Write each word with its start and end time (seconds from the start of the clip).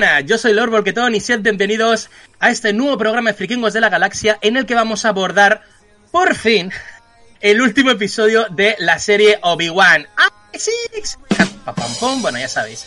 buenas, 0.00 0.26
yo 0.26 0.38
soy 0.38 0.52
Lord 0.52 0.70
Volquetón 0.70 1.16
y 1.16 1.20
sean 1.20 1.42
bienvenidos 1.42 2.08
a 2.38 2.50
este 2.50 2.72
nuevo 2.72 2.96
programa 2.96 3.30
de 3.30 3.36
Frikingos 3.36 3.72
de 3.72 3.80
la 3.80 3.88
Galaxia 3.88 4.38
en 4.42 4.56
el 4.56 4.64
que 4.64 4.76
vamos 4.76 5.04
a 5.04 5.08
abordar, 5.08 5.62
por 6.12 6.36
fin, 6.36 6.70
el 7.40 7.60
último 7.60 7.90
episodio 7.90 8.46
de 8.48 8.76
la 8.78 9.00
serie 9.00 9.40
Obi-Wan. 9.42 10.06
¡Ah! 10.16 10.30
Bueno, 12.20 12.38
ya 12.38 12.46
sabéis. 12.46 12.86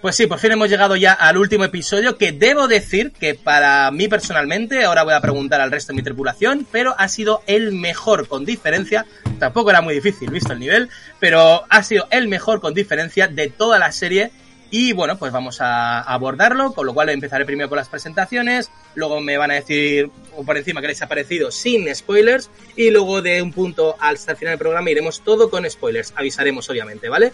Pues 0.00 0.14
sí, 0.14 0.28
por 0.28 0.38
fin 0.38 0.52
hemos 0.52 0.68
llegado 0.68 0.94
ya 0.94 1.12
al 1.12 1.38
último 1.38 1.64
episodio 1.64 2.16
que 2.18 2.30
debo 2.30 2.68
decir 2.68 3.10
que 3.10 3.34
para 3.34 3.90
mí 3.90 4.06
personalmente, 4.06 4.84
ahora 4.84 5.02
voy 5.02 5.14
a 5.14 5.20
preguntar 5.20 5.60
al 5.60 5.72
resto 5.72 5.92
de 5.92 5.96
mi 5.96 6.02
tripulación, 6.04 6.68
pero 6.70 6.94
ha 6.96 7.08
sido 7.08 7.42
el 7.48 7.72
mejor 7.72 8.28
con 8.28 8.44
diferencia, 8.44 9.06
tampoco 9.40 9.70
era 9.70 9.80
muy 9.80 9.94
difícil 9.94 10.30
visto 10.30 10.52
el 10.52 10.60
nivel, 10.60 10.88
pero 11.18 11.64
ha 11.68 11.82
sido 11.82 12.06
el 12.12 12.28
mejor 12.28 12.60
con 12.60 12.74
diferencia 12.74 13.26
de 13.26 13.48
toda 13.48 13.80
la 13.80 13.90
serie 13.90 14.30
y 14.76 14.92
bueno, 14.92 15.16
pues 15.16 15.30
vamos 15.30 15.60
a 15.60 16.00
abordarlo, 16.00 16.72
con 16.72 16.84
lo 16.84 16.94
cual 16.94 17.08
empezaré 17.10 17.44
primero 17.44 17.68
con 17.68 17.78
las 17.78 17.88
presentaciones, 17.88 18.72
luego 18.96 19.20
me 19.20 19.36
van 19.36 19.52
a 19.52 19.54
decir 19.54 20.10
por 20.44 20.56
encima 20.56 20.80
que 20.80 20.88
les 20.88 21.00
ha 21.00 21.06
parecido 21.06 21.52
sin 21.52 21.94
spoilers, 21.94 22.50
y 22.74 22.90
luego 22.90 23.22
de 23.22 23.40
un 23.40 23.52
punto 23.52 23.94
hasta 24.00 24.32
el 24.32 24.36
final 24.36 24.54
del 24.54 24.58
programa 24.58 24.90
iremos 24.90 25.20
todo 25.20 25.48
con 25.48 25.70
spoilers, 25.70 26.12
avisaremos 26.16 26.68
obviamente, 26.68 27.08
¿vale? 27.08 27.32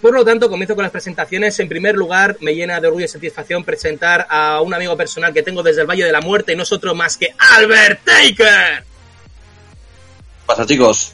Por 0.00 0.14
lo 0.14 0.24
tanto, 0.24 0.48
comienzo 0.48 0.76
con 0.76 0.82
las 0.84 0.90
presentaciones. 0.90 1.60
En 1.60 1.68
primer 1.68 1.94
lugar, 1.94 2.38
me 2.40 2.54
llena 2.54 2.80
de 2.80 2.86
orgullo 2.86 3.04
y 3.04 3.08
satisfacción 3.08 3.64
presentar 3.64 4.26
a 4.30 4.62
un 4.62 4.72
amigo 4.72 4.96
personal 4.96 5.34
que 5.34 5.42
tengo 5.42 5.62
desde 5.62 5.82
el 5.82 5.86
Valle 5.86 6.04
de 6.04 6.12
la 6.12 6.22
Muerte 6.22 6.54
y 6.54 6.56
no 6.56 6.62
es 6.62 6.72
otro 6.72 6.94
más 6.94 7.18
que 7.18 7.34
Albert 7.54 8.00
Taker. 8.02 8.82
¿Qué 8.82 10.46
pasa, 10.46 10.64
chicos? 10.64 11.12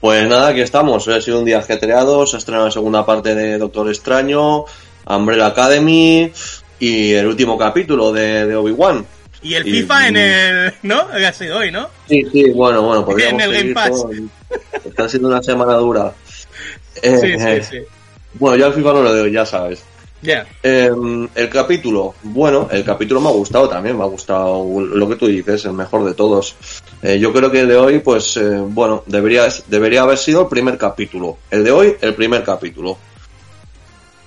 Pues 0.00 0.28
nada, 0.28 0.48
aquí 0.48 0.60
estamos. 0.60 1.08
Ha 1.08 1.20
sido 1.20 1.38
un 1.38 1.46
día 1.46 1.58
ajetreado. 1.58 2.26
Se 2.26 2.36
ha 2.36 2.38
estrenado 2.38 2.66
la 2.66 2.70
segunda 2.70 3.06
parte 3.06 3.34
de 3.34 3.56
Doctor 3.56 3.88
Extraño. 3.88 4.66
Umbrella 5.06 5.46
Academy 5.46 6.32
y 6.80 7.12
el 7.12 7.26
último 7.26 7.56
capítulo 7.56 8.12
de, 8.12 8.54
Obi-Wan. 8.54 9.06
Y 9.42 9.54
el 9.54 9.64
FIFA 9.64 10.08
en 10.08 10.16
el. 10.16 10.74
¿No? 10.82 11.00
Ha 11.00 11.32
sido 11.32 11.58
hoy, 11.58 11.70
¿no? 11.70 11.88
Sí, 12.08 12.26
sí, 12.32 12.50
bueno, 12.50 12.82
bueno, 12.82 13.04
podríamos 13.04 13.42
en 13.42 13.50
el 13.50 13.56
Game 13.56 13.74
Pass. 13.74 14.06
Está 14.84 15.08
siendo 15.08 15.28
una 15.28 15.42
semana 15.42 15.74
dura. 15.74 16.12
sí, 16.94 17.10
sí, 17.20 17.34
eh, 17.38 17.62
sí. 17.62 17.78
Bueno, 18.34 18.56
yo 18.56 18.66
al 18.66 18.74
FIFA 18.74 18.92
no 18.94 19.02
lo 19.02 19.14
doy, 19.14 19.32
ya 19.32 19.46
sabes. 19.46 19.82
Ya. 20.22 20.46
Em, 20.62 21.28
el 21.34 21.48
capítulo, 21.48 22.14
bueno, 22.22 22.68
el 22.72 22.82
capítulo 22.82 23.20
me 23.20 23.28
ha 23.28 23.32
gustado 23.32 23.68
también, 23.68 23.96
me 23.96 24.02
ha 24.02 24.06
gustado 24.06 24.64
lo 24.80 25.08
que 25.08 25.16
tú 25.16 25.26
dices, 25.26 25.64
el 25.66 25.74
mejor 25.74 26.04
de 26.04 26.14
todos. 26.14 26.56
Eh, 27.02 27.18
yo 27.20 27.32
creo 27.32 27.50
que 27.50 27.60
el 27.60 27.68
de 27.68 27.76
hoy, 27.76 27.98
pues, 28.00 28.36
eh, 28.38 28.58
bueno, 28.58 29.04
debería, 29.06 29.46
debería 29.68 30.02
haber 30.02 30.18
sido 30.18 30.42
el 30.42 30.48
primer 30.48 30.78
capítulo. 30.78 31.38
El 31.50 31.62
de 31.62 31.70
hoy, 31.70 31.96
el 32.00 32.14
primer 32.14 32.42
capítulo 32.42 32.98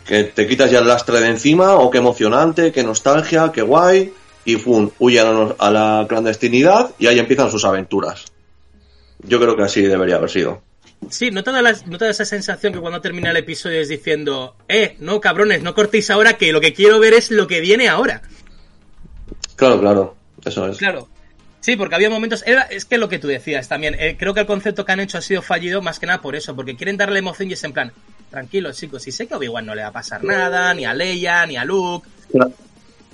que 0.10 0.24
te 0.24 0.48
quitas 0.48 0.72
ya 0.72 0.80
el 0.80 0.88
lastre 0.88 1.20
de 1.20 1.28
encima, 1.28 1.76
o 1.76 1.92
qué 1.92 2.00
emocionante, 2.00 2.72
qué 2.72 2.84
nostalgia, 2.84 3.52
qué 3.54 3.62
guay, 3.62 4.12
y 4.44 4.56
fun, 4.56 4.92
huyen 4.98 5.54
a 5.60 5.70
la 5.70 6.08
clandestinidad 6.10 6.90
y 6.98 7.06
ahí 7.06 7.20
empiezan 7.20 7.52
sus 7.52 7.64
aventuras. 7.64 8.26
Yo 9.20 9.40
creo 9.40 9.56
que 9.56 9.62
así 9.62 9.84
debería 9.84 10.16
haber 10.16 10.32
sido. 10.32 10.64
Sí, 11.12 11.30
¿no 11.30 11.44
te, 11.44 11.52
da 11.52 11.62
¿no 11.62 11.98
esa 12.08 12.26
sensación 12.26 12.74
que 12.74 12.80
cuando 12.80 13.02
termina 13.02 13.30
el 13.30 13.38
episodio 13.38 13.80
es 13.80 13.88
diciendo, 13.88 14.56
eh, 14.68 14.96
no 15.00 15.22
cabrones, 15.22 15.62
no 15.62 15.76
cortéis 15.76 16.10
ahora 16.10 16.34
que 16.34 16.52
lo 16.52 16.60
que 16.60 16.74
quiero 16.74 17.00
ver 17.00 17.14
es 17.14 17.30
lo 17.30 17.46
que 17.46 17.62
viene 17.62 17.88
ahora? 17.88 18.24
Claro, 19.56 19.80
claro, 19.80 20.16
eso 20.44 20.68
es. 20.68 20.78
Claro. 20.80 21.08
Sí, 21.60 21.76
porque 21.76 21.94
había 21.94 22.10
momentos. 22.10 22.44
Era, 22.48 22.64
es 22.64 22.86
que 22.86 22.98
lo 22.98 23.10
que 23.10 23.20
tú 23.20 23.28
decías 23.28 23.68
también. 23.68 23.96
Eh, 24.00 24.16
creo 24.18 24.34
que 24.34 24.40
el 24.40 24.48
concepto 24.48 24.86
que 24.86 24.92
han 24.92 25.02
hecho 25.02 25.20
ha 25.20 25.22
sido 25.22 25.44
fallido 25.44 25.84
más 25.84 26.00
que 26.00 26.08
nada 26.08 26.20
por 26.20 26.36
eso, 26.36 26.56
porque 26.56 26.76
quieren 26.76 26.98
darle 26.98 27.20
emoción 27.20 27.50
y 27.50 27.54
es 27.54 27.64
en 27.64 27.74
plan 27.74 27.94
tranquilos 28.30 28.78
chicos, 28.78 29.02
si 29.02 29.12
sé 29.12 29.28
que 29.28 29.34
a 29.34 29.38
Obi-Wan 29.38 29.66
no 29.66 29.76
le 29.76 29.82
va 29.82 29.90
a 29.90 29.94
pasar 29.94 30.24
nada, 30.24 30.74
ni 30.74 30.86
a 30.86 30.94
Leia, 30.94 31.46
ni 31.46 31.58
a 31.58 31.66
Luke. 31.66 32.08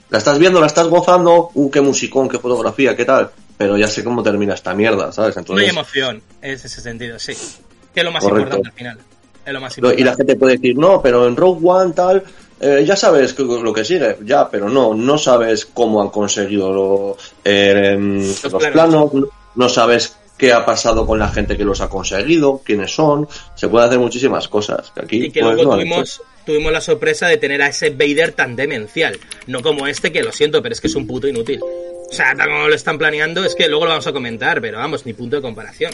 La 0.10 0.18
estás 0.18 0.38
viendo, 0.38 0.60
la 0.60 0.68
estás 0.68 0.88
gozando, 0.88 1.52
uh, 1.54 1.72
qué 1.72 1.82
musicón, 1.82 2.30
qué 2.30 2.38
fotografía, 2.38 2.96
qué 2.96 3.06
tal, 3.06 3.32
pero 3.58 3.78
ya 3.78 3.88
sé 3.88 4.04
cómo 4.04 4.22
termina 4.22 4.54
esta 4.54 4.74
mierda, 4.74 5.12
¿sabes? 5.12 5.36
Entonces... 5.38 5.66
No 5.66 5.70
hay 5.70 5.76
emoción, 5.76 6.22
en 6.42 6.52
ese 6.52 6.70
sentido, 6.70 7.18
sí. 7.18 7.34
Que 7.94 8.02
es 8.02 8.04
lo 8.04 8.12
más 8.12 8.24
importante 8.24 8.68
al 8.68 8.74
final. 8.74 9.00
Es 9.46 9.54
lo 9.54 9.62
más 9.62 9.78
importante. 9.78 10.02
Y 10.02 10.06
la 10.06 10.16
gente 10.16 10.36
puede 10.36 10.54
decir, 10.58 10.78
no, 10.78 11.02
pero 11.02 11.28
en 11.28 11.36
Rogue 11.36 11.62
One 11.64 11.94
tal, 11.94 12.24
eh, 12.60 12.84
ya 12.86 12.96
sabes 12.96 13.38
lo 13.38 13.74
que 13.74 13.84
sigue, 13.84 14.18
ya, 14.24 14.50
pero 14.50 14.70
no, 14.70 14.94
no 14.94 15.18
sabes 15.18 15.66
cómo 15.66 16.02
han 16.02 16.10
conseguido 16.10 17.18
eh, 17.44 17.98
los, 18.44 18.66
planos, 18.68 19.12
no 19.56 19.70
sabes 19.70 20.18
qué 20.38 20.52
ha 20.52 20.66
pasado 20.66 21.06
con 21.06 21.20
la 21.20 21.30
gente 21.30 21.58
que 21.58 21.64
los 21.64 21.82
ha 21.82 21.90
conseguido, 21.90 22.62
quiénes 22.64 22.94
son, 22.94 23.28
se 23.56 23.68
puede 23.68 23.86
hacer 23.86 24.00
muchísimas 24.00 24.48
cosas. 24.48 24.92
Aquí, 24.96 25.26
y 25.26 25.32
que 25.32 25.42
pues, 25.42 25.56
luego 25.56 25.76
tuvimos, 25.76 26.22
tuvimos 26.46 26.72
la 26.72 26.82
sorpresa 26.82 27.28
de 27.28 27.38
tener 27.38 27.62
a 27.62 27.68
ese 27.68 27.92
Vader 27.92 28.34
tan 28.34 28.56
demencial, 28.56 29.18
no 29.48 29.62
como 29.62 29.88
este 29.88 30.12
que 30.12 30.24
lo 30.24 30.32
siento, 30.32 30.62
pero 30.62 30.74
es 30.74 30.82
que 30.82 30.88
es 30.88 30.96
un 30.96 31.08
puto 31.08 31.28
inútil. 31.28 31.60
O 31.62 32.14
sea, 32.14 32.36
tal 32.36 32.50
como 32.50 32.68
lo 32.68 32.76
están 32.76 32.98
planeando, 32.98 33.44
es 33.44 33.56
que 33.56 33.68
luego 33.68 33.86
lo 33.86 33.92
vamos 33.92 34.08
a 34.08 34.14
comentar, 34.14 34.62
pero 34.62 34.78
vamos, 34.78 35.06
ni 35.06 35.14
punto 35.14 35.38
de 35.38 35.42
comparación. 35.42 35.92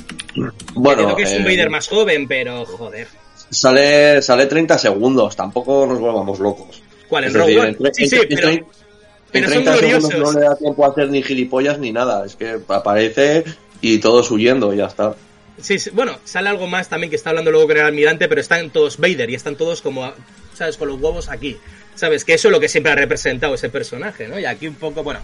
Bueno, 0.73 1.03
Creo 1.03 1.15
que 1.15 1.23
es 1.23 1.31
un 1.31 1.41
eh, 1.41 1.45
Vader 1.45 1.69
más 1.69 1.87
joven, 1.87 2.27
pero 2.27 2.65
joder. 2.65 3.07
Sale, 3.49 4.21
sale 4.21 4.45
30 4.45 4.77
segundos, 4.77 5.35
tampoco 5.35 5.85
nos 5.85 5.99
volvamos 5.99 6.39
locos. 6.39 6.81
¿Cuál 7.07 7.25
es, 7.25 7.33
Rogue 7.33 7.75
Sí, 7.93 8.07
sí, 8.07 8.17
pero, 8.29 8.49
en 8.49 9.45
30 9.45 9.77
segundos 9.77 10.15
no 10.17 10.31
le 10.33 10.45
da 10.45 10.55
tiempo 10.55 10.85
a 10.85 10.89
hacer 10.89 11.09
ni 11.09 11.23
gilipollas 11.23 11.79
ni 11.79 11.91
nada. 11.91 12.25
Es 12.25 12.35
que 12.35 12.59
aparece 12.67 13.43
y 13.81 13.97
todos 13.99 14.29
huyendo 14.31 14.73
y 14.73 14.77
ya 14.77 14.85
está. 14.85 15.15
Sí, 15.59 15.77
bueno, 15.93 16.17
sale 16.23 16.49
algo 16.49 16.67
más 16.67 16.89
también 16.89 17.09
que 17.09 17.15
está 17.15 17.29
hablando 17.29 17.51
luego 17.51 17.67
con 17.67 17.77
el 17.77 17.83
almirante, 17.83 18.27
pero 18.27 18.41
están 18.41 18.69
todos 18.69 18.97
Vader 18.97 19.29
y 19.29 19.35
están 19.35 19.55
todos 19.55 19.81
como, 19.81 20.11
¿sabes? 20.53 20.77
Con 20.77 20.87
los 20.87 20.99
huevos 20.99 21.29
aquí. 21.29 21.57
¿Sabes? 21.93 22.23
Que 22.23 22.33
eso 22.33 22.47
es 22.47 22.51
lo 22.53 22.59
que 22.59 22.69
siempre 22.69 22.91
ha 22.91 22.95
representado 22.95 23.53
ese 23.53 23.69
personaje, 23.69 24.27
¿no? 24.27 24.39
Y 24.39 24.45
aquí 24.45 24.67
un 24.67 24.75
poco, 24.75 25.03
bueno. 25.03 25.19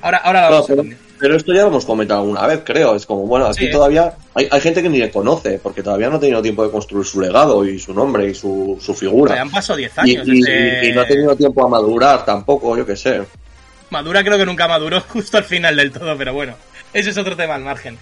Ahora, 0.00 0.18
ahora 0.18 0.50
vamos 0.50 0.66
pero, 0.66 0.84
pero, 1.18 1.36
esto 1.36 1.52
ya 1.52 1.62
lo 1.62 1.68
hemos 1.68 1.84
comentado 1.84 2.20
alguna 2.20 2.46
vez, 2.46 2.62
creo. 2.64 2.94
Es 2.94 3.06
como, 3.06 3.26
bueno, 3.26 3.46
aquí 3.46 3.70
todavía 3.70 4.14
hay, 4.34 4.48
hay, 4.50 4.60
gente 4.60 4.82
que 4.82 4.88
ni 4.88 4.98
le 4.98 5.10
conoce, 5.10 5.58
porque 5.62 5.82
todavía 5.82 6.08
no 6.08 6.16
ha 6.16 6.20
tenido 6.20 6.40
tiempo 6.40 6.64
de 6.64 6.70
construir 6.70 7.04
su 7.04 7.20
legado 7.20 7.64
y 7.66 7.78
su 7.78 7.92
nombre 7.92 8.28
y 8.28 8.34
su, 8.34 8.78
su 8.80 8.94
figura. 8.94 9.40
han 9.40 9.50
pasado 9.50 9.76
10 9.76 9.98
años. 9.98 10.28
Y, 10.28 10.88
y, 10.88 10.92
no 10.92 11.02
ha 11.02 11.06
tenido 11.06 11.36
tiempo 11.36 11.64
a 11.64 11.68
madurar 11.68 12.24
tampoco, 12.24 12.76
yo 12.76 12.86
qué 12.86 12.96
sé. 12.96 13.22
Madura 13.90 14.24
creo 14.24 14.38
que 14.38 14.46
nunca 14.46 14.66
maduró 14.66 15.00
justo 15.08 15.36
al 15.36 15.44
final 15.44 15.76
del 15.76 15.92
todo, 15.92 16.16
pero 16.16 16.32
bueno. 16.32 16.54
Ese 16.92 17.10
es 17.10 17.16
otro 17.16 17.36
tema 17.36 17.54
al 17.54 17.62
margen. 17.62 17.98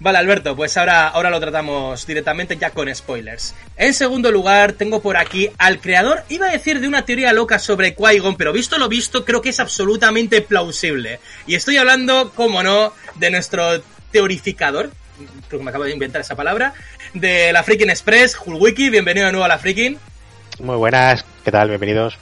Vale, 0.00 0.18
Alberto, 0.18 0.56
pues 0.56 0.76
ahora, 0.76 1.08
ahora 1.08 1.30
lo 1.30 1.38
tratamos 1.38 2.04
directamente 2.06 2.56
ya 2.56 2.70
con 2.70 2.92
spoilers. 2.92 3.54
En 3.76 3.94
segundo 3.94 4.30
lugar, 4.32 4.72
tengo 4.72 5.00
por 5.00 5.16
aquí 5.16 5.50
al 5.56 5.80
creador, 5.80 6.24
iba 6.28 6.48
a 6.48 6.52
decir 6.52 6.80
de 6.80 6.88
una 6.88 7.04
teoría 7.04 7.32
loca 7.32 7.58
sobre 7.58 7.94
Qui-Gon, 7.96 8.36
pero 8.36 8.52
visto 8.52 8.76
lo 8.76 8.88
visto, 8.88 9.24
creo 9.24 9.40
que 9.40 9.50
es 9.50 9.60
absolutamente 9.60 10.42
plausible. 10.42 11.20
Y 11.46 11.54
estoy 11.54 11.76
hablando, 11.76 12.32
como 12.34 12.62
no, 12.62 12.92
de 13.14 13.30
nuestro 13.30 13.82
teorificador, 14.10 14.90
creo 15.48 15.60
que 15.60 15.64
me 15.64 15.70
acabo 15.70 15.84
de 15.84 15.92
inventar 15.92 16.20
esa 16.20 16.34
palabra, 16.34 16.74
de 17.14 17.52
la 17.52 17.62
Freaking 17.62 17.90
Express, 17.90 18.36
Hulwiki, 18.44 18.90
bienvenido 18.90 19.26
de 19.26 19.32
nuevo 19.32 19.44
a 19.44 19.48
la 19.48 19.58
Freaking. 19.58 19.96
Muy 20.58 20.76
buenas, 20.76 21.24
¿qué 21.44 21.52
tal? 21.52 21.68
Bienvenidos. 21.68 22.18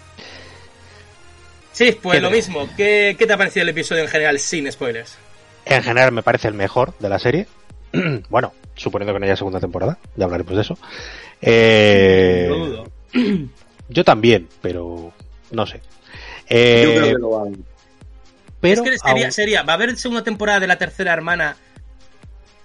Sí, 1.72 1.98
pues 2.00 2.20
lo 2.20 2.30
mismo, 2.30 2.68
¿Qué, 2.76 3.16
¿qué 3.18 3.26
te 3.26 3.32
ha 3.32 3.38
parecido 3.38 3.62
el 3.62 3.70
episodio 3.70 4.02
en 4.02 4.08
general 4.08 4.38
sin 4.38 4.70
spoilers? 4.70 5.16
En 5.64 5.82
general 5.82 6.12
me 6.12 6.22
parece 6.22 6.48
el 6.48 6.54
mejor 6.54 6.94
de 6.98 7.08
la 7.08 7.18
serie. 7.18 7.46
bueno, 8.28 8.52
suponiendo 8.74 9.12
que 9.12 9.20
no 9.20 9.26
haya 9.26 9.36
segunda 9.36 9.60
temporada, 9.60 9.98
ya 10.16 10.24
hablaremos 10.24 10.54
de 10.54 10.60
eso. 10.60 10.78
Eh, 11.40 12.84
yo 13.88 14.04
también, 14.04 14.48
pero 14.60 15.12
no 15.50 15.66
sé. 15.66 15.80
Eh, 16.48 16.82
yo 16.84 17.00
creo 17.00 17.16
que 17.16 17.20
lo 17.20 17.30
van. 17.30 17.64
Pero 18.60 18.84
es 18.84 19.02
que 19.02 19.32
sería, 19.32 19.62
va 19.62 19.72
a 19.72 19.76
haber 19.76 19.96
segunda 19.96 20.22
temporada 20.22 20.60
de 20.60 20.68
la 20.68 20.78
tercera 20.78 21.12
hermana, 21.12 21.56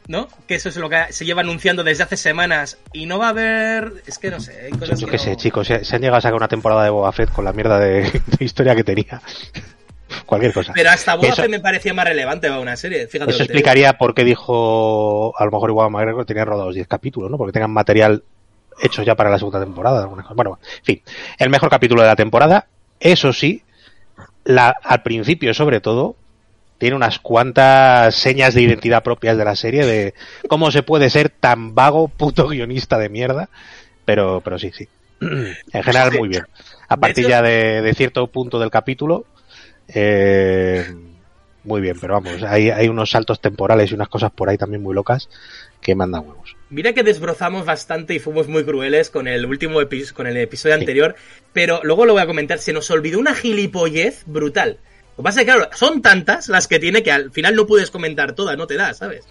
¿no? 0.08 0.28
Que 0.48 0.56
eso 0.56 0.70
es 0.70 0.78
lo 0.78 0.90
que 0.90 1.12
se 1.12 1.26
lleva 1.26 1.42
anunciando 1.42 1.84
desde 1.84 2.04
hace 2.04 2.18
semanas 2.18 2.78
y 2.94 3.08
no 3.08 3.18
va 3.18 3.28
a 3.28 3.30
haber, 3.30 4.04
es 4.06 4.20
que 4.20 4.30
no 4.30 4.40
sé. 4.40 4.70
yo 4.96 5.08
qué 5.08 5.18
sé, 5.18 5.36
chicos, 5.36 5.68
se, 5.68 5.96
han 5.96 6.02
llegado 6.02 6.18
a 6.18 6.22
sacar 6.22 6.36
una 6.36 6.48
temporada 6.48 6.84
de 6.84 6.92
Boba 6.92 7.12
Fett 7.12 7.32
con 7.32 7.46
la 7.46 7.54
mierda 7.54 7.80
de 7.80 8.22
historia 8.40 8.76
que 8.76 8.84
tenía 8.84 9.22
cualquier 10.26 10.54
cosa. 10.54 10.74
Pero 10.74 10.90
hasta 10.90 11.16
Boba 11.16 11.48
me 11.50 11.60
parecía 11.60 11.94
más 11.94 12.06
relevante 12.06 12.48
para 12.48 12.60
una 12.60 12.76
serie. 12.76 13.08
Fíjate 13.08 13.32
eso 13.32 13.44
explicaría 13.44 13.98
por 13.98 14.14
qué 14.14 14.24
dijo, 14.24 15.34
a 15.38 15.46
lo 15.46 15.52
mejor 15.52 15.70
igual 15.70 15.92
McGregor 15.92 16.26
tenía 16.26 16.46
rodados 16.46 16.76
10 16.76 16.88
capítulos, 16.88 17.32
¿no? 17.32 17.38
Porque 17.38 17.54
tengan 17.54 17.72
material 17.72 18.24
hecho 18.82 19.04
ya 19.04 19.16
para 19.16 19.30
la 19.30 19.38
segunda 19.38 19.60
temporada. 19.60 20.06
Bueno, 20.06 20.60
en 20.80 20.86
fin, 20.86 21.02
el 21.38 21.50
mejor 21.50 21.70
capítulo 21.70 22.02
de 22.02 22.08
la 22.08 22.16
temporada. 22.16 22.68
Eso 23.00 23.32
sí, 23.34 23.64
la, 24.44 24.70
al 24.70 25.04
principio 25.04 25.54
sobre 25.54 25.82
todo, 25.82 26.16
tiene 26.78 26.96
unas 26.96 27.20
cuantas 27.20 28.16
señas 28.16 28.54
de 28.54 28.62
identidad 28.62 29.04
propias 29.04 29.38
de 29.38 29.46
la 29.46 29.56
serie 29.56 29.86
de 29.86 30.14
cómo 30.48 30.72
se 30.72 30.84
puede 30.84 31.10
ser 31.10 31.30
tan 31.30 31.74
vago, 31.74 32.08
puto 32.08 32.48
guionista 32.48 32.98
de 32.98 33.10
mierda. 33.10 33.50
Pero, 34.06 34.42
pero 34.42 34.58
sí, 34.60 34.72
sí. 34.72 34.88
En 35.20 35.84
general, 35.84 36.12
muy 36.18 36.30
bien. 36.30 36.44
A 36.88 36.98
partir 36.98 37.28
ya 37.28 37.42
de, 37.42 37.82
de 37.82 37.94
cierto 37.94 38.28
punto 38.28 38.60
del 38.60 38.70
capítulo, 38.70 39.26
eh, 39.88 40.86
muy 41.64 41.82
bien, 41.82 41.98
pero 42.00 42.14
vamos, 42.14 42.44
hay, 42.44 42.70
hay 42.70 42.88
unos 42.88 43.10
saltos 43.10 43.42
temporales 43.42 43.92
y 43.92 43.94
unas 43.94 44.08
cosas 44.08 44.32
por 44.32 44.48
ahí 44.50 44.58
también 44.58 44.82
muy 44.82 44.96
locas 44.96 45.30
que 45.82 45.96
mandan 45.96 46.22
huevos. 46.28 46.56
Mira 46.70 46.94
que 46.94 47.04
desbrozamos 47.04 47.66
bastante 47.66 48.14
y 48.14 48.20
fuimos 48.20 48.48
muy 48.48 48.64
crueles 48.64 49.10
con 49.10 49.28
el 49.28 49.46
último 49.46 49.82
episodio, 49.82 50.16
con 50.16 50.28
el 50.28 50.38
episodio 50.38 50.76
Sí. 50.76 50.82
anterior, 50.82 51.16
pero 51.54 51.82
luego 51.84 52.06
lo 52.06 52.14
voy 52.14 52.22
a 52.22 52.26
comentar, 52.28 52.60
se 52.60 52.74
nos 52.74 52.90
olvidó 52.92 53.20
una 53.20 53.34
gilipollez 53.36 54.24
brutal. 54.26 54.78
Lo 55.18 55.18
que 55.18 55.24
pasa 55.24 55.42
es 55.42 55.46
que, 55.46 55.52
claro, 55.54 55.70
son 55.74 56.02
tantas 56.02 56.48
las 56.48 56.68
que 56.68 56.80
tiene 56.80 57.04
que 57.04 57.12
al 57.12 57.32
final 57.32 57.56
no 57.56 57.66
puedes 57.66 57.90
comentar 57.92 58.34
todas, 58.34 58.56
no 58.58 58.68
te 58.68 58.76
da, 58.76 58.94
¿sabes? 58.94 59.26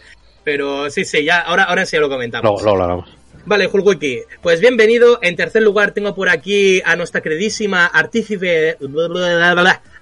Pero 0.45 0.91
sí, 0.91 1.05
sí, 1.05 1.25
ya, 1.25 1.41
ahora, 1.41 1.65
ahora 1.65 1.87
sí 1.87 1.97
lo 1.97 2.09
comentamos. 2.09 2.45
Luego, 2.45 2.63
luego 2.63 2.77
lo 2.79 2.83
hablamos. 2.85 3.17
Vale, 3.47 3.69
Hulwiki, 3.73 4.23
pues 4.43 4.61
bienvenido. 4.61 5.21
En 5.23 5.37
tercer 5.37 5.63
lugar 5.63 5.93
tengo 5.93 6.17
por 6.17 6.29
aquí 6.29 6.83
a 6.85 6.97
nuestra 6.97 7.21
queridísima 7.21 7.87
artífice, 7.87 8.77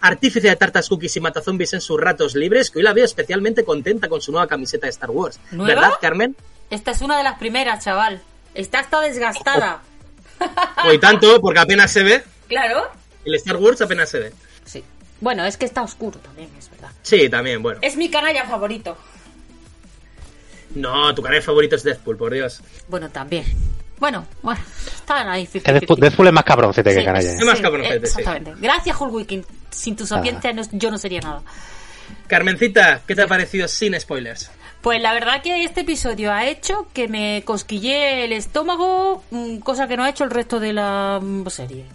artífice 0.01 0.49
de 0.49 0.57
tartas, 0.57 0.89
cookies 0.89 1.15
y 1.17 1.21
matazombies 1.21 1.75
en 1.75 1.83
sus 1.83 2.01
ratos 2.01 2.35
libres, 2.35 2.71
que 2.71 2.79
hoy 2.79 2.85
la 2.85 2.95
veo 2.95 3.05
especialmente 3.05 3.63
contenta 3.63 4.09
con 4.09 4.23
su 4.23 4.33
nueva 4.33 4.47
camiseta 4.47 4.87
de 4.87 4.91
Star 4.93 5.11
Wars. 5.11 5.39
¿Nueva? 5.51 5.75
¿Verdad, 5.75 5.91
Carmen? 6.01 6.35
Esta 6.71 6.93
es 6.93 7.03
una 7.03 7.19
de 7.19 7.23
las 7.23 7.39
primeras, 7.39 7.85
chaval. 7.85 8.23
Está 8.55 8.79
hasta 8.79 9.03
desgastada. 9.03 9.83
Hoy 10.89 10.99
tanto, 10.99 11.39
porque 11.43 11.61
apenas 11.61 11.93
se 11.93 12.03
ve. 12.03 12.23
Claro. 12.49 12.89
El 13.27 13.35
Star 13.35 13.57
Wars 13.57 13.83
apenas 13.83 14.09
se 14.09 14.21
ve. 14.21 14.33
Sí. 14.65 14.83
Bueno, 15.21 15.45
es 15.45 15.59
que 15.59 15.67
está 15.67 15.83
oscuro 15.83 16.19
también, 16.19 16.49
es 16.59 16.71
verdad. 16.71 16.93
Sí, 17.03 17.29
también, 17.29 17.63
bueno. 17.63 17.79
Es 17.83 17.99
mi 17.99 18.09
canalla 18.09 18.47
favorito. 18.47 18.97
No, 20.75 21.15
tu 21.15 21.23
canal 21.23 21.43
favorito 21.43 21.77
es 21.77 21.83
Deadpool, 21.85 22.17
por 22.17 22.33
Dios. 22.33 22.61
Bueno, 22.89 23.09
también. 23.11 23.45
Bueno, 23.99 24.27
bueno, 24.43 24.61
están 24.87 25.29
ahí. 25.29 25.47
Que 25.47 25.61
Deadpool, 25.61 26.01
Deadpool 26.01 26.27
es 26.27 26.33
más 26.33 26.45
cabroncete 26.45 26.91
que 26.93 26.99
Sí, 27.01 27.05
canalla. 27.05 27.33
Es 27.33 27.45
más 27.45 27.61
cabroncete, 27.61 28.07
sí. 28.07 28.19
Exactamente. 28.21 28.61
Gracias, 28.61 28.97
Hulk 29.01 29.47
Sin 29.71 29.97
tu 29.97 30.05
sapiencia 30.07 30.53
no- 30.53 30.63
yo 30.73 30.91
no 30.91 30.99
sería 30.99 31.21
nada. 31.21 31.43
Carmencita, 32.27 33.03
¿qué 33.07 33.15
te 33.15 33.23
ha 33.23 33.27
parecido 33.29 33.69
sin 33.69 33.99
spoilers? 33.99 34.51
Pues 34.83 35.01
la 35.01 35.15
verdad 35.15 35.41
que 35.43 35.65
este 35.65 35.81
episodio 35.83 36.31
ha 36.33 36.45
hecho 36.45 36.87
que 36.93 37.09
me 37.09 37.43
cosquillé 37.47 38.25
el 38.25 38.33
estómago, 38.33 39.25
mm, 39.31 39.59
cosa 39.59 39.89
que 39.89 39.97
no 39.97 40.05
ha 40.05 40.11
hecho 40.11 40.25
el 40.25 40.31
resto 40.31 40.61
de 40.61 40.73
la 40.75 41.21
mm, 41.23 41.47
serie. 41.49 41.87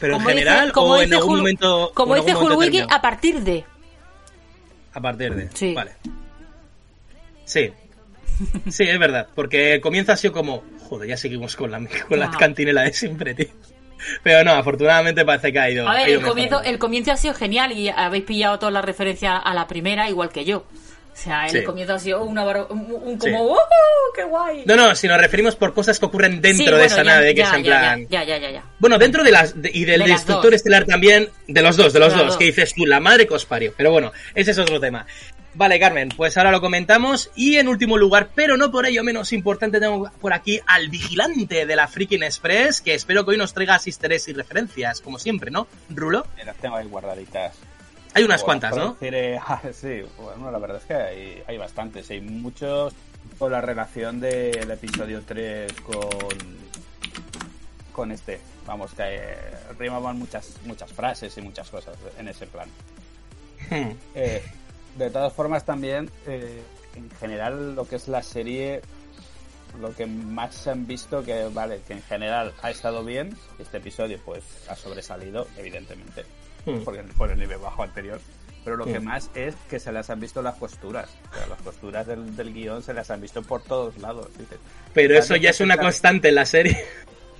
¿Pero 0.00 0.14
Como 0.14 0.30
en 0.30 0.36
dice- 0.36 0.48
general 0.48 0.72
como 0.72 0.92
o 0.92 0.96
en 1.02 1.12
algún 1.14 1.34
Hul- 1.34 1.38
momento? 1.38 1.92
Como 1.94 2.14
dice 2.14 2.30
algún 2.30 2.44
momento 2.44 2.58
Hulwiki, 2.58 2.76
determinado? 2.78 2.98
a 2.98 3.02
partir 3.02 3.40
de. 3.42 3.64
A 4.92 5.00
partir 5.00 5.34
de. 5.34 5.48
Sí. 5.54 5.74
Vale. 5.74 5.92
Sí. 7.44 7.72
Sí, 8.70 8.84
es 8.84 8.98
verdad. 8.98 9.28
Porque 9.34 9.74
el 9.74 9.80
comienzo 9.80 10.12
ha 10.12 10.16
sido 10.16 10.32
como. 10.32 10.64
Joder, 10.88 11.08
ya 11.08 11.16
seguimos 11.16 11.56
con 11.56 11.70
la, 11.70 11.80
con 12.08 12.18
la 12.18 12.30
cantinela 12.30 12.82
de 12.82 12.92
siempre, 12.92 13.34
tío. 13.34 13.48
Pero 14.22 14.44
no, 14.44 14.52
afortunadamente 14.52 15.24
parece 15.24 15.52
que 15.52 15.58
ha 15.58 15.70
ido. 15.70 15.86
A 15.86 15.92
ha 15.92 15.94
ver, 15.96 16.08
ido 16.08 16.20
el 16.20 16.26
comienzo, 16.26 16.62
el 16.62 16.78
comienzo 16.78 17.12
ha 17.12 17.16
sido 17.16 17.34
genial 17.34 17.72
y 17.72 17.88
habéis 17.88 18.24
pillado 18.24 18.58
toda 18.58 18.72
la 18.72 18.82
referencia 18.82 19.36
a 19.36 19.54
la 19.54 19.66
primera 19.66 20.08
igual 20.08 20.30
que 20.30 20.44
yo. 20.44 20.64
O 21.12 21.16
sea, 21.22 21.44
el 21.46 21.50
Sí. 21.50 21.62
comienzo 21.64 21.94
ha 21.94 21.98
sido 21.98 22.22
una 22.22 22.44
bar- 22.44 22.66
un, 22.70 22.80
un 22.80 23.18
como 23.18 23.20
Sí. 23.20 23.30
¡Woohoo! 23.30 23.58
¡Qué 24.14 24.24
guay! 24.24 24.62
No, 24.64 24.74
no, 24.76 24.94
si 24.94 25.06
nos 25.08 25.20
referimos 25.20 25.54
por 25.56 25.74
cosas 25.74 25.98
que 25.98 26.06
ocurren 26.06 26.40
dentro 26.40 26.64
Sí, 26.76 26.80
de 26.80 26.84
esa 26.86 26.96
ya, 26.98 27.04
nave, 27.04 27.34
que 27.34 27.40
ya, 27.40 27.48
es 27.48 27.52
en 27.54 27.64
ya, 27.64 27.78
plan. 27.78 28.06
Ya, 28.08 28.24
ya, 28.24 28.38
ya, 28.38 28.50
ya. 28.50 28.64
Bueno, 28.78 28.96
dentro 28.98 29.22
de 29.22 29.30
las. 29.32 29.60
de- 29.60 29.70
y 29.74 29.84
del 29.84 30.02
De 30.04 30.10
destructor 30.12 30.54
estelar 30.54 30.84
también. 30.86 31.28
De 31.46 31.62
los 31.62 31.76
dos, 31.76 31.92
de 31.92 31.98
los 32.00 32.12
De 32.12 32.18
dos. 32.18 32.26
dos. 32.28 32.36
Que 32.36 32.44
dices 32.46 32.72
tú, 32.74 32.86
la 32.86 33.00
madre 33.00 33.26
que 33.26 33.34
os 33.34 33.44
parió. 33.44 33.74
Pero 33.76 33.90
bueno, 33.90 34.12
ese 34.34 34.52
es 34.52 34.58
otro 34.58 34.80
tema. 34.80 35.06
Vale, 35.52 35.80
Carmen, 35.80 36.10
pues 36.16 36.36
ahora 36.38 36.52
lo 36.52 36.60
comentamos. 36.60 37.30
Y 37.34 37.56
en 37.56 37.66
último 37.66 37.98
lugar, 37.98 38.28
pero 38.34 38.56
no 38.56 38.70
por 38.70 38.86
ello 38.86 39.02
menos 39.02 39.32
importante, 39.32 39.80
tengo 39.80 40.08
por 40.20 40.32
aquí 40.32 40.60
al 40.66 40.88
vigilante 40.88 41.66
de 41.66 41.76
la 41.76 41.88
Freaking 41.88 42.22
Express, 42.22 42.80
que 42.80 42.94
espero 42.94 43.24
que 43.24 43.32
hoy 43.32 43.36
nos 43.36 43.52
traiga 43.52 43.78
easter 43.84 44.12
y 44.26 44.32
referencias, 44.32 45.00
como 45.00 45.18
siempre, 45.18 45.50
¿no? 45.50 45.66
Rulo. 45.90 46.24
Las 46.46 46.56
tengo 46.56 46.76
ahí 46.76 46.86
guardaditas. 46.86 47.52
Hay 48.14 48.24
unas 48.24 48.42
Bueno, 48.42 48.60
cuantas, 48.60 48.76
¿no? 48.76 48.92
decir, 48.94 49.14
eh, 49.14 49.38
ah, 49.46 49.60
sí, 49.72 50.02
bueno, 50.18 50.50
la 50.50 50.58
verdad 50.58 50.78
es 50.78 50.84
que 50.84 50.94
hay, 50.94 51.42
hay 51.46 51.58
bastantes. 51.58 52.10
Hay 52.10 52.20
muchos 52.20 52.94
con 53.38 53.52
la 53.52 53.60
relación 53.60 54.20
del 54.20 54.70
episodio 54.70 55.22
3 55.26 55.72
con, 55.82 56.00
con 57.92 58.12
este. 58.12 58.40
Vamos, 58.66 58.92
que 58.94 59.02
eh, 59.06 59.36
rimaban 59.78 60.18
muchas, 60.18 60.54
muchas 60.64 60.92
frases 60.92 61.36
y 61.38 61.40
muchas 61.40 61.70
cosas 61.70 61.96
en 62.18 62.28
ese 62.28 62.46
plan. 62.46 62.68
Eh, 64.14 64.42
de 64.96 65.10
todas 65.10 65.32
formas, 65.32 65.64
también, 65.64 66.10
eh, 66.26 66.60
en 66.96 67.10
general, 67.12 67.76
lo 67.76 67.86
que 67.86 67.96
es 67.96 68.08
la 68.08 68.22
serie, 68.22 68.80
lo 69.80 69.94
que 69.94 70.06
más 70.06 70.54
se 70.54 70.70
han 70.70 70.86
visto, 70.86 71.22
que 71.22 71.44
vale, 71.48 71.80
que 71.86 71.92
en 71.92 72.02
general 72.02 72.52
ha 72.62 72.70
estado 72.70 73.04
bien, 73.04 73.36
este 73.58 73.76
episodio 73.76 74.18
pues 74.24 74.42
ha 74.68 74.74
sobresalido, 74.74 75.46
evidentemente, 75.56 76.24
Hmm. 76.66 76.84
porque 76.84 77.02
por 77.16 77.30
el 77.30 77.38
nivel 77.38 77.58
bajo 77.58 77.82
anterior. 77.82 78.20
Pero 78.62 78.76
lo 78.76 78.84
que 78.84 79.00
Mm. 79.00 79.04
más 79.04 79.30
es 79.34 79.54
que 79.70 79.80
se 79.80 79.90
las 79.90 80.10
han 80.10 80.20
visto 80.20 80.42
las 80.42 80.54
costuras. 80.56 81.08
O 81.32 81.34
sea, 81.34 81.46
las 81.46 81.62
costuras 81.62 82.06
del, 82.06 82.36
del 82.36 82.52
guion 82.52 82.82
se 82.82 82.92
las 82.92 83.10
han 83.10 83.20
visto 83.22 83.42
por 83.42 83.62
todos 83.62 83.96
lados. 83.98 84.28
dices. 84.36 84.58
Pero 84.92 85.16
eso 85.16 85.34
ya 85.36 85.48
es 85.50 85.60
una 85.60 85.78
constante 85.78 86.28
en 86.28 86.34
la 86.34 86.44
serie. 86.44 86.78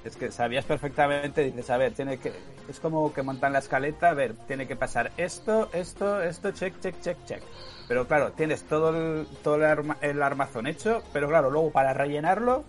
es 0.02 0.16
que 0.16 0.30
sabías 0.32 0.64
perfectamente, 0.64 1.44
dices, 1.44 1.68
a 1.68 1.76
ver, 1.76 1.92
tiene 1.92 2.18
que, 2.18 2.32
es 2.70 2.80
como 2.80 3.12
que 3.12 3.20
montan 3.22 3.52
la 3.52 3.58
escaleta, 3.58 4.08
a 4.08 4.14
ver, 4.14 4.32
tiene 4.48 4.66
que 4.66 4.76
pasar 4.76 5.12
esto, 5.18 5.68
esto, 5.74 6.22
esto, 6.22 6.52
check, 6.52 6.80
check, 6.80 6.94
check, 7.02 7.18
check. 7.26 7.42
Pero 7.86 8.06
claro, 8.08 8.32
tienes 8.32 8.62
todo 8.62 8.88
el, 8.96 9.26
todo 9.42 9.56
el, 9.56 9.64
arma- 9.64 9.98
el 10.00 10.22
armazón 10.22 10.66
hecho, 10.66 11.02
pero 11.12 11.28
claro, 11.28 11.50
luego 11.50 11.70
para 11.70 11.92
rellenarlo, 11.92 12.64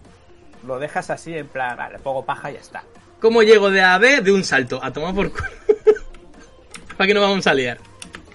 lo 0.67 0.77
dejas 0.77 1.09
así 1.09 1.33
en 1.37 1.47
plan, 1.47 1.77
vale, 1.77 1.99
pongo 1.99 2.25
paja 2.25 2.51
y 2.51 2.55
ya 2.55 2.59
está. 2.59 2.83
¿Cómo 3.21 3.43
llego 3.43 3.69
de 3.69 3.81
A 3.81 3.93
a 3.95 3.97
B? 3.97 4.19
De 4.19 4.31
un 4.33 4.43
salto. 4.43 4.83
A 4.83 4.91
tomar 4.91 5.15
por 5.15 5.31
culo. 5.31 5.45
¿Para 7.01 7.07
qué 7.07 7.13
no 7.15 7.21
vamos 7.21 7.47
a 7.47 7.53
liar? 7.55 7.79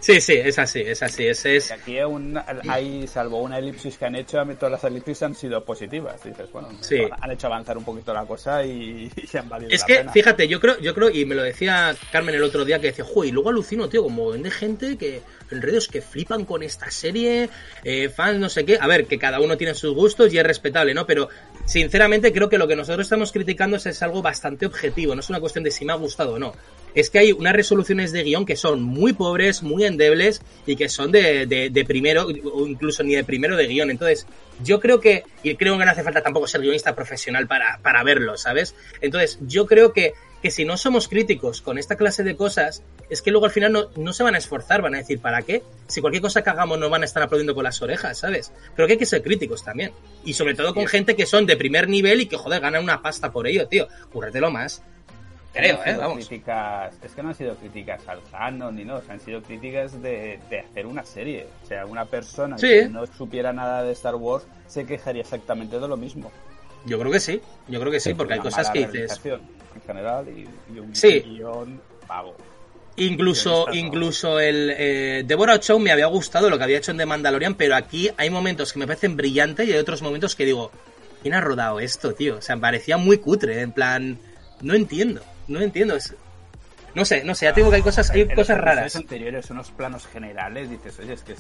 Sí, 0.01 0.21
sí, 0.21 0.33
es 0.35 0.59
así, 0.59 0.81
es 0.81 1.01
así. 1.05 1.25
Ese 1.29 1.53
Y 1.53 1.57
es. 1.59 1.71
aquí 1.71 2.01
un- 2.01 2.37
hay, 2.69 3.07
salvo 3.07 3.41
una 3.43 3.59
elipsis 3.61 3.97
que 3.97 4.07
han 4.07 4.17
hecho, 4.17 4.45
todas 4.59 4.73
las 4.73 4.83
elipsis 4.83 5.23
han 5.23 5.37
sido 5.37 5.65
positivas. 5.65 6.21
Dices, 6.25 6.51
bueno, 6.51 6.71
Sí. 6.81 6.97
han 7.21 7.31
hecho 7.31 7.47
avanzar 7.47 7.79
un 7.79 7.85
poquito 7.85 8.13
la 8.13 8.25
cosa 8.27 8.65
y, 8.65 9.09
y 9.33 9.37
han 9.37 9.49
valido 9.49 9.71
Es 9.71 9.83
la 9.83 9.87
que, 9.87 9.95
pena. 9.99 10.13
fíjate, 10.13 10.49
yo 10.49 10.59
creo, 10.59 10.81
yo 10.81 10.95
creo, 10.97 11.11
y 11.11 11.25
me 11.27 11.37
lo 11.37 11.45
decía 11.45 11.95
Carmen 12.11 12.35
el 12.35 12.43
otro 12.43 12.65
día, 12.65 12.81
que 12.81 12.89
decía, 12.89 13.05
joder, 13.05 13.29
y 13.29 13.33
luego 13.33 13.51
alucino, 13.51 13.89
tío, 13.89 14.03
como 14.03 14.31
vende 14.31 14.51
gente 14.51 14.97
que 14.99 15.23
en 15.53 15.63
redes 15.63 15.87
que 15.87 16.01
flipan 16.03 16.45
con 16.45 16.65
esta 16.65 16.91
serie, 16.91 17.49
eh, 17.85 18.09
fans, 18.09 18.41
no 18.41 18.49
sé 18.49 18.65
qué. 18.65 18.79
A 18.81 18.89
ver, 18.89 19.07
que 19.07 19.17
cada 19.17 19.39
uno 19.41 19.57
tiene 19.57 19.75
sus 19.75 19.95
gustos 19.95 20.33
y 20.35 20.39
es 20.39 20.45
respetable, 20.45 20.93
¿no? 20.93 21.07
Pero, 21.07 21.29
sinceramente, 21.67 22.33
creo 22.33 22.49
que 22.49 22.57
lo 22.57 22.67
que 22.67 22.77
nosotros 22.77 23.07
estamos 23.07 23.33
criticando 23.33 23.77
es, 23.77 24.03
algo 24.03 24.23
bastante 24.23 24.65
objetivo, 24.65 25.15
no 25.15 25.21
es 25.21 25.29
una 25.29 25.41
cuestión 25.41 25.65
de 25.65 25.71
si 25.71 25.85
me 25.85 25.93
ha 25.93 25.97
gustado 25.97 26.35
o 26.35 26.39
no. 26.39 26.55
Es 26.95 27.11
que 27.11 27.19
hay 27.19 27.33
unas 27.33 27.53
resoluciones 27.53 28.11
de 28.13 28.23
guion 28.23 28.47
que 28.47 28.57
son 28.57 28.83
muy 28.83 29.13
pobres, 29.13 29.63
muy 29.63 29.85
endebles 29.85 30.41
y 30.65 30.77
que 30.77 30.89
son 30.89 31.13
de, 31.13 31.45
de, 31.45 31.69
de 31.69 31.85
primero, 31.85 32.27
o 32.27 32.67
incluso 32.67 33.03
ni 33.03 33.15
de 33.15 33.25
primero 33.25 33.55
de 33.55 33.67
guion. 33.67 33.91
Entonces, 33.91 34.27
yo 34.65 34.81
creo 34.81 34.99
que, 34.99 35.25
y 35.43 35.55
creo 35.57 35.77
que 35.77 35.85
no 35.85 35.91
hace 35.91 36.03
falta 36.03 36.23
tampoco 36.23 36.47
ser 36.47 36.63
guionista 36.63 36.95
profesional 36.95 37.47
para, 37.47 37.79
para 37.83 38.03
verlo, 38.03 38.39
¿sabes? 38.39 38.75
Entonces, 39.03 39.39
yo 39.43 39.67
creo 39.67 39.93
que, 39.93 40.15
que 40.47 40.53
si 40.53 40.65
no 40.65 40.77
somos 40.77 41.09
críticos 41.09 41.61
con 41.61 41.77
esta 41.77 41.97
clase 41.97 42.23
de 42.23 42.37
cosas, 42.37 42.85
es 43.11 43.21
que 43.21 43.33
luego 43.33 43.47
al 43.47 43.51
final 43.51 43.73
no, 43.73 43.87
no 43.97 44.13
se 44.13 44.23
van 44.23 44.37
a 44.37 44.39
esforzar, 44.39 44.81
van 44.81 44.95
a 44.95 44.99
decir, 44.99 45.19
¿para 45.19 45.43
qué? 45.43 45.65
Si 45.89 46.01
cualquier 46.01 46.23
cosa 46.23 46.43
que 46.45 46.51
hagamos 46.51 46.79
nos 46.79 46.89
van 46.89 47.03
a 47.03 47.05
estar 47.05 47.21
aplaudiendo 47.21 47.53
con 47.53 47.65
las 47.65 47.83
orejas, 47.83 48.19
¿sabes? 48.19 48.53
Creo 48.77 48.87
que 48.87 48.93
hay 48.93 48.99
que 49.01 49.07
ser 49.07 49.23
críticos 49.25 49.65
también. 49.65 49.91
Y 50.25 50.35
sobre 50.35 50.55
todo 50.55 50.73
con 50.73 50.87
gente 50.87 51.17
que 51.17 51.27
son 51.27 51.47
de 51.47 51.57
primer 51.57 51.89
nivel 51.89 52.21
y 52.21 52.27
que, 52.27 52.37
joder, 52.37 52.61
ganan 52.61 52.85
una 52.85 53.03
pasta 53.03 53.33
por 53.33 53.49
ello, 53.49 53.67
tío. 53.67 53.89
Cúrretelo 54.13 54.53
más. 54.53 54.85
Creo, 55.53 55.79
No 55.79 55.85
¿eh? 55.85 55.97
Vamos. 55.97 56.29
Críticas, 56.29 56.95
es 57.03 57.11
que 57.13 57.23
no 57.25 57.31
han 57.31 57.35
sido 57.35 57.57
críticas 57.57 58.07
al 58.07 58.21
canon 58.31 58.77
ni 58.77 58.85
no, 58.85 59.03
han 59.09 59.19
sido 59.19 59.43
críticas 59.43 60.01
de, 60.01 60.39
de 60.49 60.61
hacer 60.61 60.87
una 60.87 61.05
serie. 61.05 61.49
O 61.65 61.67
sea, 61.67 61.87
una 61.87 62.05
persona 62.05 62.57
Sí. 62.57 62.69
que 62.69 62.89
no 62.89 63.05
supiera 63.09 63.53
nada 63.53 63.83
de 63.83 63.91
Star 63.95 64.15
Wars 64.15 64.45
se 64.69 64.87
quejaría 64.87 65.23
exactamente 65.23 65.81
de 65.81 65.89
lo 65.89 65.97
mismo. 65.97 66.31
Yo 66.85 67.01
creo 67.01 67.11
que 67.11 67.19
sí. 67.19 67.41
Yo 67.67 67.81
creo 67.81 67.91
que 67.91 67.99
sí, 67.99 68.15
porque 68.15 68.35
hay 68.35 68.39
cosas 68.39 68.71
que 68.71 68.87
dices... 68.87 69.21
En 69.77 69.83
general, 69.83 70.27
y, 70.29 70.49
y 70.75 70.79
un 70.79 70.95
Sí. 70.95 71.21
guion 71.21 71.81
pavo. 72.07 72.35
Incluso, 72.97 73.67
incluso 73.73 74.41
el 74.41 74.73
eh, 74.77 75.23
Deborah 75.27 75.61
Chow 75.61 75.79
me 75.79 75.93
había 75.93 76.07
gustado 76.07 76.49
lo 76.49 76.57
que 76.57 76.65
había 76.65 76.79
hecho 76.79 76.93
en 76.93 76.97
The 76.97 77.05
Mandalorian, 77.05 77.55
pero 77.55 77.77
aquí 77.77 78.11
hay 78.17 78.31
momentos 78.31 78.73
que 78.73 78.79
me 78.79 78.87
parecen 78.87 79.17
brillantes 79.19 79.69
y 79.69 79.73
hay 79.73 79.79
otros 79.79 80.01
momentos 80.01 80.35
que 80.35 80.47
digo, 80.47 80.71
¿quién 81.21 81.35
ha 81.35 81.43
rodado 81.43 81.79
esto, 81.79 82.15
tío? 82.15 82.37
O 82.39 82.41
sea, 82.41 82.57
me 82.57 82.63
parecía 82.63 82.97
muy 82.97 83.19
cutre, 83.19 83.61
en 83.61 83.73
plan, 83.73 84.19
no 84.63 84.73
entiendo, 84.75 85.21
no 85.47 85.61
entiendo. 85.61 85.95
Es... 85.97 86.15
No 86.95 87.05
sé, 87.05 87.23
no 87.25 87.35
sé, 87.35 87.45
ya 87.45 87.53
te 87.53 87.61
digo 87.61 87.69
que 87.69 87.77
hay 87.77 87.83
cosas, 87.83 88.09
hay 88.09 88.23
En 88.23 88.35
cosas 88.35 88.57
raras. 88.57 88.97
anteriores, 88.97 89.51
unos 89.51 89.71
planos 89.73 90.07
generales, 90.07 90.71
dices, 90.71 90.99
oye, 90.99 91.13
es 91.13 91.21
que 91.23 91.35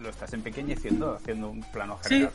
lo 0.00 0.08
estás 0.10 0.32
empequeñeciendo 0.32 1.14
haciendo 1.14 1.50
un 1.50 1.60
plano 1.70 1.96
general. 1.98 2.32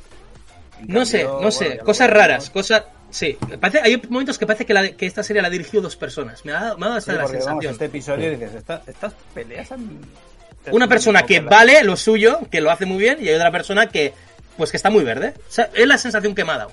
No 0.88 1.05
sé, 1.05 1.24
no 1.24 1.51
sé, 1.51 1.65
bueno, 1.70 1.84
cosas 1.84 2.10
raras, 2.10 2.50
cosas... 2.50 2.84
Sí, 3.12 3.38
parece, 3.62 3.79
hay 3.82 4.01
momentos 4.10 4.38
que 4.38 4.46
parece 4.46 4.65
que, 4.65 4.74
la- 4.74 4.91
que 4.91 5.05
esta 5.05 5.24
serie 5.24 5.41
la 5.41 5.48
ha 5.48 5.51
dirigido 5.51 5.82
dos 5.84 5.96
personas. 5.96 6.44
Me 6.44 6.51
ha, 6.51 6.60
dado- 6.60 6.77
me 6.77 6.86
ha 6.86 6.89
dado 6.89 6.98
hasta 6.98 7.12
Sí, 7.12 7.17
la 7.17 7.24
vamos, 7.24 7.32
sensación. 7.44 7.72
este 7.74 7.86
episodio 7.86 8.29
dices, 8.32 8.55
"Esta- 8.55 8.82
estas 8.88 9.13
peleas 9.34 9.72
han... 9.72 10.00
Una 10.72 10.88
persona 10.88 11.24
que 11.25 11.39
vale 11.39 11.84
lo 11.84 11.96
suyo, 11.96 12.39
que 12.51 12.60
lo 12.60 12.72
hace 12.72 12.86
muy 12.86 12.98
bien, 12.98 13.20
y 13.22 13.29
hay 13.29 13.36
otra 13.36 13.51
persona 13.51 13.88
que, 13.88 14.13
pues 14.58 14.72
que 14.72 14.77
está 14.77 14.89
muy 14.89 15.03
verde. 15.03 15.34
O 15.48 15.51
sea, 15.51 15.70
es 15.74 15.88
la 15.88 15.98
sensación 15.98 16.34
que 16.36 16.44
me 16.44 16.51
ha 16.53 16.58
dado. 16.58 16.72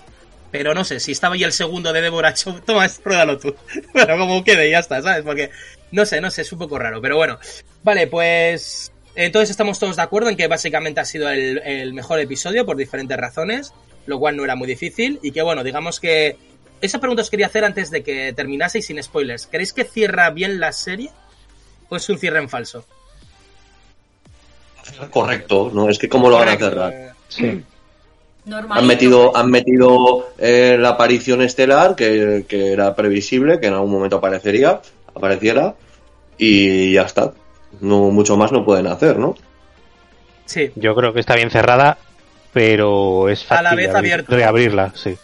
Pero 0.51 0.75
no 0.75 0.83
sé, 0.85 0.99
si 0.99 1.13
estaba 1.13 1.35
ahí 1.35 1.45
el 1.45 1.53
segundo 1.53 1.93
de 1.93 2.01
Deborah 2.03 2.35
toma, 2.67 2.89
pruébalo 3.03 3.39
tú. 3.39 3.55
Bueno, 3.93 4.17
como 4.19 4.43
quede, 4.43 4.69
ya 4.71 4.81
está, 4.81 5.01
¿sabes? 5.03 5.23
Porque, 5.23 5.51
no 5.93 6.05
sé, 6.07 6.21
no 6.21 6.31
sé, 6.31 6.43
es 6.43 6.53
un 6.53 6.59
poco 6.59 6.79
raro, 6.79 7.01
pero 7.01 7.17
bueno. 7.17 7.39
Vale, 7.85 8.07
pues... 8.09 8.91
Entonces 9.15 9.51
estamos 9.51 9.79
todos 9.79 9.97
de 9.97 10.03
acuerdo 10.03 10.31
en 10.31 10.37
que 10.39 10.47
básicamente 10.49 11.01
ha 11.01 11.05
sido 11.05 11.29
el, 11.29 11.59
el 11.65 11.93
mejor 11.93 12.19
episodio 12.19 12.65
por 12.65 12.79
diferentes 12.79 13.15
razones, 13.19 13.75
lo 14.07 14.19
cual 14.19 14.37
no 14.37 14.45
era 14.45 14.57
muy 14.57 14.67
difícil, 14.67 15.19
y 15.23 15.31
que 15.33 15.43
bueno, 15.43 15.63
digamos 15.65 16.01
que... 16.01 16.37
Esa 16.81 16.99
pregunta 16.99 17.23
os 17.23 17.31
quería 17.31 17.47
hacer 17.47 17.65
antes 17.65 17.91
de 17.91 18.03
que 18.03 18.33
terminaseis 18.33 18.87
sin 18.87 19.01
spoilers. 19.01 19.47
¿Creéis 19.47 19.73
que 19.73 19.85
cierra 19.85 20.31
bien 20.31 20.59
la 20.59 20.73
serie? 20.73 21.11
¿O 21.89 21.95
es 21.95 22.09
un 22.09 22.19
cierre 22.19 22.41
en 22.41 22.49
falso? 22.49 22.85
Correcto, 25.11 25.71
¿no? 25.73 25.89
Es 25.89 25.99
que 25.99 26.09
cómo 26.09 26.29
lo 26.29 26.39
van 26.39 26.49
a 26.49 26.57
cerrar. 26.57 27.15
Sí. 27.29 27.63
Han 28.51 28.87
metido, 28.87 29.37
han 29.37 29.51
metido 29.51 30.33
eh, 30.39 30.77
la 30.79 30.91
aparición 30.91 31.43
estelar, 31.43 31.95
que, 31.95 32.45
que 32.49 32.73
era 32.73 32.97
previsible, 32.97 33.61
que 33.61 33.69
en 33.69 33.75
algún 33.75 33.93
momento 33.93 34.17
aparecería, 34.17 34.81
apareciera, 35.15 35.77
y 36.37 36.95
ya 36.95 37.03
está. 37.03 37.33
No, 37.81 38.11
mucho 38.11 38.37
más 38.37 38.51
no 38.51 38.65
pueden 38.65 38.89
hacer, 38.89 39.19
¿no? 39.19 39.37
Sí, 40.45 40.73
Yo 40.75 40.95
creo 40.97 41.13
que 41.13 41.21
está 41.21 41.37
bien 41.37 41.51
cerrada, 41.51 41.99
pero 42.53 43.29
es 43.29 43.51
A 43.51 43.63
la 43.63 43.71
fácil 43.71 43.77
vez 43.79 43.87
reabrir- 43.91 43.97
abierto. 43.99 44.37
reabrirla, 44.37 44.93
sí. 44.95 45.17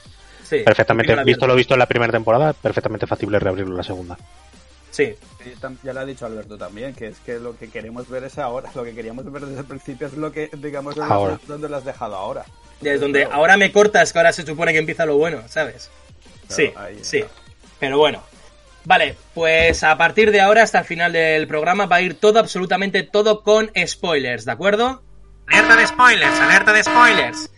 sí. 0.49 0.59
Perfectamente, 0.65 1.15
visto 1.25 1.47
lo 1.47 1.55
visto 1.55 1.75
en 1.75 1.81
la 1.81 1.87
primera 1.87 2.13
temporada, 2.13 2.53
perfectamente 2.53 3.07
factible 3.07 3.39
reabrirlo 3.39 3.73
en 3.73 3.77
la 3.79 3.83
segunda. 3.83 4.17
Sí, 4.91 5.15
Ya 5.85 5.93
lo 5.93 6.01
ha 6.01 6.05
dicho 6.05 6.27
Alberto 6.27 6.59
también, 6.59 6.93
que 6.95 7.07
es 7.09 7.19
que 7.21 7.39
lo 7.39 7.57
que 7.57 7.69
queremos 7.71 8.09
ver 8.09 8.25
es 8.25 8.37
ahora. 8.39 8.69
Lo 8.75 8.83
que 8.85 8.95
queríamos 8.95 9.31
ver 9.31 9.43
desde 9.47 9.61
el 9.61 9.67
principio 9.67 10.07
es 10.09 10.15
lo 10.15 10.33
que, 10.33 10.51
digamos, 10.57 10.97
donde, 10.97 11.15
Ahora. 11.15 11.41
donde 11.47 11.69
lo 11.69 11.77
has 11.77 11.85
dejado 11.85 12.17
ahora. 12.17 12.45
desde 12.81 12.99
donde 12.99 13.21
Claro. 13.23 13.35
ahora 13.37 13.57
me 13.57 13.71
cortas, 13.71 14.13
que 14.13 14.19
ahora 14.19 14.33
se 14.33 14.45
supone 14.45 14.73
que 14.73 14.79
empieza 14.79 15.05
lo 15.07 15.17
bueno, 15.17 15.43
¿sabes? 15.49 15.91
Sí, 16.49 16.69
Claro, 16.71 16.95
sí. 17.03 17.25
Pero 17.79 17.99
bueno. 17.99 18.23
Vale, 18.85 19.17
pues 19.35 19.85
a 19.85 19.97
partir 19.99 20.31
de 20.33 20.41
ahora 20.41 20.63
hasta 20.63 20.79
el 20.81 20.85
final 20.85 21.13
del 21.13 21.47
programa 21.47 21.87
va 21.87 21.97
a 21.97 22.01
ir 22.03 22.15
todo, 22.19 22.39
absolutamente 22.39 23.03
todo 23.03 23.43
con 23.43 23.71
spoilers, 23.87 24.45
¿de 24.47 24.53
acuerdo? 24.53 25.03
Alerta 25.51 25.77
de 25.77 25.87
spoilers, 25.87 26.41
alerta 26.41 26.73
de 26.73 26.83
spoilers. 26.85 27.51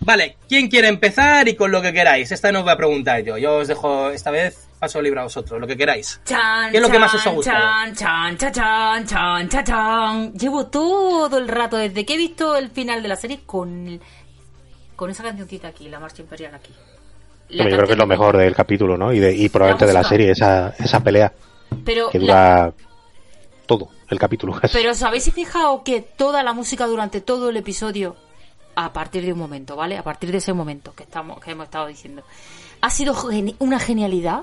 Vale, 0.00 0.36
¿quién 0.48 0.68
quiere 0.68 0.88
empezar 0.88 1.46
y 1.48 1.54
con 1.54 1.70
lo 1.70 1.80
que 1.80 1.92
queráis? 1.92 2.32
Esta 2.32 2.50
no 2.50 2.58
os 2.60 2.64
voy 2.64 2.72
a 2.72 2.76
preguntar 2.76 3.22
yo. 3.22 3.38
Yo 3.38 3.58
os 3.58 3.68
dejo 3.68 4.10
esta 4.10 4.32
vez, 4.32 4.66
paso 4.80 5.00
libre 5.00 5.20
a 5.20 5.22
vosotros, 5.24 5.60
lo 5.60 5.66
que 5.68 5.76
queráis. 5.76 6.20
Chan, 6.24 6.72
¿Qué 6.72 6.78
es 6.78 6.82
lo 6.82 6.88
que 6.90 6.98
más 6.98 7.14
os 7.14 7.24
ha 7.24 7.30
gustado? 7.30 7.58
Chan, 7.60 7.94
chan, 7.94 8.36
chan, 8.36 8.52
chan, 8.52 9.06
chan, 9.06 9.48
chan, 9.48 9.64
chan. 9.64 10.32
Llevo 10.34 10.66
todo 10.66 11.38
el 11.38 11.46
rato, 11.46 11.76
desde 11.76 12.04
que 12.04 12.14
he 12.14 12.16
visto 12.16 12.56
el 12.56 12.70
final 12.70 13.00
de 13.00 13.08
la 13.08 13.14
serie, 13.16 13.42
con, 13.46 14.00
con 14.96 15.08
esa 15.10 15.22
cancioncita 15.22 15.68
aquí, 15.68 15.88
la 15.88 16.00
marcha 16.00 16.22
imperial 16.22 16.56
aquí. 16.56 16.72
La 17.50 17.64
yo 17.64 17.70
creo 17.76 17.86
que 17.86 17.92
es 17.92 17.98
lo 17.98 18.06
mejor 18.08 18.36
del 18.36 18.56
capítulo, 18.56 18.96
¿no? 18.96 19.12
Y, 19.12 19.20
de, 19.20 19.32
y 19.36 19.48
probablemente 19.50 19.86
de 19.86 19.92
la 19.92 20.02
serie, 20.02 20.30
esa, 20.32 20.74
esa 20.80 20.98
pelea 21.00 21.32
Pero, 21.84 22.08
que 22.10 22.18
la- 22.18 22.64
dura 22.64 22.72
todo 23.66 23.88
el 24.12 24.18
capítulo. 24.18 24.52
casi. 24.58 24.72
pero 24.78 24.92
¿os 24.92 25.02
habéis 25.02 25.30
fijado 25.32 25.82
que 25.84 26.00
toda 26.00 26.42
la 26.42 26.52
música 26.52 26.86
durante 26.86 27.20
todo 27.20 27.48
el 27.50 27.56
episodio, 27.56 28.16
a 28.74 28.92
partir 28.92 29.24
de 29.24 29.32
un 29.32 29.38
momento, 29.38 29.76
¿vale? 29.76 29.98
A 29.98 30.02
partir 30.02 30.30
de 30.32 30.38
ese 30.38 30.52
momento 30.52 30.94
que, 30.94 31.02
estamos, 31.02 31.40
que 31.40 31.50
hemos 31.50 31.64
estado 31.64 31.86
diciendo, 31.88 32.22
ha 32.80 32.90
sido 32.90 33.14
geni- 33.14 33.56
una 33.58 33.78
genialidad? 33.78 34.42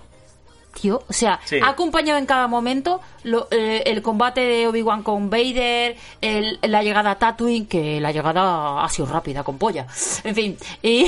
Tío, 0.80 1.02
o 1.10 1.14
sea, 1.14 1.40
Sí. 1.46 1.58
ha 1.64 1.70
acompañado 1.70 2.20
en 2.20 2.28
cada 2.28 2.48
momento 2.48 3.02
lo- 3.24 3.48
eh, 3.50 3.82
el 3.88 4.04
combate 4.04 4.42
de 4.42 4.68
Obi-Wan 4.68 5.02
con 5.02 5.28
Vader, 5.32 5.98
el- 6.22 6.60
la 6.62 6.84
llegada 6.84 7.10
a 7.12 7.16
Tatooine, 7.18 7.66
que 7.68 8.00
la 8.00 8.12
llegada 8.12 8.84
ha 8.84 8.88
sido 8.90 9.08
rápida, 9.08 9.44
con 9.44 9.58
polla. 9.58 9.88
En 10.24 10.36
fin, 10.36 10.58
y... 10.84 11.08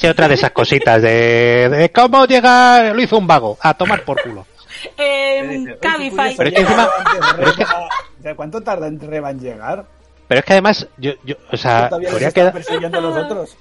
Sí, 0.00 0.06
otra 0.08 0.26
de 0.26 0.34
esas 0.34 0.50
cositas 0.52 1.00
de, 1.00 1.68
de 1.68 1.92
cómo 1.92 2.24
llegar, 2.26 2.94
lo 2.96 3.00
hizo 3.02 3.16
un 3.18 3.26
vago, 3.26 3.56
a 3.60 3.74
tomar 3.74 4.04
por 4.04 4.20
culo. 4.20 4.46
Dice, 4.90 5.72
"Oye, 5.72 5.78
Cabify. 5.80 6.34
Pero 6.36 6.48
es 6.48 6.54
que 6.54 6.60
encima- 6.62 8.34
¿Cuánto 8.36 8.60
tarda 8.60 8.86
en 8.86 9.00
Reba 9.00 9.30
en 9.30 9.40
llegar? 9.40 9.84
Pero 10.28 10.38
es 10.38 10.44
que 10.44 10.52
además, 10.52 10.86
yo, 10.96 11.12
yo, 11.24 11.34
o 11.50 11.56
sea, 11.56 11.88
Todavía 11.88 12.08
les 12.08 12.14
habría 12.14 12.28
están 12.28 12.46
que- 12.46 12.52
persiguiendo 12.52 12.98
a 12.98 13.00
los 13.00 13.16
otros. 13.16 13.56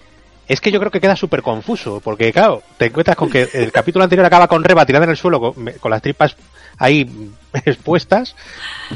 es 0.48 0.62
que 0.62 0.72
yo 0.72 0.80
creo 0.80 0.92
que 0.92 1.02
queda 1.02 1.16
súper 1.16 1.42
confuso, 1.42 2.00
porque 2.04 2.32
claro, 2.32 2.62
te 2.78 2.86
encuentras 2.86 3.16
con 3.18 3.30
que 3.30 3.50
el 3.54 3.72
capítulo 3.72 4.04
anterior 4.04 4.26
acaba 4.26 4.48
con 4.48 4.64
Reba 4.64 4.86
tirada 4.86 5.06
en 5.06 5.12
el 5.12 5.18
suelo 5.18 5.40
con, 5.40 5.54
con 5.80 5.92
las 5.92 6.02
tripas 6.02 6.36
ahí 6.78 7.32
expuestas, 7.66 8.36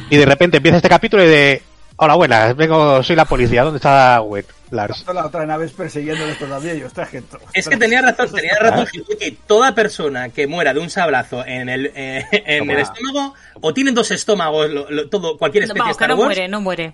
y 0.09 0.15
de 0.17 0.25
repente 0.25 0.57
empieza 0.57 0.77
este 0.77 0.89
capítulo 0.89 1.23
y 1.23 1.27
de, 1.27 1.61
hola 1.97 2.15
buenas, 2.15 2.55
vengo, 2.55 3.01
soy 3.03 3.15
la 3.15 3.25
policía, 3.25 3.63
¿dónde 3.63 3.77
está 3.77 4.21
Wet, 4.21 4.45
Lars? 4.71 5.05
La 5.13 5.25
otra 5.25 5.45
nave 5.45 5.65
es 5.65 5.71
persiguiéndolos 5.71 6.37
todavía 6.37 6.73
y 6.73 6.83
ostras, 6.83 7.09
que 7.09 7.23
Es 7.53 7.67
que 7.67 7.77
tenía 7.77 8.01
razón, 8.01 8.31
tenía 8.33 8.55
razón 8.59 8.87
Hizuki. 8.91 9.31
Toda 9.47 9.73
persona 9.75 10.29
que 10.29 10.47
muera 10.47 10.73
de 10.73 10.79
un 10.79 10.89
sablazo 10.89 11.45
en 11.45 11.69
el, 11.69 11.91
eh, 11.95 12.25
en 12.31 12.69
el 12.69 12.79
estómago, 12.79 13.33
o 13.61 13.73
tienen 13.73 13.93
dos 13.95 14.11
estómagos, 14.11 14.69
lo- 14.69 14.89
lo- 14.89 15.09
todo, 15.09 15.37
cualquier 15.37 15.63
especie 15.63 15.79
de 15.79 15.79
Vamos, 15.81 15.97
que 15.97 16.03
Star 16.03 16.09
no 16.09 16.15
Wars, 16.15 16.27
muere, 16.35 16.47
no 16.47 16.61
muere. 16.61 16.93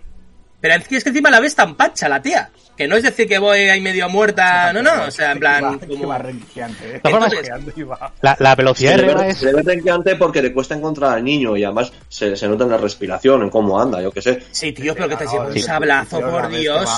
Pero 0.61 0.75
es 0.75 0.87
que, 0.87 0.97
es 0.97 1.03
que 1.03 1.09
encima 1.09 1.29
la 1.31 1.39
ves 1.39 1.55
tan 1.55 1.75
pancha, 1.75 2.07
la 2.07 2.21
tía. 2.21 2.49
Que 2.77 2.87
no 2.87 2.95
es 2.95 3.03
decir 3.03 3.27
que 3.27 3.37
voy 3.39 3.59
ahí 3.61 3.81
medio 3.81 4.07
muerta, 4.09 4.71
no, 4.73 4.81
no, 4.81 5.03
o 5.07 5.11
sea, 5.11 5.31
en 5.33 5.39
plan... 5.39 5.79
Como- 5.79 6.13
eh. 6.13 7.01
La, 8.21 8.35
la 8.39 8.55
velocidad 8.55 8.95
Se 8.97 9.29
es... 9.29 9.37
se 9.37 9.45
le 9.47 9.53
ve 9.53 9.61
renqueante 9.63 10.15
porque 10.15 10.41
le 10.41 10.53
cuesta 10.53 10.75
encontrar 10.75 11.13
al 11.13 11.23
niño 11.23 11.55
y 11.57 11.63
además 11.63 11.91
se, 12.07 12.35
se 12.35 12.47
nota 12.47 12.63
en 12.63 12.71
la 12.71 12.77
respiración, 12.77 13.41
en 13.43 13.49
cómo 13.49 13.79
anda, 13.79 14.01
yo 14.01 14.11
qué 14.11 14.21
sé. 14.21 14.43
Sí, 14.51 14.71
tío, 14.71 14.93
pero 14.95 15.09
que 15.09 15.17
te 15.17 15.25
lleva 15.27 15.47
un 15.47 15.53
sí, 15.53 15.59
sablazo, 15.61 16.21
por 16.21 16.49
Dios. 16.49 16.89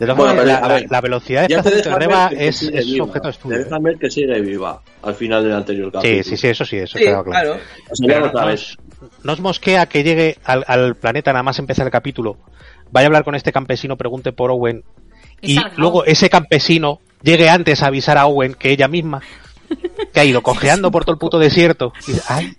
De 0.00 0.04
todas 0.06 0.16
Bueno, 0.16 0.16
formas, 0.16 0.34
pero, 0.34 0.44
la, 0.46 0.56
a 0.58 0.68
la- 0.68 0.74
ver, 0.74 0.86
la 0.90 1.00
velocidad 1.00 1.48
de 1.48 1.56
dejan 1.62 1.98
Reba 2.00 2.30
es, 2.36 2.62
es 2.62 2.86
viva. 2.86 3.04
objeto 3.06 3.26
de 3.28 3.32
Te 3.32 3.36
estudio. 3.38 3.58
dejan 3.58 3.82
ver 3.82 3.96
que 3.98 4.10
sigue 4.10 4.40
viva 4.42 4.82
al 5.02 5.14
final 5.14 5.42
del 5.44 5.52
anterior 5.54 5.86
Sí, 5.86 5.92
capítulo. 5.94 6.24
sí, 6.24 6.36
sí, 6.36 6.46
eso 6.48 6.64
sí, 6.66 6.76
eso 6.76 6.98
Sí, 6.98 7.04
claro. 7.04 7.24
claro. 7.24 7.52
O 7.90 7.96
sea, 7.96 8.06
ya 8.08 8.14
Pero 8.14 8.26
lo 8.26 8.32
sabes. 8.38 8.76
nos, 9.00 9.24
nos 9.24 9.40
mosquea 9.40 9.86
que 9.86 10.02
llegue 10.02 10.36
al, 10.44 10.62
al 10.68 10.94
planeta 10.96 11.32
nada 11.32 11.42
más 11.42 11.58
empezar 11.58 11.86
el 11.86 11.92
capítulo, 11.92 12.36
vaya 12.90 13.06
a 13.06 13.08
hablar 13.08 13.24
con 13.24 13.34
este 13.34 13.52
campesino, 13.52 13.96
pregunte 13.96 14.32
por 14.32 14.50
Owen, 14.50 14.84
Y 15.40 15.58
luego 15.76 16.04
ese 16.04 16.28
campesino 16.30 17.00
llegue 17.22 17.48
antes 17.48 17.82
a 17.82 17.86
avisar 17.86 18.18
a 18.18 18.26
Owen 18.26 18.54
que 18.54 18.70
ella 18.70 18.88
misma, 18.88 19.20
que 20.12 20.20
ha 20.20 20.24
ido 20.24 20.42
cojeando 20.42 20.90
por 20.90 21.04
todo 21.04 21.12
el 21.12 21.18
puto 21.18 21.38
desierto. 21.38 21.92
Y 22.06 22.12
dice, 22.12 22.22
ay, 22.28 22.56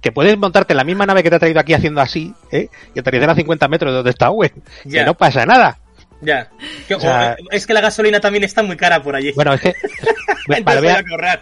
que 0.00 0.12
puedes 0.12 0.36
montarte 0.38 0.72
en 0.72 0.78
la 0.78 0.84
misma 0.84 1.06
nave 1.06 1.22
que 1.22 1.30
te 1.30 1.36
ha 1.36 1.38
traído 1.40 1.60
aquí 1.60 1.74
haciendo 1.74 2.00
así, 2.00 2.32
¿eh? 2.52 2.68
y 2.94 2.98
aterrizar 3.00 3.30
a 3.30 3.34
50 3.34 3.68
metros 3.68 3.90
de 3.92 3.96
donde 3.96 4.10
está 4.10 4.30
Owen. 4.30 4.52
Ya. 4.84 5.00
Que 5.00 5.06
no 5.06 5.14
pasa 5.14 5.44
nada. 5.46 5.78
Ya. 6.20 6.50
O 6.96 7.00
sea- 7.00 7.36
es 7.50 7.66
que 7.66 7.74
la 7.74 7.80
gasolina 7.80 8.18
también 8.20 8.42
está 8.44 8.62
muy 8.62 8.76
cara 8.76 9.02
por 9.02 9.14
allí. 9.14 9.32
Bueno, 9.32 9.52
es 9.54 9.60
que... 9.60 9.68
Entonces 10.48 10.64
vale, 10.64 10.80
voy, 10.80 10.88
voy 10.88 10.96
a, 10.96 10.98
a 10.98 11.04
correr. 11.04 11.40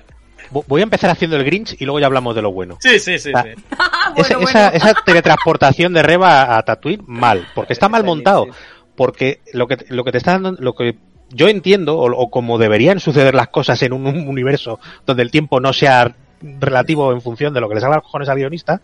Voy 0.50 0.80
a 0.80 0.84
empezar 0.84 1.10
haciendo 1.10 1.36
el 1.36 1.44
Grinch 1.44 1.76
y 1.80 1.84
luego 1.84 2.00
ya 2.00 2.06
hablamos 2.06 2.34
de 2.34 2.42
lo 2.42 2.52
bueno. 2.52 2.76
Sí, 2.80 2.98
sí, 2.98 3.18
sí. 3.18 3.30
Ah, 3.34 3.42
sí. 3.44 3.50
Esa, 4.20 4.36
bueno, 4.36 4.48
esa- 4.48 4.70
bueno. 4.70 4.76
esa 4.90 4.94
teletransportación 5.04 5.92
de 5.92 6.02
Reba 6.02 6.56
a, 6.56 6.62
Tatooine, 6.62 7.02
mal, 7.06 7.46
porque 7.54 7.72
está 7.72 7.88
mal 7.88 8.04
montado. 8.04 8.46
Porque 8.94 9.40
lo 9.52 9.66
que, 9.66 9.76
lo 9.88 10.04
que 10.04 10.12
te 10.12 10.18
está 10.18 10.32
dando, 10.38 10.52
lo 10.58 10.74
que 10.74 10.96
yo 11.30 11.48
entiendo, 11.48 11.98
o, 11.98 12.10
o 12.12 12.30
como 12.30 12.56
deberían 12.56 12.98
suceder 13.00 13.34
las 13.34 13.48
cosas 13.48 13.82
en 13.82 13.92
un, 13.92 14.06
un 14.06 14.28
universo 14.28 14.78
donde 15.04 15.22
el 15.22 15.30
tiempo 15.30 15.60
no 15.60 15.72
sea 15.72 16.14
relativo 16.40 17.12
en 17.12 17.20
función 17.20 17.52
de 17.52 17.60
lo 17.60 17.68
que 17.68 17.74
le 17.74 17.80
salga 17.80 17.96
los 17.96 18.04
cojones 18.04 18.28
al 18.28 18.36
guionista, 18.38 18.80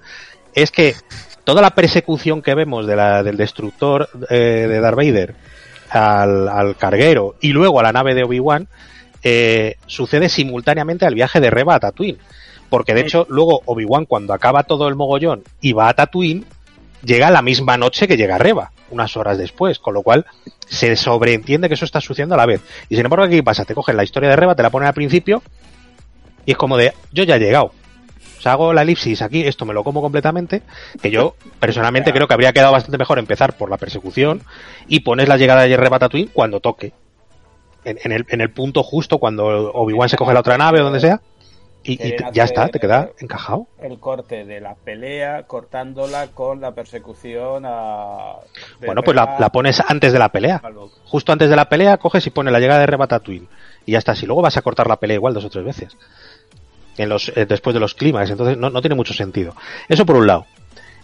es 0.55 0.71
que 0.71 0.95
toda 1.45 1.63
la 1.63 1.71
persecución 1.71 2.43
que 2.43 2.55
vemos 2.55 2.87
de 2.87 2.97
la, 2.97 3.23
del 3.23 3.37
destructor 3.37 4.09
eh, 4.29 4.67
de 4.69 4.81
Darth 4.81 4.97
Vader 4.97 5.35
al, 5.91 6.49
al 6.49 6.77
carguero 6.77 7.37
y 7.41 7.53
luego 7.53 7.81
a 7.81 7.83
la 7.85 7.93
nave 7.93 8.15
de 8.15 8.25
Obi-Wan 8.25 8.69
eh, 9.23 9.77
sucede 9.87 10.29
simultáneamente 10.29 11.07
al 11.07 11.15
viaje 11.15 11.41
de 11.41 11.51
Reba 11.51 11.75
a 11.75 11.81
Tatooine. 11.81 12.19
Porque 12.69 12.95
de 12.95 13.03
hecho, 13.03 13.27
luego 13.29 13.61
Obi-Wan, 13.67 14.07
cuando 14.07 14.33
acaba 14.33 14.63
todo 14.63 14.89
el 14.89 14.95
mogollón 14.95 15.43
y 15.61 15.73
va 15.73 15.89
a 15.89 15.95
Tatooine, 15.95 16.45
llega 17.05 17.31
la 17.31 17.43
misma 17.43 17.77
noche 17.77 18.09
que 18.09 18.17
llega 18.17 18.39
Reba, 18.39 18.73
unas 18.91 19.17
horas 19.17 19.39
después, 19.39 19.79
con 19.79 19.95
lo 19.95 20.03
cual 20.03 20.25
se 20.69 20.97
sobreentiende 20.97 21.69
que 21.69 21.75
eso 21.75 21.85
está 21.85 22.01
sucediendo 22.01 22.35
a 22.35 22.39
la 22.39 22.47
vez. 22.47 22.63
Y 22.89 22.97
sin 22.97 23.05
embargo, 23.05 23.29
¿qué 23.29 23.43
pasa? 23.43 23.65
Te 23.65 23.75
cogen 23.75 23.97
la 23.97 24.05
historia 24.05 24.31
de 24.31 24.37
Reba, 24.37 24.55
te 24.55 24.63
la 24.63 24.71
ponen 24.71 24.89
al 24.89 24.95
principio, 24.95 25.43
y 26.47 26.53
es 26.53 26.57
como 26.57 26.77
de, 26.77 26.93
yo 27.13 27.25
ya 27.25 27.37
he 27.37 27.41
llegado. 27.41 27.73
O 28.39 28.43
sea, 28.43 28.53
hago 28.53 28.73
la 28.73 28.83
elipsis 28.83 29.23
aquí, 29.23 29.43
esto 29.43 29.65
me 29.65 29.75
lo 29.75 29.85
como 29.85 30.01
completamente, 30.01 30.63
que 31.01 31.11
yo 31.11 31.37
personalmente 31.61 32.13
creo 32.13 32.27
que 32.27 32.35
habría 32.35 32.53
quedado 32.53 32.73
bastante 32.73 32.99
mejor 32.99 33.19
empezar 33.19 33.57
por 33.57 33.71
la 33.71 33.77
persecución 33.77 34.43
y 34.89 35.01
pones 35.01 35.29
la 35.29 35.37
llegada 35.37 35.63
de 35.63 35.77
Reba 35.77 35.97
a 35.97 36.01
Tatooine 36.01 36.31
cuando 36.33 36.59
toque. 36.59 36.93
En, 37.85 37.99
en 38.05 38.13
el, 38.13 38.27
en 38.29 38.41
el 38.41 38.51
punto 38.51 38.83
justo, 38.83 39.19
cuando 39.19 39.73
Obi-Wan 39.73 40.09
se 40.09 40.17
coge 40.17 40.33
la 40.33 40.41
otra 40.41 40.57
nave 40.57 40.81
o 40.81 40.85
donde 40.85 41.01
sea, 41.01 41.21
y, 41.85 41.99
ya 42.33 42.45
está, 42.45 42.69
te 42.69 42.79
queda 42.79 43.11
encajado. 43.19 43.67
El 43.81 43.99
corte 43.99 44.45
de 44.45 44.61
la 44.61 44.75
pelea, 44.75 45.45
cortándola 45.45 46.29
con 46.29 46.61
la 46.61 46.73
persecución 46.73 47.65
a... 47.67 48.35
Bueno, 48.85 49.03
pues 49.03 49.17
la, 49.17 49.51
pones 49.51 49.83
antes 49.87 50.13
de 50.13 50.19
la 50.19 50.29
pelea. 50.29 50.63
Justo 51.07 51.33
antes 51.33 51.51
de 51.51 51.57
la 51.57 51.69
pelea 51.69 51.97
coges 51.97 52.27
y 52.27 52.31
pones 52.31 52.53
la 52.53 52.61
llegada 52.61 52.81
de 52.81 52.87
Reba 52.87 53.07
a 53.07 53.09
Tatooine. 53.09 53.49
Y 53.85 53.93
ya 53.93 53.99
está. 53.99 54.15
Si 54.15 54.27
luego 54.27 54.43
vas 54.43 54.57
a 54.57 54.63
cortar 54.63 54.87
la 54.87 54.97
pelea 54.97 55.17
igual 55.17 55.35
dos 55.35 55.45
o 55.45 55.51
tres 55.51 55.65
veces. 55.65 55.97
En 56.99 57.09
los, 57.09 57.33
eh, 57.37 57.47
después 57.47 57.75
de 57.75 57.81
los 57.81 57.95
clímax. 57.95 58.31
Entonces 58.31 58.57
no, 58.57 58.71
no 58.71 58.81
tiene 58.81 58.95
mucho 58.95 59.13
sentido. 59.13 59.57
Eso 59.89 60.07
por 60.07 60.17
un 60.17 60.29
lado. 60.29 60.47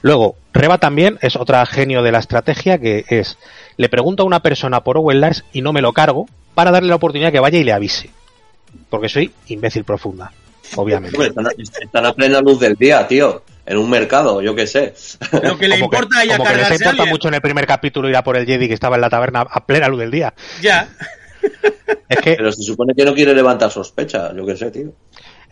Luego, 0.00 0.36
Reba 0.52 0.78
también 0.78 1.18
es 1.22 1.34
otra 1.34 1.66
genio 1.66 2.02
de 2.02 2.12
la 2.12 2.20
estrategia 2.20 2.78
que 2.78 3.04
es, 3.08 3.36
le 3.76 3.88
pregunto 3.88 4.22
a 4.22 4.26
una 4.26 4.42
persona 4.42 4.84
por 4.84 4.96
Owen 4.96 5.20
Lars 5.20 5.44
y 5.52 5.60
no 5.60 5.72
me 5.72 5.82
lo 5.82 5.92
cargo, 5.92 6.26
para 6.58 6.72
darle 6.72 6.88
la 6.88 6.96
oportunidad 6.96 7.30
que 7.30 7.38
vaya 7.38 7.56
y 7.56 7.62
le 7.62 7.72
avise. 7.72 8.10
Porque 8.90 9.08
soy 9.08 9.30
imbécil 9.46 9.84
profunda, 9.84 10.32
obviamente. 10.74 11.16
Hombre, 11.16 11.28
están, 11.28 11.46
a- 11.46 11.50
están 11.56 12.04
a 12.04 12.12
plena 12.14 12.40
luz 12.40 12.58
del 12.58 12.74
día, 12.74 13.06
tío. 13.06 13.44
En 13.64 13.76
un 13.78 13.88
mercado, 13.88 14.42
yo 14.42 14.56
qué 14.56 14.66
sé. 14.66 14.92
Lo 15.40 15.56
que 15.56 15.68
le 15.68 15.78
Como 15.78 15.88
que- 15.90 15.96
importa 15.98 16.18
a 16.18 16.24
ella 16.24 16.36
como 16.36 16.48
que 16.50 16.56
les 16.56 16.62
cargarse 16.62 16.72
a 16.72 16.74
importa 16.74 16.88
alguien. 16.90 17.08
mucho 17.10 17.28
en 17.28 17.34
el 17.34 17.40
primer 17.42 17.64
capítulo 17.68 18.08
ir 18.08 18.16
a 18.16 18.24
por 18.24 18.36
el 18.36 18.44
Jedi 18.44 18.66
que 18.66 18.74
estaba 18.74 18.96
en 18.96 19.02
la 19.02 19.08
taberna 19.08 19.42
a 19.48 19.66
plena 19.66 19.86
luz 19.86 20.00
del 20.00 20.10
día. 20.10 20.34
Ya. 20.60 20.88
Es 22.08 22.18
que 22.22 22.34
Pero 22.34 22.50
se 22.50 22.62
supone 22.64 22.92
que 22.96 23.04
no 23.04 23.14
quiere 23.14 23.34
levantar 23.34 23.70
sospechas, 23.70 24.32
yo 24.34 24.44
qué 24.44 24.56
sé, 24.56 24.72
tío. 24.72 24.88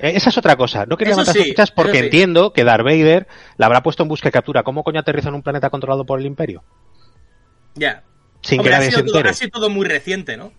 Eh, 0.00 0.12
Esa 0.16 0.30
es 0.30 0.36
otra 0.38 0.56
cosa. 0.56 0.84
No 0.86 0.96
Eso 0.98 1.04
levantar 1.10 1.32
sí, 1.34 1.38
sospechas 1.40 1.70
porque 1.70 1.98
sí. 2.00 2.04
entiendo 2.06 2.52
que 2.52 2.64
Darth 2.64 2.84
Vader 2.84 3.28
la 3.58 3.66
habrá 3.66 3.82
puesto 3.84 4.02
en 4.02 4.08
busca 4.08 4.28
y 4.28 4.32
captura. 4.32 4.64
¿Cómo 4.64 4.82
coño 4.82 4.98
aterriza 4.98 5.28
en 5.28 5.36
un 5.36 5.42
planeta 5.42 5.70
controlado 5.70 6.04
por 6.04 6.18
el 6.18 6.26
Imperio? 6.26 6.64
Ya. 7.76 8.02
Sin 8.42 8.58
Hombre, 8.60 8.70
que 8.70 8.74
ha 8.74 8.78
nadie 8.78 8.90
se 8.90 8.96
sido, 8.98 9.12
todo, 9.12 9.28
ha 9.30 9.32
sido 9.34 9.50
todo 9.50 9.70
muy 9.70 9.86
reciente, 9.86 10.36
¿no? 10.36 10.52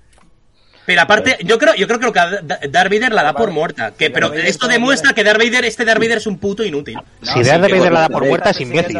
Pero 0.88 1.02
aparte, 1.02 1.38
yo 1.44 1.60
creo, 1.60 1.76
yo 1.76 1.86
creo 1.86 2.00
que 2.14 2.20
a 2.20 2.42
Da- 2.42 2.60
Darth 2.70 2.90
Vader 2.92 3.12
la 3.12 3.22
da 3.22 3.34
por 3.34 3.52
muerta. 3.52 3.92
Que, 3.92 4.10
pero 4.10 4.34
esto 4.34 4.68
demuestra 4.70 5.14
que 5.14 5.22
Darth 5.26 5.38
Vader, 5.38 5.66
este 5.66 5.84
Darth 5.84 6.00
Vader 6.00 6.18
es 6.20 6.28
un 6.28 6.38
puto 6.40 6.64
inútil. 6.64 6.98
Si 7.22 7.44
Darth 7.44 7.66
que 7.68 7.74
Vader 7.74 7.92
la 7.92 8.00
da 8.00 8.10
por 8.10 8.26
muerta 8.26 8.50
es 8.52 8.62
imbécil. 8.62 8.96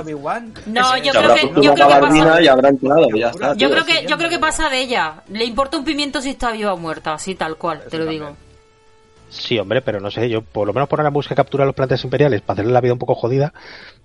No, 0.66 0.98
yo 0.98 1.14
Se 1.14 1.18
creo 1.20 1.34
que, 1.36 1.42
yo 1.62 1.74
creo 1.74 1.88
que 1.88 1.94
pasa. 2.02 2.14
Yo 3.56 3.70
creo 3.72 3.86
que, 3.86 4.06
yo 4.06 4.18
creo 4.18 4.30
que 4.30 4.40
pasa 4.40 4.70
de 4.70 4.82
ella. 4.82 5.14
Le 5.30 5.46
importa 5.46 5.78
un 5.78 5.86
pimiento 5.86 6.22
si 6.22 6.32
está 6.32 6.52
viva 6.52 6.74
o 6.74 6.78
muerta, 6.78 7.14
así 7.14 7.36
tal 7.36 7.56
cual, 7.56 7.82
te 7.90 7.98
lo 7.98 8.06
digo. 8.06 8.36
Sí, 9.30 9.60
hombre, 9.60 9.82
pero 9.82 10.00
no 10.00 10.10
sé, 10.10 10.30
yo 10.30 10.42
por 10.42 10.66
lo 10.66 10.74
menos 10.74 10.88
poner 10.88 11.06
en 11.06 11.14
busca 11.14 11.34
y 11.34 11.38
captura 11.38 11.64
a 11.64 11.68
los 11.68 11.76
planetas 11.76 12.02
imperiales 12.04 12.42
para 12.42 12.54
hacerle 12.56 12.72
la 12.72 12.80
vida 12.80 12.94
un 12.94 13.00
poco 13.00 13.14
jodida, 13.16 13.54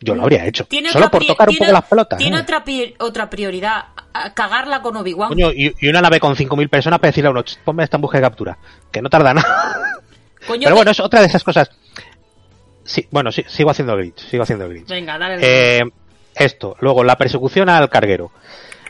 yo 0.00 0.14
lo 0.16 0.22
habría 0.22 0.44
hecho. 0.46 0.64
Tiene 0.64 0.90
Solo 0.90 1.10
por 1.10 1.24
tocar 1.24 1.48
un 1.48 1.56
poco 1.56 1.70
las 1.72 1.84
pelotas. 1.84 2.18
Tiene 2.18 2.38
¿eh? 2.38 2.40
otra, 2.40 2.64
otra 2.98 3.30
prioridad, 3.30 3.84
a- 4.12 4.34
cagarla 4.34 4.82
con 4.82 4.96
Obi-Wan. 4.96 5.28
Coño, 5.28 5.52
y, 5.52 5.72
y 5.80 5.88
una 5.88 6.00
nave 6.00 6.18
con 6.18 6.34
5.000 6.34 6.68
personas 6.68 6.98
para 6.98 7.10
decirle 7.10 7.28
a 7.28 7.30
uno, 7.30 7.42
"Ch, 7.44 7.58
ponme 7.64 7.84
esta 7.84 7.98
en 7.98 8.00
busca 8.00 8.18
y 8.18 8.20
captura. 8.20 8.58
Que 8.90 9.00
no 9.00 9.08
tarda 9.08 9.32
nada. 9.32 10.00
Coño, 10.46 10.62
Pero 10.64 10.74
bueno, 10.74 10.90
es 10.90 10.98
otra 10.98 11.20
de 11.20 11.26
esas 11.26 11.44
cosas. 11.44 11.70
Sí, 12.84 13.06
bueno, 13.12 13.30
sí, 13.30 13.44
sigo 13.46 13.70
haciendo 13.70 13.96
glitch, 13.96 14.28
sigo 14.28 14.42
haciendo 14.42 14.68
glitch. 14.68 14.88
Venga, 14.88 15.16
dale. 15.18 15.38
Eh, 15.40 15.82
esto, 16.34 16.76
luego 16.80 17.04
la 17.04 17.16
persecución 17.16 17.68
al 17.68 17.88
carguero. 17.88 18.32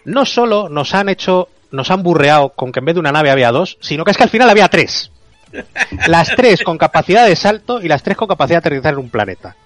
No 0.07 0.25
solo 0.25 0.71
nos 0.71 0.95
han 0.95 1.11
hecho, 1.11 1.49
nos 1.71 1.91
han 1.91 2.03
burreado 2.03 2.51
con 2.51 2.73
que 2.73 2.79
en 2.79 2.87
vez 2.87 2.95
de 2.95 3.01
una 3.01 3.13
nave 3.13 3.31
había 3.31 3.53
dos, 3.53 3.77
sino 3.81 4.03
que 4.05 4.13
es 4.13 4.17
que 4.17 4.23
al 4.23 4.31
final 4.31 4.49
había 4.49 4.69
tres. 4.69 5.11
Las 6.07 6.35
tres 6.35 6.63
con 6.63 6.79
capacidad 6.79 7.27
de 7.27 7.37
salto 7.37 7.81
y 7.81 7.89
las 7.89 8.03
tres 8.03 8.17
con 8.17 8.29
capacidad 8.29 8.57
de 8.57 8.69
aterrizar 8.69 8.95
en 8.95 9.01
un 9.01 9.11
planeta. 9.11 9.57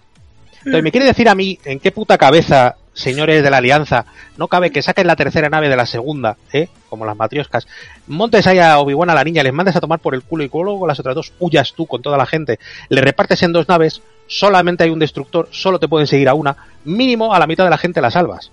Entonces, 0.58 0.82
¿me 0.82 0.90
quiere 0.90 1.06
decir 1.06 1.28
a 1.28 1.34
mí 1.36 1.58
en 1.64 1.78
qué 1.78 1.92
puta 1.92 2.18
cabeza, 2.18 2.74
señores 2.92 3.42
de 3.44 3.50
la 3.50 3.58
Alianza, 3.58 4.04
no 4.36 4.48
cabe 4.48 4.72
que 4.72 4.82
saquen 4.82 5.06
la 5.06 5.14
tercera 5.14 5.48
nave 5.48 5.68
de 5.68 5.76
la 5.76 5.86
segunda, 5.86 6.36
¿eh? 6.52 6.68
Como 6.88 7.04
las 7.06 7.16
matrioscas, 7.16 7.68
montes 8.08 8.48
ahí 8.48 8.58
a 8.58 8.80
Obi-Wan 8.80 9.10
a 9.10 9.14
la 9.14 9.22
niña, 9.22 9.44
les 9.44 9.52
mandes 9.52 9.76
a 9.76 9.80
tomar 9.80 10.00
por 10.00 10.14
el 10.16 10.22
culo 10.22 10.42
y 10.42 10.50
luego 10.52 10.80
con 10.80 10.88
las 10.88 10.98
otras 10.98 11.14
dos 11.14 11.32
huyas 11.38 11.72
tú 11.72 11.86
con 11.86 12.02
toda 12.02 12.18
la 12.18 12.26
gente, 12.26 12.58
le 12.88 13.00
repartes 13.00 13.44
en 13.44 13.52
dos 13.52 13.68
naves, 13.68 14.02
solamente 14.26 14.82
hay 14.82 14.90
un 14.90 14.98
destructor, 14.98 15.48
solo 15.52 15.78
te 15.78 15.86
pueden 15.86 16.08
seguir 16.08 16.28
a 16.28 16.34
una, 16.34 16.56
mínimo 16.84 17.32
a 17.32 17.38
la 17.38 17.46
mitad 17.46 17.62
de 17.62 17.70
la 17.70 17.78
gente 17.78 18.00
la 18.00 18.10
salvas. 18.10 18.50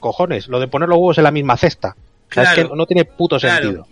Cojones, 0.00 0.48
lo 0.48 0.58
de 0.58 0.66
poner 0.66 0.88
los 0.88 0.96
huevos 0.98 1.18
en 1.18 1.24
la 1.24 1.30
misma 1.30 1.56
cesta. 1.56 1.94
O 2.30 2.34
sea, 2.34 2.42
es 2.44 2.50
que 2.54 2.64
no 2.64 2.86
tiene 2.86 3.04
puto 3.04 3.38
Claro. 3.38 3.62
sentido. 3.62 3.86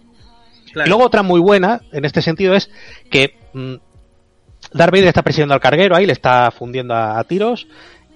Claro. 0.72 0.86
Y 0.86 0.90
luego 0.90 1.04
otra 1.04 1.22
muy 1.22 1.40
buena 1.40 1.80
en 1.92 2.04
este 2.04 2.22
sentido 2.22 2.54
es 2.54 2.70
que 3.10 3.36
mm, 3.52 3.74
Darth 4.72 4.92
Vader 4.92 5.08
está 5.08 5.22
persiguiendo 5.22 5.54
al 5.54 5.60
carguero 5.60 5.96
ahí, 5.96 6.06
le 6.06 6.12
está 6.12 6.50
fundiendo 6.50 6.94
a, 6.94 7.18
a 7.18 7.24
tiros. 7.24 7.66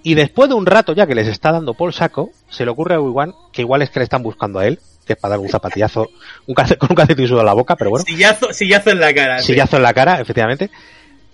Y 0.02 0.14
después 0.14 0.48
de 0.48 0.56
un 0.56 0.66
rato 0.66 0.92
ya 0.94 1.06
que 1.06 1.14
les 1.14 1.28
está 1.28 1.52
dando 1.52 1.74
por 1.74 1.92
saco, 1.94 2.30
se 2.50 2.64
le 2.64 2.70
ocurre 2.72 2.96
a 2.96 3.00
Obi-Wan 3.00 3.32
que 3.52 3.62
igual 3.62 3.82
es 3.82 3.90
que 3.90 4.00
le 4.00 4.04
están 4.04 4.22
buscando 4.22 4.58
a 4.58 4.66
él, 4.66 4.80
que 5.06 5.12
es 5.12 5.18
para 5.18 5.32
dar 5.32 5.38
un 5.40 5.48
zapatillazo 5.48 6.08
un 6.46 6.54
calce- 6.54 6.76
con 6.76 6.90
un 6.90 6.96
calcetín 6.96 7.26
sudado 7.28 7.42
en 7.42 7.46
la 7.46 7.52
boca, 7.54 7.76
pero 7.76 7.90
bueno, 7.90 8.04
Sillazo, 8.04 8.52
sillazo 8.52 8.90
en 8.90 9.00
la 9.00 9.14
cara. 9.14 9.38
sí. 9.40 9.52
sillazo 9.52 9.76
en 9.76 9.82
la 9.84 9.94
cara, 9.94 10.20
efectivamente. 10.20 10.70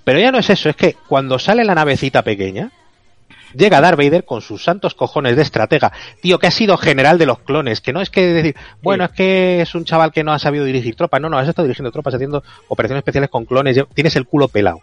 Pero 0.04 0.18
ya 0.20 0.30
no 0.30 0.38
es 0.38 0.48
eso, 0.50 0.68
es 0.68 0.76
que 0.76 0.96
cuando 1.08 1.38
sale 1.38 1.64
la 1.64 1.74
navecita 1.74 2.22
pequeña, 2.22 2.70
llega 3.54 3.80
Darth 3.80 3.98
Vader 3.98 4.24
con 4.24 4.40
sus 4.40 4.64
santos 4.64 4.94
cojones 4.94 5.36
de 5.36 5.42
estratega, 5.42 5.92
tío, 6.20 6.38
que 6.38 6.46
ha 6.46 6.50
sido 6.50 6.76
general 6.76 7.18
de 7.18 7.26
los 7.26 7.40
clones, 7.40 7.80
que 7.80 7.92
no 7.92 8.00
es 8.00 8.10
que 8.10 8.26
decir, 8.26 8.56
bueno, 8.82 9.04
es 9.04 9.10
que 9.10 9.60
es 9.60 9.74
un 9.74 9.84
chaval 9.84 10.12
que 10.12 10.24
no 10.24 10.32
ha 10.32 10.38
sabido 10.38 10.64
dirigir 10.64 10.96
tropas, 10.96 11.20
no, 11.20 11.28
no, 11.28 11.38
has 11.38 11.48
estado 11.48 11.66
dirigiendo 11.66 11.92
tropas, 11.92 12.14
haciendo 12.14 12.42
operaciones 12.68 13.00
especiales 13.00 13.30
con 13.30 13.44
clones, 13.44 13.78
tienes 13.94 14.16
el 14.16 14.26
culo 14.26 14.48
pelado. 14.48 14.80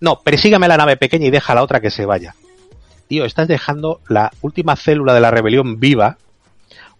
No, 0.00 0.20
persígame 0.20 0.68
la 0.68 0.76
nave 0.76 0.96
pequeña 0.96 1.26
y 1.26 1.30
deja 1.30 1.52
a 1.52 1.56
la 1.56 1.62
otra 1.62 1.80
que 1.80 1.90
se 1.90 2.06
vaya. 2.06 2.34
Tío, 3.08 3.24
estás 3.24 3.48
dejando 3.48 4.00
la 4.08 4.30
última 4.40 4.76
célula 4.76 5.12
de 5.12 5.20
la 5.20 5.30
rebelión 5.30 5.80
viva 5.80 6.16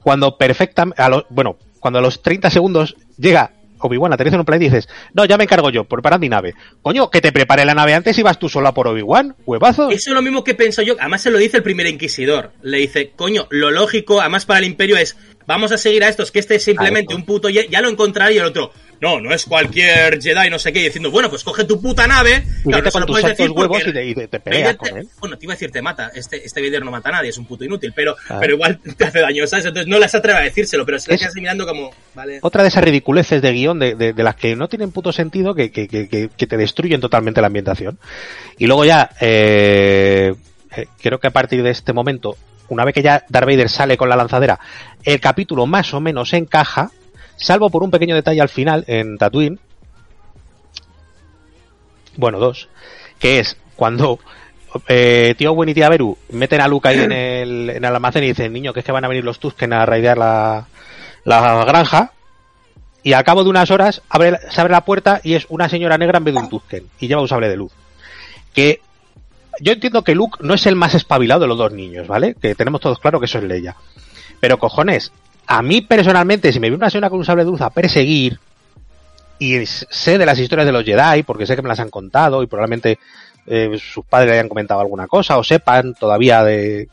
cuando 0.02 0.36
perfectamente, 0.36 1.02
bueno, 1.30 1.56
cuando 1.78 1.98
a 1.98 2.02
los 2.02 2.22
30 2.22 2.50
segundos 2.50 2.96
llega 3.16 3.52
Obi-Wan, 3.80 4.12
aterriza 4.12 4.36
en 4.36 4.40
un 4.40 4.46
planeta 4.46 4.66
y 4.66 4.70
dices, 4.70 4.88
no, 5.14 5.24
ya 5.24 5.36
me 5.36 5.44
encargo 5.44 5.70
yo, 5.70 5.84
prepara 5.84 6.18
mi 6.18 6.28
nave. 6.28 6.54
Coño, 6.82 7.10
que 7.10 7.20
te 7.20 7.32
prepare 7.32 7.64
la 7.64 7.74
nave 7.74 7.94
antes 7.94 8.18
y 8.18 8.22
vas 8.22 8.38
tú 8.38 8.48
sola 8.48 8.74
por 8.74 8.88
Obi-Wan, 8.88 9.36
huevazo. 9.46 9.90
Eso 9.90 10.10
es 10.10 10.14
lo 10.14 10.22
mismo 10.22 10.44
que 10.44 10.54
pienso 10.54 10.82
yo. 10.82 10.94
Además, 10.98 11.22
se 11.22 11.30
lo 11.30 11.38
dice 11.38 11.58
el 11.58 11.62
primer 11.62 11.86
inquisidor. 11.86 12.52
Le 12.62 12.78
dice, 12.78 13.12
coño, 13.16 13.46
lo 13.50 13.70
lógico, 13.70 14.20
además 14.20 14.46
para 14.46 14.60
el 14.60 14.66
imperio 14.66 14.96
es, 14.96 15.16
vamos 15.54 15.72
a 15.72 15.76
seguir 15.78 16.04
a 16.04 16.08
estos, 16.08 16.30
que 16.30 16.38
este 16.38 16.54
es 16.56 16.64
simplemente 16.64 17.14
un 17.14 17.24
puto, 17.24 17.48
ya 17.48 17.80
lo 17.80 17.88
encontrará 17.88 18.30
y 18.32 18.38
el 18.38 18.44
otro, 18.44 18.72
no, 19.00 19.20
no 19.20 19.32
es 19.34 19.44
cualquier 19.46 20.20
Jedi, 20.22 20.48
no 20.50 20.58
sé 20.58 20.72
qué, 20.72 20.80
y 20.80 20.84
diciendo, 20.84 21.10
bueno, 21.10 21.28
pues 21.30 21.42
coge 21.42 21.64
tu 21.64 21.80
puta 21.80 22.06
nave. 22.06 22.44
Y 22.64 22.68
Claro, 22.68 22.90
con 22.92 23.06
puedes 23.06 23.26
decir 23.26 23.50
huevos 23.50 23.82
y 23.86 23.92
te, 23.92 24.06
y 24.06 24.14
te- 24.14 24.28
te 24.28 24.40
peleas 24.40 24.62
Vader 24.62 24.76
con 24.76 24.98
él. 24.98 25.08
Bueno, 25.18 25.38
te 25.38 25.46
iba 25.46 25.54
a 25.54 25.56
decir, 25.56 25.70
te 25.70 25.80
mata. 25.82 26.10
Este, 26.14 26.44
este 26.44 26.60
Vader 26.60 26.84
no 26.84 26.90
mata 26.90 27.08
a 27.08 27.12
nadie, 27.12 27.30
es 27.30 27.38
un 27.38 27.46
puto 27.46 27.64
inútil, 27.64 27.92
pero, 27.96 28.14
Claro. 28.26 28.40
pero 28.42 28.54
igual 28.54 28.78
te 28.96 29.04
hace 29.04 29.20
daño, 29.20 29.46
¿sabes? 29.46 29.64
Entonces 29.66 29.88
no 29.88 29.98
las 29.98 30.14
atreve 30.14 30.38
a 30.38 30.42
decírselo, 30.42 30.84
pero 30.86 30.98
se 30.98 31.10
le 31.10 31.14
Es- 31.14 31.22
quedas 31.22 31.34
mirando 31.34 31.66
como, 31.66 31.90
vale. 32.14 32.38
Otra 32.42 32.62
de 32.62 32.68
esas 32.68 32.84
ridiculeces 32.84 33.40
de 33.42 33.52
guion 33.52 33.78
de, 33.78 33.94
de- 33.94 34.12
de 34.12 34.22
las 34.22 34.36
que 34.36 34.54
no 34.54 34.68
tienen 34.68 34.92
puto 34.92 35.12
sentido 35.12 35.54
que, 35.54 35.70
que- 35.72 35.88
que- 35.88 36.06
que- 36.08 36.28
que 36.36 36.46
te 36.46 36.56
destruyen 36.58 37.00
totalmente 37.00 37.40
la 37.40 37.46
ambientación. 37.48 37.98
Y 38.58 38.66
luego 38.66 38.84
ya, 38.84 39.10
eh, 39.20 40.34
eh, 40.76 40.86
creo 41.02 41.18
que 41.18 41.26
a 41.26 41.30
partir 41.32 41.62
de 41.62 41.70
este 41.70 41.92
momento, 41.94 42.36
una 42.70 42.84
vez 42.84 42.94
que 42.94 43.02
ya 43.02 43.24
Darth 43.28 43.46
Vader 43.46 43.68
sale 43.68 43.96
con 43.96 44.08
la 44.08 44.16
lanzadera, 44.16 44.58
el 45.04 45.20
capítulo 45.20 45.66
más 45.66 45.92
o 45.92 46.00
menos 46.00 46.32
encaja, 46.32 46.90
salvo 47.36 47.70
por 47.70 47.82
un 47.82 47.90
pequeño 47.90 48.14
detalle 48.14 48.40
al 48.40 48.48
final 48.48 48.84
en 48.86 49.18
Tatooine. 49.18 49.58
Bueno, 52.16 52.38
dos. 52.38 52.68
Que 53.18 53.40
es 53.40 53.56
cuando 53.76 54.18
eh, 54.88 55.34
tío 55.36 55.52
Owen 55.52 55.68
y 55.68 55.74
tía 55.74 55.88
Beru 55.88 56.16
meten 56.30 56.60
a 56.60 56.68
Luke 56.68 56.88
ahí 56.88 57.00
en 57.00 57.12
el, 57.12 57.70
en 57.70 57.84
el 57.84 57.94
almacén 57.94 58.24
y 58.24 58.28
dicen, 58.28 58.52
niño, 58.52 58.72
que 58.72 58.80
es 58.80 58.86
que 58.86 58.92
van 58.92 59.04
a 59.04 59.08
venir 59.08 59.24
los 59.24 59.40
Tusken 59.40 59.72
a 59.72 59.84
raidear 59.86 60.16
la, 60.16 60.66
la 61.24 61.64
granja. 61.64 62.12
Y 63.02 63.14
al 63.14 63.24
cabo 63.24 63.42
de 63.42 63.50
unas 63.50 63.70
horas 63.70 64.02
abre, 64.10 64.38
se 64.50 64.60
abre 64.60 64.72
la 64.72 64.84
puerta 64.84 65.20
y 65.24 65.34
es 65.34 65.46
una 65.48 65.68
señora 65.68 65.96
negra 65.96 66.18
en 66.18 66.24
vez 66.24 66.34
de 66.34 66.40
un 66.40 66.48
Tusken. 66.48 66.86
Y 67.00 67.08
lleva 67.08 67.22
un 67.22 67.28
sable 67.28 67.48
de 67.48 67.56
luz. 67.56 67.72
Que 68.54 68.80
yo 69.60 69.72
entiendo 69.72 70.02
que 70.02 70.14
Luke 70.14 70.38
no 70.40 70.54
es 70.54 70.66
el 70.66 70.76
más 70.76 70.94
espabilado 70.94 71.42
de 71.42 71.48
los 71.48 71.58
dos 71.58 71.72
niños, 71.72 72.06
¿vale? 72.06 72.34
Que 72.34 72.54
tenemos 72.54 72.80
todos 72.80 72.98
claro 72.98 73.20
que 73.20 73.26
eso 73.26 73.38
es 73.38 73.44
Leia. 73.44 73.76
Pero 74.40 74.58
cojones, 74.58 75.12
a 75.46 75.62
mí 75.62 75.80
personalmente, 75.82 76.52
si 76.52 76.60
me 76.60 76.68
viene 76.68 76.76
una 76.76 76.90
señora 76.90 77.10
con 77.10 77.18
un 77.18 77.24
sable 77.24 77.44
de 77.44 77.50
luz 77.50 77.60
a 77.60 77.70
perseguir, 77.70 78.38
y 79.40 79.64
sé 79.64 80.18
de 80.18 80.26
las 80.26 80.38
historias 80.38 80.66
de 80.66 80.72
los 80.72 80.84
Jedi, 80.84 81.22
porque 81.22 81.46
sé 81.46 81.56
que 81.56 81.62
me 81.62 81.68
las 81.68 81.80
han 81.80 81.88
contado 81.88 82.42
y 82.42 82.46
probablemente 82.46 82.98
eh, 83.46 83.78
sus 83.78 84.04
padres 84.04 84.28
le 84.28 84.34
hayan 84.34 84.50
comentado 84.50 84.80
alguna 84.80 85.08
cosa 85.08 85.38
o 85.38 85.42
sepan 85.42 85.94
todavía 85.94 86.44
de... 86.44 86.88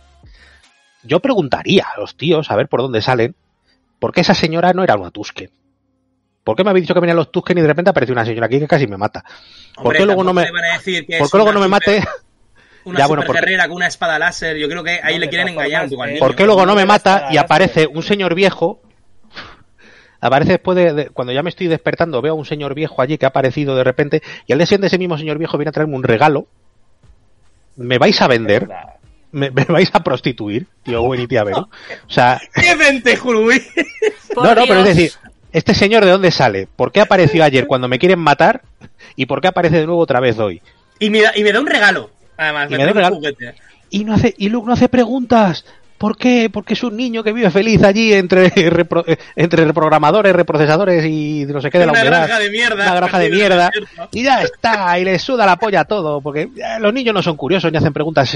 Yo 1.03 1.19
preguntaría 1.19 1.85
a 1.93 1.99
los 1.99 2.15
tíos 2.15 2.49
a 2.49 2.55
ver 2.55 2.69
por 2.69 2.81
dónde 2.81 3.01
salen, 3.01 3.35
por 3.99 4.13
qué 4.13 4.21
esa 4.21 4.33
señora 4.33 4.71
no 4.71 4.81
era 4.81 4.95
una 4.95 5.11
Tusken. 5.11 5.51
¿Por 6.45 6.55
qué 6.55 6.63
me 6.63 6.69
habéis 6.69 6.83
dicho 6.83 6.93
que 6.93 7.01
venían 7.01 7.17
los 7.17 7.33
Tusken 7.33 7.57
y 7.57 7.61
de 7.61 7.67
repente 7.67 7.91
apareció 7.91 8.13
una 8.13 8.25
señora 8.25 8.45
aquí 8.45 8.59
que 8.59 8.67
casi 8.67 8.87
me 8.87 8.95
mata? 8.95 9.25
¿Por 9.75 9.87
Hombre, 9.87 9.99
qué 9.99 10.05
luego 10.05 10.23
no 10.23 10.33
me, 10.33 10.47
¿por 11.19 11.29
qué 11.29 11.37
luego 11.37 11.51
no 11.51 11.59
me 11.59 11.67
mate? 11.67 12.01
Una 12.87 12.99
Ya, 12.99 13.07
bueno, 13.07 13.21
super 13.23 13.27
porque- 13.35 13.41
guerrera 13.41 13.67
con 13.67 13.75
una 13.77 13.87
espada 13.87 14.17
láser. 14.17 14.57
Yo 14.57 14.67
creo 14.69 14.83
que 14.83 14.99
ahí 15.03 15.15
No, 15.15 15.19
le 15.21 15.29
quieren 15.29 15.49
engañar 15.49 15.83
un 15.83 15.89
formas, 15.89 15.91
poco 15.91 16.03
al 16.03 16.09
niño. 16.11 16.19
¿Por 16.19 16.35
qué 16.35 16.45
luego 16.45 16.65
no 16.65 16.73
me 16.75 16.85
mata 16.85 17.27
y 17.31 17.37
aparece 17.37 17.81
láser. 17.81 17.95
un 17.97 18.03
señor 18.03 18.33
viejo? 18.35 18.81
Aparece 20.19 20.53
después 20.53 20.75
de, 20.75 20.93
de- 20.93 21.09
cuando 21.09 21.31
ya 21.33 21.43
me 21.43 21.49
estoy 21.49 21.67
despertando, 21.67 22.21
veo 22.21 22.33
a 22.33 22.35
un 22.35 22.45
señor 22.45 22.73
viejo 22.73 23.01
allí 23.01 23.17
que 23.17 23.25
ha 23.25 23.29
aparecido 23.29 23.75
de 23.75 23.83
repente 23.83 24.23
y 24.47 24.53
al 24.53 24.59
día 24.59 24.65
siguiente 24.65 24.87
ese 24.87 24.97
mismo 24.97 25.17
señor 25.17 25.37
viejo 25.37 25.57
viene 25.57 25.69
a 25.69 25.71
traerme 25.73 25.95
un 25.95 26.03
regalo. 26.03 26.47
¿Me 27.75 27.97
vais 27.99 28.19
a 28.21 28.27
vender? 28.27 28.67
¿Me, 29.31 29.51
me 29.51 29.65
vais 29.65 29.89
a 29.93 30.01
prostituir, 30.03 30.65
tío 30.83 31.01
Gwen 31.01 31.21
y 31.21 31.27
tía 31.27 31.43
Vero? 31.43 31.69
O 32.07 32.09
sea, 32.09 32.39
¡Qué 32.55 32.73
vente, 32.75 33.17
no, 34.35 34.55
no, 34.55 34.65
pero 34.67 34.79
es 34.79 34.85
decir, 34.95 35.11
¿este 35.51 35.73
señor 35.75 36.03
de 36.05 36.11
dónde 36.11 36.31
sale? 36.31 36.67
¿Por 36.75 36.91
qué 36.91 37.01
apareció 37.01 37.43
ayer 37.43 37.67
cuando 37.67 37.87
me 37.87 37.99
quieren 37.99 38.19
matar? 38.19 38.61
¿Y 39.15 39.25
por 39.27 39.41
qué 39.41 39.49
aparece 39.49 39.77
de 39.79 39.85
nuevo 39.85 40.01
otra 40.01 40.19
vez 40.19 40.39
hoy? 40.39 40.61
Y 40.99 41.09
me, 41.11 41.21
da, 41.21 41.31
y 41.35 41.43
me 41.43 41.51
da 41.51 41.59
un 41.59 41.67
regalo. 41.67 42.09
Además, 42.37 42.69
Y 42.71 42.75
me, 42.77 43.09
juguete. 43.09 43.55
Y 43.89 44.03
no 44.05 44.13
hace, 44.13 44.33
y 44.37 44.49
Luke 44.49 44.67
no 44.67 44.73
hace 44.73 44.89
preguntas. 44.89 45.65
¿Por 45.97 46.15
qué? 46.15 46.51
Porque 46.53 46.75
es 46.75 46.83
un 46.83 46.95
niño 46.95 47.23
que 47.23 47.31
vive 47.33 47.49
feliz 47.49 47.81
allí 47.83 48.13
entre, 48.13 48.53
repro- 48.71 49.03
entre 49.35 49.65
reprogramadores, 49.65 50.31
reprocesadores 50.35 51.03
y 51.05 51.45
no 51.47 51.59
sé 51.59 51.71
qué 51.71 51.79
de 51.79 51.87
la 51.87 51.93
Una 51.93 52.01
humedad. 52.01 52.17
granja 52.27 52.39
de 52.39 52.49
mierda. 52.51 52.83
Una 52.83 52.95
granja 52.95 53.19
de 53.19 53.29
mierda. 53.31 53.71
Y 54.11 54.23
ya 54.23 54.43
está, 54.43 54.99
y 54.99 55.03
le 55.05 55.17
suda 55.17 55.45
la 55.47 55.55
polla 55.55 55.85
todo, 55.85 56.21
porque 56.21 56.41
eh, 56.43 56.79
los 56.79 56.93
niños 56.93 57.15
no 57.15 57.23
son 57.23 57.35
curiosos 57.35 57.71
ni 57.71 57.79
hacen 57.79 57.93
preguntas 57.93 58.31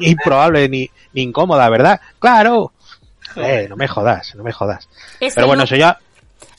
improbables 0.00 0.68
ni, 0.70 0.90
ni 1.14 1.22
incómodas, 1.22 1.70
¿verdad? 1.70 2.00
Claro. 2.18 2.72
Eh, 3.36 3.66
no 3.68 3.76
me 3.76 3.88
jodas, 3.88 4.34
no 4.34 4.42
me 4.42 4.52
jodas. 4.52 4.88
Pero 5.18 5.46
bueno, 5.46 5.62
Luke- 5.62 5.74
eso 5.74 5.76
ya, 5.76 5.98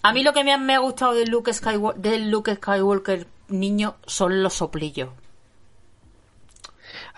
A 0.03 0.13
mí 0.13 0.23
lo 0.23 0.33
que 0.33 0.43
me 0.43 0.51
ha, 0.53 0.57
me 0.57 0.75
ha 0.75 0.79
gustado 0.79 1.13
del 1.13 1.29
Luke, 1.29 1.51
Skywalker, 1.53 2.01
del 2.01 2.29
Luke 2.31 2.55
Skywalker 2.55 3.27
niño 3.49 3.95
son 4.05 4.41
los 4.43 4.53
soplillos. 4.55 5.09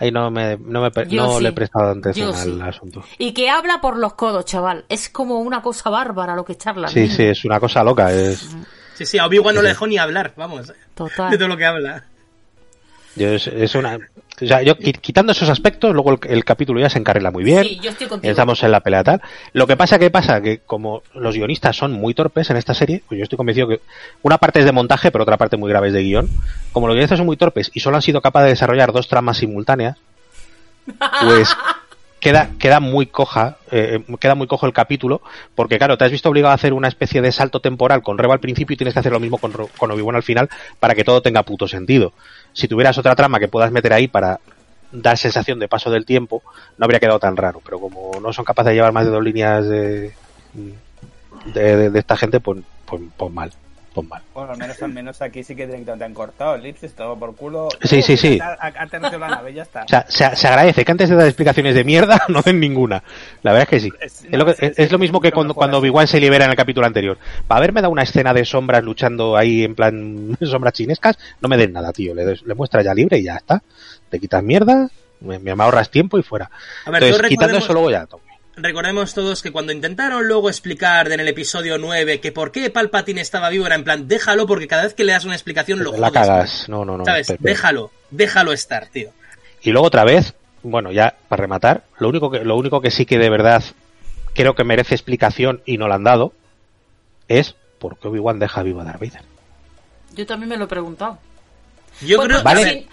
Ahí 0.00 0.10
no, 0.10 0.30
me, 0.30 0.56
no, 0.56 0.80
me, 0.80 0.90
no 1.10 1.36
sí. 1.36 1.42
le 1.42 1.48
he 1.50 1.52
prestado 1.52 1.90
atención 1.90 2.32
Yo 2.32 2.36
al 2.38 2.44
sí. 2.54 2.60
asunto. 2.62 3.04
Y 3.18 3.32
que 3.32 3.50
habla 3.50 3.80
por 3.80 3.96
los 3.98 4.14
codos, 4.14 4.44
chaval. 4.46 4.84
Es 4.88 5.08
como 5.10 5.38
una 5.40 5.60
cosa 5.62 5.90
bárbara 5.90 6.34
lo 6.34 6.44
que 6.44 6.56
charla. 6.56 6.88
Sí, 6.88 7.00
niño. 7.00 7.14
sí, 7.14 7.22
es 7.24 7.44
una 7.44 7.60
cosa 7.60 7.84
loca. 7.84 8.10
Es, 8.12 8.48
Sí, 8.94 9.06
sí, 9.06 9.18
a 9.18 9.26
Obi-Wan 9.26 9.54
no 9.54 9.62
le 9.62 9.68
dejó 9.68 9.86
ni 9.86 9.96
hablar, 9.98 10.32
vamos. 10.36 10.72
Total. 10.94 11.30
De 11.30 11.38
todo 11.38 11.48
lo 11.48 11.56
que 11.56 11.64
habla. 11.66 12.04
yo- 13.16 13.28
es, 13.28 13.46
es 13.46 13.74
una, 13.74 13.98
o 14.42 14.46
sea, 14.46 14.62
yo 14.62 14.76
qui- 14.76 14.98
quitando 15.00 15.32
esos 15.32 15.48
aspectos, 15.48 15.92
luego 15.92 16.12
el, 16.12 16.18
el 16.30 16.44
capítulo 16.44 16.80
ya 16.80 16.88
se 16.90 16.98
encarrila 16.98 17.30
muy 17.30 17.44
bien. 17.44 17.64
Sí, 17.64 17.78
yo 17.82 17.90
estoy. 17.90 18.08
Estamos 18.22 18.62
en 18.62 18.70
la 18.72 18.80
pelea 18.80 19.04
tal. 19.04 19.20
Lo 19.52 19.66
que 19.66 19.76
pasa 19.76 19.98
que 19.98 20.10
pasa 20.10 20.40
que 20.40 20.58
como 20.58 21.02
los 21.14 21.34
guionistas 21.34 21.76
son 21.76 21.92
muy 21.92 22.14
torpes 22.14 22.50
en 22.50 22.56
esta 22.56 22.74
serie, 22.74 23.02
pues 23.08 23.18
yo 23.18 23.24
estoy 23.24 23.36
convencido 23.36 23.68
que 23.68 23.80
una 24.22 24.38
parte 24.38 24.60
es 24.60 24.64
de 24.64 24.72
montaje, 24.72 25.10
pero 25.10 25.22
otra 25.24 25.36
parte 25.36 25.56
muy 25.56 25.70
grave 25.70 25.88
es 25.88 25.92
de 25.94 26.02
guion. 26.02 26.28
Como 26.72 26.86
los 26.86 26.94
guionistas 26.94 27.18
son 27.18 27.26
muy 27.26 27.36
torpes 27.36 27.70
y 27.74 27.80
solo 27.80 27.96
han 27.96 28.02
sido 28.02 28.20
capaces 28.20 28.46
de 28.46 28.50
desarrollar 28.50 28.92
dos 28.92 29.08
tramas 29.08 29.36
simultáneas, 29.38 29.96
pues 31.22 31.54
queda 32.20 32.50
queda 32.58 32.80
muy 32.80 33.06
coja, 33.06 33.56
eh, 33.70 34.04
queda 34.20 34.34
muy 34.34 34.46
cojo 34.46 34.66
el 34.66 34.72
capítulo, 34.72 35.22
porque 35.54 35.78
claro, 35.78 35.96
te 35.98 36.04
has 36.04 36.10
visto 36.10 36.28
obligado 36.28 36.52
a 36.52 36.54
hacer 36.54 36.72
una 36.74 36.88
especie 36.88 37.22
de 37.22 37.32
salto 37.32 37.60
temporal 37.60 38.02
con 38.02 38.18
Reba 38.18 38.34
al 38.34 38.40
principio 38.40 38.74
y 38.74 38.76
tienes 38.76 38.94
que 38.94 39.00
hacer 39.00 39.12
lo 39.12 39.20
mismo 39.20 39.38
con, 39.38 39.52
con 39.76 39.90
Obi-Wan 39.90 40.16
al 40.16 40.22
final 40.22 40.48
para 40.78 40.94
que 40.94 41.02
todo 41.04 41.22
tenga 41.22 41.42
puto 41.42 41.66
sentido. 41.66 42.12
Si 42.52 42.68
tuvieras 42.68 42.98
otra 42.98 43.16
trama 43.16 43.38
que 43.40 43.48
puedas 43.48 43.72
meter 43.72 43.92
ahí 43.92 44.06
para 44.08 44.38
dar 44.92 45.16
sensación 45.16 45.58
de 45.58 45.68
paso 45.68 45.90
del 45.90 46.04
tiempo, 46.04 46.42
no 46.76 46.84
habría 46.84 47.00
quedado 47.00 47.18
tan 47.20 47.36
raro. 47.36 47.60
Pero 47.64 47.78
como 47.80 48.12
no 48.20 48.32
son 48.32 48.44
capaces 48.44 48.70
de 48.70 48.74
llevar 48.74 48.92
más 48.92 49.04
de 49.06 49.10
dos 49.12 49.22
líneas 49.22 49.66
de, 49.66 50.12
de, 51.54 51.76
de- 51.76 51.90
de 51.90 51.98
esta 51.98 52.16
gente, 52.16 52.40
pues, 52.40 52.60
pues, 52.86 53.00
pues 53.16 53.32
mal. 53.32 53.52
Pues 53.92 54.06
mal. 54.06 54.22
Bueno, 54.32 54.52
al 54.52 54.58
menos, 54.58 54.80
al 54.82 54.92
menos 54.92 55.20
aquí 55.20 55.42
sí 55.42 55.56
que 55.56 55.66
directamente 55.66 55.98
te 55.98 56.04
han 56.04 56.14
cortado 56.14 56.54
el 56.54 56.60
elipsis, 56.60 56.92
todo 56.94 57.18
por 57.18 57.34
culo. 57.34 57.68
Sí, 57.82 58.02
sí, 58.02 58.16
sí. 58.16 58.38
Ha, 58.40 58.56
la 59.18 59.28
nave, 59.28 59.52
ya 59.52 59.62
está. 59.62 59.82
O 59.82 59.88
sea, 59.88 60.04
se, 60.08 60.36
se 60.36 60.46
agradece 60.46 60.84
que 60.84 60.92
antes 60.92 61.08
de 61.08 61.16
dar 61.16 61.26
explicaciones 61.26 61.74
de 61.74 61.82
mierda 61.82 62.22
no 62.28 62.40
den 62.42 62.60
ninguna. 62.60 63.02
La 63.42 63.52
verdad 63.52 63.64
es 63.64 63.68
que 63.68 63.80
sí. 63.80 63.92
Es- 64.00 64.24
Es 64.24 64.30
lo, 64.38 64.44
que- 64.44 64.52
no, 64.52 64.56
sí, 64.56 64.66
es- 64.66 64.76
sí, 64.76 64.82
es 64.82 64.92
lo 64.92 64.98
mismo 64.98 65.20
que 65.20 65.32
cuando, 65.32 65.54
cuando. 65.54 65.78
Obi-Wan 65.78 66.06
se 66.06 66.20
libera 66.20 66.44
en 66.44 66.52
el 66.52 66.56
capítulo 66.56 66.86
anterior. 66.86 67.18
Para 67.48 67.58
haberme 67.58 67.80
dado 67.80 67.90
una 67.92 68.04
escena 68.04 68.32
de 68.32 68.44
sombras 68.44 68.84
luchando 68.84 69.36
ahí 69.36 69.64
en 69.64 69.74
plan 69.74 70.36
sombras 70.40 70.72
chinescas, 70.74 71.18
no 71.40 71.48
me 71.48 71.56
den 71.56 71.72
nada, 71.72 71.92
tío. 71.92 72.14
Le, 72.14 72.36
le 72.36 72.54
muestras 72.54 72.84
ya 72.84 72.94
libre 72.94 73.18
y 73.18 73.24
ya 73.24 73.36
está. 73.36 73.60
Te 74.08 74.20
quitas 74.20 74.42
mierda, 74.44 74.88
me, 75.20 75.38
me 75.40 75.50
ahorras 75.50 75.90
tiempo 75.90 76.16
y 76.16 76.22
fuera. 76.22 76.48
A 76.84 76.90
ver, 76.90 77.02
Entonces, 77.02 77.28
quitando 77.28 77.58
eso 77.58 77.72
luego 77.72 77.90
ya. 77.90 78.06
Recordemos 78.56 79.14
todos 79.14 79.42
que 79.42 79.52
cuando 79.52 79.72
intentaron 79.72 80.26
luego 80.26 80.48
explicar 80.50 81.10
en 81.12 81.20
el 81.20 81.28
episodio 81.28 81.78
9 81.78 82.20
que 82.20 82.32
por 82.32 82.52
qué 82.52 82.68
Palpatine 82.68 83.20
estaba 83.20 83.48
vivo, 83.48 83.66
era 83.66 83.74
en 83.76 83.84
plan, 83.84 84.06
déjalo 84.08 84.46
porque 84.46 84.66
cada 84.68 84.82
vez 84.82 84.94
que 84.94 85.04
le 85.04 85.12
das 85.12 85.24
una 85.24 85.34
explicación 85.34 85.82
lo 85.82 85.96
la 85.96 86.10
cagas. 86.10 86.68
No, 86.68 86.84
no, 86.84 86.98
no. 86.98 87.04
¿Sabes? 87.04 87.32
Déjalo, 87.38 87.90
déjalo 88.10 88.52
estar, 88.52 88.86
tío. 88.88 89.10
Y 89.62 89.70
luego 89.70 89.86
otra 89.86 90.04
vez, 90.04 90.34
bueno, 90.62 90.90
ya 90.92 91.16
para 91.28 91.40
rematar, 91.42 91.84
lo 91.98 92.08
único 92.08 92.30
que, 92.30 92.44
lo 92.44 92.56
único 92.56 92.80
que 92.80 92.90
sí 92.90 93.06
que 93.06 93.18
de 93.18 93.30
verdad 93.30 93.62
creo 94.34 94.54
que 94.54 94.64
merece 94.64 94.94
explicación 94.94 95.62
y 95.64 95.78
no 95.78 95.88
la 95.88 95.94
han 95.94 96.04
dado 96.04 96.34
es 97.28 97.54
por 97.78 97.98
qué 97.98 98.08
Obi-Wan 98.08 98.38
deja 98.40 98.62
vivo 98.62 98.80
a 98.80 98.84
Darth 98.84 99.00
Vader. 99.00 99.22
Yo 100.14 100.26
también 100.26 100.48
me 100.50 100.56
lo 100.56 100.64
he 100.64 100.68
preguntado. 100.68 101.18
Yo 102.02 102.16
Pues, 102.16 102.28
creo, 102.28 102.42
pues, 102.42 102.44
Vale. 102.44 102.70
sin- 102.70 102.88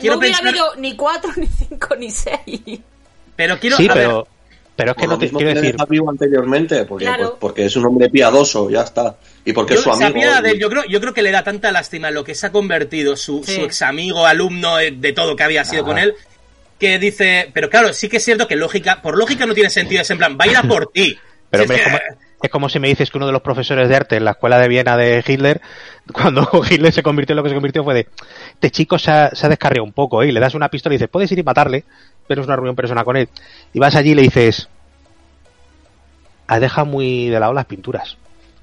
quiero 0.00 0.14
no 0.16 0.18
hubiera 0.18 0.38
pensar- 0.38 0.48
habido 0.48 0.74
ni 0.76 0.96
cuatro, 0.96 1.30
ni 1.36 1.46
cinco, 1.46 1.94
ni 1.96 2.10
seis. 2.10 2.80
pero 3.36 3.58
quiero, 3.58 3.76
sí, 3.76 3.88
a 3.88 3.94
ver, 3.94 4.10
pero, 4.78 4.92
es 4.92 4.96
que 4.96 5.02
Por 5.02 5.08
no 5.10 5.18
te 5.18 5.24
mismo 5.24 5.38
quiero 5.40 5.54
decir. 5.54 5.72
deja 5.72 5.84
vivo 5.86 6.08
anteriormente, 6.08 6.84
porque, 6.84 7.04
Claro. 7.06 7.30
pues, 7.30 7.38
porque 7.40 7.64
es 7.66 7.74
un 7.74 7.86
hombre 7.86 8.08
piadoso, 8.10 8.70
ya 8.70 8.82
está. 8.82 9.16
Y 9.44 9.52
porque 9.52 9.74
yo, 9.74 9.80
es 9.80 9.84
su 9.84 9.90
amigo. 9.90 10.30
de 10.40 10.56
yo 10.56 10.70
creo, 10.70 10.84
yo 10.88 11.00
creo 11.00 11.12
que 11.12 11.22
le 11.22 11.32
da 11.32 11.42
tanta 11.42 11.72
lástima 11.72 12.12
lo 12.12 12.22
que 12.22 12.36
se 12.36 12.46
ha 12.46 12.52
convertido 12.52 13.16
su, 13.16 13.42
Sí. 13.44 13.56
su 13.56 13.62
ex 13.62 13.82
amigo, 13.82 14.24
alumno, 14.24 14.78
eh, 14.78 14.92
de 14.92 15.12
todo 15.12 15.34
que 15.34 15.42
había 15.42 15.64
sido 15.64 15.82
Ah. 15.82 15.86
con 15.86 15.98
él, 15.98 16.14
que 16.78 17.00
dice, 17.00 17.50
pero 17.52 17.68
claro, 17.68 17.92
sí 17.92 18.08
que 18.08 18.18
es 18.18 18.24
cierto 18.24 18.46
que 18.46 18.54
lógica, 18.54 19.02
por 19.02 19.18
lógica 19.18 19.46
no 19.46 19.54
tiene 19.54 19.68
sentido, 19.70 20.00
es 20.02 20.10
en 20.10 20.18
plan, 20.18 20.38
va 20.40 20.44
a 20.44 20.48
ir 20.48 20.56
a 20.56 20.62
por 20.62 20.92
ti. 20.92 21.18
Pero 21.50 21.64
Si 21.64 21.70
hombre, 21.70 21.82
es 21.82 21.84
como, 21.88 21.98
es 22.42 22.50
como 22.50 22.68
si 22.68 22.78
me 22.78 22.88
dices 22.88 23.10
que 23.10 23.16
uno 23.16 23.26
de 23.26 23.32
los 23.32 23.40
profesores 23.40 23.88
de 23.88 23.96
arte 23.96 24.16
en 24.16 24.24
la 24.26 24.32
escuela 24.32 24.58
de 24.60 24.68
Viena 24.68 24.98
de 24.98 25.24
Hitler, 25.26 25.62
cuando 26.12 26.46
Hitler 26.70 26.92
se 26.92 27.02
convirtió 27.02 27.32
en 27.32 27.38
lo 27.38 27.42
que 27.42 27.48
se 27.48 27.54
convirtió, 27.54 27.82
fue 27.84 27.94
de, 27.94 28.06
este 28.52 28.70
chico 28.70 28.98
se 28.98 29.10
ha, 29.10 29.30
se 29.34 29.46
ha 29.46 29.48
descarriado 29.48 29.82
un 29.84 29.92
poco, 29.94 30.22
¿eh? 30.22 30.28
y 30.28 30.32
le 30.32 30.40
das 30.40 30.54
una 30.54 30.68
pistola 30.68 30.94
y 30.94 30.98
dices, 30.98 31.08
puedes 31.10 31.32
ir 31.32 31.38
y 31.38 31.42
matarle, 31.42 31.84
pero 32.28 32.42
es 32.42 32.46
una 32.46 32.54
reunión 32.56 32.76
personal 32.76 33.04
con 33.04 33.16
él. 33.16 33.28
Y 33.72 33.78
vas 33.80 33.96
allí 33.96 34.10
y 34.12 34.14
le 34.14 34.22
dices, 34.22 34.68
has 36.46 36.60
dejado 36.60 36.86
muy 36.86 37.28
de 37.28 37.40
lado 37.40 37.52
las 37.52 37.66
pinturas. 37.66 38.16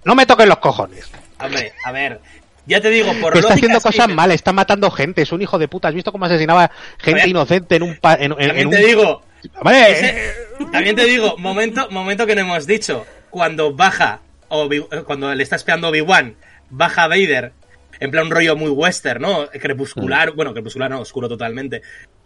No 0.04 0.16
me 0.16 0.26
toques 0.26 0.48
los 0.48 0.58
cojones. 0.60 1.10
Hombre, 1.40 1.74
a 1.84 1.92
ver, 1.92 2.22
ya 2.66 2.80
te 2.82 2.90
digo, 2.90 3.12
por 3.22 3.34
Que 3.34 3.40
está 3.40 3.54
haciendo 3.56 3.82
cosas 3.82 4.08
mal, 4.10 4.32
está 4.32 4.54
matando 4.54 4.90
gente, 4.92 5.22
es 5.24 5.32
un 5.32 5.42
hijo 5.42 5.58
de 5.60 5.68
puta. 5.68 5.88
¿Has 5.90 5.94
visto 5.96 6.12
cómo 6.12 6.26
asesinaba 6.26 6.72
gente 6.98 7.28
inocente 7.28 7.76
en 7.76 7.84
un... 7.84 7.98
pa- 7.98 8.16
en, 8.16 8.32
en- 8.32 8.42
en 8.42 8.48
También 8.48 8.68
un... 8.68 8.74
te 8.74 8.86
digo, 8.86 9.22
Hombre, 9.60 9.92
ese- 9.92 10.34
también 10.72 10.96
te 10.96 11.06
digo, 11.06 11.38
momento, 11.38 11.88
momento 11.92 12.26
que 12.26 12.36
no 12.36 12.42
hemos 12.42 12.66
dicho, 12.66 13.06
cuando 13.30 13.74
baja, 13.74 14.22
Obi- 14.50 14.88
eh, 14.92 15.04
cuando 15.06 15.34
le 15.36 15.44
está 15.44 15.56
espiando 15.56 15.90
Obi-Wan, 15.90 16.36
baja 16.70 17.08
Vader, 17.08 17.52
en 18.00 18.12
plan 18.12 18.26
un 18.26 18.32
rollo 18.32 18.56
muy 18.56 18.70
western, 18.70 19.22
¿no? 19.22 19.48
Crepuscular, 19.50 20.34
Mm. 20.34 20.36
bueno, 20.36 20.54
crepuscular 20.54 20.90
no, 20.90 21.00
oscuro 21.02 21.28
totalmente. 21.30 21.82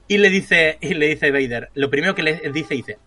Y 0.10 0.18
le 0.18 0.30
dice, 0.30 0.78
y 0.82 0.94
le 0.96 1.08
dice 1.08 1.32
Vader, 1.32 1.70
lo 1.76 1.90
primero 1.90 2.14
que 2.16 2.24
le 2.24 2.34
dice, 2.52 2.74
dice, 2.76 2.98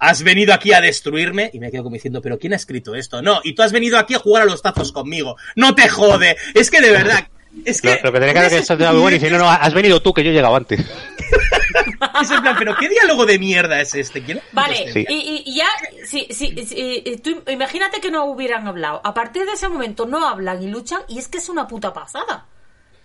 has 0.00 0.22
venido 0.24 0.52
aquí 0.52 0.72
a 0.72 0.80
destruirme, 0.80 1.50
y 1.52 1.60
me 1.60 1.70
quedo 1.70 1.84
como 1.84 1.94
diciendo, 1.94 2.20
pero 2.20 2.38
¿quién 2.38 2.54
ha 2.54 2.56
escrito 2.56 2.94
esto? 2.96 3.22
No, 3.22 3.40
y 3.44 3.54
tú 3.54 3.62
has 3.62 3.70
venido 3.72 3.98
aquí 3.98 4.14
a 4.14 4.18
jugar 4.18 4.42
a 4.42 4.46
los 4.46 4.62
tazos 4.62 4.90
conmigo, 4.90 5.36
no 5.54 5.74
te 5.76 5.88
jode, 5.88 6.36
es 6.54 6.70
que 6.70 6.80
de 6.80 6.90
verdad, 6.90 7.28
es 7.64 7.80
que... 7.82 7.96
lo, 7.96 8.04
lo 8.04 8.12
que 8.12 8.18
tenía 8.20 8.34
que 8.34 8.46
es 8.46 8.52
que 8.52 8.58
esto 8.58 8.76
bueno 8.76 9.10
y 9.10 9.14
dice, 9.14 9.30
no, 9.30 9.38
no, 9.38 9.48
has 9.50 9.74
venido 9.74 10.00
tú, 10.02 10.12
que 10.12 10.24
yo 10.24 10.30
he 10.30 10.34
llegado 10.34 10.56
antes. 10.56 10.80
Es 12.22 12.30
en 12.30 12.40
plan, 12.42 12.56
pero 12.58 12.74
¿qué 12.76 12.88
diálogo 12.88 13.26
de 13.26 13.38
mierda 13.38 13.80
es 13.80 13.94
este? 13.94 14.22
¿Quién- 14.22 14.40
Vale, 14.52 14.92
Sí. 14.92 15.04
y, 15.08 15.42
y- 15.46 15.54
ya, 15.54 15.66
si, 16.04 16.26
si, 16.30 16.54
si- 16.66 17.02
eh, 17.04 17.20
tú 17.22 17.42
imagínate 17.48 18.00
que 18.00 18.10
no 18.10 18.24
hubieran 18.24 18.66
hablado. 18.66 19.00
A 19.04 19.14
partir 19.14 19.44
de 19.44 19.52
ese 19.52 19.68
momento 19.68 20.06
no 20.06 20.26
hablan 20.28 20.62
y 20.62 20.68
luchan 20.68 21.02
y 21.08 21.18
es 21.18 21.28
que 21.28 21.38
es 21.38 21.48
una 21.48 21.66
puta 21.68 21.92
pasada. 21.92 22.46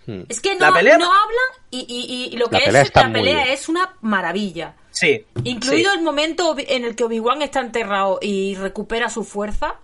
Hmm. 0.06 0.22
Es 0.28 0.40
que 0.40 0.54
no, 0.54 0.72
pelea- 0.72 0.98
no 0.98 1.06
hablan 1.06 1.62
y, 1.70 1.78
y- 1.88 2.34
y 2.34 2.36
lo 2.36 2.46
La 2.50 2.58
que 2.58 2.64
pelea 2.66 2.82
es 2.82 2.94
la 2.94 3.12
pelea 3.12 3.44
es 3.52 3.68
una 3.68 3.94
maravilla. 4.02 4.74
Sí. 4.90 5.24
Incluido 5.44 5.90
sí. 5.92 5.98
el 5.98 6.04
momento 6.04 6.54
en 6.58 6.84
el 6.84 6.94
que 6.94 7.04
Obi-Wan 7.04 7.42
está 7.42 7.60
enterrado 7.60 8.18
y 8.22 8.54
recupera 8.54 9.08
su 9.08 9.24
fuerza. 9.24 9.76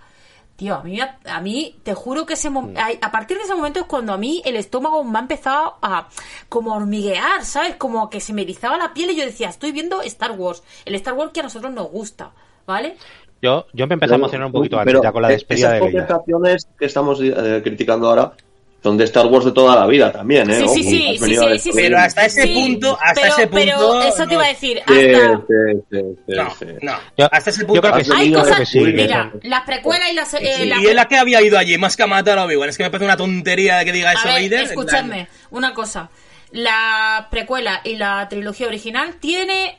Tío, 0.56 0.74
a 0.74 0.83
mí, 0.83 1.00
a 1.00 1.40
mí 1.40 1.76
te 1.83 1.94
juro 1.94 2.26
que 2.26 2.35
ese 2.35 2.50
mom- 2.50 2.76
a, 2.76 2.90
a 3.06 3.11
partir 3.11 3.38
de 3.38 3.44
ese 3.44 3.54
momento 3.54 3.80
es 3.80 3.87
cuando 3.87 4.12
a 4.12 4.18
mí 4.18 4.42
el 4.44 4.56
estómago 4.56 5.02
me 5.04 5.18
ha 5.18 5.22
empezado 5.22 5.76
a 5.80 6.09
como 6.50 6.74
a 6.74 6.76
hormiguear, 6.76 7.44
¿sabes? 7.46 7.76
Como 7.76 8.11
que 8.11 8.20
se 8.20 8.35
me 8.35 8.42
erizaba 8.42 8.76
la 8.76 8.92
piel 8.92 9.11
y 9.11 9.16
yo 9.16 9.24
decía, 9.24 9.48
estoy 9.48 9.72
viendo 9.72 10.02
Star 10.02 10.33
Wars, 10.33 10.62
el 10.85 10.94
Star 10.96 11.14
Wars 11.14 11.33
que 11.33 11.40
a 11.40 11.44
nosotros 11.44 11.72
nos 11.72 11.88
gusta, 11.90 12.33
¿vale? 12.66 12.96
Yo, 13.40 13.66
yo 13.72 13.87
me 13.87 13.94
empecé 13.94 14.12
a 14.12 14.16
emocionar 14.16 14.48
un 14.48 14.52
poquito 14.52 14.78
antes, 14.78 14.92
Pero 14.92 15.02
ya 15.02 15.12
con 15.12 15.22
la 15.22 15.30
eh, 15.30 15.33
despedida 15.33 15.70
de 15.70 15.76
esas 15.78 15.88
Leia. 15.88 16.06
conversaciones 16.06 16.68
que 16.78 16.85
estamos 16.85 17.18
eh, 17.22 17.61
criticando 17.64 18.11
ahora 18.11 18.33
son 18.82 18.96
de 18.96 19.04
Star 19.04 19.26
Wars 19.26 19.44
de 19.44 19.52
toda 19.52 19.76
la 19.76 19.86
vida 19.86 20.10
también, 20.10 20.48
¿eh? 20.50 20.66
Sí, 20.68 20.68
sí, 20.68 20.82
sí, 20.84 21.18
sí, 21.18 21.36
sí, 21.36 21.58
sí, 21.58 21.70
Pero 21.74 21.98
hasta 21.98 22.24
ese 22.24 22.42
Sí, 22.44 22.54
punto, 22.54 22.98
hasta 23.02 23.20
pero, 23.20 23.34
ese 23.34 23.46
punto. 23.46 23.64
pero 23.64 24.02
eso 24.02 24.26
te 24.26 24.34
iba 24.34 24.44
a 24.44 24.48
decir, 24.48 24.78
hasta... 24.80 24.92
sí, 24.94 25.82
sí, 25.90 25.98
sí, 26.26 26.32
No, 26.34 26.50
sí. 26.58 26.66
no. 26.82 26.92
Yo- 27.18 27.28
hasta 27.30 27.50
ese 27.50 27.60
yo 27.60 27.66
punto. 27.66 27.82
creo 27.82 27.92
que 27.94 27.98
Hay 27.98 28.04
yo 28.06 28.12
creo 28.14 28.44
que 28.44 28.50
cosas, 28.50 28.68
sí, 28.68 28.80
mira, 28.80 29.32
las 29.42 29.62
precuelas 29.64 30.10
y 30.10 30.14
las... 30.14 30.34
eh, 30.34 30.66
la- 30.66 30.78
y 30.80 30.86
él 30.86 30.98
a 30.98 31.04
que 31.06 31.16
había 31.18 31.42
ido 31.42 31.58
allí 31.58 31.76
más 31.78 31.96
que 31.96 32.02
a 32.04 32.06
matar 32.06 32.38
a 32.38 32.44
Obi-Wan. 32.46 32.68
Es 32.70 32.76
que 32.78 32.84
me 32.84 32.90
parece 32.90 33.04
una 33.04 33.16
tontería 33.16 33.76
de 33.78 33.84
que 33.84 33.92
diga 33.92 34.12
eso 34.12 34.28
A 34.28 34.34
ver, 34.34 34.42
Vader. 34.50 34.60
escuchadme, 34.64 35.28
una 35.50 35.74
cosa. 35.74 36.08
La 36.52 37.28
precuela 37.30 37.80
y 37.84 37.96
la 37.96 38.26
trilogía 38.28 38.66
original 38.66 39.16
tiene 39.20 39.78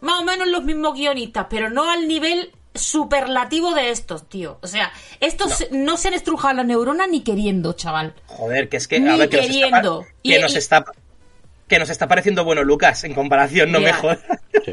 más 0.00 0.20
o 0.20 0.24
menos 0.24 0.46
los 0.48 0.62
mismos 0.64 0.94
guionistas, 0.94 1.46
pero 1.48 1.70
no 1.70 1.90
al 1.90 2.06
nivel 2.06 2.50
superlativo 2.74 3.74
de 3.74 3.90
estos, 3.90 4.28
tío. 4.28 4.58
O 4.62 4.66
sea, 4.66 4.92
estos 5.20 5.66
no, 5.70 5.96
se 5.96 6.08
han 6.08 6.14
estrujado 6.14 6.54
la 6.54 6.64
neurona 6.64 7.06
ni 7.06 7.22
queriendo, 7.22 7.72
chaval. 7.74 8.14
Joder, 8.26 8.68
que 8.68 8.76
es 8.78 8.88
que. 8.88 9.00
Ni 9.00 9.08
a 9.10 9.16
ver, 9.16 9.28
que 9.28 9.36
nos 9.38 9.46
está, 9.46 9.52
queriendo. 9.54 10.00
pa- 10.02 10.06
Y- 10.22 10.32
que 10.32 10.40
nos 10.40 10.54
y- 10.54 10.58
está. 10.58 10.84
Que 11.68 11.78
nos 11.78 11.88
está 11.90 12.06
pareciendo 12.08 12.44
bueno 12.44 12.64
Lucas 12.64 13.02
en 13.04 13.14
comparación, 13.14 13.72
no 13.72 13.80
Ya. 13.80 13.86
me 13.86 13.92
jodas. 13.94 14.18
Sí. 14.64 14.72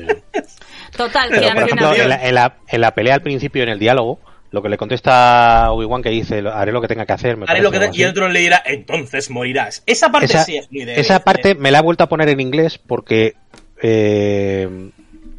Total, 0.98 1.30
Pero, 1.30 1.42
que 1.42 1.54
por 1.54 1.64
ejemplo, 1.64 1.96
en 1.96 2.10
la, 2.10 2.28
en, 2.28 2.36
la, 2.36 2.58
en 2.68 2.82
la 2.82 2.94
pelea 2.94 3.16
al 3.16 3.22
principio, 3.22 3.64
en 3.64 3.70
el 3.70 3.80
diálogo, 3.80 4.20
lo 4.52 4.62
que 4.62 4.68
le 4.70 4.78
contesta 4.78 5.72
Obi-Wan 5.72 6.02
que 6.02 6.10
dice, 6.10 6.44
haré 6.52 6.72
lo 6.74 6.82
que 6.82 6.88
tenga 6.90 7.06
que 7.06 7.14
hacer. 7.14 7.38
me 7.38 7.44
Haré 7.44 7.62
parece 7.62 7.64
lo 7.64 7.72
que 7.72 7.78
algo 7.78 7.96
y 7.96 8.04
el 8.04 8.10
otro 8.10 8.28
le 8.28 8.40
dirá, 8.42 8.62
entonces 8.66 9.30
morirás. 9.30 9.82
Esa 9.86 10.12
parte 10.12 10.26
esa, 10.26 10.44
sí 10.44 10.58
es 10.58 10.70
muy 10.72 10.84
de. 10.84 11.00
esa 11.00 11.16
de- 11.16 11.20
parte 11.22 11.56
me 11.56 11.72
la 11.72 11.80
he 11.80 11.82
vuelto 11.82 12.04
a 12.04 12.10
poner 12.10 12.28
en 12.30 12.40
inglés 12.42 12.78
porque 12.80 13.36
eh, 13.82 14.90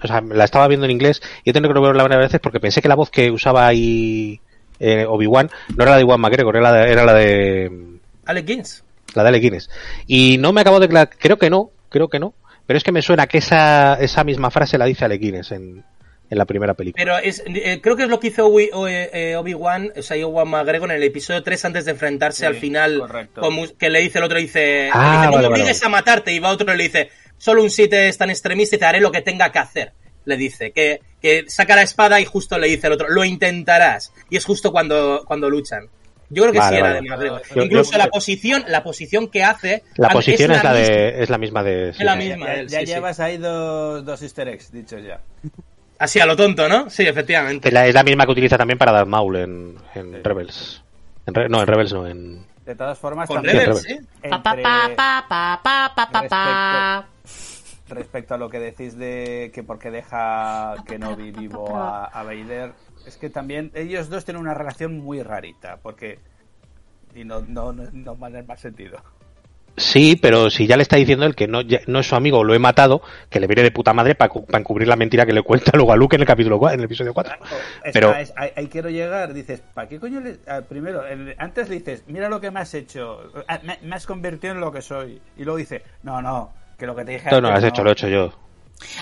o 0.02 0.06
sea, 0.06 0.20
la 0.20 0.44
estaba 0.44 0.68
viendo 0.68 0.86
en 0.86 0.92
inglés 0.92 1.20
y 1.44 1.50
he 1.50 1.52
tenido 1.52 1.72
que 1.74 1.80
verla 1.80 2.02
varias 2.02 2.20
veces 2.20 2.40
porque 2.40 2.60
pensé 2.60 2.80
que 2.82 2.88
la 2.88 2.94
voz 2.94 3.10
que 3.10 3.30
usaba 3.30 3.66
ahí 3.66 4.40
eh, 4.78 5.04
Obi-Wan 5.06 5.50
no 5.76 5.82
era 5.82 5.92
la 5.92 5.96
de 5.98 6.02
Iwan 6.02 6.20
McGregor, 6.20 6.56
era 6.56 6.70
la 6.70 6.72
de, 6.72 6.92
era 6.92 7.04
la 7.04 7.14
de 7.14 7.70
Alec 8.24 8.46
Guinness. 8.46 8.84
la 9.14 9.22
de 9.22 9.28
Alec 9.28 9.42
Guinness. 9.42 9.70
Y 10.06 10.38
no 10.38 10.52
me 10.52 10.62
acabo 10.62 10.80
de 10.80 10.88
creo 11.18 11.38
que 11.38 11.50
no, 11.50 11.70
creo 11.90 12.08
que 12.08 12.18
no, 12.18 12.34
pero 12.66 12.76
es 12.78 12.84
que 12.84 12.92
me 12.92 13.02
suena 13.02 13.26
que 13.26 13.38
esa, 13.38 13.94
esa 14.00 14.24
misma 14.24 14.50
frase 14.50 14.78
la 14.78 14.86
dice 14.86 15.04
Alec 15.04 15.20
Guinness 15.20 15.52
en, 15.52 15.84
en 16.30 16.38
la 16.38 16.44
primera 16.44 16.74
película. 16.74 17.02
Pero 17.04 17.18
es, 17.18 17.42
eh, 17.46 17.80
creo 17.82 17.96
que 17.96 18.04
es 18.04 18.08
lo 18.08 18.20
que 18.20 18.28
hizo 18.28 18.48
eh, 18.58 19.36
Obi-Wan, 19.36 19.92
o 19.96 20.02
sea, 20.02 20.16
Obi-Wan 20.16 20.48
McGregor 20.48 20.90
en 20.90 20.96
el 20.96 21.02
episodio 21.02 21.42
3 21.42 21.64
antes 21.66 21.84
de 21.84 21.90
enfrentarse 21.90 22.38
Sí, 22.40 22.44
al 22.46 22.54
final, 22.54 23.00
correcto. 23.00 23.40
como 23.40 23.66
que 23.76 23.90
le 23.90 24.00
dice 24.00 24.18
el 24.18 24.24
otro, 24.24 24.38
dice, 24.38 24.88
Ah, 24.92 25.02
le 25.02 25.10
dice, 25.10 25.26
no 25.26 25.30
vale, 25.30 25.30
me 25.30 25.36
vale, 25.36 25.46
obligues 25.48 25.80
vale. 25.80 25.86
a 25.86 25.98
matarte, 25.98 26.32
y 26.32 26.38
va 26.38 26.50
otro 26.50 26.72
y 26.72 26.76
le 26.76 26.84
dice, 26.84 27.10
solo 27.40 27.62
un 27.62 27.70
sitio 27.70 27.98
es 27.98 28.18
tan 28.18 28.28
extremista 28.30 28.76
y 28.76 28.78
te 28.78 28.84
haré 28.84 29.00
lo 29.00 29.10
que 29.10 29.22
tenga 29.22 29.50
que 29.50 29.58
hacer. 29.58 29.92
Le 30.26 30.36
dice, 30.36 30.70
que, 30.72 31.00
que 31.20 31.46
saca 31.48 31.74
la 31.74 31.82
espada 31.82 32.20
y 32.20 32.26
justo 32.26 32.58
le 32.58 32.68
dice 32.68 32.86
el 32.86 32.92
otro, 32.92 33.08
lo 33.08 33.24
intentarás. 33.24 34.12
Y 34.28 34.36
es 34.36 34.44
justo 34.44 34.70
cuando, 34.70 35.24
cuando 35.26 35.48
luchan. 35.48 35.88
Yo 36.28 36.42
creo 36.44 36.52
que 36.52 36.58
Vale, 36.60 36.76
sí 36.76 36.78
era 36.80 36.88
vale. 36.90 37.00
de 37.02 37.08
McGregor. 37.08 37.42
Yo- 37.56 37.62
Incluso 37.62 37.92
yo- 37.92 37.98
la 37.98 38.06
posición, 38.08 38.64
la 38.68 38.82
posición 38.84 39.28
que 39.28 39.42
hace. 39.42 39.82
La 39.96 40.10
posición 40.10 40.52
es 40.52 40.62
la, 40.62 40.72
misma. 40.72 40.86
de, 40.86 41.22
es 41.22 41.30
la 41.30 41.38
misma 41.38 41.62
de... 41.64 41.92
sí, 41.94 42.04
la 42.04 42.12
sí. 42.12 42.18
misma. 42.18 42.46
Ya, 42.46 42.54
él, 42.54 42.68
ya 42.68 42.80
sí, 42.80 42.86
sí. 42.86 42.92
llevas 42.92 43.18
ahí 43.20 43.36
dos, 43.38 44.04
dos 44.04 44.22
easter 44.22 44.46
eggs, 44.48 44.70
dicho 44.70 44.98
ya. 44.98 45.20
Así 45.98 46.20
a 46.20 46.26
lo 46.26 46.36
tonto, 46.36 46.68
¿no? 46.68 46.88
Sí, 46.88 47.04
efectivamente. 47.06 47.68
Es 47.68 47.74
la, 47.74 47.86
es 47.86 47.94
la 47.94 48.04
misma 48.04 48.26
que 48.26 48.32
utiliza 48.32 48.56
también 48.56 48.78
para 48.78 48.92
Darth 48.92 49.08
Maul 49.08 49.36
en, 49.36 49.74
en 49.94 50.22
Rebels. 50.22 50.82
En 51.26 51.34
Re- 51.34 51.48
no, 51.48 51.60
en 51.62 51.66
Rebels 51.66 51.92
no, 51.92 52.06
en... 52.06 52.46
De 52.64 52.74
todas 52.76 52.96
formas, 52.98 53.26
Con 53.26 53.38
también 53.38 53.56
Rebels, 53.58 53.82
Rebels. 53.82 54.06
sí. 54.22 54.28
Pa, 54.28 54.40
pa, 54.42 54.50
entre- 54.50 54.62
pa, 54.62 54.90
pa, 54.96 55.26
pa, 55.28 55.60
pa, 55.64 55.92
pa, 55.96 56.10
pa, 56.12 56.28
pa. 56.28 57.08
Respecto 57.90 58.34
a 58.34 58.38
lo 58.38 58.48
que 58.48 58.58
decís 58.58 58.96
de 58.96 59.50
que 59.54 59.62
porque 59.62 59.90
deja 59.90 60.74
Kenobi 60.86 61.30
vivo 61.32 61.76
a, 61.76 62.04
a 62.06 62.22
Vader, 62.22 62.72
es 63.06 63.16
que 63.16 63.30
también 63.30 63.70
ellos 63.74 64.08
dos 64.08 64.24
tienen 64.24 64.40
una 64.42 64.54
relación 64.54 64.98
muy 65.00 65.22
rarita, 65.22 65.78
porque 65.82 66.18
y 67.14 67.24
no 67.24 67.40
no 67.42 67.72
no, 67.72 67.84
no 67.92 68.18
va 68.18 68.30
más 68.46 68.60
sentido. 68.60 68.98
Sí, 69.76 70.16
pero 70.20 70.50
si 70.50 70.66
ya 70.66 70.76
le 70.76 70.82
está 70.82 70.96
diciendo 70.96 71.24
él 71.24 71.34
que 71.34 71.46
no, 71.46 71.62
ya- 71.62 71.80
no 71.86 72.00
es 72.00 72.06
su 72.08 72.14
amigo, 72.16 72.44
lo 72.44 72.52
he 72.54 72.58
matado, 72.58 73.00
que 73.30 73.40
le 73.40 73.46
viene 73.46 73.62
de 73.62 73.70
puta 73.70 73.94
madre 73.94 74.14
para 74.14 74.30
encubrir 74.58 74.88
la 74.88 74.96
mentira 74.96 75.24
que 75.24 75.32
le 75.32 75.42
cuenta 75.42 75.70
luego 75.74 75.92
a 75.92 75.96
Luke 75.96 76.16
en 76.16 76.22
el 76.22 76.26
capítulo 76.26 76.58
4, 76.58 76.74
en 76.74 76.80
el 76.80 76.84
episodio 76.86 77.14
4. 77.14 77.34
Es- 77.84 77.92
Pero- 77.94 78.12
es- 78.14 78.32
ahí, 78.36 78.50
ahí 78.56 78.66
quiero 78.66 78.90
llegar, 78.90 79.32
dices, 79.32 79.62
¿para 79.72 79.88
qué 79.88 79.98
coño 79.98 80.20
le, 80.20 80.38
ah, 80.48 80.60
primero, 80.68 81.06
el- 81.06 81.34
antes 81.38 81.68
le 81.70 81.76
dices, 81.76 82.02
mira 82.08 82.28
lo 82.28 82.40
que 82.40 82.50
me 82.50 82.60
has 82.60 82.74
hecho, 82.74 83.20
me, 83.62 83.78
me 83.82 83.94
has 83.96 84.06
convertido 84.06 84.52
en 84.54 84.60
lo 84.60 84.70
que 84.72 84.82
soy, 84.82 85.22
y 85.36 85.44
luego 85.44 85.56
dice, 85.56 85.82
no, 86.02 86.20
no, 86.20 86.52
que 86.80 86.86
lo 86.86 86.96
que 86.96 87.04
te 87.04 87.12
dije 87.12 87.30
No, 87.30 87.36
no, 87.36 87.42
lo 87.42 87.48
antes 87.54 87.64
has 87.64 87.68
hecho, 87.70 87.84
lo 87.84 87.90
he 87.90 87.92
hecho 87.92 88.08
yo. 88.08 88.32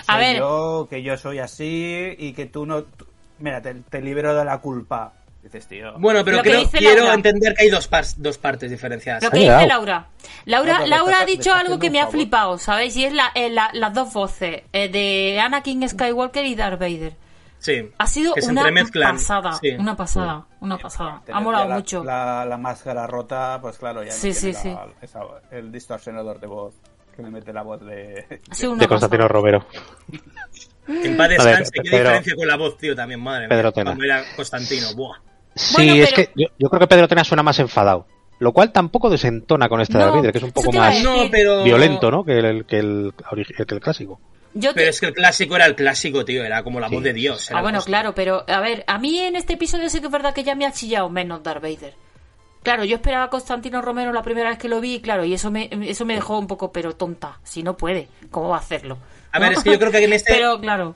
A 0.07 0.13
soy 0.13 0.21
ver. 0.25 0.37
yo, 0.37 0.87
que 0.89 1.01
yo 1.01 1.17
soy 1.17 1.39
así 1.39 2.13
y 2.17 2.33
que 2.33 2.45
tú 2.45 2.65
no, 2.65 2.83
tú- 2.83 3.07
mira, 3.39 3.61
te, 3.61 3.73
te 3.73 4.01
libero 4.01 4.35
de 4.35 4.45
la 4.45 4.57
culpa. 4.59 5.13
Dices, 5.41 5.67
tío. 5.67 5.93
Bueno, 5.97 6.23
pero 6.25 6.41
creo- 6.41 6.69
quiero 6.69 6.97
Laura. 6.99 7.13
entender 7.13 7.55
que 7.55 7.63
hay 7.63 7.69
dos, 7.69 7.87
par- 7.87 8.03
dos 8.17 8.37
partes 8.37 8.69
diferenciadas. 8.69 9.23
Lo 9.23 9.31
que 9.31 9.37
dice 9.39 9.51
au. 9.53 9.67
Laura. 9.67 10.07
Laura, 10.43 10.79
No, 10.79 10.85
Laura 10.87 11.11
está- 11.13 11.23
ha 11.23 11.25
dicho 11.25 11.53
algo 11.53 11.79
que 11.79 11.89
me 11.89 12.01
ha 12.01 12.07
flipado, 12.07 12.57
¿sabéis? 12.57 12.97
Y 12.97 13.05
es 13.05 13.13
la, 13.13 13.31
eh, 13.33 13.49
la- 13.49 13.69
las 13.73 13.93
dos 13.93 14.11
voces 14.11 14.63
eh, 14.73 14.89
de 14.89 15.39
Anakin 15.39 15.87
Skywalker 15.87 16.45
y 16.45 16.55
Darth 16.55 16.77
Vader. 16.79 17.15
Sí. 17.57 17.89
Ha 17.97 18.07
sido 18.07 18.33
una 18.49 18.63
pasada, 19.13 19.53
Sí. 19.53 19.69
una 19.71 19.95
pasada, 19.95 20.45
una 20.59 20.77
pasada. 20.77 21.21
Ha 21.31 21.39
molado 21.39 21.69
la, 21.69 21.75
mucho. 21.75 22.03
La, 22.03 22.45
la 22.45 22.57
máscara 22.57 23.07
rota, 23.07 23.59
pues 23.61 23.77
claro, 23.77 24.01
ya 24.03 24.09
no 24.09 24.15
Sí, 24.15 24.31
tiene 24.33 24.53
sí, 24.57 24.69
la- 24.69 24.87
esa- 25.01 25.21
el 25.51 25.71
distorsionador 25.71 26.39
de 26.41 26.47
voz 26.47 26.73
que 27.19 27.23
le 27.25 27.31
mete 27.31 27.53
la 27.53 27.61
voz 27.63 27.81
de. 27.85 28.39
Constantino. 28.87 29.27
Romero. 29.27 29.65
En 30.87 31.15
paz 31.17 31.29
descanse, 31.29 31.71
qué 31.71 31.81
Pedro- 31.83 31.97
diferencia 31.99 32.35
con 32.35 32.47
la 32.47 32.57
voz, 32.57 32.77
tío, 32.77 32.95
también, 32.95 33.19
madre 33.19 33.41
mía. 33.41 33.49
Pedro 33.49 33.71
Tena. 33.71 33.91
Cuando 33.91 34.03
era 34.05 34.23
Constantino, 34.35 34.87
buah. 34.95 35.17
Sí, 35.55 35.73
Bueno, 35.75 35.93
es 36.03 36.13
pero- 36.13 36.15
que 36.15 36.31
yo, 36.41 36.47
yo 36.57 36.69
creo 36.69 36.79
que 36.79 36.87
Pedro 36.87 37.07
Tena 37.07 37.23
suena 37.23 37.43
más 37.43 37.59
enfadado. 37.59 38.07
Lo 38.39 38.53
cual 38.53 38.71
tampoco 38.71 39.09
desentona 39.09 39.67
con 39.67 39.81
este 39.81 39.97
No, 39.97 40.13
Vader, 40.15 40.31
que 40.31 40.37
es 40.37 40.43
un 40.45 40.51
poco 40.51 40.71
más 40.71 40.93
decir. 40.93 41.03
No, 41.09 41.27
pero... 41.29 41.63
violento, 41.63 42.09
¿no? 42.09 42.23
Que 42.23 42.39
el, 42.39 42.65
que 42.65 42.79
el, 42.79 43.13
que 43.67 43.75
el 43.75 43.81
clásico. 43.81 44.19
Yo 44.53 44.69
te- 44.69 44.75
Pero 44.77 44.89
es 44.89 44.99
que 44.99 45.05
el 45.07 45.13
clásico 45.13 45.55
era 45.57 45.65
el 45.65 45.75
clásico, 45.75 46.23
tío, 46.25 46.43
era 46.45 46.63
como 46.63 46.79
la 46.79 46.87
Sí. 46.87 46.95
voz 46.95 47.03
de 47.03 47.13
Dios. 47.13 47.51
Ah, 47.53 47.61
bueno, 47.61 47.81
claro, 47.81 48.15
pero 48.15 48.45
a 48.47 48.59
ver, 48.61 48.83
a 48.87 48.97
mí 48.97 49.19
en 49.19 49.35
este 49.35 49.53
episodio 49.53 49.89
sí 49.89 49.99
que 49.99 50.05
es 50.07 50.11
verdad 50.11 50.33
que 50.33 50.43
ya 50.43 50.55
me 50.55 50.65
ha 50.65 50.71
chillado 50.71 51.09
menos 51.09 51.43
Darth 51.43 51.61
Vader. 51.61 51.93
Claro, 52.63 52.83
yo 52.83 52.95
esperaba 52.97 53.25
a 53.25 53.29
Constantino 53.29 53.81
Romero 53.81 54.11
la 54.11 54.21
primera 54.21 54.49
vez 54.49 54.57
que 54.59 54.67
lo 54.67 54.81
vi, 54.81 54.95
y 54.95 54.99
claro, 55.01 55.23
y 55.25 55.33
eso 55.33 55.49
me, 55.49 55.69
eso 55.83 56.05
me 56.05 56.15
dejó 56.15 56.37
un 56.37 56.47
poco, 56.47 56.71
pero 56.71 56.93
tonta. 56.93 57.39
Si 57.43 57.63
no 57.63 57.77
puede, 57.77 58.07
¿cómo 58.31 58.49
va 58.49 58.57
a 58.57 58.59
hacerlo? 58.59 58.97
A 59.31 59.39
ver, 59.39 59.53
es 59.53 59.63
que 59.63 59.71
yo 59.71 59.79
creo 59.79 59.91
que 59.91 60.03
en 60.03 60.13
este- 60.13 60.33
Pero 60.33 60.59
claro, 60.59 60.95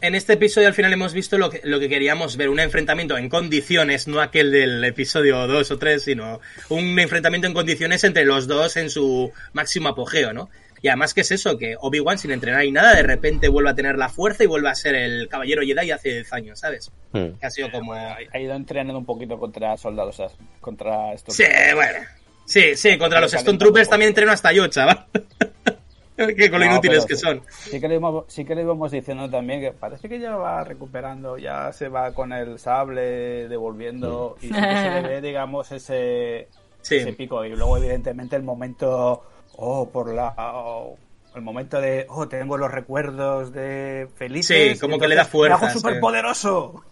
En 0.00 0.14
este 0.14 0.34
episodio 0.34 0.68
al 0.68 0.74
final 0.74 0.92
hemos 0.92 1.14
visto 1.14 1.38
lo 1.38 1.48
que, 1.48 1.60
lo 1.64 1.80
que 1.80 1.88
queríamos 1.88 2.36
ver, 2.36 2.48
un 2.50 2.60
enfrentamiento 2.60 3.16
en 3.16 3.28
condiciones, 3.30 4.06
no 4.08 4.20
aquel 4.20 4.50
del 4.52 4.84
episodio 4.84 5.46
2 5.46 5.70
o 5.70 5.78
3, 5.78 6.02
sino 6.02 6.40
un 6.68 6.98
enfrentamiento 6.98 7.46
en 7.46 7.54
condiciones 7.54 8.04
entre 8.04 8.24
los 8.26 8.46
dos 8.46 8.76
en 8.76 8.90
su 8.90 9.32
máximo 9.54 9.88
apogeo, 9.88 10.32
¿no? 10.34 10.50
Y 10.86 10.88
además 10.88 11.14
que 11.14 11.22
es 11.22 11.32
eso, 11.32 11.58
que 11.58 11.74
Obi-Wan 11.80 12.16
sin 12.16 12.30
entrenar 12.30 12.64
y 12.64 12.70
nada, 12.70 12.94
de 12.94 13.02
repente 13.02 13.48
vuelve 13.48 13.70
a 13.70 13.74
tener 13.74 13.98
la 13.98 14.08
fuerza 14.08 14.44
y 14.44 14.46
vuelve 14.46 14.68
a 14.68 14.74
ser 14.76 14.94
el 14.94 15.26
caballero 15.28 15.62
Jedi 15.62 15.90
hace 15.90 16.10
10 16.10 16.32
años, 16.32 16.60
¿sabes? 16.60 16.92
Hmm. 17.12 17.30
Que 17.40 17.46
ha 17.46 17.50
sido 17.50 17.72
como... 17.72 17.92
Ha 17.92 18.38
ido 18.38 18.54
entrenando 18.54 18.96
un 18.96 19.04
poquito 19.04 19.36
contra 19.36 19.76
soldados, 19.76 20.22
contra 20.60 21.12
estos. 21.12 21.34
Sí, 21.34 21.42
bueno. 21.74 21.98
Sí, 22.44 22.76
sí, 22.76 22.96
contra 22.98 23.20
los 23.20 23.34
Stone 23.34 23.58
Troopers 23.58 23.88
también 23.88 24.10
entreno 24.10 24.30
hasta 24.30 24.52
yo, 24.52 24.68
chaval. 24.68 25.06
que 26.16 26.50
con 26.50 26.60
lo 26.60 26.66
No, 26.66 26.72
inútiles 26.74 27.04
que 27.04 27.16
sí- 27.16 27.22
son. 27.22 27.42
Sí 27.50 27.80
que, 27.80 27.88
le 27.88 27.96
íbamos, 27.96 28.24
sí 28.28 28.44
que 28.44 28.52
íbamos 28.54 28.92
diciendo 28.92 29.28
también 29.28 29.60
que 29.60 29.72
parece 29.72 30.08
que 30.08 30.20
ya 30.20 30.36
va 30.36 30.62
recuperando, 30.62 31.36
ya 31.36 31.72
se 31.72 31.88
va 31.88 32.12
con 32.14 32.32
el 32.32 32.60
sable 32.60 33.48
devolviendo 33.48 34.36
y 34.40 34.46
sí 34.46 34.52
que 34.54 34.60
se 34.60 34.90
le 34.90 35.02
ve, 35.08 35.20
digamos, 35.20 35.72
ese, 35.72 36.46
Sí. 36.80 36.94
ese 36.98 37.12
pico. 37.12 37.44
Y 37.44 37.50
luego, 37.56 37.76
evidentemente, 37.76 38.36
el 38.36 38.44
momento, 38.44 39.24
oh, 39.56 39.88
por 39.90 40.12
la. 40.12 40.34
oh, 40.36 40.96
el 41.34 41.42
momento 41.42 41.80
de, 41.80 42.06
oh, 42.08 42.28
tengo 42.28 42.56
los 42.56 42.70
recuerdos 42.70 43.52
de 43.52 44.08
felices. 44.16 44.72
Sí, 44.74 44.78
como 44.80 44.96
y 44.96 45.00
que 45.00 45.08
le 45.08 45.14
da 45.14 45.24
fuerza, 45.26 45.68
sí. 45.70 45.78
súper 45.78 46.00
poderoso. 46.00 46.84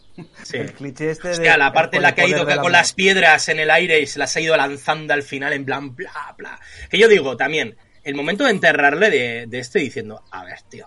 Sí. 0.43 0.59
El 0.59 0.73
cliché 0.73 1.11
este 1.11 1.29
de. 1.29 1.35
Hostia, 1.35 1.57
la 1.57 1.73
parte 1.73 1.97
en 1.97 2.03
la 2.03 2.15
que 2.15 2.23
ha 2.23 2.29
ido 2.29 2.45
del 2.45 2.61
con 2.61 2.71
las 2.71 2.93
piedras 2.93 3.49
en 3.49 3.59
el 3.59 3.71
aire 3.71 4.01
y 4.01 4.07
se 4.07 4.19
las 4.19 4.37
ha 4.37 4.41
ido 4.41 4.57
lanzando 4.57 5.13
al 5.15 5.23
final 5.23 5.53
en 5.53 5.65
plan 5.65 5.95
bla 5.97 6.35
bla. 6.37 6.61
Que 6.89 6.99
yo 6.99 7.09
digo 7.09 7.37
también, 7.37 7.77
el 8.05 8.15
momento 8.15 8.45
de 8.45 8.51
enterrarle 8.51 9.11
de, 9.11 9.47
de 9.49 9.59
este 9.59 9.81
diciendo, 9.81 10.23
a 10.31 10.45
ver, 10.45 10.61
tío, 10.69 10.87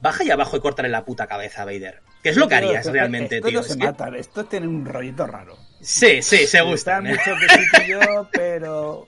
baja 0.00 0.24
ahí 0.24 0.30
abajo 0.30 0.56
y 0.56 0.60
córtale 0.60 0.88
la 0.88 1.04
puta 1.04 1.26
cabeza 1.26 1.62
a 1.62 1.64
Vader. 1.64 2.02
¿Qué 2.22 2.30
es 2.30 2.36
lo 2.36 2.48
que 2.48 2.56
harías 2.56 2.84
realmente, 2.86 3.36
estos 3.36 3.50
tío? 3.50 3.60
no 3.60 3.66
se 3.66 3.78
que- 3.78 3.84
matan, 3.84 4.14
estos 4.16 4.48
tienen 4.48 4.68
un 4.68 4.84
rollito 4.84 5.26
raro. 5.26 5.56
Sí, 5.80 6.20
sí, 6.20 6.46
se 6.46 6.60
gustan. 6.62 7.06
¿eh? 7.06 7.10
mucho 7.10 7.30
que 7.40 7.78
que 7.78 7.88
yo, 7.88 8.28
pero. 8.32 9.06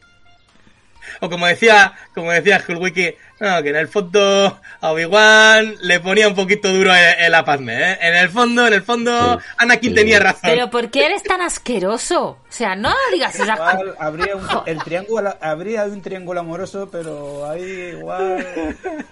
O 1.21 1.29
como 1.31 1.47
decía, 1.47 1.93
como 2.15 2.31
decía 2.33 2.63
Hulwiki, 2.67 3.15
no, 3.41 3.63
que 3.63 3.71
en 3.71 3.77
el 3.77 3.89
fondo 3.89 4.61
a 4.81 4.93
Obi-Wan 4.93 5.75
le 5.83 5.99
ponía 6.01 6.29
un 6.29 6.35
poquito 6.35 6.73
duro 6.73 6.95
el, 6.95 7.33
el 7.35 7.45
Padme, 7.45 7.93
¿eh? 7.93 7.99
En 8.03 8.15
el 8.15 8.29
fondo, 8.29 8.67
en 8.67 8.73
el 8.75 8.83
fondo, 8.83 9.39
Sí. 9.41 9.47
Anakin 9.59 9.91
Sí. 9.91 9.95
tenía 9.95 10.21
razón. 10.21 10.41
pero 10.43 10.71
¿por 10.71 10.91
qué 10.91 11.07
eres 11.07 11.23
tan 11.23 11.41
asqueroso? 11.41 12.23
O 12.29 12.39
sea, 12.51 12.77
no 12.77 12.93
digas 13.13 13.37
cosas. 13.37 13.57
Igual 13.59 13.95
habría 13.99 14.37
un, 14.37 14.47
el 14.67 14.79
triángulo, 14.85 15.37
habría 15.41 15.85
un 15.85 16.03
triángulo 16.03 16.41
amoroso, 16.41 16.89
pero 16.91 17.49
hay 17.49 17.63
igual. 17.99 18.47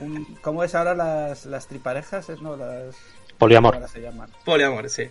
un- 0.01 0.37
¿Cómo 0.43 0.63
es 0.65 0.75
ahora 0.75 0.95
las, 0.95 1.47
las 1.47 1.67
triparejas? 1.67 2.29
No, 2.41 2.57
las. 2.57 2.95
Poliamor. 3.39 3.75
¿Cómo 3.75 3.85
ahora 3.87 3.93
se 3.93 4.01
llaman? 4.03 4.31
Poliamor, 4.45 4.91
sí. 4.91 5.09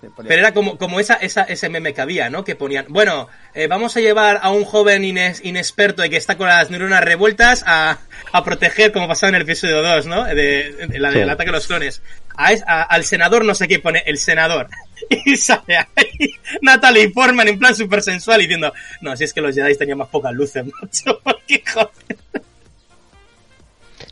Pero 0.00 0.34
era 0.40 0.52
como, 0.54 0.78
como 0.78 0.98
esa, 0.98 1.14
esa, 1.14 1.42
ese 1.42 1.68
meme 1.68 1.92
que 1.92 2.00
había, 2.00 2.30
¿no? 2.30 2.42
Que 2.42 2.56
ponían, 2.56 2.86
bueno, 2.88 3.28
eh, 3.52 3.66
vamos 3.66 3.96
a 3.96 4.00
llevar 4.00 4.40
a 4.42 4.50
un 4.50 4.64
joven 4.64 5.02
ines- 5.02 5.40
inexperto 5.44 6.02
y 6.04 6.08
que 6.08 6.16
está 6.16 6.38
con 6.38 6.48
las 6.48 6.70
neuronas 6.70 7.04
revueltas 7.04 7.62
a, 7.66 7.98
a 8.32 8.44
proteger, 8.44 8.92
como 8.92 9.08
pasaba 9.08 9.28
en 9.28 9.34
el 9.36 9.42
episodio 9.42 9.82
2, 9.82 10.06
¿no? 10.06 10.24
De, 10.24 10.86
de 10.88 10.98
la 10.98 11.10
del 11.10 11.24
Sí. 11.26 11.30
ataque 11.30 11.50
a 11.50 11.52
los 11.52 11.66
clones. 11.66 12.00
A 12.34 12.52
es- 12.52 12.64
a- 12.66 12.82
al 12.82 13.04
senador 13.04 13.44
no 13.44 13.54
sé 13.54 13.68
qué 13.68 13.78
pone, 13.78 14.02
el 14.06 14.16
senador. 14.18 14.68
Y 15.10 15.34
sale 15.36 15.78
ahí 15.78 16.34
Natalie 16.60 17.08
Portman 17.10 17.48
en 17.48 17.58
plan 17.58 17.74
súper 17.74 18.02
sensual 18.02 18.38
diciendo, 18.40 18.72
no, 19.00 19.16
si 19.16 19.24
es 19.24 19.32
que 19.32 19.40
los 19.40 19.54
Jedi 19.54 19.74
tenían 19.76 19.96
más 19.98 20.08
pocas 20.08 20.32
luces, 20.34 20.64
macho, 20.82 21.18
porque 21.24 21.62
joder. 21.72 22.18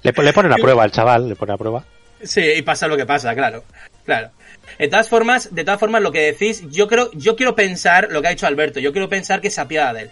Le, 0.02 0.12
le 0.12 0.32
ponen 0.32 0.52
a 0.52 0.56
prueba 0.56 0.82
al 0.84 0.90
chaval, 0.90 1.28
le 1.28 1.36
pone 1.36 1.52
a 1.52 1.56
prueba. 1.56 1.84
Sí, 2.22 2.40
y 2.40 2.62
pasa 2.62 2.88
lo 2.88 2.96
que 2.96 3.06
pasa, 3.06 3.34
claro. 3.34 3.64
Claro. 4.04 4.30
De 4.78 4.88
todas 4.88 5.08
formas, 5.08 5.54
de 5.54 5.64
todas 5.64 5.78
formas, 5.80 6.02
lo 6.02 6.10
que 6.12 6.20
decís, 6.32 6.62
yo 6.70 6.88
creo, 6.88 7.10
yo 7.12 7.36
quiero 7.36 7.54
pensar 7.54 8.08
lo 8.10 8.20
que 8.22 8.28
ha 8.28 8.30
dicho 8.30 8.46
Alberto, 8.46 8.80
yo 8.80 8.92
quiero 8.92 9.08
pensar 9.08 9.40
que 9.40 9.50
se 9.50 9.60
apiada 9.60 9.92
de 9.94 10.02
él. 10.02 10.10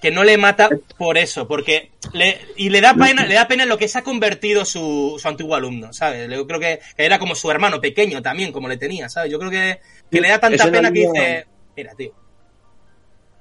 Que 0.00 0.10
no 0.10 0.24
le 0.24 0.36
mata 0.36 0.68
por 0.98 1.16
eso, 1.16 1.48
porque 1.48 1.90
le, 2.12 2.38
y 2.56 2.68
le 2.68 2.80
da 2.82 2.94
pena, 2.94 3.24
le 3.26 3.34
da 3.34 3.48
pena 3.48 3.62
en 3.62 3.68
lo 3.70 3.78
que 3.78 3.88
se 3.88 3.98
ha 3.98 4.02
convertido 4.04 4.64
su, 4.64 5.16
su 5.20 5.26
antiguo 5.26 5.54
alumno, 5.54 5.92
¿sabes? 5.92 6.30
Yo 6.30 6.46
creo 6.46 6.60
que 6.60 6.80
era 6.98 7.18
como 7.18 7.34
su 7.34 7.50
hermano 7.50 7.80
pequeño 7.80 8.20
también, 8.22 8.52
como 8.52 8.68
le 8.68 8.76
tenía, 8.76 9.08
¿sabes? 9.08 9.32
Yo 9.32 9.38
creo 9.38 9.50
que, 9.50 9.80
que 10.10 10.20
le 10.20 10.28
da 10.28 10.38
tanta 10.38 10.70
pena 10.70 10.92
que 10.92 11.00
dice, 11.00 11.46
mira, 11.76 11.94
tío. 11.96 12.10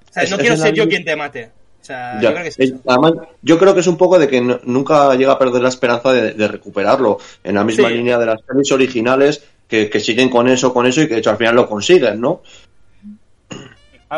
O 0.10 0.14
sea, 0.14 0.24
no 0.30 0.38
quiero 0.38 0.56
ser 0.58 0.74
yo 0.74 0.88
quien 0.88 1.04
te 1.04 1.16
mate. 1.16 1.52
O 1.82 1.86
sea, 1.86 2.16
Ya. 2.16 2.22
yo 2.22 2.32
creo 2.32 2.44
que 2.44 2.50
es 2.50 2.60
eso. 2.60 2.76
Además, 2.88 3.12
yo 3.42 3.60
creo 3.60 3.74
que 3.74 3.82
es 3.82 3.88
un 3.88 3.98
poco 3.98 4.18
de 4.18 4.28
que 4.28 4.42
no- 4.42 4.60
nunca 4.64 5.14
llega 5.16 5.34
a 5.34 5.38
perder 5.40 5.62
la 5.62 5.70
esperanza 5.70 6.12
de, 6.14 6.32
de 6.34 6.48
recuperarlo. 6.48 7.20
En 7.44 7.56
la 7.56 7.64
misma 7.64 7.90
Sí. 7.90 7.96
línea 7.96 8.18
de 8.18 8.26
las 8.26 8.40
series 8.48 8.72
originales, 8.72 9.44
que, 9.68 9.90
que 9.90 10.00
siguen 10.00 10.30
con 10.30 10.48
eso, 10.48 10.74
con 10.74 10.86
eso 10.86 11.02
y 11.02 11.08
que 11.08 11.16
de 11.16 11.20
hecho 11.20 11.32
al 11.32 11.38
final 11.38 11.56
lo 11.56 11.68
consiguen, 11.68 12.22
¿no? 12.22 12.42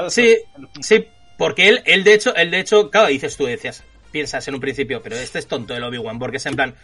Sí, 0.10 0.38
sí, 0.82 1.06
porque 1.38 1.70
él, 1.70 1.82
él 1.86 2.04
de 2.04 2.14
hecho, 2.14 2.36
él 2.36 2.52
de 2.52 2.60
hecho, 2.60 2.90
claro, 2.90 3.08
dices 3.08 3.38
tú, 3.38 3.46
decías, 3.46 3.84
piensas 4.12 4.48
en 4.48 4.56
un 4.56 4.62
principio, 4.62 5.02
pero 5.02 5.16
este 5.16 5.40
es 5.40 5.48
tonto 5.48 5.76
el 5.76 5.84
Obi-Wan, 5.84 6.20
porque 6.20 6.38
es 6.38 6.46
en 6.46 6.56
plan, 6.56 6.76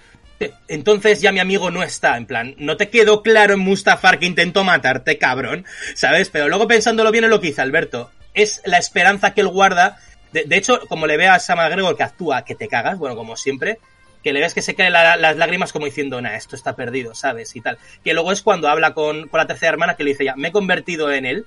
entonces 0.67 1.21
ya 1.21 1.32
mi 1.32 1.39
amigo 1.39 1.69
no 1.69 1.84
está, 1.84 2.17
en 2.17 2.26
plan, 2.26 2.56
no 2.58 2.78
te 2.78 2.89
quedó 2.89 3.21
claro 3.21 3.54
en 3.54 3.60
Mustafar 3.60 4.19
que 4.19 4.26
intentó 4.26 4.63
matarte, 4.63 5.17
cabrón, 5.17 5.65
¿sabes? 5.95 6.30
Pero 6.30 6.47
luego 6.49 6.67
pensándolo 6.67 7.12
bien 7.12 7.26
en 7.26 7.30
lo 7.30 7.39
que 7.39 7.49
hizo 7.49 7.62
Alberto, 7.62 8.12
es 8.34 8.62
la 8.65 8.78
esperanza 8.78 9.34
que 9.34 9.41
él 9.41 9.47
guarda, 9.47 9.99
de, 10.32 10.45
de 10.45 10.58
hecho, 10.58 10.80
como 10.88 11.06
le 11.06 11.17
ve 11.17 11.28
a 11.28 11.39
Sam 11.39 11.60
McGregor 11.60 11.95
que 11.95 12.04
actúa, 12.04 12.43
que 12.43 12.56
te 12.56 12.67
cagas, 12.67 12.97
bueno, 12.97 13.15
como 13.15 13.36
siempre, 13.36 13.80
que 14.23 14.33
le 14.33 14.39
ves 14.39 14.53
que 14.53 14.62
se 14.62 14.73
caen 14.75 14.93
la- 14.93 15.15
las 15.17 15.36
lágrimas 15.38 15.71
como 15.73 15.86
diciendo, 15.86 16.21
nah, 16.21 16.36
esto 16.36 16.55
está 16.55 16.75
perdido, 16.75 17.13
¿sabes? 17.13 17.55
Y 17.55 17.62
tal. 17.62 17.77
Que 18.03 18.13
luego 18.13 18.31
es 18.31 18.41
cuando 18.41 18.69
habla 18.69 18.93
con, 18.93 19.27
con 19.27 19.38
la 19.39 19.47
tercera 19.47 19.71
hermana 19.73 19.95
que 19.95 20.03
le 20.03 20.12
dice 20.12 20.25
ya, 20.25 20.36
me 20.36 20.47
he 20.47 20.51
convertido 20.51 21.12
en 21.12 21.25
él. 21.25 21.45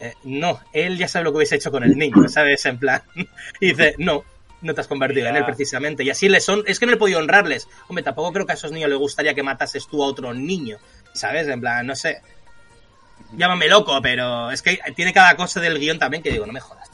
Eh, 0.00 0.14
no, 0.24 0.60
él 0.72 0.98
ya 0.98 1.06
sabe 1.06 1.24
lo 1.24 1.30
que 1.32 1.36
hubiese 1.38 1.56
hecho 1.56 1.70
con 1.70 1.84
el 1.84 1.96
niño, 1.96 2.28
¿sabes? 2.28 2.64
En 2.66 2.78
plan. 2.78 3.02
Y 3.60 3.68
dice, 3.68 3.94
no, 3.98 4.24
no 4.62 4.74
te 4.74 4.80
has 4.80 4.88
convertido 4.88 5.28
en 5.28 5.36
él 5.36 5.44
precisamente. 5.44 6.02
Y 6.04 6.10
así 6.10 6.28
les 6.28 6.44
son, 6.44 6.62
es 6.66 6.80
que 6.80 6.86
no 6.86 6.92
he 6.92 6.96
podido 6.96 7.18
honrarles. 7.20 7.68
Hombre, 7.88 8.02
tampoco 8.02 8.32
creo 8.32 8.46
que 8.46 8.52
a 8.52 8.54
esos 8.56 8.72
niños 8.72 8.88
les 8.88 8.98
gustaría 8.98 9.34
que 9.34 9.42
matases 9.42 9.86
tú 9.86 10.02
a 10.02 10.06
otro 10.06 10.32
niño, 10.34 10.78
¿sabes? 11.12 11.46
En 11.48 11.60
plan, 11.60 11.86
no 11.86 11.94
sé. 11.94 12.22
Llámame 13.36 13.68
loco, 13.68 14.00
pero 14.00 14.50
es 14.50 14.62
que 14.62 14.78
tiene 14.94 15.12
cada 15.12 15.36
cosa 15.36 15.60
del 15.60 15.78
guion 15.78 15.98
también 15.98 16.22
que 16.22 16.30
digo, 16.30 16.46
no 16.46 16.52
me 16.52 16.60
jodas. 16.60 16.90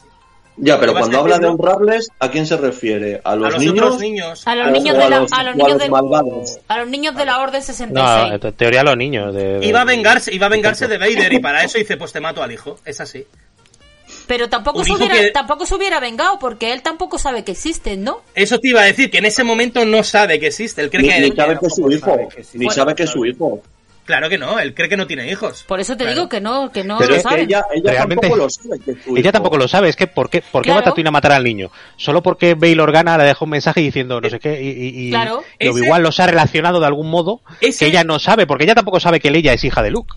Ya, 0.63 0.79
pero 0.79 0.93
cuando 0.93 1.19
habla 1.19 1.39
de 1.39 1.47
honrarles, 1.47 2.09
¿a 2.19 2.31
quién 2.31 2.47
se 2.47 2.57
refiere? 2.57 3.21
¿A 3.25 3.35
los, 3.37 3.49
a 3.49 3.51
los 3.53 3.61
niños? 3.61 4.45
A 4.47 4.55
los 4.55 4.69
¿O 4.69 4.71
niños 4.71 4.97
a 4.97 4.99
de 4.99 5.09
la, 5.11 5.17
a 5.17 5.21
los 5.21 5.33
a 5.33 5.43
niños 5.55 5.89
malvados? 5.89 6.59
a 6.69 6.79
los 6.79 6.89
niños 6.89 7.17
de 7.17 7.25
la 7.25 7.41
Orden 7.41 7.61
No, 7.61 7.65
66. 7.67 8.41
en 8.45 8.53
teoría 8.55 8.83
los 8.83 8.97
niños. 8.97 9.35
De, 9.35 9.59
de- 9.61 9.67
Iba 9.67 9.81
a 9.81 9.85
vengarse, 9.85 10.35
iba 10.35 10.47
a 10.47 10.49
vengarse 10.51 10.87
de 10.89 10.99
Vader 10.99 11.33
y 11.33 11.39
para 11.39 11.65
eso 11.65 11.79
dice, 11.79 11.97
pues 11.97 12.13
te 12.13 12.21
mato 12.21 12.43
al 12.43 12.53
hijo. 12.53 12.79
Es 12.85 13.01
así. 13.01 13.25
Pero 14.27 14.49
tampoco 14.49 14.85
se, 14.85 14.93
hubiera, 14.93 15.15
que- 15.15 15.31
tampoco 15.31 15.67
se 15.67 15.75
hubiera 15.75 15.99
vengado 16.01 16.39
porque 16.39 16.73
él 16.73 16.83
tampoco 16.83 17.19
sabe 17.19 17.43
que 17.45 17.53
existen, 17.53 18.05
¿no? 18.05 18.21
Eso 18.35 18.59
te 18.59 18.69
iba 18.69 18.81
a 18.83 18.85
decir, 18.85 19.11
que 19.11 19.19
en 19.19 19.25
ese 19.25 19.45
momento 19.45 19.85
no 19.85 20.03
sabe 20.03 20.39
que 20.39 20.49
existe. 20.49 20.83
Él 20.83 20.91
cree 20.91 21.03
Ni, 21.03 21.09
que... 21.09 21.21
ni 21.31 21.37
sabe 21.37 21.59
que 21.59 21.67
es 21.67 21.75
su 21.75 21.91
hijo. 21.91 22.19
Ni 22.55 22.71
sabe 22.71 22.95
que 22.95 23.03
es 23.05 23.11
su 23.11 23.25
hijo. 23.25 23.63
Claro 24.11 24.29
que 24.29 24.39
no, 24.39 24.59
él 24.59 24.75
cree 24.75 24.89
que 24.89 24.97
no 24.97 25.07
tiene 25.07 25.31
hijos. 25.31 25.63
Por 25.67 25.79
eso 25.81 25.93
te 25.97 26.05
Claro. 26.05 26.15
digo 26.15 26.29
que 26.29 26.41
no, 26.41 26.73
que 26.73 26.83
no 26.85 26.99
Pero 26.99 27.11
lo 27.11 27.17
es 27.17 27.23
que 27.23 27.29
saben. 27.29 27.45
ella, 27.47 27.65
ella 27.73 27.91
Realmente- 27.93 28.29
tampoco 28.29 28.43
lo 28.45 28.51
sabe 28.51 28.79
que 28.81 28.91
Ella 28.91 29.21
hijo. 29.21 29.33
tampoco 29.33 29.57
lo 29.59 29.69
sabe, 29.69 29.89
es 29.89 29.97
que 29.97 30.07
¿por 30.09 30.29
qué, 30.29 30.43
por 30.43 30.63
qué 30.63 30.67
Claro. 30.71 30.81
va 30.81 30.85
Tatooine 30.85 31.09
a 31.09 31.13
matar 31.13 31.33
al 31.33 31.45
niño? 31.45 31.71
Solo 31.97 32.23
porque 32.23 32.55
Bail 32.55 32.81
Organa 32.81 33.17
le 33.19 33.25
deja 33.25 33.45
un 33.45 33.51
mensaje 33.51 33.81
diciendo 33.81 34.21
no 34.21 34.29
sé 34.29 34.39
qué 34.41 34.61
y, 34.61 34.69
y, 34.69 35.07
y- 35.07 35.11
Claro. 35.11 35.43
y 35.59 35.69
Obi-Wan 35.69 36.03
los 36.03 36.19
ha 36.21 36.27
relacionado 36.27 36.81
de 36.81 36.87
algún 36.87 37.09
modo 37.09 37.41
Ese- 37.61 37.85
que 37.85 37.91
ella 37.91 38.05
no 38.05 38.19
sabe, 38.19 38.47
porque 38.47 38.65
ella 38.65 38.75
tampoco 38.75 38.99
sabe 39.01 39.21
que 39.21 39.31
Leia 39.31 39.53
es 39.53 39.63
hija 39.65 39.83
de 39.83 39.91
Luke. 39.91 40.15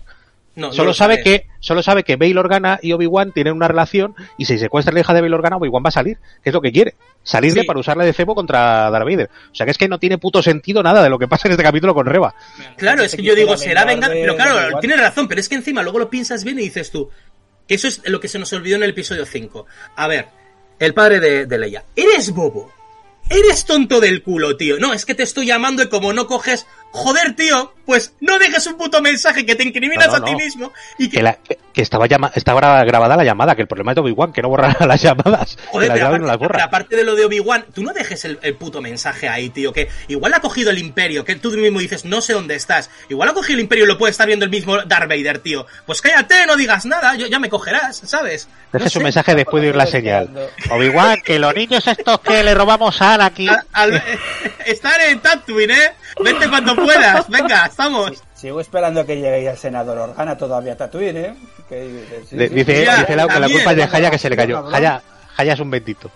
No, 0.56 0.68
no 0.68 0.72
solo 0.72 0.88
lo 0.88 0.94
sabe 0.94 1.20
que 1.20 1.46
solo 1.58 1.82
sabe 1.82 2.04
que 2.04 2.14
Bail 2.14 2.38
Organa 2.38 2.78
y 2.80 2.92
Obi-Wan 2.92 3.32
tienen 3.32 3.54
una 3.54 3.66
relación 3.66 4.14
y 4.38 4.44
si 4.44 4.56
secuestra 4.58 4.92
a 4.92 4.94
la 4.94 5.00
hija 5.00 5.12
de 5.12 5.20
Bail 5.20 5.34
Organa, 5.34 5.56
Obi-Wan 5.56 5.82
va 5.84 5.88
a 5.88 5.92
salir, 5.92 6.18
que 6.44 6.50
es 6.50 6.54
lo 6.54 6.60
que 6.60 6.70
quiere. 6.70 6.94
Salirle 7.24 7.62
Sí. 7.62 7.66
para 7.66 7.80
usarla 7.80 8.04
de 8.04 8.12
cebo 8.12 8.34
contra 8.34 8.88
Darth 8.90 9.04
Vader. 9.04 9.30
O 9.50 9.54
sea 9.54 9.64
que 9.66 9.72
es 9.72 9.78
que 9.78 9.88
no 9.88 9.98
tiene 9.98 10.18
puto 10.18 10.42
sentido 10.42 10.82
nada 10.82 11.02
de 11.02 11.08
lo 11.10 11.18
que 11.18 11.26
pasa 11.26 11.48
en 11.48 11.52
este 11.52 11.64
capítulo 11.64 11.94
con 11.94 12.06
Reba. 12.06 12.34
Claro, 12.76 13.02
es 13.02 13.16
que 13.16 13.22
yo 13.22 13.34
digo, 13.34 13.56
será 13.56 13.84
venganza. 13.84 14.14
Pero 14.14 14.36
claro, 14.36 14.78
tienes 14.78 15.00
razón, 15.00 15.26
pero 15.26 15.40
es 15.40 15.48
que 15.48 15.56
encima 15.56 15.82
luego 15.82 15.98
lo 15.98 16.08
piensas 16.10 16.44
bien 16.44 16.58
y 16.60 16.62
dices 16.62 16.90
tú, 16.90 17.10
que 17.66 17.74
eso 17.74 17.88
es 17.88 18.02
lo 18.04 18.20
que 18.20 18.28
se 18.28 18.38
nos 18.38 18.52
olvidó 18.52 18.76
en 18.76 18.82
el 18.84 18.90
episodio 18.90 19.24
5. 19.26 19.66
A 19.96 20.06
ver, 20.06 20.26
el 20.78 20.92
padre 20.94 21.18
de, 21.18 21.46
de 21.46 21.58
Leia. 21.58 21.84
Eres 21.96 22.30
bobo. 22.30 22.70
Eres 23.30 23.64
tonto 23.64 24.00
del 24.00 24.22
culo, 24.22 24.54
tío. 24.58 24.78
No, 24.78 24.92
es 24.92 25.06
que 25.06 25.14
te 25.14 25.22
estoy 25.22 25.46
llamando 25.46 25.82
y 25.82 25.88
como 25.88 26.12
no 26.12 26.26
coges. 26.26 26.66
Joder, 26.90 27.34
tío, 27.34 27.72
pues 27.86 28.14
no 28.20 28.38
dejes 28.38 28.66
un 28.66 28.76
puto 28.76 29.00
mensaje 29.02 29.44
que 29.46 29.54
te 29.54 29.62
incriminas 29.64 30.06
No, 30.08 30.18
no, 30.18 30.24
a 30.24 30.28
ti 30.28 30.34
mismo 30.36 30.72
y 30.98 31.08
que. 31.08 31.16
Que, 31.18 31.22
la- 31.22 31.34
que- 31.34 31.58
que 31.74 31.82
estaba, 31.82 32.06
llama- 32.06 32.30
estaba 32.36 32.60
gra- 32.60 32.86
grabada 32.86 33.16
la 33.16 33.24
llamada, 33.24 33.56
que 33.56 33.62
el 33.62 33.66
problema 33.66 33.90
es 33.90 33.96
de 33.96 34.00
Obi-Wan, 34.02 34.32
que 34.32 34.42
no 34.42 34.48
borra 34.48 34.76
las 34.86 35.02
llamadas. 35.02 35.58
Joder, 35.72 35.92
graba 35.92 36.16
y 36.16 36.20
no 36.20 36.26
las 36.26 36.36
aparte, 36.36 36.44
borra. 36.46 36.52
pero 36.54 36.64
aparte 36.68 36.96
de 36.96 37.02
lo 37.04 37.16
de 37.16 37.24
Obi-Wan, 37.24 37.64
tú 37.74 37.82
no 37.82 37.92
dejes 37.92 38.24
el, 38.24 38.38
el 38.42 38.54
puto 38.54 38.80
mensaje 38.80 39.28
ahí, 39.28 39.50
tío, 39.50 39.72
que 39.72 39.88
igual 40.06 40.32
ha 40.34 40.40
cogido 40.40 40.70
el 40.70 40.78
imperio, 40.78 41.24
que 41.24 41.34
tú 41.34 41.50
mismo 41.50 41.80
dices, 41.80 42.04
no 42.04 42.20
sé 42.20 42.32
dónde 42.32 42.54
estás. 42.54 42.90
Igual 43.08 43.30
ha 43.30 43.32
cogido 43.34 43.54
el 43.56 43.62
imperio 43.62 43.84
y 43.86 43.88
lo 43.88 43.98
puede 43.98 44.12
estar 44.12 44.26
viendo 44.28 44.44
el 44.44 44.52
mismo 44.52 44.78
Darth 44.82 45.08
Vader, 45.08 45.40
tío. 45.40 45.66
Pues 45.84 46.00
cállate, 46.00 46.46
no 46.46 46.54
digas 46.56 46.86
nada, 46.86 47.16
yo, 47.16 47.26
ya 47.26 47.40
me 47.40 47.48
cogerás, 47.50 47.96
¿sabes? 48.04 48.48
Deje 48.72 48.84
No 48.84 48.90
su 48.90 48.98
sé. 49.00 49.04
mensaje 49.04 49.34
después 49.34 49.60
de 49.60 49.68
oír 49.70 49.76
la 49.76 49.86
señal. 49.86 50.30
Obi-Wan, 50.70 51.22
que 51.24 51.40
los 51.40 51.54
niños 51.56 51.84
estos 51.88 52.20
que 52.20 52.44
le 52.44 52.54
robamos 52.54 53.02
a 53.02 53.14
Anakin. 53.14 53.48
Al- 53.50 53.64
al- 53.72 54.02
estar 54.64 55.00
en 55.00 55.18
Tatooine, 55.20 55.70
¿eh? 55.72 55.92
Vente 56.22 56.48
cuando 56.48 56.76
puedas, 56.76 57.28
venga, 57.28 57.68
estamos. 57.74 58.22
Sigo 58.34 58.60
esperando 58.60 59.04
que 59.04 59.16
llegue 59.16 59.42
ya 59.44 59.50
el 59.52 59.58
senador 59.58 59.98
Organa 59.98 60.36
todavía 60.36 60.72
a 60.74 60.76
Tatooine, 60.76 61.16
¿eh? 61.16 61.34
Que- 61.68 62.24
sí, 62.28 62.36
Le- 62.36 62.48
sí. 62.48 62.54
dice, 62.54 62.84
Ya, 62.84 62.98
dice 62.98 63.16
Lau 63.16 63.26
que 63.28 63.34
la 63.34 63.40
también. 63.40 63.58
culpa 63.58 63.70
es 63.72 63.76
de 63.76 63.86
Jaya 63.88 64.10
que 64.10 64.18
se 64.18 64.30
le 64.30 64.36
cayó. 64.36 64.62
Jaya, 64.64 65.02
Jaya 65.36 65.52
es 65.54 65.60
un 65.60 65.70
bendito. 65.70 66.10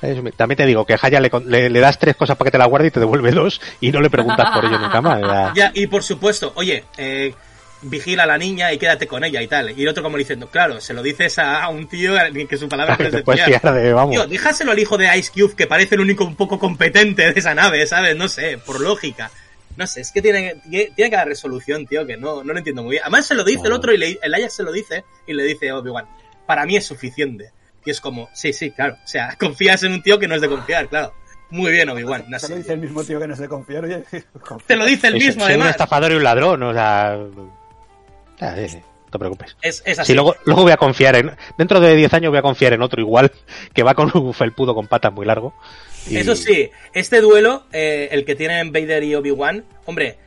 Jaya 0.00 0.12
es 0.12 0.18
un 0.18 0.24
ben- 0.24 0.34
También 0.36 0.56
te 0.58 0.66
digo 0.66 0.84
que 0.84 0.98
Jaya 0.98 1.20
le, 1.20 1.30
con- 1.30 1.50
le, 1.50 1.70
le 1.70 1.80
das 1.80 1.98
tres 1.98 2.16
cosas 2.16 2.36
para 2.36 2.48
que 2.48 2.52
te 2.52 2.58
la 2.58 2.66
guarde 2.66 2.88
y 2.88 2.90
te 2.90 3.00
devuelve 3.00 3.30
dos 3.32 3.60
y 3.80 3.90
no 3.92 4.00
le 4.00 4.10
preguntas 4.10 4.50
por 4.52 4.64
ello 4.64 4.78
nunca 4.78 5.00
más. 5.00 5.20
Ya. 5.20 5.52
Ya, 5.54 5.70
y 5.74 5.86
por 5.86 6.02
supuesto, 6.02 6.52
oye, 6.56 6.84
eh, 6.98 7.34
vigila 7.82 8.24
a 8.24 8.26
la 8.26 8.38
niña 8.38 8.72
y 8.72 8.78
quédate 8.78 9.06
con 9.06 9.24
ella 9.24 9.40
y 9.42 9.46
tal. 9.46 9.70
Y 9.78 9.82
el 9.82 9.88
otro 9.88 10.02
como 10.02 10.16
diciendo, 10.18 10.48
claro, 10.48 10.80
se 10.80 10.92
lo 10.94 11.02
dices 11.02 11.38
a 11.38 11.68
un 11.68 11.86
tío 11.88 12.14
que 12.48 12.56
su 12.58 12.68
palabra 12.68 12.96
no 12.98 13.04
es 13.04 13.10
Te 13.10 13.16
de 13.18 13.22
puedes 13.22 13.44
fiar. 13.44 13.60
fiar 13.60 13.74
de, 13.74 13.92
vamos. 13.92 14.10
Tío, 14.14 14.26
déjaselo 14.26 14.72
al 14.72 14.78
hijo 14.78 14.98
de 14.98 15.16
Ice 15.16 15.30
Cube, 15.32 15.54
que 15.56 15.66
parece 15.66 15.94
el 15.94 16.00
único 16.02 16.24
un 16.24 16.36
poco 16.36 16.58
competente 16.58 17.30
de 17.32 17.38
esa 17.40 17.54
nave, 17.54 17.86
¿sabes? 17.86 18.16
No 18.16 18.28
sé, 18.28 18.58
por 18.58 18.80
lógica. 18.80 19.30
No 19.76 19.86
sé, 19.86 20.00
es 20.02 20.12
que 20.12 20.22
tiene, 20.22 20.56
tiene 20.70 20.90
tiene 20.94 21.10
que 21.10 21.16
dar 21.16 21.26
resolución, 21.28 21.86
tío, 21.86 22.06
que 22.06 22.16
no, 22.16 22.44
no 22.44 22.52
lo 22.52 22.58
entiendo 22.58 22.82
muy 22.82 22.92
bien. 22.92 23.02
Además 23.02 23.26
se 23.26 23.34
lo 23.34 23.42
dice 23.44 23.66
el 23.66 23.72
otro 23.72 23.92
y 23.92 23.98
le, 23.98 24.18
el 24.22 24.34
Ajax 24.34 24.54
se 24.54 24.62
lo 24.62 24.72
dice 24.72 25.04
y 25.26 25.32
le 25.34 25.42
dice 25.44 25.70
a 25.70 25.78
Obi-Wan, 25.78 26.06
para 26.46 26.64
mí 26.66 26.76
es 26.76 26.86
suficiente. 26.86 27.50
Y 27.84 27.90
es 27.90 28.00
como, 28.00 28.28
sí, 28.32 28.52
sí, 28.52 28.70
claro. 28.70 28.96
O 29.04 29.06
sea, 29.08 29.36
confías 29.38 29.82
en 29.82 29.92
un 29.92 30.02
tío 30.02 30.18
que 30.18 30.28
no 30.28 30.34
es 30.34 30.40
de 30.40 30.48
confiar, 30.48 30.88
claro. 30.88 31.12
Muy 31.50 31.70
bien, 31.72 31.88
Obi-Wan. 31.88 32.24
No 32.28 32.38
Se 32.38 32.48
lo 32.48 32.56
dice 32.56 32.72
el 32.72 32.80
mismo 32.80 33.04
tío 33.04 33.20
que 33.20 33.26
no 33.28 33.36
se 33.36 33.48
confía. 33.48 33.80
Oye, 33.80 34.04
Te 34.66 34.76
lo 34.76 34.84
dice 34.86 35.08
el 35.08 35.16
Es- 35.16 35.24
mismo, 35.26 35.44
un 35.44 35.48
además. 35.50 35.70
estafador 35.70 36.12
y 36.12 36.14
un 36.16 36.22
ladrón, 36.24 36.62
o 36.62 36.72
sea... 36.72 37.18
Ah, 38.40 38.54
sí, 38.56 38.68
sí, 38.68 38.76
no 38.78 39.10
te 39.10 39.18
preocupes. 39.18 39.56
Es, 39.62 39.82
es 39.86 39.98
así. 39.98 40.08
Si 40.12 40.14
luego, 40.14 40.34
luego 40.44 40.62
voy 40.62 40.72
a 40.72 40.76
confiar 40.76 41.14
en... 41.16 41.30
Dentro 41.56 41.78
de 41.80 41.94
10 41.94 42.12
años 42.14 42.30
voy 42.30 42.38
a 42.38 42.42
confiar 42.42 42.72
en 42.72 42.82
otro 42.82 43.00
igual, 43.00 43.30
que 43.74 43.82
va 43.82 43.94
con 43.94 44.10
un 44.14 44.34
felpudo 44.34 44.74
con 44.74 44.86
patas 44.88 45.12
muy 45.12 45.26
largo. 45.26 45.54
Y- 46.08 46.16
Eso 46.16 46.34
sí, 46.36 46.70
este 46.92 47.20
duelo, 47.20 47.64
eh, 47.72 48.08
el 48.12 48.24
que 48.24 48.34
tienen 48.34 48.72
Vader 48.72 49.02
y 49.04 49.14
Obi-Wan, 49.14 49.64
hombre, 49.86 50.18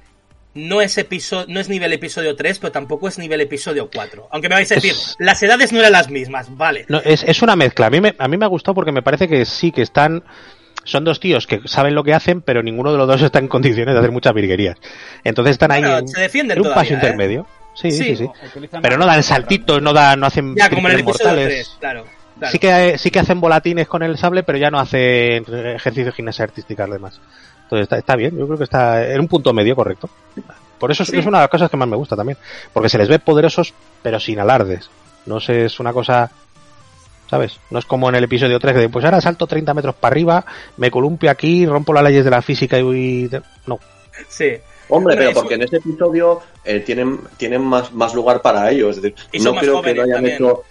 no 0.53 0.81
es 0.81 0.97
episodio, 0.97 1.45
no 1.49 1.59
es 1.59 1.69
nivel 1.69 1.93
episodio 1.93 2.35
3, 2.35 2.57
pero 2.59 2.71
tampoco 2.71 3.07
es 3.07 3.19
nivel 3.19 3.41
episodio 3.41 3.89
4. 3.93 4.27
Aunque 4.31 4.49
me 4.49 4.55
vais 4.55 4.71
a 4.71 4.75
decir, 4.75 4.91
Es- 4.91 5.15
las 5.19 5.41
edades 5.43 5.71
no 5.71 5.79
eran 5.79 5.91
las 5.91 6.09
mismas, 6.09 6.55
vale. 6.57 6.85
No, 6.89 6.99
es, 7.03 7.23
es 7.23 7.41
una 7.41 7.55
mezcla. 7.55 7.87
A 7.87 7.89
mí, 7.91 8.01
me, 8.01 8.15
a 8.17 8.27
mí 8.27 8.37
me 8.37 8.45
ha 8.45 8.49
gustado 8.49 8.73
porque 8.73 8.91
me 8.91 9.01
parece 9.03 9.27
que 9.27 9.45
sí, 9.45 9.71
que 9.71 9.81
están... 9.83 10.23
Son 10.83 11.03
dos 11.03 11.19
tíos 11.19 11.47
que 11.47 11.59
saben 11.65 11.95
lo 11.95 12.03
que 12.03 12.13
hacen, 12.13 12.41
pero 12.41 12.63
ninguno 12.63 12.93
de 12.93 12.97
los 12.97 13.07
dos 13.07 13.21
está 13.21 13.39
en 13.39 13.49
condiciones 13.49 13.93
de 13.93 13.99
hacer 13.99 14.11
muchas 14.11 14.33
virguerías. 14.33 14.77
Entonces 15.25 15.51
están 15.51 15.71
ahí 15.71 15.81
Bueno, 15.81 15.97
en, 15.97 16.07
se 16.07 16.21
defienden 16.21 16.55
en 16.57 16.61
un 16.61 16.63
todavía, 16.69 16.81
paso 16.81 16.93
¿eh? 16.93 16.95
intermedio. 16.95 17.47
Sí, 17.75 17.91
sí, 17.91 18.15
Sí. 18.15 18.25
Pero 18.81 18.97
no 18.97 19.05
dan 19.05 19.21
saltitos, 19.21 19.81
no, 19.81 19.91
dan, 19.91 20.19
no 20.21 20.27
hacen 20.27 20.55
Ya, 20.55 20.69
como 20.69 20.87
en 20.87 20.93
el 20.95 21.01
episodio 21.01 21.25
mortales. 21.31 21.47
3, 21.67 21.77
claro. 21.81 22.05
Claro. 22.39 22.52
Sí 22.52 22.60
que, 22.60 22.97
sí 22.97 23.12
que 23.12 23.19
hacen 23.19 23.39
volatines 23.41 23.88
con 23.88 24.04
el 24.04 24.17
sable, 24.17 24.43
pero 24.43 24.58
ya 24.58 24.69
no 24.71 24.80
hacen 24.80 25.43
ejercicio 25.47 26.06
de 26.06 26.12
gimnasia 26.12 26.43
artística 26.45 26.84
además. 26.86 27.19
Entonces 27.63 27.84
está, 27.84 27.97
está 27.97 28.15
bien, 28.15 28.38
yo 28.38 28.45
creo 28.45 28.58
que 28.58 28.63
está 28.63 29.06
en 29.12 29.19
un 29.19 29.28
punto 29.28 29.54
medio 29.54 29.76
correcto. 29.76 30.10
Por 30.80 30.91
eso 30.91 31.04
es, 31.04 31.10
Sí. 31.10 31.17
es 31.17 31.26
una 31.26 31.39
de 31.39 31.43
las 31.43 31.50
cosas 31.50 31.69
que 31.69 31.78
más 31.78 31.88
me 31.88 31.97
gusta 31.97 32.15
también. 32.15 32.38
Porque 32.71 32.88
se 32.89 32.97
les 32.97 33.08
ve 33.10 33.19
poderosos, 33.19 33.73
pero 34.02 34.19
sin 34.19 34.39
alardes. 34.39 34.89
No 35.26 35.39
sé, 35.39 35.65
es 35.65 35.80
una 35.80 35.91
cosa... 35.91 36.32
¿Sabes? 37.30 37.60
No 37.71 37.80
es 37.80 37.86
como 37.86 38.08
en 38.08 38.15
el 38.15 38.23
episodio 38.23 38.58
3 38.58 38.73
que 38.73 38.80
de, 38.82 38.89
pues 38.89 39.04
ahora 39.04 39.19
salto 39.19 39.47
30 39.47 39.73
metros 39.73 39.95
para 39.95 40.13
arriba, 40.13 40.45
me 40.78 40.89
columpio 40.89 41.30
aquí, 41.30 41.65
rompo 41.65 41.91
las 41.91 42.04
leyes 42.06 42.23
de 42.23 42.32
la 42.32 42.41
física 42.41 42.78
y 42.80 42.84
voy... 42.84 43.30
No. 43.65 43.80
Sí. 44.30 44.54
Hombre, 44.88 45.17
pero 45.17 45.34
porque 45.34 45.56
en 45.56 45.63
este 45.63 45.78
episodio 45.78 46.39
eh, 46.63 46.80
tienen, 46.80 47.19
tienen 47.36 47.62
más, 47.62 47.91
más 47.91 48.13
lugar 48.13 48.41
para 48.41 48.71
ellos. 48.71 48.95
Es 48.95 49.02
decir, 49.02 49.17
Y 49.34 49.39
no 49.39 49.54
creo 49.56 49.82
que 49.82 49.93
lo 49.93 50.04
hayan 50.04 50.15
también. 50.17 50.36
hecho. 50.36 50.63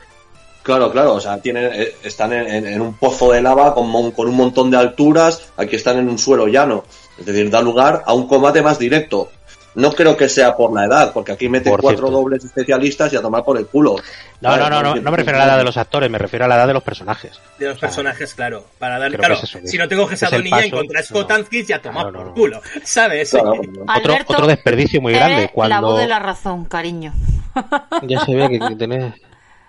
Claro, 0.67 0.91
claro, 0.91 1.15
o 1.15 1.21
sea, 1.21 1.39
tienen, 1.41 1.71
eh, 1.73 1.95
están 2.03 2.33
en, 2.33 2.47
en- 2.49 2.67
en 2.67 2.81
un 2.81 2.95
pozo 2.95 3.31
de 3.31 3.41
lava 3.41 3.73
con, 3.73 3.89
mon- 3.89 4.11
con 4.11 4.27
un 4.29 4.35
montón 4.35 4.69
de 4.69 4.77
alturas, 4.77 5.51
aquí 5.57 5.77
están 5.77 5.97
en 5.99 6.09
un 6.09 6.19
suelo 6.19 6.49
llano. 6.49 6.83
Es 7.17 7.25
decir, 7.25 7.49
da 7.51 7.63
lugar 7.63 8.03
a 8.05 8.13
un 8.13 8.27
combate 8.27 8.63
más 8.63 8.77
directo. 8.77 9.31
No 9.77 9.93
creo 9.93 10.17
que 10.17 10.29
sea 10.29 10.57
por 10.57 10.73
la 10.75 10.87
edad, 10.87 11.13
porque 11.13 11.33
aquí 11.33 11.49
meten 11.51 11.71
Por 11.71 11.83
cuatro 11.83 12.07
cierto. 12.09 12.17
dobles 12.19 12.43
especialistas 12.45 13.13
y 13.13 13.17
a 13.17 13.21
tomar 13.23 13.45
por 13.45 13.59
el 13.59 13.67
culo. 13.67 13.95
No, 14.41 14.57
no, 14.57 14.69
no, 14.71 14.83
no, 14.83 14.95
no 14.97 15.11
me 15.11 15.17
refiero 15.19 15.37
a 15.39 15.41
la 15.43 15.47
edad 15.53 15.59
de 15.59 15.65
los 15.65 15.77
actores, 15.77 16.11
me 16.11 16.17
refiero 16.19 16.47
a 16.47 16.49
la 16.49 16.57
edad 16.57 16.67
de 16.67 16.73
los 16.73 16.83
personajes. 16.83 17.39
De 17.59 17.69
los 17.69 17.79
personajes, 17.79 18.35
claro. 18.35 18.65
Para 18.79 18.99
dar, 18.99 19.13
claro, 19.17 19.35
que 19.39 19.45
es 19.45 19.55
eso, 19.55 19.59
si 19.67 19.77
no 19.79 19.87
te 19.87 19.95
coges 19.97 20.21
a 20.25 20.31
Yen 20.31 20.51
paso, 20.51 20.71
contra 20.71 21.01
no. 21.01 21.07
Scott 21.07 21.31
Anskis, 21.31 21.69
ya 21.69 21.81
toma 21.81 22.01
Claro, 22.01 22.11
no, 22.11 22.19
por 22.19 22.27
no. 22.29 22.35
culo. 22.35 22.61
¿Sabes? 22.83 23.31
Claro, 23.31 23.53
Otro, 23.53 23.85
Alberto, 23.87 24.33
otro 24.33 24.47
desperdicio 24.49 25.01
muy 25.01 25.13
grande. 25.13 25.37
Eres 25.43 25.51
Cuando... 25.53 25.75
la 25.77 25.81
voz 25.83 25.99
de 26.01 26.07
la 26.09 26.19
razón, 26.19 26.65
cariño. 26.65 27.13
Ya 28.03 28.25
se 28.25 28.35
ve 28.35 28.49
que, 28.59 28.77
tiene... 28.77 29.15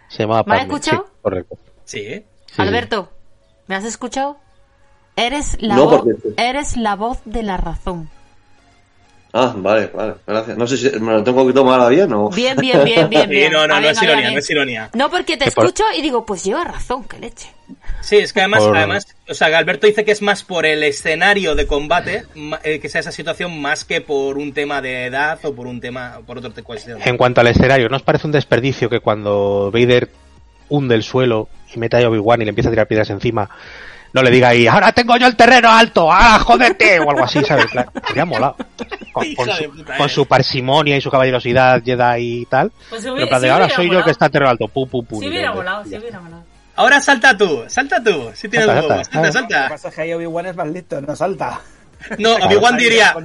Se 0.09 0.23
llamaba 0.23 0.43
¿Me 0.45 0.53
has 0.55 0.59
Padme. 0.61 0.73
escuchado? 0.73 1.05
Sí, 1.05 1.11
correcto. 1.21 1.57
Sí. 1.85 2.25
Sí, 2.45 2.61
Alberto, 2.61 3.09
¿me 3.67 3.75
has 3.75 3.83
escuchado? 3.83 4.37
Eres 5.15 5.57
la, 5.61 5.75
No, 5.75 5.85
voz, 5.85 5.97
porque- 6.03 6.33
eres 6.37 6.77
la 6.77 6.95
voz 6.95 7.19
de 7.25 7.43
la 7.43 7.57
razón. 7.57 8.09
Ah, 9.39 9.53
vale, 9.55 9.91
vale, 9.93 10.13
gracias. 10.25 10.57
No 10.57 10.65
sé 10.65 10.77
si 10.77 10.99
me 10.99 11.13
lo 11.13 11.23
tengo 11.23 11.45
que 11.45 11.53
tomar 11.53 11.79
a 11.79 11.89
bien 11.89 12.11
o... 12.13 12.29
Bien, 12.29 12.57
bien, 12.57 12.83
bien, 12.83 13.07
bien. 13.07 13.23
Sí, 13.29 13.35
bien. 13.35 13.51
no, 13.51 13.67
no, 13.67 13.79
no 13.79 13.87
es 13.89 14.01
ironía, 14.01 14.21
bien. 14.21 14.33
no 14.33 14.39
es 14.39 14.49
ironía. 14.49 14.89
No, 14.93 15.09
porque 15.11 15.37
te 15.37 15.51
por- 15.51 15.65
escucho 15.65 15.83
y 15.95 16.01
digo, 16.01 16.25
pues 16.25 16.43
lleva 16.43 16.63
razón, 16.63 17.03
que 17.03 17.19
leche. 17.19 17.49
Sí, 18.01 18.15
es 18.17 18.33
que 18.33 18.39
además, 18.39 18.63
Por- 18.63 18.75
además, 18.77 19.05
o 19.29 19.33
sea, 19.33 19.55
Alberto 19.55 19.85
dice 19.85 20.03
que 20.05 20.11
es 20.11 20.21
más 20.21 20.43
por 20.43 20.65
el 20.65 20.81
escenario 20.83 21.53
de 21.53 21.67
combate, 21.67 22.23
eh, 22.63 22.79
que 22.79 22.89
sea 22.89 23.01
esa 23.01 23.11
situación, 23.11 23.59
más 23.61 23.85
que 23.85 24.01
por 24.01 24.37
un 24.37 24.53
tema 24.53 24.81
de 24.81 25.05
edad 25.05 25.37
o 25.43 25.53
por 25.53 25.67
un 25.67 25.79
tema, 25.81 26.19
por 26.25 26.37
otro 26.39 26.51
cuestión. 26.63 26.99
En 27.05 27.17
cuanto 27.17 27.41
al 27.41 27.47
escenario, 27.47 27.89
¿no 27.89 27.97
os 27.97 28.03
parece 28.03 28.25
un 28.25 28.31
desperdicio 28.33 28.89
que 28.89 29.01
cuando 29.01 29.69
Vader 29.71 30.09
hunde 30.69 30.95
el 30.95 31.03
suelo 31.03 31.49
y 31.75 31.77
mete 31.79 31.97
a 32.03 32.09
Obi-Wan 32.09 32.41
y 32.41 32.45
le 32.45 32.49
empieza 32.49 32.69
a 32.69 32.71
tirar 32.71 32.87
piedras 32.87 33.09
encima, 33.09 33.49
no 34.17 34.23
le 34.23 34.31
diga 34.31 34.49
ahí, 34.49 34.67
ahora 34.67 34.91
tengo 34.91 35.15
yo 35.17 35.27
el 35.27 35.35
terreno 35.35 35.71
alto, 35.71 36.11
ahora 36.11 36.39
jódete, 36.39 36.99
o 36.99 37.09
algo 37.09 37.23
así, 37.23 37.43
¿sabes? 37.43 37.67
Claro, 37.67 37.91
ha 38.19 38.25
molado. 38.25 38.55
Con, 39.13 39.25
su, 39.25 39.63
eh. 39.63 40.09
su 40.09 40.25
parsimonia 40.25 40.97
y 40.97 41.01
su 41.01 41.09
caballerosidad 41.09 41.83
Jedi 41.83 42.41
y 42.41 42.45
tal. 42.45 42.71
Pues 42.89 43.03
Pero 43.03 43.19
en 43.19 43.29
plan 43.29 43.41
de, 43.41 43.49
ahora 43.49 43.69
soy 43.69 43.89
yo 43.89 43.99
el 43.99 44.03
que 44.03 44.11
está 44.11 44.25
en 44.25 44.31
terreno 44.31 44.51
alto, 44.51 44.67
pu, 44.67 44.87
pu, 44.87 45.03
pu. 45.03 45.19
Si 45.21 45.27
hubiera 45.27 45.51
volado, 45.51 45.83
si 45.83 45.95
hubiera 45.95 46.19
volado. 46.19 46.43
Ahora 46.75 46.99
salta 47.01 47.35
tú, 47.35 47.63
salta 47.67 48.03
tú, 48.03 48.29
si 48.33 48.47
tienes 48.49 48.67
Salta, 48.67 48.87
huevos, 48.87 49.07
salta, 49.07 49.11
salta, 49.11 49.19
Lo 49.19 49.23
que 49.27 49.31
salta. 49.33 49.69
pasa 49.69 49.87
es 49.89 49.95
que 49.95 50.01
ahí 50.01 50.13
Obi-Wan 50.13 50.45
es 50.45 50.55
más 50.55 50.67
listo, 50.67 51.01
no 51.01 51.15
salta. 51.15 51.61
No, 52.19 52.35
Obi-Wan 52.35 52.77
diría, 52.77 53.15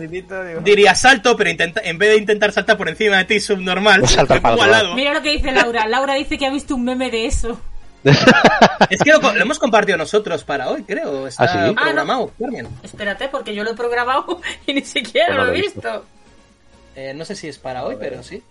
diría 0.63 0.95
salto, 0.95 1.37
pero 1.37 1.51
intenta, 1.51 1.81
en 1.85 1.99
vez 1.99 2.11
de 2.11 2.17
intentar 2.17 2.53
saltar 2.53 2.79
por 2.79 2.89
encima 2.89 3.19
de 3.19 3.25
ti 3.25 3.41
subnormal, 3.41 4.01
Pues 4.01 4.13
salta 4.13 4.35
al 4.43 4.71
lado. 4.71 4.95
Mira 4.95 5.13
lo 5.13 5.23
que 5.23 5.31
dice 5.31 5.53
Laura. 5.53 5.87
Laura 5.87 6.15
dice 6.15 6.39
que 6.39 6.47
ha 6.47 6.51
visto 6.51 6.75
un 6.75 6.85
meme 6.85 7.11
de 7.11 7.27
eso. 7.27 7.61
Es 8.05 9.01
que 9.03 9.13
lo, 9.13 9.21
lo 9.21 9.41
hemos 9.41 9.59
compartido 9.59 9.97
nosotros 9.97 10.45
para 10.45 10.69
hoy, 10.71 10.83
creo. 10.83 11.27
Está 11.27 11.45
¿Ah, 11.45 11.69
sí? 11.69 11.75
programado, 11.75 12.33
Carmen. 12.39 12.69
Espérate, 12.83 13.29
porque 13.29 13.55
yo 13.55 13.65
lo 13.65 13.71
he 13.71 13.75
programado 13.75 14.41
y 14.67 14.75
ni 14.75 14.83
siquiera 14.83 15.29
Pues 15.29 15.39
no 15.39 15.45
lo 15.45 15.51
lo 15.51 15.57
he 15.57 15.61
visto. 15.61 16.05
Eh, 16.97 17.15
no 17.15 17.25
sé 17.25 17.37
si 17.37 17.49
es 17.49 17.59
para 17.59 17.85
hoy, 17.85 17.97
pero 17.99 18.23
sí. 18.23 18.43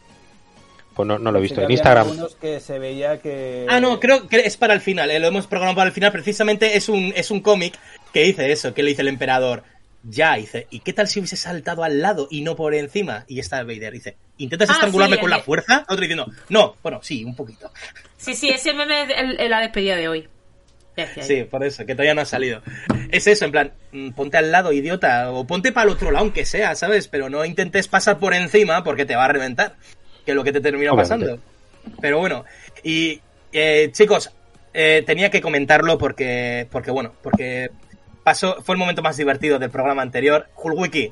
Pues 0.95 1.07
no, 1.07 1.17
no 1.19 1.31
lo 1.31 1.39
he 1.39 1.41
visto. 1.41 1.61
En 1.61 1.71
Instagram. 1.71 2.09
que 2.39 2.59
se 2.59 2.79
veía 2.79 3.19
que... 3.19 3.65
Ah, 3.69 3.79
no, 3.79 3.99
creo 3.99 4.27
que 4.27 4.39
es 4.39 4.57
para 4.57 4.73
el 4.73 4.81
final, 4.81 5.09
eh, 5.11 5.19
lo 5.19 5.27
hemos 5.27 5.47
programado 5.47 5.75
para 5.75 5.87
el 5.87 5.93
final. 5.93 6.11
Precisamente 6.11 6.75
es 6.75 6.89
un, 6.89 7.13
es 7.15 7.31
un 7.31 7.41
cómic 7.41 7.75
que 8.13 8.23
dice 8.23 8.51
eso, 8.51 8.73
que 8.73 8.83
le 8.83 8.89
dice 8.89 9.01
el 9.01 9.07
emperador. 9.07 9.63
Ya, 10.03 10.35
dice, 10.35 10.67
¿y 10.71 10.79
qué 10.79 10.93
tal 10.93 11.07
si 11.07 11.19
hubiese 11.19 11.37
saltado 11.37 11.83
al 11.83 12.01
lado 12.01 12.27
y 12.31 12.41
no 12.41 12.55
por 12.55 12.73
encima? 12.73 13.23
Y 13.27 13.39
está 13.39 13.63
Vader, 13.63 13.93
dice, 13.93 14.17
¿intentas 14.37 14.69
Ah, 14.69 14.73
estrangularme 14.73 15.17
sí, 15.17 15.21
con 15.21 15.31
el 15.31 15.37
la 15.37 15.43
fuerza? 15.43 15.81
Otro 15.87 15.97
diciendo, 16.01 16.25
no, 16.49 16.75
bueno, 16.81 16.99
sí, 17.03 17.23
un 17.23 17.35
poquito. 17.35 17.71
Sí, 18.17 18.33
sí, 18.33 18.49
ese 18.49 18.73
meme 18.73 19.03
es 19.03 19.09
el- 19.15 19.39
el- 19.39 19.49
la 19.51 19.59
despedida 19.59 19.95
de 19.95 20.07
hoy. 20.07 20.27
Sí, 21.21 21.43
por 21.43 21.63
eso, 21.63 21.85
que 21.85 21.93
todavía 21.95 22.13
no 22.13 22.21
ha 22.21 22.25
salido. 22.25 22.61
Es 23.09 23.25
eso, 23.25 23.45
en 23.45 23.51
plan, 23.51 23.71
mm, 23.91 24.11
ponte 24.11 24.37
al 24.37 24.51
lado, 24.51 24.71
idiota, 24.73 25.31
o 25.31 25.47
ponte 25.47 25.71
para 25.71 25.85
el 25.89 25.95
otro 25.95 26.11
lado, 26.11 26.25
aunque 26.25 26.45
sea, 26.45 26.75
¿sabes? 26.75 27.07
Pero 27.07 27.29
no 27.29 27.43
intentes 27.45 27.87
pasar 27.87 28.19
por 28.19 28.33
encima 28.33 28.83
porque 28.83 29.05
te 29.05 29.15
va 29.15 29.25
a 29.25 29.27
reventar, 29.29 29.75
que 30.25 30.31
es 30.31 30.35
lo 30.35 30.43
que 30.43 30.51
te 30.51 30.61
termina 30.61 30.93
pasando. 30.93 31.39
Pero 32.01 32.19
bueno, 32.19 32.43
y 32.83 33.19
eh, 33.53 33.89
chicos, 33.93 34.31
eh, 34.73 35.03
tenía 35.05 35.31
que 35.31 35.41
comentarlo 35.41 35.97
porque, 35.97 36.67
porque 36.71 36.91
bueno, 36.91 37.13
porque 37.23 37.69
pasó, 38.23 38.57
fue 38.63 38.73
el 38.75 38.79
momento 38.79 39.01
más 39.01 39.17
divertido 39.17 39.59
del 39.59 39.69
programa 39.69 40.01
anterior. 40.01 40.47
Hulwiki, 40.55 41.11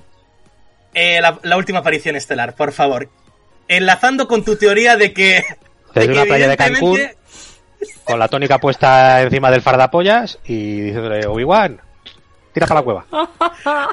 eh, 0.94 1.20
la, 1.22 1.40
la 1.44 1.58
última 1.58 1.80
aparición 1.80 2.16
estelar, 2.16 2.56
por 2.56 2.72
favor. 2.72 3.10
Enlazando 3.68 4.28
con 4.28 4.44
tu 4.44 4.56
teoría 4.56 4.98
de 4.98 5.14
que... 5.14 5.44
Desde 5.94 6.08
que 6.08 6.14
una 6.14 6.26
playa 6.26 6.48
de 6.48 6.58
Cancún, 6.58 7.00
con 8.04 8.20
la 8.20 8.28
tónica 8.28 8.58
puesta 8.60 9.22
encima 9.22 9.52
del 9.52 9.62
fardapollas 9.62 10.40
y 10.46 10.82
diciéndole, 10.82 11.26
Obi-Wan, 11.28 11.80
tira 12.54 12.66
para 12.68 12.80
la 12.80 12.84
cueva. 12.84 13.06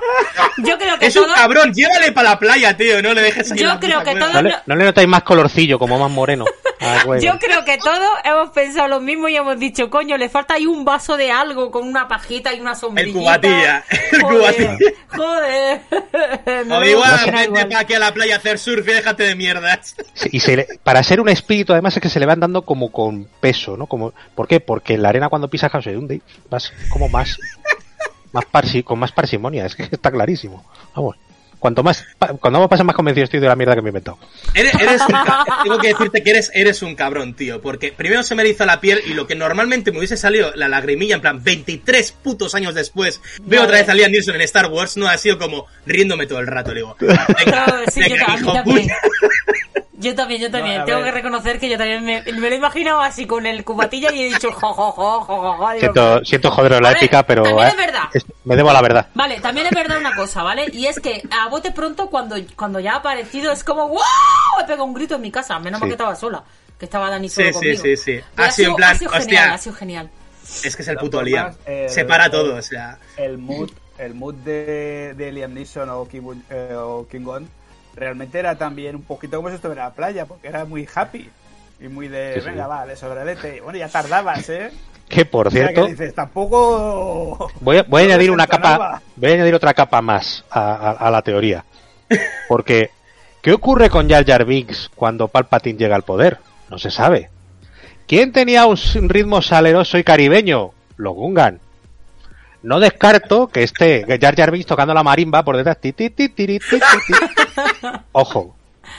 Yo 0.58 0.78
creo 0.78 0.98
que 0.98 1.06
Es 1.06 1.16
un 1.16 1.30
cabrón, 1.34 1.72
llévale 1.74 2.12
para 2.12 2.30
la 2.30 2.38
playa, 2.38 2.76
tío, 2.76 3.02
no 3.02 3.12
le 3.14 3.20
dejes 3.22 3.52
ahí 3.52 3.58
Yo 3.58 3.78
creo 3.78 3.98
puta 4.00 4.04
que 4.12 4.18
cueva. 4.18 4.26
todo- 4.32 4.42
¿No 4.42 4.48
le, 4.48 4.54
no 4.66 4.76
le 4.76 4.84
notáis 4.84 5.08
más 5.08 5.22
colorcillo, 5.22 5.78
como 5.78 5.98
más 5.98 6.10
moreno? 6.10 6.44
Ah. 6.80 7.02
Yo 7.20 7.38
creo 7.38 7.64
que 7.64 7.78
todos 7.78 8.08
hemos 8.24 8.50
pensado 8.50 8.88
lo 8.88 9.00
mismo 9.00 9.28
y 9.28 9.36
hemos 9.36 9.58
dicho, 9.58 9.88
coño, 9.90 10.16
le 10.16 10.28
falta 10.28 10.54
ahí 10.54 10.66
un 10.66 10.84
vaso 10.84 11.16
de 11.16 11.30
algo 11.32 11.70
con 11.70 11.86
una 11.88 12.06
pajita 12.08 12.52
y 12.54 12.60
una 12.60 12.74
cubatilla, 12.78 13.84
el 14.12 14.22
Joder, 14.22 14.38
cubatilla. 14.38 14.78
Joder. 15.16 15.80
No 16.66 16.80
me 16.80 16.86
Obi-Wan, 16.94 17.08
imagino 17.08 17.32
vente 17.32 17.44
igual. 17.44 17.68
para 17.68 17.80
aquí 17.80 17.94
a 17.94 17.98
la 17.98 18.12
playa 18.14 18.34
a 18.34 18.38
hacer 18.38 18.58
surf 18.58 18.86
y 18.88 18.92
déjate 18.92 19.22
de 19.24 19.34
mierdas. 19.34 19.94
Sí, 20.14 20.28
Y 20.32 20.40
se 20.40 20.56
le- 20.56 20.68
para 20.82 21.02
ser 21.02 21.20
un 21.20 21.28
espíritu, 21.28 21.72
además, 21.72 21.96
es 21.96 22.02
que 22.02 22.08
se 22.08 22.20
le 22.20 22.26
van 22.26 22.40
dando 22.40 22.62
como 22.62 22.90
con 22.92 23.28
peso, 23.40 23.76
¿no? 23.76 23.86
Como, 23.86 24.12
¿Por 24.34 24.46
qué? 24.48 24.60
Porque 24.60 24.94
en 24.94 25.02
la 25.02 25.08
arena 25.10 25.28
cuando 25.28 25.48
pisas 25.48 25.70
House 25.72 25.84
se 25.84 25.96
hunde, 25.96 26.20
vas 26.50 26.72
como 26.90 27.08
más, 27.08 27.38
más 28.32 28.44
parsi, 28.46 28.82
con 28.82 28.98
más 28.98 29.12
parsimonia, 29.12 29.64
es 29.66 29.74
que 29.74 29.84
está 29.84 30.10
clarísimo. 30.10 30.64
Vamos. 30.94 31.16
Cuanto 31.66 31.82
más, 31.82 32.06
cuando 32.40 32.60
más 32.60 32.68
pasa 32.68 32.84
más 32.84 32.94
convencido 32.94 33.24
estoy 33.24 33.40
de 33.40 33.48
la 33.48 33.56
mierda 33.56 33.74
que 33.74 33.82
me 33.82 33.88
he 33.88 33.90
inventado. 33.90 34.18
Eres, 34.54 34.72
eres 34.74 35.00
un 35.00 35.16
Tengo 35.64 35.78
que 35.78 35.88
decirte 35.88 36.22
que 36.22 36.30
eres, 36.30 36.48
eres 36.54 36.80
un 36.82 36.94
cabrón, 36.94 37.34
tío. 37.34 37.60
Porque 37.60 37.90
primero 37.90 38.22
se 38.22 38.36
me 38.36 38.44
eriza 38.44 38.66
la 38.66 38.80
piel 38.80 39.02
y 39.04 39.14
lo 39.14 39.26
que 39.26 39.34
normalmente 39.34 39.90
me 39.90 39.98
hubiese 39.98 40.16
salido 40.16 40.52
la 40.54 40.68
lagrimilla, 40.68 41.16
en 41.16 41.22
plan, 41.22 41.42
23 41.42 42.12
putos 42.22 42.54
años 42.54 42.72
después, 42.76 43.20
veo 43.42 43.64
otra 43.64 43.78
vez 43.78 43.88
a 43.88 43.94
Liam 43.94 44.12
Neeson 44.12 44.36
en 44.36 44.42
Star 44.42 44.66
Wars, 44.66 44.96
no 44.96 45.08
ha 45.08 45.18
sido 45.18 45.38
como 45.38 45.66
riéndome 45.86 46.28
todo 46.28 46.38
el 46.38 46.46
rato. 46.46 46.72
Le 46.72 46.82
digo, 46.82 46.96
venga, 47.00 47.26
Claro, 47.26 47.78
sí, 47.92 48.00
yo 48.08 48.14
venga, 48.14 48.36
hijo 48.38 48.62
puta. 48.62 48.94
Yo 49.98 50.14
también, 50.14 50.42
yo 50.42 50.50
también. 50.50 50.78
No, 50.80 50.84
Tengo 50.84 50.98
ver. 51.00 51.06
que 51.06 51.12
reconocer 51.12 51.58
que 51.58 51.68
yo 51.70 51.78
también 51.78 52.04
me, 52.04 52.22
me 52.22 52.32
lo 52.32 52.46
he 52.48 52.54
imaginado 52.56 53.00
así 53.00 53.26
con 53.26 53.46
el 53.46 53.64
cubatilla 53.64 54.12
y 54.12 54.22
he 54.22 54.24
dicho 54.28 54.52
jo, 54.52 54.72
jo, 54.74 54.92
jo, 54.92 55.20
jo, 55.22 55.52
jo, 55.56 55.68
Siento, 55.78 56.24
siento 56.24 56.50
joderos 56.50 56.80
la 56.82 56.88
ver, 56.88 56.96
épica, 56.98 57.22
pero 57.26 57.42
también 57.42 57.66
eh, 57.68 57.70
es 57.70 57.76
verdad. 57.76 58.02
es- 58.12 58.26
me 58.44 58.56
debo 58.56 58.70
a 58.70 58.74
la 58.74 58.82
verdad. 58.82 59.08
Vale, 59.14 59.40
también 59.40 59.66
es 59.68 59.72
verdad 59.74 59.98
una 59.98 60.14
cosa, 60.14 60.42
¿vale? 60.42 60.66
Y 60.72 60.86
es 60.86 61.00
que 61.00 61.22
a 61.30 61.48
bote 61.48 61.72
pronto, 61.72 62.08
cuando, 62.10 62.36
cuando 62.56 62.78
ya 62.78 62.92
ha 62.92 62.96
aparecido, 62.96 63.50
es 63.52 63.64
como 63.64 63.88
¡Wow! 63.88 63.98
Me 64.58 64.64
pega 64.64 64.82
un 64.82 64.92
grito 64.92 65.14
en 65.14 65.22
mi 65.22 65.30
casa. 65.30 65.58
Menos 65.58 65.80
mal 65.80 65.86
Sí. 65.88 65.90
que 65.90 65.94
estaba 65.94 66.14
sola. 66.14 66.44
Que 66.78 66.84
estaba 66.84 67.08
Dani 67.08 67.28
Sí, 67.30 67.36
solo 67.36 67.46
sí, 67.48 67.52
conmigo. 67.54 67.82
sí, 67.82 67.96
sí. 67.96 68.20
Pero 68.34 68.48
Ha 68.48 68.50
sido 68.50 68.70
en 68.70 68.76
plan, 68.76 68.90
ha 68.94 68.98
sido 68.98 69.10
hostia. 69.10 69.24
genial, 69.24 69.50
ha 69.52 69.58
sido 69.58 69.76
genial. 69.76 70.10
Es 70.62 70.76
que 70.76 70.82
es 70.82 70.88
el 70.88 70.96
puto 70.98 71.22
Liam. 71.22 71.52
el- 71.64 71.88
Separa 71.88 72.26
el- 72.26 72.30
todo, 72.30 72.54
o 72.56 72.62
sea. 72.62 72.98
el 73.16 73.38
mood, 73.38 73.70
el 73.98 74.12
mood 74.14 74.34
de, 74.34 75.14
de 75.16 75.32
Liam 75.32 75.54
Neeson 75.54 75.88
o 75.88 76.06
King, 76.06 76.34
eh, 76.50 76.74
o 76.76 77.06
King 77.10 77.22
Gon 77.22 77.48
realmente 77.96 78.38
era 78.38 78.56
también 78.56 78.94
un 78.94 79.02
poquito 79.02 79.38
como 79.38 79.48
si 79.48 79.56
estuviera 79.56 79.82
en 79.84 79.88
la 79.88 79.94
playa, 79.94 80.26
porque 80.26 80.48
era 80.48 80.64
muy 80.64 80.86
happy 80.94 81.28
y 81.80 81.88
muy 81.88 82.08
de, 82.08 82.34
Sí, 82.34 82.40
sí. 82.40 82.46
venga, 82.46 82.66
vale, 82.66 82.94
sobralete. 82.96 83.60
Bueno, 83.62 83.78
ya 83.78 83.88
tardabas, 83.88 84.48
¿eh? 84.50 84.70
Que 85.08 85.24
por 85.24 85.48
O 85.48 85.50
sea, 85.50 85.62
cierto, 85.68 85.84
que 85.86 85.92
dices, 85.92 86.14
tampoco... 86.14 87.50
voy 87.60 87.78
a, 87.78 87.82
voy 87.84 88.02
a 88.02 88.06
no 88.06 88.10
añadir 88.12 88.30
una 88.30 88.46
capa, 88.46 89.00
voy 89.14 89.30
a 89.30 89.34
añadir 89.34 89.54
otra 89.54 89.72
capa 89.74 90.00
más 90.02 90.44
a, 90.50 90.60
a- 90.74 90.90
a 90.92 91.10
la 91.10 91.22
teoría. 91.22 91.64
Porque, 92.48 92.90
¿qué 93.42 93.52
ocurre 93.52 93.88
con 93.90 94.08
Jar 94.08 94.24
Jar 94.26 94.44
Binks 94.44 94.90
cuando 94.94 95.28
Palpatine 95.28 95.78
llega 95.78 95.96
al 95.96 96.02
poder? 96.02 96.38
No 96.70 96.78
se 96.78 96.90
sabe. 96.90 97.30
¿Quién 98.08 98.32
tenía 98.32 98.66
un 98.66 98.76
ritmo 99.08 99.42
saleroso 99.42 99.98
y 99.98 100.04
caribeño? 100.04 100.70
Los 100.96 101.14
Gungan. 101.14 101.60
No 102.66 102.80
descarto 102.80 103.46
que 103.48 103.62
esté 103.62 104.04
Jar 104.20 104.34
Jar 104.36 104.50
Binks 104.50 104.66
tocando 104.66 104.92
la 104.92 105.02
marimba 105.02 105.44
por 105.44 105.56
detrás. 105.56 105.80
Ti, 105.80 105.92
ti, 105.92 106.10
ti, 106.10 106.28
tiri, 106.30 106.58
ti, 106.58 106.66
ti, 106.70 106.78
ti. 107.06 107.88
Ojo, 108.12 108.56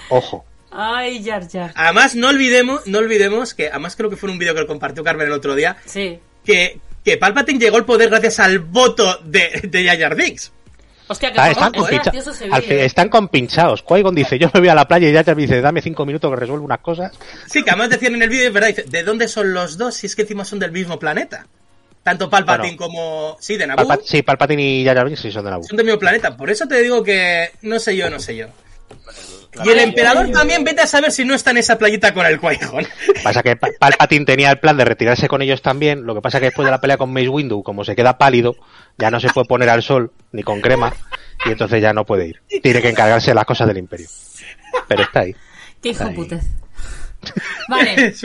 ojo. 0.09 0.45
Ay, 0.71 1.23
Jar 1.23 1.47
Jar. 1.49 1.71
Además, 1.75 2.15
no 2.15 2.29
olvidemos, 2.29 2.85
no 2.87 2.99
olvidemos 2.99 3.53
que, 3.53 3.67
además 3.69 3.95
creo 3.95 4.09
que 4.09 4.15
fue 4.15 4.29
un 4.29 4.37
vídeo 4.39 4.53
que 4.53 4.61
lo 4.61 4.67
compartió 4.67 5.03
Carmen 5.03 5.27
el 5.27 5.33
otro 5.33 5.55
día, 5.55 5.75
Sí. 5.85 6.19
que, 6.45 6.79
que 7.03 7.17
Palpatine 7.17 7.59
llegó 7.59 7.77
al 7.77 7.85
poder 7.85 8.09
gracias 8.09 8.39
al 8.39 8.59
voto 8.59 9.17
de, 9.23 9.61
de 9.63 9.85
Jar 9.85 9.97
Jar 9.99 10.15
Binks. 10.15 10.51
Hostia, 11.09 11.31
que 11.31 11.39
Ah, 11.39 11.49
están, 11.51 11.71
fin- 11.73 12.79
están 12.79 13.09
compinchados. 13.09 13.83
Qui-Gon 13.85 14.13
dice, 14.13 14.37
yo 14.37 14.49
me 14.53 14.59
voy 14.59 14.69
a 14.69 14.75
la 14.75 14.87
playa 14.87 15.09
y 15.09 15.13
Jar 15.13 15.25
Jar 15.25 15.35
Binks 15.35 15.49
dice, 15.51 15.61
dame 15.61 15.81
cinco 15.81 16.05
minutos 16.05 16.29
que 16.29 16.35
resuelvo 16.37 16.65
unas 16.65 16.79
cosas. 16.79 17.17
Sí, 17.47 17.63
que 17.63 17.69
además 17.71 17.89
decían 17.89 18.15
en 18.15 18.21
el 18.23 18.29
vídeo, 18.29 18.47
es 18.47 18.53
verdad, 18.53 18.67
dice, 18.69 18.83
¿de 18.83 19.03
dónde 19.03 19.27
son 19.29 19.53
los 19.53 19.77
dos 19.77 19.95
si 19.95 20.05
es 20.07 20.15
que 20.15 20.23
encima 20.23 20.43
son 20.45 20.59
del 20.59 20.71
mismo 20.73 20.99
planeta? 20.99 21.47
Tanto 22.07 22.29
Palpatine 22.29 22.77
Bueno. 22.77 22.93
como... 22.93 23.37
Sí, 23.41 23.57
de 23.57 23.67
Naboo. 23.67 23.85
Palpa- 23.85 24.01
sí, 24.01 24.21
Palpatine 24.21 24.63
y 24.63 24.85
Jar 24.85 24.95
Jar 24.95 25.05
Binks 25.07 25.19
sí 25.19 25.29
son 25.29 25.43
de 25.43 25.51
la 25.51 25.61
son 25.61 25.75
del 25.75 25.85
mismo 25.85 25.99
planeta. 25.99 26.37
Por 26.37 26.49
eso 26.49 26.65
te 26.65 26.81
digo 26.81 27.03
que 27.03 27.49
no 27.63 27.79
sé 27.79 27.97
yo, 27.97 28.09
no 28.09 28.17
sé 28.17 28.37
yo. 28.37 28.47
Y 29.65 29.67
el 29.69 29.79
emperador 29.79 30.31
también 30.31 30.63
vete 30.63 30.79
a 30.83 30.87
saber 30.87 31.11
si 31.11 31.25
no 31.25 31.35
está 31.35 31.51
en 31.51 31.57
esa 31.57 31.77
playita 31.77 32.13
con 32.13 32.25
el 32.25 32.39
Qui-Gon. 32.39 32.87
Pasa 33.23 33.43
que 33.43 33.57
Pa- 33.57 33.67
Palpatine 33.77 34.23
tenía 34.23 34.51
el 34.51 34.59
plan 34.59 34.77
de 34.77 34.85
retirarse 34.85 35.27
con 35.27 35.41
ellos 35.41 35.61
también. 35.61 36.05
Lo 36.05 36.15
que 36.15 36.21
pasa 36.21 36.39
que 36.39 36.45
después 36.45 36.65
de 36.65 36.71
la 36.71 36.79
pelea 36.79 36.95
con 36.95 37.11
Mace 37.11 37.27
Windu, 37.27 37.61
como 37.61 37.83
se 37.83 37.93
queda 37.93 38.17
pálido, 38.17 38.55
ya 38.97 39.11
no 39.11 39.19
se 39.19 39.27
puede 39.27 39.47
poner 39.49 39.69
al 39.69 39.83
sol 39.83 40.13
ni 40.31 40.43
con 40.43 40.61
crema 40.61 40.93
y 41.45 41.49
entonces 41.51 41.81
ya 41.81 41.91
no 41.91 42.05
puede 42.05 42.27
ir. 42.27 42.41
Tiene 42.63 42.81
que 42.81 42.87
encargarse 42.89 43.31
de 43.31 43.35
las 43.35 43.43
cosas 43.43 43.67
del 43.67 43.79
Imperio. 43.79 44.07
Pero 44.87 45.03
está 45.03 45.19
ahí. 45.21 45.35
Qué 45.83 45.89
hijo. 45.89 46.05
Vale. 47.67 48.13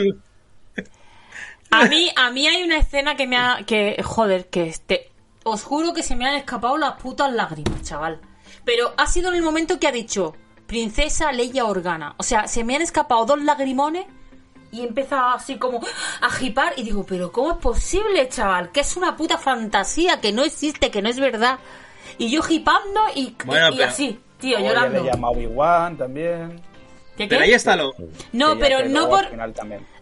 A 1.73 1.85
mí, 1.89 2.09
a 2.15 2.29
mí 2.31 2.47
hay 2.47 2.63
una 2.63 2.77
escena 2.77 3.15
que 3.15 3.27
me 3.27 3.37
ha. 3.37 3.59
que. 3.65 4.01
joder, 4.03 4.49
que 4.49 4.67
este. 4.67 5.11
Os 5.43 5.63
juro 5.63 5.93
que 5.93 6.03
se 6.03 6.15
me 6.15 6.25
han 6.27 6.35
escapado 6.35 6.77
las 6.77 6.93
putas 7.01 7.31
lágrimas, 7.33 7.81
chaval. 7.83 8.21
Pero 8.63 8.93
ha 8.97 9.07
sido 9.07 9.29
en 9.29 9.35
el 9.35 9.41
momento 9.41 9.77
que 9.79 9.87
ha 9.87 9.91
dicho 9.91 10.35
Princesa 10.67 11.31
Leia 11.33 11.65
Organa. 11.65 12.15
O 12.17 12.23
sea, 12.23 12.47
se 12.47 12.63
me 12.63 12.75
han 12.77 12.81
escapado 12.81 13.25
dos 13.25 13.41
lagrimones 13.43 14.05
y 14.71 14.81
he 14.81 14.87
empezado 14.87 15.35
así 15.35 15.57
como 15.57 15.81
a 16.21 16.29
jipar 16.29 16.73
y 16.77 16.83
digo, 16.83 17.05
pero 17.05 17.31
¿cómo 17.33 17.51
es 17.51 17.57
posible, 17.57 18.29
chaval? 18.29 18.71
Que 18.71 18.79
es 18.79 18.95
una 18.95 19.17
puta 19.17 19.37
fantasía, 19.37 20.21
que 20.21 20.31
no 20.31 20.43
existe, 20.43 20.89
que 20.91 21.01
no 21.01 21.09
es 21.09 21.19
verdad. 21.19 21.59
Y 22.17 22.29
yo 22.29 22.41
jipando 22.41 23.01
y, 23.13 23.35
Bueno, 23.45 23.69
y 23.69 23.77
pero- 23.77 23.89
así. 23.89 24.19
Tío, 24.39 24.57
ella 24.57 24.69
llorando. 24.69 25.03
le 25.03 25.11
llama 25.11 25.29
Obi-Wan 25.29 25.97
también. 25.97 26.61
¿Qué, 27.17 27.25
qué? 27.25 27.27
Pero 27.29 27.43
ahí 27.43 27.51
está 27.53 27.75
lo. 27.75 27.93
No, 28.31 28.57
pero 28.57 28.87
no 28.89 29.07
por... 29.09 29.27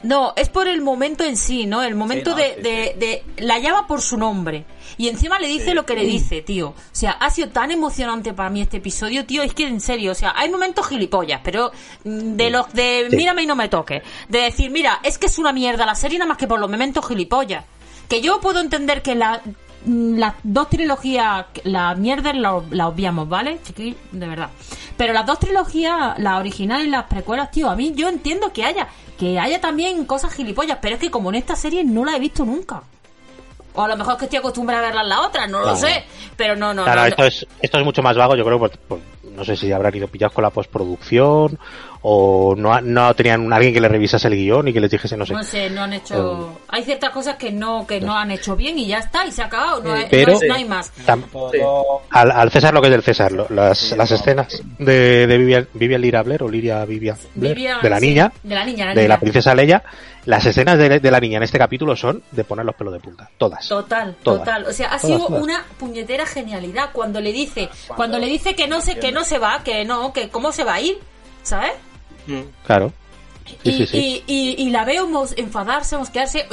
No, 0.04 0.34
es 0.38 0.48
por 0.50 0.68
el 0.68 0.82
momento 0.82 1.24
en 1.24 1.36
sí, 1.36 1.66
¿no? 1.66 1.84
El 1.84 1.96
momento 1.96 2.32
no, 2.32 2.38
de, 2.38 2.56
sí, 2.56 2.62
de, 2.62 2.96
de- 2.98 3.44
La 3.44 3.60
llama 3.60 3.86
por 3.86 4.02
su 4.02 4.18
nombre. 4.18 4.64
Y 4.98 5.10
encima 5.10 5.38
le 5.40 5.48
dice 5.48 5.74
lo 5.74 5.86
que 5.86 5.94
le 5.96 6.06
dice, 6.06 6.42
tío. 6.42 6.70
O 6.70 6.76
sea, 6.92 7.12
ha 7.12 7.30
sido 7.30 7.50
tan 7.50 7.70
emocionante 7.72 8.34
para 8.34 8.50
mí 8.50 8.62
este 8.62 8.78
episodio, 8.78 9.26
tío. 9.26 9.44
Es 9.44 9.54
que 9.54 9.68
en 9.68 9.82
serio, 9.82 10.12
o 10.12 10.16
sea, 10.16 10.34
hay 10.36 10.50
momentos 10.50 10.88
gilipollas, 10.88 11.42
pero 11.44 11.72
mm, 12.04 12.36
de 12.36 12.50
los 12.50 12.72
de 12.74 13.08
Sí. 13.10 13.16
mírame 13.16 13.44
y 13.44 13.46
no 13.46 13.56
me 13.56 13.68
toque. 13.70 14.02
De 14.30 14.40
decir, 14.40 14.72
mira, 14.72 15.00
es 15.04 15.18
que 15.18 15.26
es 15.28 15.38
una 15.38 15.52
mierda 15.54 15.86
la 15.86 15.96
serie 15.96 16.18
nada 16.18 16.30
más 16.30 16.38
que 16.38 16.48
por 16.48 16.60
los 16.60 16.70
momentos 16.70 17.06
gilipollas. 17.08 17.66
Que 18.08 18.22
yo 18.22 18.40
puedo 18.42 18.60
entender 18.60 19.02
que 19.02 19.16
la, 19.16 19.42
las 19.86 20.36
dos 20.44 20.70
trilogías, 20.70 21.46
la 21.64 21.96
mierda 21.96 22.34
la, 22.34 22.62
la 22.72 22.88
obviamos, 22.88 23.28
¿vale? 23.28 23.60
Chiqui, 23.64 23.96
de 24.12 24.28
verdad. 24.28 24.50
Pero 24.98 25.14
las 25.14 25.26
dos 25.26 25.40
trilogías, 25.40 26.18
la 26.20 26.38
original 26.38 26.86
y 26.86 26.90
las 26.90 27.06
precuelas, 27.06 27.52
tío, 27.52 27.70
a 27.70 27.76
mí 27.76 27.94
yo 27.96 28.08
entiendo 28.10 28.54
que 28.54 28.64
haya, 28.66 28.88
que 29.18 29.40
haya 29.40 29.60
también 29.60 30.06
cosas 30.06 30.34
gilipollas, 30.34 30.78
pero 30.82 30.96
es 30.96 31.02
que 31.02 31.10
como 31.10 31.30
en 31.30 31.36
esta 31.36 31.56
serie 31.56 31.84
no 31.84 32.06
la 32.06 32.16
he 32.16 32.20
visto 32.20 32.46
nunca. 32.46 32.84
O 33.74 33.82
a 33.84 33.88
lo 33.88 33.96
mejor 33.96 34.14
es 34.14 34.20
que 34.20 34.26
estoy 34.26 34.40
acostumbrada 34.40 34.84
a 34.84 34.86
verlas 34.88 35.04
en 35.04 35.10
la 35.10 35.22
otra, 35.22 35.48
no 35.48 35.62
lo 35.62 35.76
sé. 35.78 36.04
Pero 36.36 36.56
no, 36.56 36.74
no, 36.74 36.84
Claro, 36.84 37.02
no, 37.02 37.08
esto 37.08 37.24
es, 37.26 37.48
esto 37.62 37.78
es 37.80 37.86
mucho 37.86 38.02
más 38.04 38.16
vago, 38.18 38.36
yo 38.36 38.44
creo, 38.44 38.60
por- 38.60 38.78
por- 38.78 39.00
no 39.36 39.44
sé 39.46 39.56
si 39.56 39.72
habrán 39.72 39.96
ido 39.96 40.08
pillados 40.08 40.34
con 40.34 40.44
la 40.44 40.50
postproducción 40.50 41.58
o 42.04 42.56
no, 42.58 42.74
ha- 42.74 42.82
no 42.82 43.14
tenían 43.14 43.42
un- 43.42 43.54
alguien 43.54 43.74
que 43.74 43.80
le 43.82 43.88
revisase 43.88 44.28
el 44.28 44.36
guion 44.36 44.68
y 44.68 44.74
que 44.74 44.80
les 44.82 44.90
dijese, 44.90 45.16
no 45.16 45.26
sé. 45.26 45.34
No 45.34 45.44
sé, 45.44 45.70
no 45.70 45.84
han 45.84 45.94
hecho. 45.94 46.52
Eh, 46.58 46.62
Hay 46.70 46.84
ciertas 46.84 47.12
cosas 47.12 47.36
que 47.36 47.52
no 47.52 47.86
que 47.86 48.02
no 48.02 48.16
han 48.18 48.32
hecho 48.32 48.56
bien 48.56 48.80
y 48.80 48.88
ya 48.88 49.00
está, 49.00 49.26
y 49.26 49.32
se 49.32 49.42
ha 49.44 49.46
acabado. 49.46 49.84
No, 49.84 49.94
hay- 49.94 50.08
Pero- 50.10 50.34
no, 50.34 50.40
es- 50.42 50.48
no 50.48 50.56
hay 50.56 50.66
más. 50.66 50.92
Al, 52.10 52.32
al 52.32 52.52
César 52.52 52.74
lo 52.74 52.82
que 52.82 52.88
es 52.88 52.92
del 52.92 53.04
César, 53.04 53.32
lo- 53.32 53.48
las, 53.50 53.78
Sí, 53.78 53.96
las 53.96 54.10
no. 54.10 54.16
escenas 54.16 54.62
de, 54.80 55.28
de 55.28 55.38
Vivian, 55.38 55.68
Vivian 55.74 56.02
Lira 56.02 56.24
Blair 56.24 56.44
o 56.44 56.50
Liria 56.50 56.84
Vivian 56.86 57.18
Blair, 57.36 57.56
Vivian, 57.56 57.82
de 57.82 57.90
la 57.90 58.00
sí, 58.00 58.08
niña, 58.08 58.32
de 58.44 58.56
la 58.56 58.66
niña, 58.66 58.86
la 58.86 58.92
de 58.94 59.02
niña. 59.02 59.08
la 59.08 59.20
princesa 59.20 59.54
Leia, 59.56 59.84
las 60.26 60.46
escenas 60.46 60.78
de, 60.78 61.00
de 61.00 61.12
la 61.12 61.20
niña 61.20 61.38
en 61.38 61.44
este 61.44 61.58
capítulo 61.58 61.96
son 61.96 62.22
de 62.32 62.44
poner 62.44 62.66
los 62.66 62.76
pelos 62.76 62.94
de 62.94 63.00
punta, 63.00 63.30
todas. 63.38 63.68
Total, 63.68 64.16
Todas. 64.22 64.40
total. 64.42 64.66
O 64.68 64.72
sea, 64.74 64.88
ha 64.88 65.00
Todas, 65.00 65.02
sido 65.02 65.28
todas. 65.28 65.44
una 65.44 65.64
puñetera 65.80 66.26
genialidad 66.26 66.90
cuando 66.94 67.20
le 67.22 67.32
dice, 67.34 67.70
cuando 67.96 68.20
le 68.20 68.28
dice 68.28 68.54
que 68.56 68.68
no 68.68 68.82
se, 68.82 68.98
que 69.00 69.12
no 69.12 69.21
se 69.24 69.38
va, 69.40 69.64
que 69.64 69.86
no, 69.86 70.14
que 70.14 70.30
cómo 70.30 70.52
se 70.52 70.64
va 70.64 70.76
a 70.76 70.82
ir, 70.82 70.98
¿sabes? 71.44 71.72
Mm. 72.28 72.42
Claro. 72.66 72.94
Sí, 73.46 73.58
y, 73.64 73.72
sí, 73.74 73.88
sí. 73.88 74.24
Y, 74.28 74.34
y- 74.34 74.68
y 74.68 74.70
la 74.70 74.86
veo 74.86 75.08
enfadarse, 75.38 75.98
mosquearse, 75.98 76.46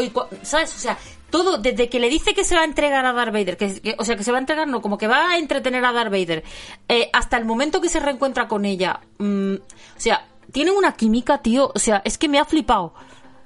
¿sabes? 0.43 0.75
O 0.75 0.79
sea, 0.79 0.99
todo, 1.31 1.59
desde 1.59 1.89
que 1.89 2.01
le 2.01 2.09
dice 2.09 2.33
que 2.35 2.43
se 2.45 2.55
va 2.55 2.63
a 2.63 2.65
entregar 2.65 3.05
a 3.05 3.13
Darth 3.13 3.33
Vader, 3.33 3.57
que, 3.57 3.81
que- 3.81 3.95
o 3.99 4.05
sea, 4.05 4.17
que 4.17 4.25
se 4.25 4.33
va 4.33 4.39
a 4.39 4.41
entregar, 4.41 4.67
no, 4.67 4.81
como 4.81 4.97
que 4.99 5.07
va 5.07 5.31
a 5.33 5.39
entretener 5.39 5.85
a 5.85 5.93
Darth 5.93 6.11
Vader, 6.11 6.43
eh, 6.89 7.11
hasta 7.13 7.37
el 7.37 7.45
momento 7.45 7.81
que 7.81 7.89
se 7.89 8.01
reencuentra 8.01 8.49
con 8.49 8.65
ella, 8.65 9.01
mm, 9.19 9.55
o 9.55 9.61
sea, 10.01 10.25
tiene 10.53 10.71
una 10.71 10.93
química, 10.95 11.39
tío, 11.43 11.71
o 11.75 11.79
sea, 11.79 12.01
es 12.05 12.17
que 12.17 12.29
me 12.29 12.39
ha 12.39 12.45
flipado. 12.47 12.95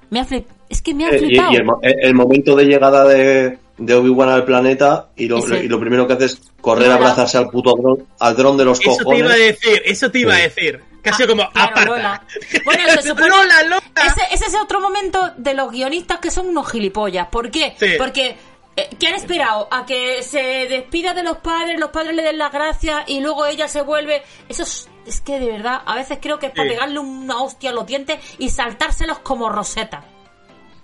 Me 0.09 0.21
ha 0.21 0.25
flip- 0.25 0.47
es 0.69 0.81
que 0.81 0.93
me 0.93 1.05
ha 1.05 1.09
Eh, 1.09 1.15
y, 1.15 1.19
flipado. 1.19 1.51
y 1.51 1.55
el, 1.57 1.67
el- 1.81 2.05
el 2.07 2.13
momento 2.15 2.55
de 2.55 2.65
llegada 2.65 3.03
de, 3.05 3.59
de 3.85 3.93
Obi-Wan 3.95 4.29
al 4.29 4.45
planeta 4.45 5.09
y 5.15 5.27
lo, 5.27 5.39
y 5.55 5.67
lo 5.67 5.79
primero 5.79 6.07
que 6.07 6.13
hace 6.13 6.25
es 6.25 6.41
correr 6.61 6.91
a 6.91 6.95
abrazarse 6.95 7.37
al 7.37 7.49
puto 7.49 7.73
dron, 7.75 8.07
al 8.19 8.35
dron 8.35 8.57
de 8.57 8.65
los 8.65 8.79
Eso 8.79 8.91
te 8.97 9.03
cojones. 9.03 9.19
iba 9.21 9.33
a 9.33 9.37
decir, 9.37 9.81
eso 9.85 10.11
te 10.11 10.19
iba 10.19 10.33
a 10.35 10.37
decir. 10.37 10.81
Casi 11.01 11.23
Ah, 11.23 11.27
como 11.27 11.49
claro, 11.49 11.71
aparta. 11.71 11.85
Lola. 11.85 12.23
Bueno, 12.63 12.83
se 13.01 13.09
supone- 13.09 13.27
Lola, 13.29 13.63
Lola. 13.63 13.83
Ese, 14.05 14.21
ese 14.33 14.45
es 14.45 14.55
otro 14.61 14.79
momento 14.79 15.19
de 15.37 15.53
los 15.53 15.71
guionistas 15.71 16.19
que 16.19 16.31
son 16.31 16.47
unos 16.47 16.71
gilipollas. 16.71 17.27
¿Por 17.27 17.51
qué? 17.51 17.75
Sí. 17.77 17.95
Porque 17.97 18.37
eh, 18.77 18.89
¿qué 18.97 19.07
han 19.07 19.15
esperado? 19.15 19.67
A 19.69 19.85
que 19.85 20.23
se 20.23 20.39
despida 20.69 21.13
de 21.13 21.23
los 21.23 21.37
padres, 21.39 21.77
los 21.79 21.89
padres 21.89 22.15
le 22.15 22.23
den 22.23 22.37
las 22.37 22.51
gracias 22.53 23.03
y 23.07 23.19
luego 23.19 23.45
ella 23.45 23.67
se 23.67 23.81
vuelve. 23.81 24.23
Eso 24.47 24.63
es, 24.63 24.89
es 25.05 25.19
que 25.19 25.39
de 25.41 25.47
verdad, 25.51 25.81
a 25.85 25.95
veces 25.95 26.19
creo 26.21 26.39
que 26.39 26.45
es 26.47 26.51
para 26.53 26.69
Sí. 26.69 26.75
pegarle 26.75 26.99
una 26.99 27.41
hostia 27.41 27.71
a 27.71 27.73
los 27.73 27.85
dientes 27.85 28.19
y 28.39 28.49
saltárselos 28.49 29.19
como 29.19 29.49
roseta. 29.49 30.05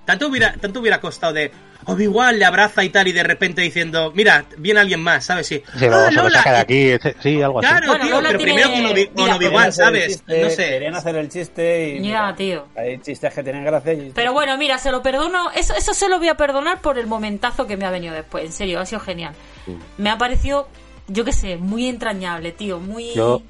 Tanto 0.09 0.27
hubiera, 0.27 0.53
tanto 0.53 0.79
hubiera 0.79 0.99
costado 0.99 1.33
de 1.33 1.51
Obi-Wan 1.85 2.39
le 2.39 2.45
abraza 2.45 2.83
y 2.83 2.89
tal, 2.89 3.07
y 3.07 3.11
de 3.11 3.21
repente 3.23 3.61
diciendo, 3.61 4.11
mira, 4.15 4.43
viene 4.57 4.79
alguien 4.79 4.99
más, 5.01 5.25
¿sabes? 5.25 5.45
Sí, 5.47 5.61
Se 5.77 5.87
lo, 5.87 5.95
"Ah, 5.97 6.05
se 6.09 6.15
lo 6.15 6.23
Lola". 6.23 6.37
saca 6.39 6.51
de 6.53 6.57
aquí, 6.57 6.89
este- 6.89 7.15
sí, 7.21 7.41
algo 7.41 7.59
así. 7.59 7.67
Claro, 7.69 7.87
Bueno, 7.87 8.05
tío, 8.05 8.15
Lola 8.15 8.29
pero 8.29 8.37
tiene- 8.43 8.53
primero 8.53 8.69
con, 8.69 9.29
Obi-Wan, 9.29 9.37
Querían 9.39 9.55
hacer 9.55 9.67
el 9.67 9.73
¿sabes? 9.73 10.07
chiste, 10.07 10.43
no 10.43 10.49
sé. 10.49 10.69
Querían 10.69 10.95
hacer 10.95 11.15
el 11.15 11.29
chiste 11.29 11.89
y. 11.89 11.93
Ya, 11.95 12.01
mira, 12.01 12.35
tío. 12.35 12.67
Hay 12.75 12.97
chistes 12.99 13.33
que 13.33 13.43
tienen 13.43 13.63
gracia 13.63 13.93
y. 13.93 14.11
Pero 14.15 14.33
bueno, 14.33 14.57
mira, 14.57 14.77
se 14.79 14.91
lo 14.91 15.01
perdono. 15.03 15.51
Eso, 15.51 15.73
eso 15.75 15.93
se 15.93 16.09
lo 16.09 16.17
voy 16.17 16.27
a 16.29 16.35
perdonar 16.35 16.81
por 16.81 16.97
el 16.97 17.05
momentazo 17.07 17.67
que 17.67 17.77
me 17.77 17.85
ha 17.85 17.91
venido 17.91 18.13
después. 18.15 18.43
En 18.45 18.51
serio, 18.51 18.79
ha 18.79 18.85
sido 18.85 18.99
genial. 19.01 19.33
Me 19.97 20.09
ha 20.09 20.17
parecido, 20.17 20.67
yo 21.07 21.23
qué 21.23 21.31
sé, 21.33 21.57
muy 21.57 21.87
entrañable, 21.87 22.51
tío. 22.51 22.79
Muy. 22.79 23.13
Yo, 23.13 23.41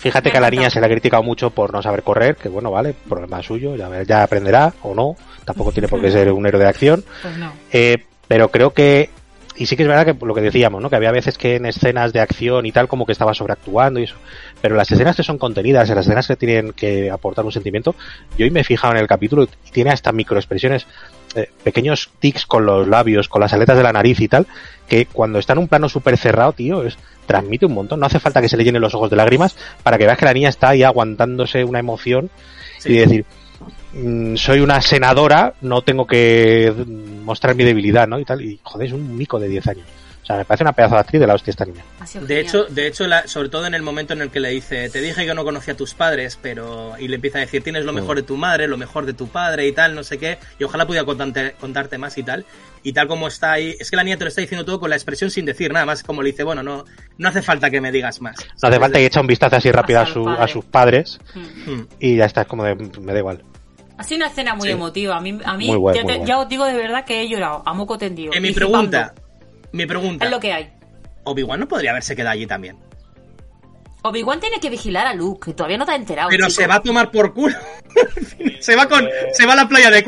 fíjate 0.00 0.30
que 0.30 0.38
a 0.38 0.40
la 0.40 0.50
niña 0.50 0.70
se 0.70 0.80
le 0.80 0.86
ha 0.86 0.88
criticado 0.88 1.22
mucho 1.22 1.50
por 1.50 1.72
no 1.72 1.82
saber 1.82 2.02
correr, 2.02 2.36
que 2.36 2.48
bueno, 2.48 2.70
vale, 2.70 2.94
problema 3.08 3.42
suyo, 3.42 3.76
ya, 3.76 4.02
ya 4.02 4.22
aprenderá 4.22 4.72
o 4.82 4.94
no, 4.94 5.14
tampoco 5.44 5.72
tiene 5.72 5.88
por 5.88 6.00
qué 6.00 6.10
ser 6.10 6.32
un 6.32 6.46
héroe 6.46 6.62
de 6.62 6.68
acción. 6.68 7.04
Pues 7.22 7.36
no. 7.36 7.52
Eh, 7.70 7.98
pero 8.26 8.48
creo 8.50 8.72
que, 8.72 9.10
y 9.56 9.66
sí 9.66 9.76
que 9.76 9.82
es 9.82 9.88
verdad 9.88 10.06
que 10.06 10.24
lo 10.24 10.34
que 10.34 10.40
decíamos, 10.40 10.80
¿no? 10.80 10.88
Que 10.88 10.96
había 10.96 11.10
veces 11.10 11.36
que 11.36 11.56
en 11.56 11.66
escenas 11.66 12.12
de 12.12 12.20
acción 12.20 12.64
y 12.64 12.72
tal 12.72 12.88
como 12.88 13.04
que 13.04 13.12
estaba 13.12 13.34
sobreactuando 13.34 14.00
y 14.00 14.04
eso. 14.04 14.16
Pero 14.62 14.74
las 14.74 14.90
escenas 14.90 15.16
que 15.16 15.22
son 15.22 15.36
contenidas, 15.36 15.88
las 15.90 16.06
escenas 16.06 16.26
que 16.26 16.36
tienen 16.36 16.72
que 16.72 17.10
aportar 17.10 17.44
un 17.44 17.52
sentimiento, 17.52 17.94
yo 18.38 18.44
hoy 18.44 18.50
me 18.50 18.60
he 18.60 18.64
fijado 18.64 18.94
en 18.94 19.00
el 19.00 19.06
capítulo 19.06 19.42
y 19.66 19.70
tiene 19.70 19.90
hasta 19.90 20.12
microexpresiones, 20.12 20.86
eh, 21.34 21.50
pequeños 21.62 22.10
tics 22.18 22.46
con 22.46 22.66
los 22.66 22.88
labios, 22.88 23.28
con 23.28 23.40
las 23.40 23.52
aletas 23.52 23.76
de 23.76 23.82
la 23.82 23.92
nariz 23.92 24.20
y 24.20 24.28
tal, 24.28 24.46
que 24.88 25.06
cuando 25.06 25.38
está 25.38 25.52
en 25.52 25.60
un 25.60 25.68
plano 25.68 25.88
súper 25.88 26.16
cerrado, 26.16 26.52
tío, 26.52 26.84
es, 26.84 26.98
transmite 27.26 27.66
un 27.66 27.74
montón. 27.74 28.00
No 28.00 28.06
hace 28.06 28.18
falta 28.18 28.40
que 28.40 28.48
se 28.48 28.56
le 28.56 28.64
llenen 28.64 28.82
los 28.82 28.94
ojos 28.94 29.10
de 29.10 29.16
lágrimas 29.16 29.56
para 29.82 29.96
que 29.98 30.06
veas 30.06 30.18
que 30.18 30.24
la 30.24 30.34
niña 30.34 30.48
está 30.48 30.70
ahí 30.70 30.82
aguantándose 30.82 31.64
una 31.64 31.78
emoción 31.78 32.30
Sí. 32.78 32.92
y 32.92 32.96
decir, 32.98 33.24
mm, 33.92 34.36
soy 34.36 34.60
una 34.60 34.80
senadora, 34.80 35.54
no 35.60 35.82
tengo 35.82 36.06
que 36.06 36.72
mostrar 37.24 37.54
mi 37.54 37.62
debilidad, 37.64 38.08
¿no? 38.08 38.18
Y 38.18 38.24
tal, 38.24 38.40
y 38.42 38.58
joder, 38.62 38.88
es 38.88 38.92
un 38.92 39.16
mico 39.16 39.38
de 39.38 39.48
10 39.48 39.68
años. 39.68 39.86
Sea, 40.30 40.38
me 40.38 40.44
parece 40.44 40.64
una 40.64 40.72
pedazo 40.72 40.94
de 40.94 41.00
actriz 41.00 41.20
de 41.20 41.26
la 41.26 41.34
hostia 41.34 41.50
esta 41.50 41.64
niña. 41.64 41.82
De 42.22 42.40
hecho, 42.40 42.64
de 42.64 42.86
hecho 42.86 43.06
la- 43.06 43.26
sobre 43.26 43.48
todo 43.48 43.66
en 43.66 43.74
el 43.74 43.82
momento 43.82 44.12
en 44.12 44.22
el 44.22 44.30
que 44.30 44.40
le 44.40 44.50
dice, 44.50 44.88
te 44.90 45.00
dije 45.00 45.26
que 45.26 45.34
no 45.34 45.44
conocía 45.44 45.74
a 45.74 45.76
tus 45.76 45.94
padres, 45.94 46.38
pero... 46.40 46.94
Y 46.98 47.08
le 47.08 47.16
empieza 47.16 47.38
a 47.38 47.40
decir, 47.40 47.62
tienes 47.62 47.84
lo 47.84 47.92
mejor 47.92 48.16
de 48.16 48.22
tu 48.22 48.36
madre, 48.36 48.68
lo 48.68 48.76
mejor 48.76 49.06
de 49.06 49.12
tu 49.12 49.28
padre 49.28 49.66
y 49.66 49.72
tal, 49.72 49.94
no 49.94 50.02
sé 50.04 50.18
qué, 50.18 50.38
y 50.58 50.64
ojalá 50.64 50.86
pudiera 50.86 51.04
contarte, 51.04 51.54
contarte 51.60 51.98
más 51.98 52.16
y 52.18 52.22
tal. 52.22 52.44
Y 52.82 52.92
tal 52.92 53.08
como 53.08 53.28
está 53.28 53.52
ahí, 53.52 53.74
es 53.78 53.90
que 53.90 53.96
la 53.96 54.04
niña 54.04 54.16
te 54.16 54.24
lo 54.24 54.28
está 54.28 54.40
diciendo 54.40 54.64
todo 54.64 54.80
con 54.80 54.88
la 54.90 54.96
expresión 54.96 55.30
sin 55.30 55.44
decir 55.44 55.72
nada 55.72 55.84
más, 55.84 56.02
como 56.02 56.22
le 56.22 56.30
dice, 56.30 56.44
bueno, 56.44 56.62
no, 56.62 56.84
no 57.18 57.28
hace 57.28 57.42
falta 57.42 57.68
que 57.70 57.80
me 57.80 57.90
digas 57.92 58.20
más. 58.22 58.36
No 58.62 58.68
hace 58.68 58.78
falta 58.78 58.98
que 58.98 59.06
echa 59.06 59.20
un 59.20 59.26
vistazo 59.26 59.56
así 59.56 59.70
rápido 59.72 60.00
a, 60.00 60.06
su, 60.06 60.24
padre. 60.24 60.42
a 60.44 60.48
sus 60.48 60.64
padres 60.64 61.18
Mm. 61.34 61.70
Mm. 61.72 61.88
y 61.98 62.16
ya 62.16 62.24
está, 62.24 62.42
es 62.42 62.46
como 62.46 62.64
de, 62.64 62.74
me 62.74 63.12
da 63.12 63.18
igual. 63.18 63.42
Ha 63.98 64.02
sido 64.02 64.16
una 64.18 64.28
escena 64.28 64.54
muy 64.54 64.68
Sí. 64.68 64.72
emotiva. 64.72 65.16
A 65.16 65.20
mí, 65.20 65.38
a 65.44 65.56
mí 65.58 65.70
ya, 65.94 66.04
te- 66.04 66.24
ya 66.24 66.38
os 66.38 66.48
digo 66.48 66.64
de 66.64 66.72
verdad 66.74 67.04
que 67.04 67.20
he 67.20 67.28
llorado, 67.28 67.62
a 67.66 67.74
moco 67.74 67.98
tendido. 67.98 68.32
Eh, 68.32 68.40
mi 68.40 68.48
y 68.48 68.52
pregunta. 68.54 69.14
Mi 69.72 69.86
pregunta, 69.86 70.24
Es 70.24 70.30
lo 70.30 70.40
que 70.40 70.52
hay. 70.52 70.72
Obi-Wan 71.24 71.60
no 71.60 71.68
podría 71.68 71.90
haberse 71.90 72.16
quedado 72.16 72.32
allí 72.32 72.46
también. 72.46 72.76
Obi-Wan 74.02 74.40
tiene 74.40 74.58
que 74.60 74.70
vigilar 74.70 75.06
a 75.06 75.12
Luke, 75.14 75.50
que 75.50 75.54
todavía 75.54 75.76
no 75.76 75.84
te 75.84 75.92
ha 75.92 75.96
enterado. 75.96 76.30
Pero 76.30 76.46
chico. 76.48 76.62
se 76.62 76.66
va 76.66 76.76
a 76.76 76.80
tomar 76.82 77.10
por 77.10 77.34
culo. 77.34 77.54
se 78.60 78.74
va 78.74 78.88
con, 78.88 79.06
se 79.32 79.44
va 79.44 79.52
a 79.52 79.56
la 79.56 79.68
playa 79.68 79.90
de 79.90 80.02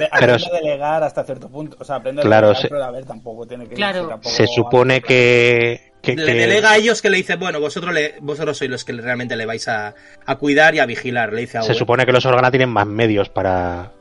Pero 0.00 0.06
aprende 0.16 0.36
es- 0.36 0.46
a 0.46 0.50
delegar 0.54 1.02
hasta 1.02 1.22
cierto 1.24 1.48
punto. 1.50 1.76
O 1.78 1.84
sea, 1.84 1.96
aprende 1.96 2.22
a 2.22 2.24
Claro, 2.24 2.46
delegar, 2.48 2.62
se- 2.62 2.68
pero 2.68 2.84
a 2.84 2.90
ver, 2.90 3.04
tampoco 3.04 3.46
tiene 3.46 3.66
que. 3.68 3.74
Claro. 3.74 4.08
tampoco- 4.08 4.34
Se 4.34 4.46
supone 4.46 5.02
que... 5.02 5.92
que, 6.00 6.16
le 6.16 6.32
delega 6.32 6.70
a 6.70 6.76
ellos 6.78 7.02
que 7.02 7.10
le 7.10 7.18
dice, 7.18 7.36
bueno, 7.36 7.60
vosotros 7.60 7.92
le, 7.92 8.14
vosotros 8.22 8.56
sois 8.56 8.70
los 8.70 8.82
que 8.82 8.92
realmente 8.94 9.36
le 9.36 9.44
vais 9.44 9.68
a, 9.68 9.94
a 10.24 10.36
cuidar 10.36 10.74
y 10.74 10.78
a 10.78 10.86
vigilar, 10.86 11.34
le 11.34 11.42
dice 11.42 11.58
a 11.58 11.62
se 11.62 11.74
supone 11.74 12.06
que 12.06 12.12
los 12.12 12.24
Organa 12.24 12.50
tienen 12.50 12.70
más 12.70 12.86
medios 12.86 13.28
para 13.28 13.92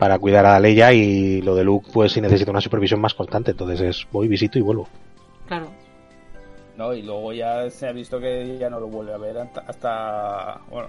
para 0.00 0.18
cuidar 0.18 0.44
a 0.46 0.58
Leia 0.58 0.92
y 0.92 1.40
lo 1.42 1.54
de 1.54 1.62
Luke 1.62 1.90
pues 1.92 2.10
sí 2.12 2.20
necesita 2.20 2.50
una 2.50 2.60
supervisión 2.60 3.00
más 3.00 3.14
constante 3.14 3.52
entonces 3.52 3.80
es 3.80 4.06
voy 4.10 4.26
visito 4.26 4.58
y 4.58 4.62
vuelvo 4.62 4.88
Claro. 5.46 5.70
No, 6.76 6.94
y 6.94 7.02
luego 7.02 7.32
ya 7.34 7.68
se 7.70 7.86
ha 7.86 7.92
visto 7.92 8.18
que 8.18 8.56
ya 8.58 8.70
no 8.70 8.80
lo 8.80 8.86
vuelve 8.88 9.12
a 9.12 9.18
ver 9.18 9.36
hasta. 9.36 9.60
hasta- 9.60 10.60
bueno. 10.70 10.88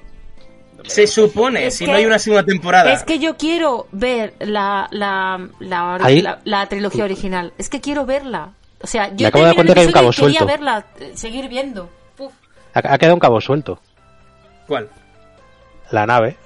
Se 0.85 1.05
supone, 1.05 1.65
Es 1.67 1.75
si 1.77 1.85
que- 1.85 1.91
no 1.91 1.97
hay 1.97 2.05
una 2.05 2.17
segunda 2.17 2.45
temporada. 2.45 2.93
Es 2.93 3.03
que 3.03 3.19
yo 3.19 3.35
quiero 3.35 3.87
ver 3.91 4.33
la, 4.39 4.87
la, 4.91 5.45
la, 5.59 5.97
la- 5.99 6.39
la 6.45 6.65
trilogía 6.67 7.03
original. 7.03 7.51
Es 7.57 7.69
que 7.69 7.81
quiero 7.81 8.05
verla. 8.05 8.53
O 8.81 8.87
sea, 8.87 9.09
yo 9.09 9.15
Me 9.23 9.25
acabo 9.27 9.45
de 9.45 9.53
cuenta 9.55 9.73
que 9.73 9.79
hay 9.81 9.85
un 9.87 9.91
cabo 9.91 10.09
y 10.11 10.15
quería 10.15 10.39
suelto. 10.39 10.45
verla, 10.45 10.85
eh, 10.99 11.11
seguir 11.15 11.49
viendo. 11.49 11.89
Ha 12.73 12.97
quedado 12.97 13.15
un 13.15 13.19
cabo 13.19 13.41
suelto 13.41 13.79
¿Cuál? 14.67 14.87
la 15.91 16.05
nave 16.05 16.37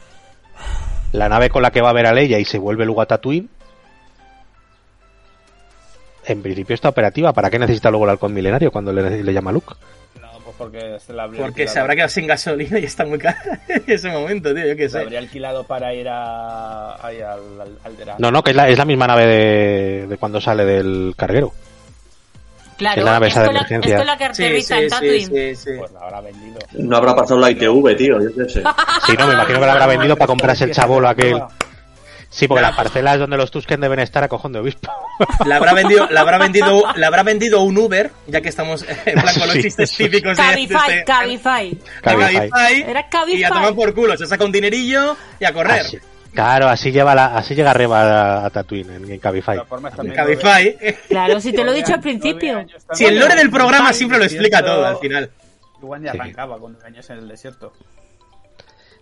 la 1.17 1.29
nave 1.29 1.49
con 1.49 1.61
la 1.61 1.71
que 1.71 1.81
va 1.81 1.89
a 1.89 1.93
ver 1.93 2.05
a 2.07 2.13
Leia 2.13 2.39
y 2.39 2.45
se 2.45 2.57
vuelve 2.57 2.85
luego 2.85 3.01
a 3.01 3.05
Tatooine 3.05 3.49
en 6.27 6.41
principio 6.41 6.73
está 6.73 6.89
operativa 6.89 7.33
¿para 7.33 7.49
qué 7.49 7.59
necesita 7.59 7.89
luego 7.89 8.05
el 8.05 8.11
halcón 8.11 8.33
milenario 8.33 8.71
cuando 8.71 8.91
le, 8.91 9.23
le 9.23 9.33
llama 9.33 9.51
Luke? 9.51 9.75
No, 10.19 10.27
pues 10.43 10.55
porque 10.57 10.97
se 10.99 11.13
la 11.13 11.23
habría 11.23 11.41
Porque 11.43 11.63
alquilado- 11.63 11.73
se 11.73 11.79
habrá 11.79 11.95
quedado 11.95 12.09
sin 12.09 12.27
gasolina 12.27 12.79
y 12.79 12.85
está 12.85 13.05
muy 13.05 13.19
cara 13.19 13.37
en 13.67 13.83
ese 13.87 14.09
momento, 14.09 14.53
tío, 14.53 14.65
yo 14.65 14.75
qué 14.75 14.83
Se 14.89 14.97
sé. 14.97 14.99
habría 15.03 15.19
alquilado 15.19 15.63
para 15.65 15.93
ir 15.93 16.07
a, 16.09 17.05
ahí 17.05 17.21
al, 17.21 17.39
al, 17.83 18.15
no, 18.17 18.31
no, 18.31 18.43
que 18.43 18.51
es 18.51 18.55
la, 18.57 18.67
es 18.69 18.77
la 18.77 18.85
misma 18.85 19.05
nave 19.07 19.25
de, 19.27 20.07
de 20.07 20.17
cuando 20.17 20.41
sale 20.41 20.65
del 20.65 21.13
carguero 21.15 21.53
Claro, 22.77 22.99
Es 22.99 23.05
la 23.05 23.11
nave 23.11 23.27
es 23.27 23.33
esa 23.33 23.41
de 23.41 23.45
la, 23.47 23.51
emergencia. 23.59 23.91
es 23.93 23.97
con 23.97 24.05
la 24.07 24.17
que 24.17 24.25
aterriza 24.25 24.75
sí, 24.75 24.81
en 24.83 24.89
sí, 24.89 24.95
Tatooine. 24.95 25.25
sí, 25.25 25.55
sí. 25.55 25.69
Pues 25.79 25.91
la 25.93 25.99
habrá 26.01 26.21
vendido. 26.21 26.59
No 26.73 26.97
habrá 26.97 27.15
pasado 27.15 27.39
la 27.39 27.51
ITV, 27.51 27.95
tío, 27.95 28.17
yo 28.21 28.35
qué 28.35 28.49
sé. 28.51 28.63
Sí, 29.05 29.13
no, 29.17 29.27
me 29.27 29.33
imagino 29.33 29.59
que 29.59 29.65
lo 29.65 29.71
habrá 29.71 29.87
vendido 29.87 30.15
para 30.17 30.27
comprarse 30.27 30.65
el 30.65 30.71
chabolo 30.71 31.07
aquel. 31.07 31.41
Sí, 32.29 32.49
porque 32.49 32.61
No. 32.63 32.67
las 32.67 32.75
parcelas 32.75 33.17
donde 33.19 33.37
los 33.37 33.49
Tusken 33.49 33.79
deben 33.79 33.99
estar 33.99 34.21
a 34.21 34.27
cojón 34.27 34.51
de 34.51 34.59
obispo. 34.59 34.91
La 35.45 35.55
habrá 35.55 35.73
vendido, 35.73 36.05
la 36.09 36.19
habrá 36.19 36.37
vendido, 36.37 36.83
la 36.95 37.07
habrá 37.07 37.23
vendido 37.23 37.61
un 37.61 37.77
Uber, 37.77 38.11
ya 38.27 38.41
que 38.41 38.49
estamos 38.49 38.83
en 39.05 39.13
plan 39.21 39.33
con 39.35 39.43
los 39.47 39.51
Sí, 39.53 39.61
chistes 39.61 39.91
típicos 39.95 40.35
de, 40.35 40.43
de 40.43 40.49
Cabify, 40.49 40.89
este- 40.89 41.03
Cabify. 41.05 41.69
de 41.69 41.77
Cabify. 42.01 42.49
Cabify, 42.49 42.81
Era 42.89 43.07
Cabify. 43.07 43.39
y 43.39 43.43
a 43.45 43.49
tomar 43.49 43.73
por 43.73 43.93
culo, 43.93 44.17
se 44.17 44.25
saca 44.25 44.43
un 44.43 44.51
dinerillo 44.51 45.15
y 45.39 45.45
a 45.45 45.53
correr. 45.53 45.85
Claro, 46.35 46.67
así 46.67 46.91
lleva 46.91 47.15
la, 47.15 47.37
así 47.37 47.55
llega 47.55 47.73
Reba 47.73 48.01
a, 48.41 48.45
a 48.45 48.49
Tatooine 48.49 48.95
en, 48.95 49.11
en 49.11 49.19
Cabify. 49.19 49.57
También 49.95 50.15
Cabify. 50.15 50.77
Claro, 51.07 51.39
si 51.39 51.53
te 51.53 51.63
lo 51.63 51.71
he 51.71 51.75
dicho 51.75 51.93
al 51.93 52.01
principio. 52.01 52.65
Si 52.91 53.05
el 53.05 53.17
lore 53.17 53.35
del 53.35 53.49
programa 53.49 53.93
siempre 53.93 54.17
lo 54.17 54.25
explica 54.25 54.63
todo 54.63 54.85
al 54.85 54.97
final. 54.97 55.31
Igual 55.81 56.03
ya 56.03 56.11
arrancaba 56.11 56.59
con 56.59 56.73
nueve 56.73 56.87
años 56.87 57.09
en 57.09 57.19
el 57.19 57.27
desierto. 57.27 57.73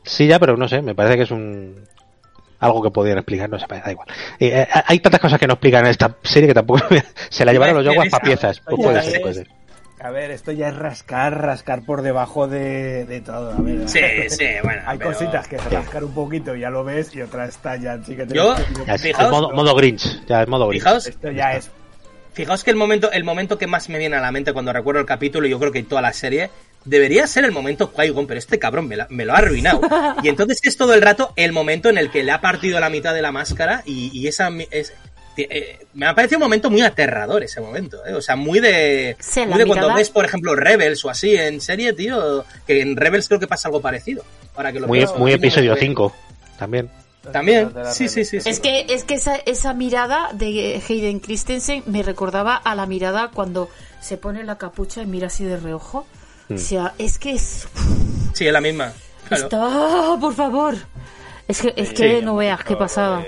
Sí, 0.03 0.27
ya, 0.27 0.39
pero 0.39 0.57
no 0.57 0.67
sé, 0.67 0.81
me 0.81 0.95
parece 0.95 1.17
que 1.17 1.23
es 1.23 1.31
un 1.31 1.85
algo 2.59 2.81
que 2.81 2.91
podían 2.91 3.17
explicar, 3.17 3.49
no 3.49 3.59
sé, 3.59 3.65
da 3.67 3.91
igual. 3.91 4.07
Eh, 4.39 4.61
eh, 4.61 4.67
hay 4.85 4.99
tantas 4.99 5.19
cosas 5.19 5.39
que 5.39 5.47
no 5.47 5.53
explican 5.53 5.83
en 5.85 5.91
esta 5.91 6.15
serie 6.23 6.47
que 6.47 6.53
tampoco 6.53 6.81
se 7.29 7.45
la 7.45 7.51
llevaron 7.51 7.75
los 7.75 7.85
Yaguas 7.85 8.09
para 8.09 8.23
piezas. 8.23 8.59
Pues 8.65 8.77
puede 8.81 9.01
ser, 9.01 9.21
puede 9.21 9.33
ser. 9.33 9.47
A 10.03 10.11
ver, 10.11 10.31
esto 10.31 10.51
ya 10.51 10.67
es 10.67 10.75
rascar, 10.75 11.41
rascar 11.41 11.85
por 11.85 12.01
debajo 12.01 12.45
de, 12.47 13.05
de 13.05 13.21
todo. 13.21 13.53
A 13.53 13.61
ver, 13.61 13.87
Sí, 13.87 13.99
sí, 14.27 14.45
bueno. 14.61 14.81
Hay 14.85 14.97
pero- 14.97 15.11
cositas 15.11 15.47
que 15.47 15.57
rascar 15.57 16.03
un 16.03 16.13
poquito, 16.13 16.55
ya 16.55 16.69
lo 16.69 16.83
ves, 16.83 17.15
y 17.15 17.21
otras 17.21 17.49
está 17.49 17.77
ya 17.77 17.97
sí 18.03 18.15
que 18.15 18.27
Yo- 18.27 18.53
Ya 18.85 18.95
es, 18.95 19.01
Fijaos, 19.01 19.31
modo, 19.53 19.75
Grinch, 19.75 20.25
ya 20.27 20.41
es 20.43 20.47
modo 20.49 20.67
Grinch. 20.67 20.83
Fijaos, 20.83 21.07
Esto 21.07 21.31
ya 21.31 21.53
es. 21.53 21.71
fijaos 22.33 22.63
que 22.65 22.71
el 22.71 22.75
momento, 22.75 23.11
el 23.13 23.23
momento 23.23 23.57
que 23.57 23.65
más 23.67 23.87
me 23.87 23.97
viene 23.97 24.17
a 24.17 24.21
la 24.21 24.31
mente 24.33 24.51
cuando 24.51 24.73
recuerdo 24.73 24.99
el 24.99 25.05
capítulo, 25.05 25.47
y 25.47 25.51
yo 25.51 25.59
creo 25.59 25.71
que 25.71 25.83
toda 25.83 26.01
la 26.01 26.11
serie, 26.11 26.49
debería 26.83 27.25
ser 27.25 27.45
el 27.45 27.53
momento 27.53 27.93
Qui-Gon, 27.93 28.27
pero 28.27 28.37
este 28.39 28.59
cabrón 28.59 28.89
me, 28.89 28.97
la- 28.97 29.07
me 29.09 29.23
lo 29.23 29.33
ha 29.33 29.37
arruinado. 29.37 29.79
Y 30.21 30.27
entonces 30.27 30.59
es 30.63 30.75
todo 30.75 30.93
el 30.93 31.01
rato 31.01 31.31
el 31.37 31.53
momento 31.53 31.89
en 31.89 31.97
el 31.97 32.11
que 32.11 32.23
le 32.23 32.33
ha 32.33 32.41
partido 32.41 32.77
la 32.81 32.89
mitad 32.89 33.13
de 33.13 33.21
la 33.21 33.31
máscara 33.31 33.83
y, 33.85 34.09
y 34.13 34.27
esa 34.27 34.49
es, 34.71 34.93
eh, 35.37 35.85
me 35.93 36.05
ha 36.05 36.13
parecido 36.15 36.37
un 36.39 36.43
momento 36.43 36.69
muy 36.69 36.81
aterrador 36.81 37.43
ese 37.43 37.59
momento, 37.61 38.05
¿eh? 38.05 38.13
o 38.13 38.21
sea, 38.21 38.35
muy 38.35 38.59
de, 38.59 39.15
Sí, 39.19 39.39
la 39.41 39.47
muy 39.47 39.57
de 39.59 39.65
cuando 39.65 39.85
mirada. 39.87 39.95
ves, 39.99 40.09
por 40.09 40.25
ejemplo, 40.25 40.55
Rebels 40.55 41.03
o 41.05 41.09
así 41.09 41.35
en 41.35 41.59
serie, 41.61 41.93
tío, 41.93 42.45
que 42.67 42.81
en 42.81 42.95
Rebels 42.95 43.27
creo 43.27 43.39
que 43.39 43.47
pasa 43.47 43.67
algo 43.69 43.81
parecido. 43.81 44.23
Ahora 44.55 44.71
que 44.71 44.79
lo 44.79 44.87
Muy, 44.87 44.99
pienso. 44.99 45.17
muy 45.17 45.31
episodio 45.33 45.73
Eh, 45.73 45.77
5 45.79 46.13
también. 46.59 46.89
También, 47.31 47.71
sí, 47.93 48.09
sí, 48.09 48.25
sí. 48.25 48.41
sí. 48.41 48.49
Es 48.49 48.59
que, 48.59 48.85
es 48.89 49.05
que 49.05 49.13
esa, 49.13 49.35
esa 49.37 49.73
mirada 49.73 50.29
de 50.33 50.81
Hayden 50.87 51.19
Christensen 51.21 51.81
me 51.85 52.03
recordaba 52.03 52.55
a 52.57 52.75
la 52.75 52.85
mirada 52.85 53.31
cuando 53.33 53.69
se 54.01 54.17
pone 54.17 54.43
la 54.43 54.57
capucha 54.57 55.01
y 55.01 55.05
mira 55.05 55.27
así 55.27 55.45
de 55.45 55.55
reojo. 55.57 56.05
Mm. 56.49 56.55
O 56.55 56.57
sea, 56.57 56.93
es 56.97 57.17
que 57.19 57.31
es... 57.31 57.65
Sí, 58.33 58.45
es 58.45 58.51
la 58.51 58.59
misma. 58.59 58.91
Claro. 59.29 59.43
Está, 59.45 59.57
¡Ah, 59.61 60.17
por 60.19 60.33
favor. 60.35 60.75
Es 61.47 61.61
que, 61.61 61.73
es 61.77 61.93
que 61.93 62.21
no 62.21 62.35
veas 62.35 62.61
qué 62.65 62.75
pasada. 62.75 63.23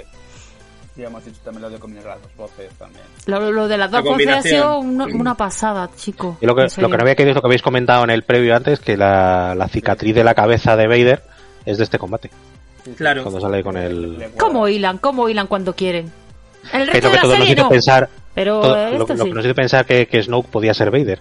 Ya 0.95 1.07
hemos 1.07 1.25
dicho 1.25 1.39
también 1.43 1.63
lo 1.63 1.69
de 1.69 1.77
combinar 1.77 2.05
las 2.05 2.21
dos 2.21 2.31
voces 2.37 2.71
también. 2.79 3.03
Lo, 3.25 3.51
lo 3.51 3.67
de 3.67 3.77
las 3.77 3.91
La 3.91 4.01
dos 4.01 4.11
voces 4.11 4.27
ha 4.29 4.41
sido 4.41 4.79
una, 4.79 5.05
una 5.05 5.35
pasada, 5.35 5.89
chico. 5.95 6.37
Y 6.39 6.45
lo 6.45 6.55
que, 6.55 6.61
lo 6.77 6.89
que 6.89 6.97
no 6.97 7.01
había 7.01 7.15
querido 7.15 7.31
es 7.31 7.35
lo 7.35 7.41
que 7.41 7.47
habéis 7.47 7.61
comentado 7.61 8.03
en 8.05 8.11
el 8.11 8.23
previo 8.23 8.55
antes, 8.55 8.79
que 8.79 8.95
la, 8.95 9.55
la 9.55 9.67
cicatriz 9.67 10.15
de 10.15 10.23
la 10.23 10.33
cabeza 10.33 10.77
de 10.77 10.87
Vader 10.87 11.21
es 11.65 11.77
de 11.77 11.83
este 11.83 11.99
combate. 11.99 12.29
Claro. 12.95 13.23
Cuando 13.23 13.41
sale 13.41 13.61
con 13.63 13.75
el... 13.77 14.27
¿Cómo 14.37 14.67
hilan? 14.69 14.99
¿Cómo 14.99 15.27
hilan 15.27 15.47
cuando 15.47 15.75
quieren? 15.75 16.11
El 16.71 16.87
resto 16.87 17.09
lo 17.09 17.09
de 17.09 17.09
que 17.09 17.15
la 17.15 17.21
todo 17.21 17.31
nos 17.31 17.39
serie 17.39 17.53
hizo 17.53 17.63
no. 17.63 17.69
pensar... 17.69 18.09
Pero 18.33 18.61
todo- 18.61 18.91
lo, 18.97 19.05
que 19.05 19.13
nos 19.15 19.45
hizo 19.45 19.55
pensar 19.55 19.85
que, 19.85 20.07
que 20.07 20.21
Snoke 20.23 20.47
podía 20.49 20.73
ser 20.73 20.91
Vader. 20.91 21.19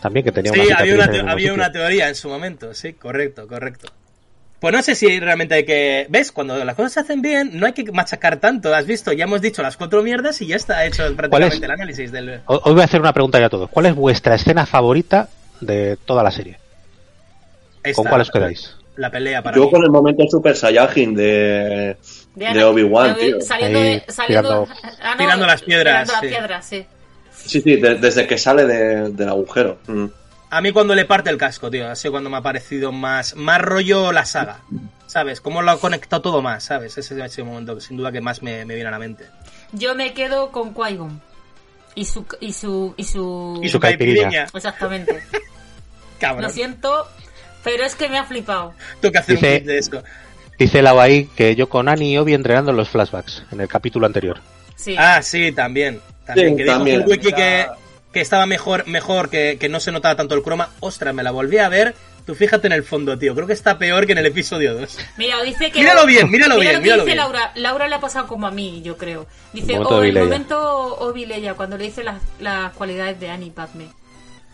También, 0.00 0.24
que 0.24 0.32
tenía 0.32 0.52
Sí, 0.52 0.58
una 0.60 0.76
había 0.78 0.92
cicatriz 0.94 1.22
una, 1.22 1.32
había 1.32 1.54
una 1.54 1.72
teoría 1.72 2.08
en 2.08 2.14
su 2.14 2.28
momento, 2.28 2.74
sí, 2.74 2.92
correcto, 2.94 3.46
correcto. 3.48 3.88
Pues 4.64 4.74
no 4.74 4.82
sé 4.82 4.94
si 4.94 5.20
realmente 5.20 5.56
hay 5.56 5.64
que... 5.66 6.06
¿Ves? 6.08 6.32
Cuando 6.32 6.64
las 6.64 6.74
cosas 6.74 6.94
se 6.94 7.00
hacen 7.00 7.20
bien, 7.20 7.50
no 7.52 7.66
hay 7.66 7.74
que 7.74 7.84
machacar 7.92 8.38
tanto. 8.40 8.74
Has 8.74 8.86
visto, 8.86 9.12
ya 9.12 9.24
hemos 9.24 9.42
dicho 9.42 9.60
las 9.60 9.76
cuatro 9.76 10.02
mierdas 10.02 10.40
y 10.40 10.46
ya 10.46 10.56
está 10.56 10.86
hecho 10.86 11.02
prácticamente 11.14 11.56
es? 11.58 11.62
el 11.64 11.70
análisis 11.70 12.10
del... 12.10 12.40
Hoy 12.46 12.58
hoy 12.64 12.72
voy 12.72 12.80
a 12.80 12.84
hacer 12.86 12.98
una 13.02 13.12
pregunta 13.12 13.38
ya 13.38 13.44
a 13.44 13.50
todos. 13.50 13.68
¿Cuál 13.68 13.84
es 13.84 13.94
vuestra 13.94 14.36
escena 14.36 14.64
favorita 14.64 15.28
de 15.60 15.98
toda 16.06 16.22
la 16.22 16.30
serie? 16.30 16.56
esta, 17.82 18.00
¿Con 18.00 18.08
cuál 18.08 18.22
os 18.22 18.30
quedáis? 18.30 18.74
La 18.96 19.10
pelea 19.10 19.42
para 19.42 19.54
Yo 19.54 19.64
mí. 19.66 19.70
con 19.70 19.84
el 19.84 19.90
momento 19.90 20.24
Super 20.30 20.56
Saiyajin 20.56 21.14
de, 21.14 21.98
de 22.34 22.64
Obi-Wan, 22.64 23.16
tío. 23.16 23.36
Obi- 23.36 23.42
Saliendo 23.42 23.78
Ahí, 23.80 23.84
de, 23.84 24.04
saliendo, 24.08 24.48
tirando- 24.48 24.68
ah, 25.02 25.10
no, 25.10 25.16
Tirando 25.18 25.46
las 25.46 25.60
piedras, 25.62 26.04
Tirando 26.08 26.12
las 26.12 26.20
sí. 26.22 26.26
piedras, 26.28 26.66
sí. 26.66 26.86
Sí, 27.36 27.60
sí, 27.60 27.76
de- 27.76 27.96
desde 27.96 28.26
que 28.26 28.38
sale 28.38 28.64
de- 28.64 29.10
del 29.10 29.28
agujero. 29.28 29.76
Mm. 29.88 30.06
A 30.56 30.60
mí 30.60 30.70
cuando 30.72 30.94
le 30.94 31.04
parte 31.04 31.30
el 31.30 31.36
casco, 31.36 31.68
tío, 31.70 31.90
ha 31.90 31.96
sido 31.96 32.12
cuando 32.12 32.30
me 32.30 32.36
ha 32.36 32.40
parecido 32.40 32.92
más, 32.92 33.34
más 33.34 33.60
rollo 33.60 34.12
la 34.12 34.24
saga. 34.24 34.60
¿Sabes? 35.06 35.40
Cómo 35.40 35.62
lo 35.62 35.70
ha 35.72 35.80
conectado 35.80 36.22
todo 36.22 36.42
más, 36.42 36.62
¿sabes? 36.64 36.96
Ese 36.96 37.20
ha 37.22 37.28
sido 37.28 37.44
el 37.46 37.50
momento 37.50 37.74
que 37.74 37.80
sin 37.80 37.96
duda 37.96 38.12
que 38.12 38.20
más 38.20 38.42
me, 38.42 38.64
me 38.64 38.74
viene 38.74 38.88
a 38.88 38.92
la 38.92 38.98
mente. 38.98 39.26
Yo 39.72 39.94
me 39.94 40.12
quedo 40.12 40.50
con 40.52 40.72
Qui-Gon. 40.74 41.20
Y 41.96 42.04
su, 42.04 42.24
y 42.40 42.52
su, 42.52 42.94
y 42.96 43.04
su... 43.04 43.60
Y 43.62 43.68
su 43.68 43.78
caipiriña. 43.80 44.46
Exactamente. 44.54 45.22
Cabrón. 46.20 46.42
Lo 46.44 46.50
siento, 46.50 47.08
pero 47.64 47.84
es 47.84 47.94
que 47.96 48.08
me 48.08 48.18
ha 48.18 48.24
flipado. 48.24 48.74
Tengo 49.00 49.12
que 49.12 49.18
hacer 49.18 49.34
Dice- 49.36 49.58
un 49.60 49.66
de 49.66 49.78
eso. 49.78 50.02
Dice 50.58 50.82
Lau 50.82 51.00
ahí 51.00 51.26
que 51.36 51.56
yo 51.56 51.68
con 51.68 51.88
Annie 51.88 52.12
y 52.12 52.18
Obi 52.18 52.32
entrenando 52.34 52.70
en 52.70 52.76
los 52.76 52.88
flashbacks, 52.88 53.42
en 53.50 53.60
el 53.60 53.66
capítulo 53.66 54.06
anterior. 54.06 54.38
Sí. 54.76 54.94
Ah, 54.96 55.20
sí, 55.20 55.50
también. 55.50 56.00
También, 56.24 56.50
Sí, 56.50 56.56
que 56.56 56.62
dijo 56.62 56.76
también. 56.76 57.02
Full 57.02 57.10
Wiki 57.10 57.32
que, 57.32 57.66
que 58.14 58.22
estaba 58.22 58.46
mejor, 58.46 58.86
mejor 58.86 59.28
que, 59.28 59.58
que 59.60 59.68
no 59.68 59.78
se 59.80 59.92
notaba 59.92 60.16
tanto 60.16 60.34
el 60.34 60.42
croma. 60.42 60.70
Ostras, 60.80 61.14
me 61.14 61.22
la 61.22 61.30
volví 61.30 61.58
a 61.58 61.68
ver. 61.68 61.94
Tú 62.24 62.34
fíjate 62.34 62.68
en 62.68 62.72
el 62.72 62.84
fondo, 62.84 63.18
tío. 63.18 63.34
Creo 63.34 63.46
que 63.46 63.52
está 63.52 63.76
peor 63.76 64.06
que 64.06 64.12
en 64.12 64.18
el 64.18 64.26
episodio 64.26 64.74
2. 64.74 64.98
Mira, 65.18 65.42
dice 65.42 65.70
que... 65.70 65.80
Míralo 65.80 66.06
bien, 66.06 66.30
míralo 66.30 66.54
Mira 66.58 66.70
bien, 66.70 66.72
lo 66.72 66.78
que 66.78 66.82
míralo 66.82 67.04
dice 67.04 67.14
bien. 67.14 67.16
Laura. 67.18 67.52
Laura 67.56 67.86
le 67.88 67.94
ha 67.96 68.00
pasado 68.00 68.26
como 68.26 68.46
a 68.46 68.50
mí, 68.50 68.80
yo 68.82 68.96
creo. 68.96 69.26
Dice, 69.52 69.78
oh, 69.78 70.02
el 70.02 70.18
momento 70.18 70.96
Obi 71.00 71.26
Leia, 71.26 71.52
cuando 71.52 71.76
le 71.76 71.84
dice 71.84 72.02
las, 72.02 72.22
las 72.40 72.72
cualidades 72.72 73.20
de 73.20 73.28
Annie 73.28 73.50
Padme. 73.50 73.88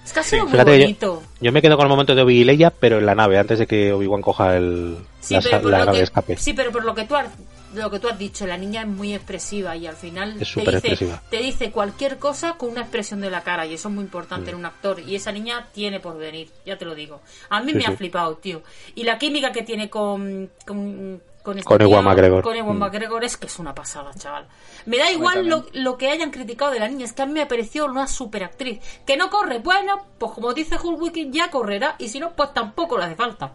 Es 0.04 0.12
que 0.12 0.20
ha 0.20 0.22
sido 0.24 0.42
muy 0.44 0.52
Fíjate, 0.52 0.78
bonito. 0.78 1.22
yo 1.40 1.52
me 1.52 1.62
quedo 1.62 1.76
con 1.76 1.86
el 1.86 1.90
momento 1.90 2.14
de 2.16 2.22
Obi 2.22 2.40
y 2.40 2.44
Leia, 2.44 2.70
pero 2.70 2.98
en 2.98 3.06
la 3.06 3.14
nave, 3.14 3.38
antes 3.38 3.60
de 3.60 3.66
que 3.68 3.92
Obi-Wan 3.92 4.22
coja 4.22 4.56
el, 4.56 4.96
Sí, 5.20 5.34
la, 5.34 5.84
nave 5.84 5.98
de 5.98 6.04
escape. 6.04 6.36
sí, 6.38 6.54
pero 6.54 6.72
por 6.72 6.84
lo 6.84 6.94
que 6.94 7.04
tú 7.04 7.14
has 7.14 7.26
lo 7.74 7.90
que 7.90 7.98
tú 7.98 8.08
has 8.08 8.18
dicho, 8.18 8.46
la 8.46 8.56
niña 8.56 8.82
es 8.82 8.88
muy 8.88 9.14
expresiva 9.14 9.76
y 9.76 9.86
al 9.86 9.96
final 9.96 10.40
Es 10.40 10.52
te 10.52 10.60
dice, 10.80 11.18
te 11.30 11.36
dice 11.38 11.70
cualquier 11.70 12.18
cosa 12.18 12.54
con 12.54 12.70
una 12.70 12.80
expresión 12.82 13.20
de 13.20 13.30
la 13.30 13.42
cara 13.42 13.66
y 13.66 13.74
eso 13.74 13.88
es 13.88 13.94
muy 13.94 14.04
importante 14.04 14.50
Mm. 14.50 14.54
en 14.54 14.60
un 14.60 14.66
actor 14.66 15.00
y 15.00 15.14
esa 15.14 15.32
niña 15.32 15.68
tiene 15.72 16.00
por 16.00 16.16
venir, 16.18 16.50
ya 16.66 16.76
te 16.78 16.84
lo 16.84 16.94
digo. 16.94 17.20
A 17.48 17.60
mí 17.60 17.72
Sí, 17.72 17.78
me 17.78 17.84
sí. 17.84 17.92
ha 17.92 17.96
flipado, 17.96 18.36
tío. 18.36 18.62
Y 18.94 19.04
la 19.04 19.18
química 19.18 19.52
que 19.52 19.62
tiene 19.62 19.88
con 19.90 20.50
con 20.66 21.22
con, 21.42 21.56
este 21.56 21.66
Con 21.68 21.80
Ewan 21.80 22.04
McGregor. 22.04 22.42
Con 22.42 22.54
Ewan 22.54 22.76
Mm. 22.76 22.80
McGregor 22.80 23.24
es 23.24 23.38
que 23.38 23.46
es 23.46 23.58
una 23.58 23.74
pasada, 23.74 24.12
chaval. 24.12 24.46
Me 24.84 24.98
da 24.98 25.10
igual 25.10 25.46
lo, 25.48 25.64
lo 25.72 25.96
que 25.96 26.08
hayan 26.10 26.30
criticado 26.30 26.70
de 26.70 26.78
la 26.80 26.86
niña, 26.86 27.06
es 27.06 27.14
que 27.14 27.22
a 27.22 27.26
mí 27.26 27.32
me 27.32 27.46
pareció 27.46 27.86
una 27.86 28.06
super 28.06 28.44
actriz. 28.44 28.78
Que 29.06 29.16
no 29.16 29.30
corre, 29.30 29.58
bueno, 29.58 30.04
pues 30.18 30.32
como 30.32 30.52
dice 30.52 30.76
Hulk 30.76 31.00
Wiki, 31.00 31.30
ya 31.30 31.50
correrá 31.50 31.94
y 31.98 32.08
si 32.10 32.20
no, 32.20 32.32
pues 32.36 32.52
tampoco 32.52 32.98
le 32.98 33.04
hace 33.04 33.14
falta. 33.16 33.52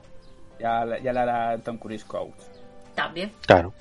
Ya, 0.60 0.84
ya 1.04 1.14
le 1.14 1.20
hará 1.20 1.58
Tom 1.60 1.78
Cruise 1.78 2.04
coach. 2.06 2.34
También. 2.96 3.32
Claro. 3.46 3.72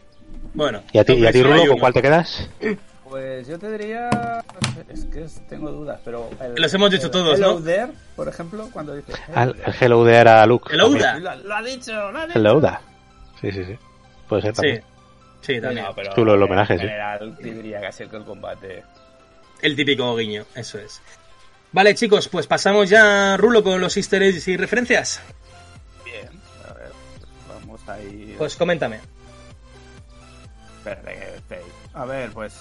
Bueno. 0.55 0.83
¿Y 0.93 0.99
a 0.99 1.05
ti, 1.05 1.15
y 1.15 1.27
a 1.27 1.33
ti 1.33 1.43
Rulo, 1.43 1.67
con 1.67 1.79
cuál 1.79 1.93
te 1.93 2.03
quedas? 2.03 2.49
Pues 3.09 3.47
yo 3.47 3.59
te 3.59 3.71
diría. 3.77 4.09
no 4.11 4.73
sé, 4.73 4.85
Es 4.93 5.05
que 5.07 5.25
es- 5.25 5.47
tengo 5.49 5.71
dudas, 5.71 6.01
pero. 6.05 6.31
el- 6.41 6.55
Los 6.61 6.73
hemos 6.75 6.91
dicho 6.91 7.07
el 7.07 7.11
todos, 7.13 7.39
Hello 7.39 7.55
¿no? 7.61 7.65
There, 7.65 7.93
por 8.17 8.29
ejemplo, 8.29 8.69
cuando 8.73 8.95
dice. 8.97 9.13
Hello 9.35 9.55
el 9.67 9.75
Hello 9.81 10.05
there 10.05 10.31
a 10.31 10.47
Luke. 10.47 10.69
Hello 10.73 10.91
there. 10.95 11.21
Lo, 11.21 11.35
lo 11.37 11.55
ha 11.55 11.63
dicho, 11.63 11.93
lo 12.13 12.19
ha 12.19 12.27
dicho. 12.27 12.39
Hello 12.39 12.61
there. 12.61 12.79
Sí, 13.41 13.53
sí, 13.53 13.65
sí. 13.65 13.79
Puede 14.29 14.43
ser 14.43 14.51
Sí. 14.53 14.57
también. 14.63 14.83
Sí, 15.43 15.61
también. 15.61 15.85
No, 15.87 15.95
pero 15.95 16.15
Chulo 16.15 16.35
el 16.35 16.43
homenaje, 16.43 16.73
en 16.75 16.79
sí. 16.81 16.87
general, 16.87 17.37
diría 17.39 17.81
que 17.81 17.87
así 17.87 18.07
que 18.07 18.17
el 18.17 18.25
combate. 18.25 18.83
El 19.61 19.77
típico 19.77 20.17
guiño, 20.17 20.45
eso 20.55 20.79
es. 20.79 21.01
Vale, 21.73 21.95
chicos, 21.95 22.29
pues 22.29 22.47
pasamos 22.47 22.89
ya, 22.89 23.37
Rulo, 23.37 23.63
con 23.63 23.81
los 23.81 23.97
easter 23.97 24.23
eggs 24.23 24.49
y 24.49 24.57
referencias. 24.57 25.21
Bien, 26.05 26.29
a 26.69 26.73
ver, 26.73 26.91
vamos 27.49 27.87
ahí. 27.89 28.35
Pues 28.39 28.57
coméntame. 28.57 29.01
Que 30.85 31.61
A 31.95 32.05
ver, 32.05 32.31
pues 32.33 32.55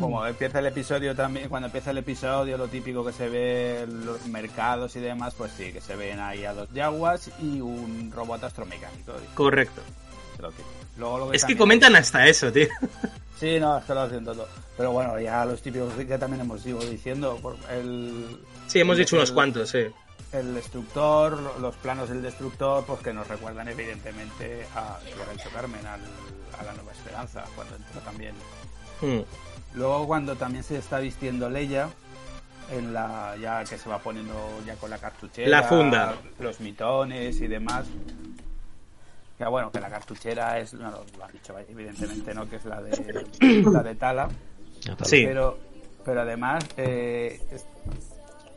como 0.00 0.26
empieza 0.26 0.58
el 0.60 0.66
episodio 0.66 1.14
también, 1.14 1.48
cuando 1.48 1.66
empieza 1.66 1.90
el 1.90 1.98
episodio, 1.98 2.56
lo 2.56 2.68
típico 2.68 3.04
que 3.04 3.12
se 3.12 3.28
ve 3.28 3.82
en 3.82 4.06
los 4.06 4.26
mercados 4.26 4.96
y 4.96 5.00
demás, 5.00 5.34
pues 5.36 5.52
sí, 5.56 5.72
que 5.72 5.80
se 5.80 5.96
ven 5.96 6.18
ahí 6.20 6.44
a 6.44 6.54
dos 6.54 6.68
yaguas 6.72 7.30
y 7.40 7.60
un 7.60 8.10
robot 8.14 8.44
astromecánico. 8.44 9.12
Correcto. 9.34 9.80
es 10.36 10.40
lo. 10.40 10.52
Luego 10.98 11.18
lo 11.18 11.32
Es 11.32 11.44
que 11.44 11.56
comentan 11.56 11.96
hasta 11.96 12.26
eso, 12.26 12.50
tío. 12.52 12.68
Sí, 13.40 13.58
no, 13.58 13.76
es 13.78 13.84
que 13.84 13.92
lo 13.94 14.02
hacen 14.02 14.24
todo. 14.24 14.46
Pero 14.76 14.92
bueno, 14.92 15.18
ya 15.18 15.44
los 15.44 15.60
típicos 15.60 15.92
que 15.94 16.16
también 16.16 16.42
hemos 16.42 16.64
ido 16.64 16.78
diciendo, 16.78 17.36
por 17.42 17.56
el, 17.72 18.38
Sí, 18.68 18.78
hemos 18.78 18.96
el- 18.96 19.00
dicho 19.04 19.16
unos 19.16 19.30
el- 19.30 19.34
cuantos, 19.34 19.68
sí. 19.70 19.84
El 20.30 20.54
destructor, 20.54 21.40
lo- 21.40 21.58
los 21.58 21.74
planos 21.76 22.08
del 22.08 22.22
destructor, 22.22 22.84
pues 22.86 23.00
que 23.00 23.12
nos 23.12 23.26
recuerdan 23.26 23.66
evidentemente 23.66 24.64
a 24.76 24.96
Lorenzo 25.18 25.48
Carmen, 25.52 25.84
al- 25.84 26.00
a 26.58 26.62
la 26.64 26.72
Nueva 26.74 26.92
Esperanza, 26.92 27.44
cuando 27.54 27.76
entró 27.76 28.00
también 28.00 28.34
Mm. 29.02 29.20
Luego 29.74 30.06
cuando 30.06 30.36
también 30.36 30.62
se 30.62 30.78
está 30.78 31.00
vistiendo 31.00 31.50
Leia, 31.50 31.88
en 32.70 32.92
la 32.94 33.34
ya 33.40 33.64
que 33.64 33.76
se 33.76 33.88
va 33.88 33.98
poniendo 33.98 34.32
ya 34.64 34.76
con 34.76 34.90
la 34.90 34.98
cartuchera, 34.98 35.48
La 35.48 35.62
funda. 35.64 36.14
los 36.38 36.60
mitones 36.60 37.40
y 37.40 37.48
demás. 37.48 37.86
Que 39.36 39.44
bueno, 39.46 39.72
que 39.72 39.80
la 39.80 39.90
cartuchera 39.90 40.58
es, 40.60 40.72
no, 40.74 40.90
lo 41.18 41.24
has 41.24 41.32
dicho 41.32 41.58
evidentemente, 41.58 42.32
¿no? 42.32 42.48
Que 42.48 42.56
es 42.56 42.64
la 42.64 42.80
de 42.80 43.26
la 43.72 43.82
de 43.82 43.94
Tala. 43.96 44.28
Sí. 45.04 45.24
Pero, 45.26 45.58
pero 46.04 46.20
además, 46.22 46.64
eh, 46.76 47.40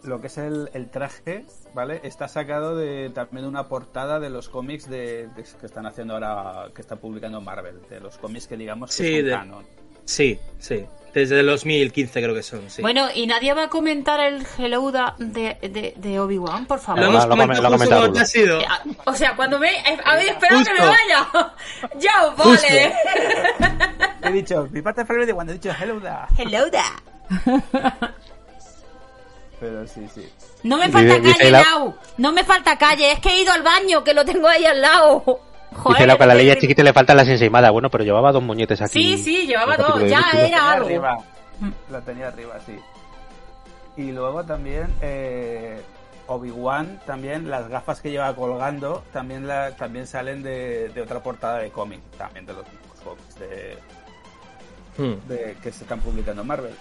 lo 0.07 0.21
que 0.21 0.27
es 0.27 0.37
el, 0.37 0.69
el 0.73 0.89
traje, 0.89 1.45
¿vale? 1.73 1.99
Está 2.03 2.27
sacado 2.27 2.75
de 2.75 3.09
también 3.13 3.43
de 3.43 3.49
una 3.49 3.67
portada 3.67 4.19
de 4.19 4.29
los 4.29 4.49
cómics 4.49 4.89
de, 4.89 5.27
de- 5.35 5.43
que 5.59 5.65
están 5.65 5.85
haciendo 5.85 6.13
ahora, 6.15 6.69
que 6.73 6.81
está 6.81 6.95
publicando 6.97 7.41
Marvel, 7.41 7.79
de 7.89 7.99
los 7.99 8.17
cómics 8.17 8.47
que 8.47 8.57
digamos 8.57 8.89
que 8.95 9.03
Sí, 9.03 9.15
son 9.17 9.25
de- 9.25 9.31
canon. 9.31 9.65
Sí, 10.05 10.39
sí. 10.59 10.85
Desde 11.15 11.39
el 11.39 11.45
2015 11.47 12.21
creo 12.21 12.35
que 12.35 12.43
son, 12.43 12.69
sí. 12.69 12.81
Bueno, 12.83 13.07
¿y 13.15 13.25
nadie 13.25 13.53
va 13.53 13.63
a 13.63 13.69
comentar 13.69 14.19
el 14.19 14.45
Hellouda 14.57 15.15
de, 15.17 15.57
de, 15.61 15.93
de 15.95 16.19
Obi-Wan, 16.19 16.65
por 16.67 16.77
favor? 16.79 16.99
lo 17.01 17.05
Lo- 17.07 17.11
hemos 17.13 17.25
comentado 17.25 17.63
come- 17.63 17.69
lo 17.69 17.77
justo 17.77 17.77
comenta 17.77 17.97
cuando 17.97 18.13
te 18.13 18.19
has 18.21 18.35
ido. 18.35 18.59
Eh, 18.59 18.65
O 19.05 19.13
sea, 19.15 19.35
cuando 19.35 19.57
me... 19.57 19.71
eh, 19.71 19.97
Habéis 20.03 20.31
esperado 20.31 20.63
que 20.63 20.73
me 20.73 20.79
vaya. 20.79 21.53
ya 21.99 22.27
os 22.27 22.37
vale. 22.37 22.93
He 24.23 24.31
dicho, 24.31 24.67
mi 24.71 24.81
parte 24.81 25.05
favorita 25.05 25.33
cuando 25.33 25.53
he 25.53 25.55
dicho 25.57 25.71
hello 25.79 25.99
da. 25.99 26.27
Hellouda. 26.37 26.83
Pero 29.67 29.87
sí, 29.87 30.07
sí. 30.13 30.29
No 30.63 30.77
me 30.77 30.89
falta 30.89 31.17
dice 31.19 31.37
calle, 31.39 31.51
la- 31.51 31.61
Lau. 31.61 31.95
No 32.17 32.31
me 32.31 32.43
falta 32.43 32.77
calle. 32.77 33.11
Es 33.13 33.19
que 33.19 33.29
he 33.29 33.41
ido 33.41 33.51
al 33.51 33.63
baño, 33.63 34.03
que 34.03 34.13
lo 34.13 34.23
tengo 34.25 34.47
ahí 34.47 34.65
al 34.65 34.81
lado. 34.81 35.23
Joder, 35.75 35.97
Dice 35.97 36.07
Lau 36.07 36.17
que 36.17 36.23
a 36.23 36.27
la 36.27 36.35
ley 36.35 36.55
chiquita 36.57 36.83
le 36.83 36.93
faltan 36.93 37.17
las 37.17 37.27
ensaimadas. 37.27 37.71
Bueno, 37.71 37.89
pero 37.89 38.03
llevaba 38.03 38.31
dos 38.31 38.43
moñetes 38.43 38.81
aquí. 38.81 39.17
Sí, 39.17 39.23
sí, 39.23 39.47
llevaba 39.47 39.75
el 39.75 39.81
dos. 39.81 40.01
Ya 40.09 40.19
era 40.19 40.31
tenía 40.43 40.71
algo. 40.71 40.85
arriba. 40.85 41.17
La 41.89 42.01
tenía 42.01 42.27
arriba, 42.27 42.59
sí. 42.65 42.77
Y 43.97 44.11
luego 44.11 44.43
también 44.43 44.93
eh, 45.01 45.81
Obi-Wan, 46.27 46.99
también 47.05 47.49
las 47.49 47.67
gafas 47.69 48.01
que 48.01 48.11
lleva 48.11 48.35
colgando, 48.35 49.03
también 49.13 49.47
la, 49.47 49.71
también 49.75 50.05
salen 50.05 50.43
de, 50.43 50.89
de 50.89 51.01
otra 51.01 51.21
portada 51.23 51.59
de 51.59 51.69
cómic, 51.71 52.01
también 52.17 52.45
de 52.45 52.53
los 52.53 52.65
mismos 52.67 52.99
cómics 53.03 53.39
de, 53.39 53.77
Hmm. 54.97 55.15
de- 55.27 55.57
que 55.61 55.73
se 55.73 55.83
están 55.83 55.99
publicando 55.99 56.41
en 56.41 56.47
Marvel. 56.47 56.73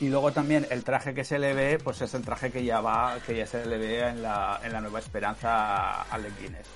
Y 0.00 0.08
luego 0.08 0.32
también 0.32 0.66
el 0.70 0.82
traje 0.84 1.14
que 1.14 1.24
se 1.24 1.38
le 1.38 1.54
ve, 1.54 1.78
pues 1.82 2.00
es 2.02 2.12
el 2.14 2.22
traje 2.22 2.50
que 2.50 2.64
ya 2.64 2.80
va, 2.80 3.16
que 3.26 3.36
ya 3.36 3.46
se 3.46 3.64
le 3.64 3.78
ve 3.78 4.08
en 4.08 4.22
la, 4.22 4.60
en 4.62 4.72
la 4.72 4.80
Nueva 4.80 4.98
Esperanza 4.98 5.48
a 5.54 6.02
Alec 6.10 6.32
Guinness. 6.40 6.66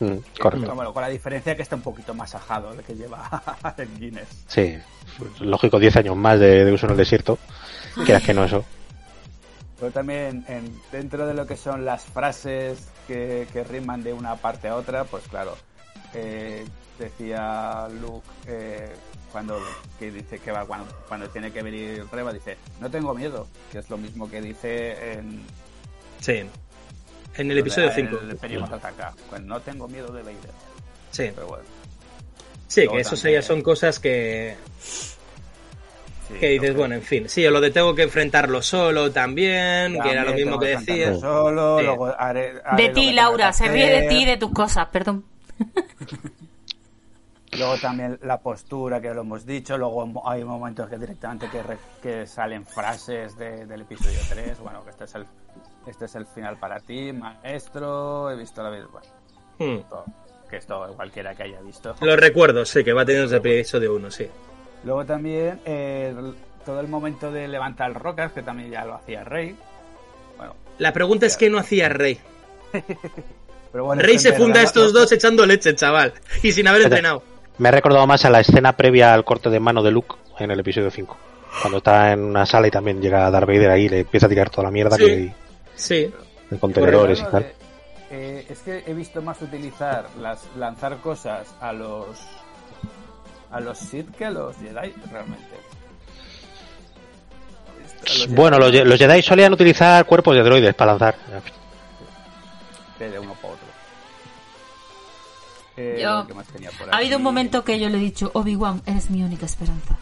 Mm, 0.00 0.40
correcto. 0.40 0.74
Bueno, 0.74 0.92
con 0.92 1.02
la 1.02 1.08
diferencia 1.08 1.56
que 1.56 1.62
está 1.62 1.76
un 1.76 1.82
poquito 1.82 2.14
más 2.14 2.34
ajado 2.34 2.72
el 2.72 2.82
que 2.82 2.94
lleva 2.94 3.26
Alec 3.62 3.96
Guinness. 3.96 4.28
Sí. 4.48 4.76
Lógico, 5.40 5.78
10 5.78 5.96
años 5.96 6.16
más 6.16 6.38
de, 6.38 6.64
de 6.64 6.72
uso 6.72 6.86
en 6.86 6.92
el 6.92 6.98
desierto. 6.98 7.38
Quieras 8.04 8.22
que 8.22 8.34
no 8.34 8.44
eso. 8.44 8.64
Pero 9.78 9.92
también 9.92 10.44
en- 10.48 10.76
dentro 10.90 11.26
de 11.26 11.34
lo 11.34 11.46
que 11.46 11.56
son 11.56 11.84
las 11.84 12.02
frases 12.04 12.88
que, 13.06 13.46
que 13.52 13.62
riman 13.64 14.02
de 14.02 14.12
una 14.12 14.34
parte 14.36 14.68
a 14.68 14.74
otra, 14.76 15.04
pues 15.04 15.24
claro, 15.28 15.56
eh, 16.14 16.64
decía 16.98 17.88
Luke 18.00 18.26
eh, 18.46 18.92
cuando 19.32 19.60
que 19.98 20.10
dice 20.10 20.38
que 20.38 20.50
va 20.52 20.64
cuando, 20.66 20.86
cuando 21.08 21.28
tiene 21.28 21.50
que 21.52 21.62
venir 21.62 22.04
Reba, 22.10 22.32
dice 22.32 22.56
no 22.80 22.90
tengo 22.90 23.14
miedo, 23.14 23.46
que 23.72 23.78
es 23.78 23.88
lo 23.90 23.96
mismo 23.98 24.30
que 24.30 24.40
dice 24.40 25.12
en 25.12 25.40
Sí. 26.20 26.42
En 27.36 27.50
el 27.50 27.58
episodio 27.58 27.90
5. 27.94 28.18
El 28.22 28.30
Imperio 28.32 28.64
ataca, 28.64 29.12
pues 29.30 29.40
no 29.42 29.60
tengo 29.60 29.86
miedo 29.86 30.12
de 30.12 30.22
Vader. 30.22 30.50
Sí. 31.12 31.30
Pero 31.34 31.46
bueno, 31.46 31.64
Sí, 32.66 32.80
Luego 32.82 32.96
que 32.96 33.00
eso 33.02 33.14
también- 33.16 33.34
ya 33.34 33.42
son 33.42 33.62
cosas 33.62 33.98
que, 33.98 34.56
sí, 34.80 36.34
que 36.38 36.48
dices, 36.50 36.74
bueno, 36.74 36.96
en 36.96 37.02
fin. 37.02 37.28
Sí, 37.28 37.46
o 37.46 37.50
lo 37.50 37.60
de 37.62 37.70
tengo 37.70 37.94
que 37.94 38.02
enfrentarlo 38.02 38.60
solo 38.60 39.10
también, 39.10 39.98
que 40.02 40.10
era 40.10 40.24
lo 40.24 40.34
mismo 40.34 40.58
que 40.58 40.76
decías. 40.76 41.18
Solo, 41.20 41.78
Sí. 41.78 41.84
luego 41.86 42.08
haré- 42.08 42.60
haré 42.64 42.82
De 42.82 42.88
ti, 42.90 43.12
Laura. 43.12 43.52
Se 43.54 43.68
ríe 43.68 43.88
de 44.02 44.08
ti 44.08 44.22
y 44.22 44.24
de 44.26 44.36
tus 44.36 44.50
cosas. 44.52 44.88
Perdón. 44.92 45.24
Luego 47.58 47.76
también 47.78 48.18
la 48.22 48.38
postura 48.40 49.00
que 49.00 49.12
lo 49.12 49.22
hemos 49.22 49.44
dicho, 49.44 49.76
luego 49.76 50.28
hay 50.28 50.44
momentos 50.44 50.88
que 50.88 50.96
directamente 50.96 51.48
que, 51.50 51.62
re- 51.62 51.78
que 52.00 52.26
salen 52.26 52.64
frases 52.64 53.36
de- 53.36 53.66
del 53.66 53.80
episodio 53.82 54.18
3, 54.28 54.58
bueno, 54.60 54.84
que 54.84 54.90
este 54.90 55.04
es 55.04 55.14
el 55.16 55.26
este 55.86 56.04
es 56.04 56.14
el 56.16 56.26
final 56.26 56.56
para 56.58 56.78
ti, 56.80 57.12
maestro, 57.12 58.30
he 58.30 58.36
visto 58.36 58.62
la 58.62 58.70
vida, 58.70 58.86
bueno, 58.92 59.06
Hmm. 59.58 59.88
todo, 59.88 60.04
que 60.48 60.56
esto 60.58 60.92
cualquiera 60.94 61.34
que 61.34 61.44
haya 61.44 61.60
visto. 61.62 61.94
Lo 62.00 62.14
recuerdo, 62.16 62.64
sí, 62.64 62.84
que 62.84 62.92
va 62.92 63.04
teniendo 63.04 63.30
el 63.34 63.38
episodio 63.38 63.94
1, 63.96 64.10
sí. 64.10 64.28
Luego 64.84 65.04
también 65.04 65.60
eh, 65.64 66.14
todo 66.64 66.78
el 66.80 66.86
momento 66.88 67.32
de 67.32 67.48
levantar 67.48 67.92
rocas, 67.94 68.30
que 68.32 68.42
también 68.42 68.70
ya 68.70 68.84
lo 68.84 68.94
hacía 68.94 69.24
Rey. 69.24 69.56
Bueno, 70.36 70.54
La 70.78 70.92
pregunta 70.92 71.26
es 71.26 71.36
qué 71.36 71.48
no 71.50 71.58
hacía 71.58 71.88
Rey. 71.88 72.20
pero 73.72 73.84
bueno, 73.84 74.02
Rey 74.02 74.18
se 74.18 74.32
funda 74.34 74.60
a 74.60 74.64
estos 74.64 74.92
dos 74.92 75.10
echando 75.12 75.44
leche, 75.46 75.74
chaval. 75.74 76.12
Y 76.42 76.52
sin 76.52 76.68
haber 76.68 76.82
entrenado. 76.84 77.22
Me 77.58 77.68
ha 77.68 77.72
recordado 77.72 78.06
más 78.06 78.24
a 78.24 78.30
la 78.30 78.40
escena 78.40 78.76
previa 78.76 79.12
al 79.14 79.24
corte 79.24 79.50
de 79.50 79.58
mano 79.60 79.82
de 79.82 79.90
Luke 79.90 80.14
en 80.38 80.50
el 80.50 80.60
episodio 80.60 80.90
5. 80.90 81.16
Cuando 81.60 81.78
está 81.78 82.12
en 82.12 82.20
una 82.22 82.46
sala 82.46 82.68
y 82.68 82.70
también 82.70 83.00
llega 83.00 83.30
Darth 83.30 83.46
Vader 83.48 83.70
ahí 83.70 83.84
y 83.84 83.88
le 83.88 84.00
empieza 84.00 84.26
a 84.26 84.28
tirar 84.28 84.50
toda 84.50 84.64
la 84.64 84.70
mierda 84.70 84.96
Sí. 84.96 85.04
que 85.04 85.12
hay 85.12 85.34
Sí. 85.74 86.12
de 86.50 86.58
contenedores 86.58 87.20
y 87.20 87.24
tal. 87.24 87.52
eh, 88.10 88.46
es 88.48 88.60
que 88.60 88.84
he 88.86 88.94
visto 88.94 89.20
más 89.22 89.40
utilizar 89.42 90.06
las 90.20 90.40
lanzar 90.56 90.98
cosas 90.98 91.46
a 91.60 91.72
los 91.72 92.06
a 93.50 93.60
los 93.60 93.78
Sith 93.78 94.14
que 94.16 94.24
a 94.26 94.30
los 94.30 94.56
Jedi 94.56 94.92
realmente. 95.10 95.56
Bueno, 98.30 98.58
los, 98.58 98.70
Jedi 98.98 99.22
solían 99.22 99.52
utilizar 99.52 100.04
cuerpos 100.06 100.34
de 100.36 100.42
droides 100.42 100.74
para 100.74 100.92
lanzar. 100.92 101.16
De 102.98 103.18
uno 103.18 103.34
para 103.34 103.54
otro. 103.54 103.67
Eh, 105.80 106.00
Yo- 106.02 106.26
¿qué 106.26 106.34
más 106.34 106.46
tenía 106.48 106.70
por 106.72 106.92
Ha 106.92 106.96
habido 106.98 107.18
un 107.18 107.22
momento 107.22 107.62
que 107.64 107.78
yo 107.78 107.88
le 107.88 107.98
he 107.98 108.00
dicho, 108.00 108.30
Obi-Wan, 108.34 108.82
eres 108.84 109.10
mi 109.10 109.22
única 109.22 109.46
esperanza. 109.46 109.96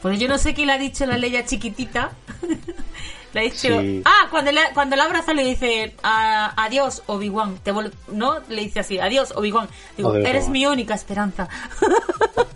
Porque 0.00 0.16
yo 0.18 0.28
no 0.28 0.38
sé 0.38 0.54
quién 0.54 0.68
le 0.68 0.72
ha 0.72 0.78
dicho 0.78 1.04
la 1.04 1.18
Leia 1.18 1.44
chiquitita. 1.44 2.12
le 3.34 3.40
ha 3.40 3.42
dicho, 3.42 3.80
Sí. 3.80 4.00
ah, 4.06 4.28
cuando 4.30 4.50
le, 4.52 4.60
cuando 4.72 4.96
la 4.96 5.04
abraza 5.04 5.34
le 5.34 5.44
dice, 5.44 5.94
"A- 6.02 6.54
adiós, 6.64 7.02
Obi-Wan. 7.06 7.58
Te 7.62 7.72
vol- 7.74 7.92
no, 8.08 8.38
le 8.48 8.62
dice 8.62 8.80
así, 8.80 8.98
adiós, 8.98 9.32
Obi-Wan. 9.36 9.68
Digo, 9.96 10.14
eres 10.16 10.48
mi 10.48 10.64
única 10.66 10.94
esperanza. 10.94 11.48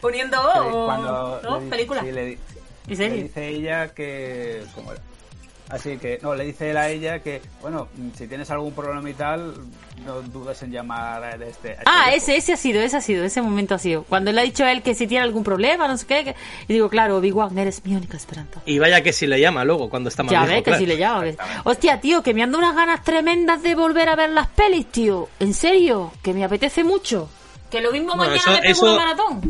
Poniendo, 0.00 0.36
oh, 0.40 0.84
cuando 0.86 1.40
¿no? 1.42 1.60
le 1.60 1.66
Película. 1.70 2.00
sí, 2.02 2.12
le, 2.12 2.26
di- 2.26 2.38
¿En 2.88 2.98
le 2.98 3.22
dice 3.22 3.48
ella 3.48 3.94
que 3.94 4.64
¿cómo 4.74 4.92
era? 4.92 5.00
Así 5.70 5.96
que, 5.96 6.18
no, 6.22 6.34
le 6.34 6.44
dice 6.44 6.70
él 6.70 6.76
a 6.76 6.90
ella 6.90 7.20
que, 7.20 7.40
bueno, 7.62 7.88
si 8.16 8.28
tienes 8.28 8.50
algún 8.50 8.72
problema 8.74 9.08
y 9.08 9.14
tal, 9.14 9.54
no 10.04 10.20
dudes 10.20 10.62
en 10.62 10.70
llamar 10.70 11.24
a 11.24 11.30
este. 11.36 11.70
a 11.70 11.72
este 11.72 11.82
Ah, 11.86 12.10
ese, 12.14 12.36
ese 12.36 12.52
ha 12.52 12.56
sido, 12.58 12.82
ese 12.82 12.98
ha 12.98 13.00
sido, 13.00 13.24
ese 13.24 13.40
momento 13.40 13.74
ha 13.74 13.78
sido. 13.78 14.02
Cuando 14.04 14.30
le 14.30 14.42
ha 14.42 14.44
dicho 14.44 14.62
a 14.64 14.70
él 14.72 14.82
que 14.82 14.94
si 14.94 15.06
tiene 15.06 15.24
algún 15.24 15.42
problema, 15.42 15.88
no 15.88 15.96
sé 15.96 16.06
qué. 16.06 16.24
que- 16.24 16.34
Y 16.68 16.74
digo, 16.74 16.90
claro, 16.90 17.16
Obi-Wan, 17.16 17.56
eres 17.56 17.82
mi 17.86 17.96
única 17.96 18.16
esperanza. 18.18 18.60
Y 18.66 18.78
vaya 18.78 19.02
que 19.02 19.14
si 19.14 19.26
le 19.26 19.40
llama 19.40 19.64
luego 19.64 19.88
cuando 19.88 20.10
está 20.10 20.22
más 20.22 20.32
Ya 20.32 20.44
ves 20.44 20.56
que 20.58 20.62
claro. 20.64 20.78
si 20.78 20.86
le 20.86 20.98
llama. 20.98 21.24
que- 21.24 21.36
Hostia, 21.64 21.98
tío, 21.98 22.22
que 22.22 22.34
me 22.34 22.42
ando 22.42 22.58
unas 22.58 22.76
ganas 22.76 23.02
tremendas 23.02 23.62
de 23.62 23.74
volver 23.74 24.10
a 24.10 24.16
ver 24.16 24.30
las 24.30 24.48
pelis, 24.48 24.86
tío. 24.92 25.30
En 25.40 25.54
serio, 25.54 26.12
que 26.22 26.34
me 26.34 26.44
apetece 26.44 26.84
mucho. 26.84 27.30
Que 27.70 27.80
lo 27.80 27.90
mismo 27.90 28.14
Bueno, 28.14 28.32
mañana 28.32 28.36
eso- 28.36 28.50
me 28.50 28.58
pego 28.60 28.70
eso- 28.72 28.84
una 28.84 28.96
maratón. 28.96 29.40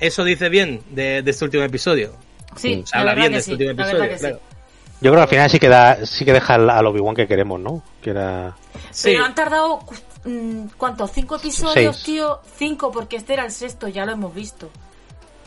Eso 0.00 0.24
dice 0.24 0.48
bien 0.48 0.80
de, 0.90 1.22
de 1.22 1.30
este 1.30 1.44
último 1.44 1.62
episodio. 1.62 2.16
Sí, 2.56 2.84
habla 2.92 3.14
bien 3.14 3.32
de 3.32 3.38
este 3.38 3.46
sí, 3.46 3.52
último 3.52 3.70
episodio, 3.70 4.18
claro. 4.18 4.36
sí. 4.36 4.53
Yo 5.00 5.10
creo 5.10 5.14
que 5.16 5.22
al 5.22 5.28
final 5.28 5.50
sí 5.50 5.58
que, 5.58 5.68
da, 5.68 6.06
sí 6.06 6.24
que 6.24 6.32
deja 6.32 6.54
al, 6.54 6.86
Obi-Wan 6.86 7.14
que 7.14 7.26
queremos, 7.26 7.60
¿no? 7.60 7.82
Que 8.00 8.10
era... 8.10 8.56
Sí. 8.90 9.10
Pero 9.12 9.24
han 9.24 9.34
tardado, 9.34 9.80
mm, 10.24 10.66
¿cuántos? 10.76 11.10
¿Cinco 11.12 11.36
episodios, 11.36 11.96
Seis. 11.96 12.04
tío? 12.04 12.40
Cinco, 12.56 12.90
porque 12.90 13.16
este 13.16 13.34
era 13.34 13.44
el 13.44 13.50
sexto, 13.50 13.88
ya 13.88 14.06
lo 14.06 14.12
hemos 14.12 14.34
visto. 14.34 14.70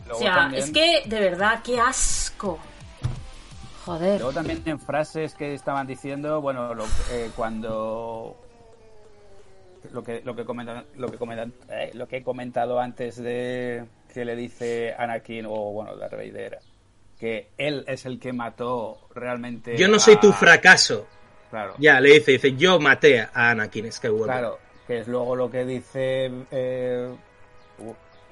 Luego 0.06 0.20
o 0.20 0.22
sea, 0.24 0.36
también- 0.36 0.64
es 0.64 0.72
que, 0.72 1.04
de 1.06 1.20
verdad, 1.20 1.62
qué 1.64 1.80
asco. 1.80 2.60
Joder. 3.86 4.20
Luego 4.20 4.34
también 4.34 4.62
en 4.66 4.80
frases 4.80 5.34
que 5.34 5.54
estaban 5.54 5.88
diciendo, 5.88 6.42
bueno, 6.42 6.74
lo, 6.74 6.84
eh, 7.12 7.32
cuando 7.36 8.36
lo 9.94 10.04
que 10.04 10.22
lo 10.26 10.36
que 10.36 10.44
comentan, 10.44 10.86
lo 10.98 11.10
que 11.10 11.18
comentan, 11.18 11.54
eh, 11.70 11.92
lo 11.94 12.08
que 12.08 12.18
he 12.18 12.24
comentado 12.24 12.80
antes 12.80 13.16
de 13.16 13.86
que 14.14 14.26
le 14.26 14.36
dice 14.36 14.94
Anakin 14.98 15.46
o 15.46 15.72
bueno 15.72 15.96
Darth 15.96 16.14
Vader 16.14 16.60
que 17.20 17.50
él 17.58 17.84
es 17.88 18.06
el 18.06 18.20
que 18.20 18.32
mató 18.34 18.98
realmente. 19.16 19.76
Yo 19.78 19.88
no 19.88 20.00
soy 20.00 20.16
a- 20.16 20.20
tu 20.20 20.32
fracaso. 20.34 21.08
Claro, 21.50 21.76
Ya, 21.80 22.00
le 22.02 22.12
dice, 22.16 22.34
dice, 22.34 22.56
yo 22.58 22.80
maté 22.80 23.22
a 23.22 23.52
Anakin 23.52 23.92
Skywalker. 23.92 24.26
claro, 24.26 24.60
que 24.86 25.00
es 25.00 25.08
luego 25.08 25.36
lo 25.36 25.50
que 25.50 25.64
dice. 25.66 26.30
Eh, 26.52 27.08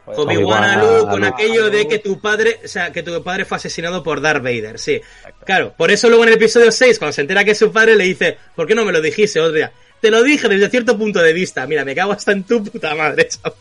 joder, 0.06 0.20
Obi-Wan 0.20 1.08
con 1.10 1.24
aquello 1.24 1.70
de 1.70 1.88
que 1.88 2.00
tu 2.00 2.20
padre, 2.20 2.60
o 2.64 2.68
sea, 2.68 2.92
que 2.92 3.02
tu 3.04 3.24
padre 3.24 3.46
fue 3.46 3.58
asesinado 3.58 4.04
por 4.04 4.22
Darth 4.22 4.44
Vader, 4.44 4.78
sí. 4.78 5.02
Claro, 5.46 5.74
por 5.78 5.90
eso 5.92 6.10
luego 6.10 6.24
en 6.24 6.30
el 6.30 6.36
episodio 6.36 6.72
6, 6.72 7.00
cuando 7.00 7.14
se 7.14 7.22
entera 7.22 7.44
que 7.44 7.52
es 7.52 7.58
su 7.58 7.72
padre, 7.72 7.96
le 7.96 8.04
dice, 8.04 8.38
¿por 8.56 8.68
qué 8.68 8.76
no 8.76 8.86
me 8.86 8.92
lo 8.92 9.02
dijiste 9.02 9.40
otro 9.40 9.54
día? 9.54 9.72
Te 10.02 10.12
lo 10.12 10.22
dije 10.22 10.48
desde 10.50 10.70
cierto 10.70 10.98
punto 10.98 11.22
de 11.22 11.34
vista. 11.34 11.66
Mira, 11.66 11.84
me 11.86 11.96
cago 11.96 12.12
hasta 12.12 12.34
en 12.34 12.44
tu 12.44 12.64
puta 12.64 12.94
madre, 12.96 13.28
chaval. 13.30 13.56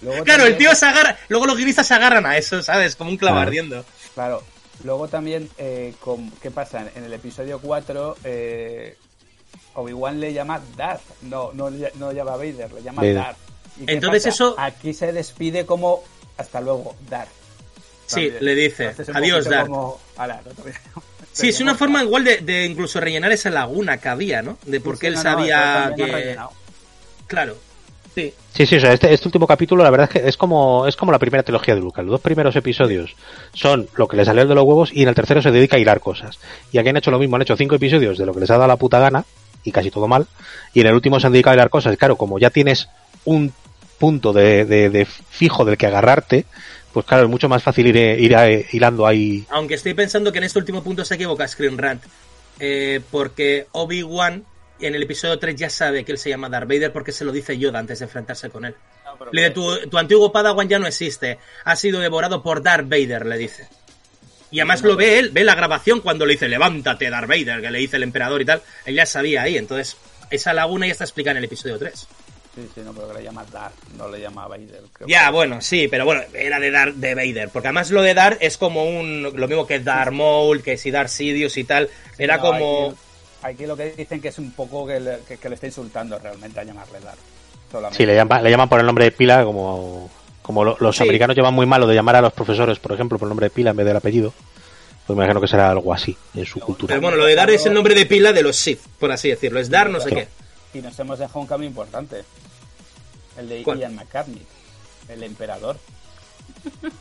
luego 0.00 0.24
Claro, 0.24 0.44
el 0.44 0.52
también- 0.52 0.70
tío 0.70 0.74
se 0.74 0.86
agarra, 0.86 1.16
luego 1.28 1.46
los 1.46 1.56
guionistas 1.56 1.86
se 1.86 1.94
agarran 1.94 2.26
a 2.26 2.36
eso, 2.36 2.60
¿sabes? 2.62 2.96
Como 2.96 3.10
un 3.10 3.16
clavo 3.18 3.36
Claro. 3.36 3.50
Claro. 4.14 4.42
Luego 4.84 5.06
también, 5.08 5.48
eh, 5.58 5.94
con, 6.00 6.30
¿qué 6.42 6.50
pasa? 6.50 6.86
En 6.94 7.04
el 7.04 7.12
episodio 7.12 7.58
4, 7.60 8.16
eh, 8.24 8.96
Obi-Wan 9.74 10.18
le 10.20 10.32
llama 10.32 10.60
Darth. 10.76 11.02
No, 11.22 11.52
no, 11.52 11.70
le- 11.70 11.92
no 11.96 12.10
llama 12.12 12.32
Vader, 12.36 12.72
le 12.72 12.82
llama 12.82 13.02
Vader. 13.02 13.14
Darth. 13.16 13.38
¿Y 13.80 13.86
qué 13.86 13.92
Entonces 13.92 14.26
eso- 14.26 14.54
Aquí 14.58 14.92
se 14.94 15.12
despide 15.12 15.64
como 15.66 16.02
hasta 16.36 16.60
luego, 16.60 16.96
Darth. 17.08 17.30
Sí, 18.06 18.14
También. 18.30 18.44
le 18.44 18.54
dice, 18.54 18.94
adiós, 19.14 19.44
Darth. 19.46 19.68
como, 19.68 20.00
"Ala, 20.16 20.42
no 20.44 20.50
te 20.52 20.62
voy 20.62 20.72
a-". 20.72 20.80
Sí, 21.32 21.48
es 21.48 21.60
una 21.60 21.74
forma 21.74 22.02
igual 22.02 22.24
de, 22.24 22.38
de 22.38 22.66
incluso 22.66 23.00
rellenar 23.00 23.32
esa 23.32 23.48
laguna 23.48 23.96
que 23.96 24.08
había, 24.10 24.42
¿no? 24.42 24.58
De 24.66 24.80
por 24.80 24.96
Sí, 24.96 25.00
qué 25.02 25.06
él 25.06 25.14
no, 25.14 25.22
no, 25.22 25.30
sabía 25.30 25.86
ha 25.86 25.94
que... 25.94 26.06
rellenado. 26.06 26.50
Claro. 27.26 27.56
Sí. 28.14 28.34
Sí, 28.54 28.66
sí, 28.66 28.76
o 28.76 28.80
sea, 28.80 28.92
este, 28.92 29.12
este 29.14 29.26
último 29.28 29.46
capítulo, 29.46 29.82
la 29.82 29.90
verdad 29.90 30.10
es 30.12 30.20
que 30.22 30.28
es 30.28 30.36
como, 30.36 30.86
es 30.86 30.96
como 30.96 31.12
la 31.12 31.18
primera 31.18 31.42
trilogía 31.42 31.74
de 31.74 31.80
Lucas. 31.80 32.04
Los 32.04 32.12
dos 32.12 32.20
primeros 32.20 32.54
episodios 32.56 33.14
son 33.54 33.88
lo 33.96 34.06
que 34.06 34.16
le 34.18 34.24
salió 34.26 34.46
de 34.46 34.54
los 34.54 34.64
huevos 34.64 34.90
y 34.92 35.02
en 35.02 35.08
el 35.08 35.14
tercero 35.14 35.40
se 35.40 35.50
dedica 35.50 35.76
a 35.76 35.80
hilar 35.80 36.00
cosas. 36.00 36.38
Y 36.72 36.78
aquí 36.78 36.90
han 36.90 36.96
hecho 36.98 37.10
lo 37.10 37.18
mismo, 37.18 37.36
han 37.36 37.42
hecho 37.42 37.56
cinco 37.56 37.74
episodios 37.76 38.18
de 38.18 38.26
lo 38.26 38.34
que 38.34 38.40
les 38.40 38.50
ha 38.50 38.54
dado 38.54 38.66
la 38.68 38.76
puta 38.76 38.98
gana, 38.98 39.24
y 39.64 39.72
casi 39.72 39.90
todo 39.90 40.08
mal, 40.08 40.26
y 40.74 40.80
en 40.80 40.88
el 40.88 40.94
último 40.94 41.18
se 41.20 41.26
han 41.26 41.32
dedicado 41.32 41.52
a 41.52 41.56
hilar 41.56 41.70
cosas. 41.70 41.96
Claro, 41.96 42.16
como 42.16 42.38
ya 42.38 42.50
tienes 42.50 42.88
un 43.24 43.52
punto 43.98 44.32
de, 44.34 44.64
de- 44.66 44.90
de 44.90 45.04
fijo 45.06 45.64
del 45.64 45.78
que 45.78 45.86
agarrarte, 45.86 46.44
pues 46.92 47.06
claro, 47.06 47.22
es 47.24 47.30
mucho 47.30 47.48
más 47.48 47.62
fácil 47.62 47.86
ir, 47.86 47.96
eh, 47.96 48.20
ir 48.20 48.34
eh, 48.34 48.66
hilando 48.72 49.06
ahí. 49.06 49.46
Aunque 49.48 49.74
estoy 49.74 49.94
pensando 49.94 50.30
que 50.32 50.38
en 50.38 50.44
este 50.44 50.58
último 50.58 50.82
punto 50.82 51.04
se 51.06 51.14
equivoca 51.14 51.48
Screen 51.48 51.78
Rant. 51.78 52.02
Eh, 52.60 53.00
porque 53.10 53.66
Obi-Wan 53.72 54.44
en 54.80 54.94
el 54.94 55.02
episodio 55.02 55.38
3 55.38 55.54
ya 55.56 55.70
sabe 55.70 56.04
que 56.04 56.12
él 56.12 56.18
se 56.18 56.30
llama 56.30 56.48
Darth 56.48 56.68
Vader 56.68 56.92
porque 56.92 57.12
se 57.12 57.24
lo 57.24 57.32
dice 57.32 57.56
Yoda 57.58 57.78
antes 57.78 57.98
de 58.00 58.04
enfrentarse 58.06 58.50
con 58.50 58.64
él. 58.64 58.74
No, 59.04 59.26
Le 59.30 59.42
dice, 59.42 59.52
tu, 59.54 59.88
tu 59.88 59.98
antiguo 59.98 60.32
Padawan 60.32 60.68
ya 60.68 60.78
no 60.78 60.86
existe. 60.86 61.38
Ha 61.64 61.76
sido 61.76 62.00
devorado 62.00 62.42
por 62.42 62.62
Darth 62.62 62.88
Vader, 62.88 63.26
le 63.26 63.36
dice. 63.38 63.68
Y 64.50 64.60
además 64.60 64.82
lo 64.82 64.96
ve 64.96 65.18
él, 65.18 65.30
ve 65.30 65.44
la 65.44 65.54
grabación 65.54 66.00
cuando 66.00 66.26
le 66.26 66.34
dice, 66.34 66.48
levántate, 66.48 67.08
Darth 67.08 67.28
Vader, 67.28 67.60
que 67.62 67.70
le 67.70 67.78
dice 67.78 67.96
el 67.96 68.02
emperador 68.02 68.42
y 68.42 68.44
tal. 68.44 68.62
Él 68.84 68.94
ya 68.96 69.06
sabía 69.06 69.42
ahí, 69.42 69.56
entonces 69.56 69.96
esa 70.30 70.52
laguna 70.52 70.86
ya 70.86 70.92
está 70.92 71.04
explicada 71.04 71.32
en 71.32 71.38
el 71.38 71.44
episodio 71.44 71.78
3. 71.78 72.06
Sí, 72.54 72.68
sí, 72.74 72.80
no, 72.84 72.92
pero 72.92 73.08
que 73.08 73.14
le 73.14 73.24
llama 73.24 73.46
Darth, 73.50 73.74
no 73.96 74.08
le 74.10 74.20
llama 74.20 74.46
Vader. 74.46 74.82
creo 74.92 75.08
Ya, 75.08 75.26
que- 75.26 75.32
bueno, 75.32 75.62
sí, 75.62 75.88
pero 75.88 76.04
bueno, 76.04 76.20
era 76.34 76.60
de 76.60 76.70
Darth 76.70 76.96
de 76.96 77.14
Vader. 77.14 77.48
Porque 77.48 77.68
además 77.68 77.90
lo 77.90 78.02
de 78.02 78.12
Darth 78.12 78.36
es 78.42 78.58
como 78.58 78.84
un. 78.84 79.22
Lo 79.22 79.48
mismo 79.48 79.66
que 79.66 79.78
Darth 79.80 80.12
Maul, 80.12 80.62
que 80.62 80.76
si 80.76 80.90
Darth 80.90 81.08
Sidious 81.08 81.56
y 81.56 81.64
tal. 81.64 81.88
Era 82.18 82.36
No, 82.36 82.42
como. 82.42 82.94
Aquí 83.42 83.66
lo 83.66 83.76
que 83.76 83.92
dicen 83.92 84.20
que 84.20 84.28
es 84.28 84.38
un 84.38 84.52
poco 84.52 84.86
que 84.86 85.00
le, 85.00 85.18
que, 85.28 85.36
que 85.38 85.48
le 85.48 85.54
está 85.56 85.66
insultando 85.66 86.18
realmente 86.18 86.60
a 86.60 86.64
llamarle 86.64 87.00
Darth. 87.00 87.18
Solamente. 87.70 87.96
Sí, 87.96 88.06
le 88.06 88.14
llaman, 88.14 88.42
le 88.44 88.50
llaman 88.50 88.68
por 88.68 88.80
el 88.80 88.86
nombre 88.86 89.04
de 89.06 89.12
pila, 89.12 89.44
como, 89.44 90.10
como 90.42 90.64
lo- 90.64 90.76
los 90.80 90.96
Sí. 90.96 91.02
americanos 91.02 91.34
llevan 91.36 91.54
muy 91.54 91.66
malo 91.66 91.86
de 91.86 91.94
llamar 91.94 92.16
a 92.16 92.20
los 92.20 92.32
profesores, 92.32 92.78
por 92.78 92.92
ejemplo, 92.92 93.18
por 93.18 93.26
el 93.26 93.30
nombre 93.30 93.46
de 93.46 93.50
pila 93.50 93.70
en 93.70 93.76
vez 93.76 93.86
del 93.86 93.96
apellido. 93.96 94.32
Pues 95.06 95.16
me 95.16 95.24
imagino 95.24 95.40
que 95.40 95.48
será 95.48 95.70
algo 95.70 95.92
así 95.92 96.16
en 96.34 96.46
su 96.46 96.60
cultura. 96.60 96.88
Pero 96.92 97.00
bueno, 97.00 97.16
lo 97.16 97.24
de 97.24 97.34
Darth 97.34 97.50
es 97.50 97.66
el 97.66 97.74
nombre 97.74 97.94
de 97.94 98.06
pila 98.06 98.32
de 98.32 98.42
los 98.42 98.54
Sith, 98.56 98.80
por 99.00 99.10
así 99.10 99.28
decirlo. 99.30 99.58
Es 99.58 99.68
Darth 99.70 99.90
no 99.90 100.00
sé 100.00 100.10
qué. 100.10 100.28
Y 100.74 100.80
nos 100.80 100.96
hemos 101.00 101.18
dejado 101.18 101.40
un 101.40 101.46
cambio 101.46 101.68
importante. 101.68 102.22
El 103.36 103.48
de 103.48 103.62
¿Cuál? 103.62 103.80
Ian 103.80 103.94
McCartney, 103.96 104.42
el 105.08 105.22
emperador. 105.24 105.76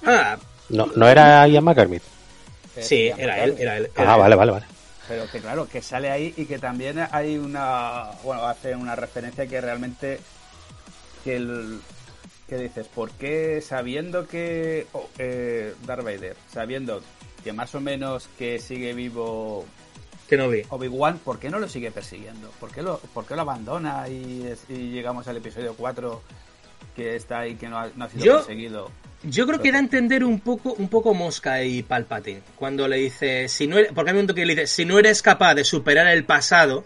Ah, 0.06 0.38
No, 0.70 0.88
no 0.96 1.08
era 1.08 1.48
Ian. 1.48 1.68
Es 2.76 2.88
sí, 2.88 3.08
era 3.18 3.44
él, 3.44 3.52
McCartney. 3.52 3.62
era 3.62 3.78
él. 3.78 3.90
Ah, 3.96 4.02
era 4.02 4.14
él. 4.16 4.20
vale, 4.22 4.36
vale, 4.36 4.52
vale. 4.54 4.66
Pero 5.12 5.30
que 5.30 5.42
claro, 5.42 5.68
que 5.68 5.82
sale 5.82 6.10
ahí 6.10 6.34
y 6.38 6.46
que 6.46 6.58
también 6.58 7.06
hay 7.12 7.38
una. 7.38 8.12
Bueno, 8.24 8.46
hace 8.46 8.78
una 8.78 8.96
referencia 8.96 9.46
que 9.46 9.60
realmente. 9.60 10.22
Que 11.26 11.36
el. 11.36 11.82
Que 12.48 12.56
dices, 12.56 12.88
¿por 12.88 13.12
qué 13.12 13.60
sabiendo 13.60 14.26
que. 14.26 14.88
oh, 14.94 15.10
eh, 15.18 15.76
Darth 15.86 16.06
Vader, 16.06 16.38
sabiendo 16.50 17.02
que 17.44 17.52
más 17.52 17.76
o 17.76 17.82
menos 17.82 18.30
que 18.38 18.58
sigue 18.60 18.94
vivo 18.94 19.66
Que 20.30 20.38
no 20.38 20.48
vi. 20.48 20.62
Obi-Wan, 20.70 21.18
¿por 21.18 21.40
qué 21.40 21.50
no 21.50 21.60
lo 21.60 21.68
sigue 21.68 21.92
persiguiendo? 21.92 22.50
¿Por 22.58 22.72
qué 22.72 22.82
lo, 22.82 23.00
por 23.14 23.26
qué 23.26 23.36
lo 23.36 23.42
abandona 23.42 24.08
y, 24.08 24.50
y 24.70 24.92
llegamos 24.92 25.28
al 25.28 25.36
episodio 25.36 25.76
4 25.78 26.22
que 27.02 27.16
está 27.16 27.40
ahí, 27.40 27.56
que 27.56 27.68
no 27.68 27.78
ha, 27.78 27.90
no 27.96 28.06
ha 28.06 28.10
sido 28.10 28.24
Yo- 28.26 28.38
perseguido? 28.38 28.92
Yo 29.24 29.46
creo 29.46 29.62
que 29.62 29.72
da 29.72 29.78
a 29.78 29.82
entender 29.82 30.24
un 30.24 30.40
poco, 30.40 30.74
un 30.74 30.88
poco 30.90 31.14
Mosca 31.14 31.64
y 31.64 31.84
Palpatine. 31.84 32.42
Cuando 32.56 32.88
le 32.88 32.98
dice, 32.98 33.48
si 33.50 33.68
no 33.68 33.78
eres, 33.78 33.92
porque 33.94 34.10
hay 34.10 34.14
un 34.14 34.18
momento 34.18 34.34
que 34.34 34.46
le 34.48 34.56
dice, 34.56 34.66
si 34.66 34.84
no 34.84 34.98
eres 34.98 35.22
capaz 35.22 35.54
de 35.54 35.64
superar 35.64 36.08
el 36.08 36.24
pasado, 36.24 36.86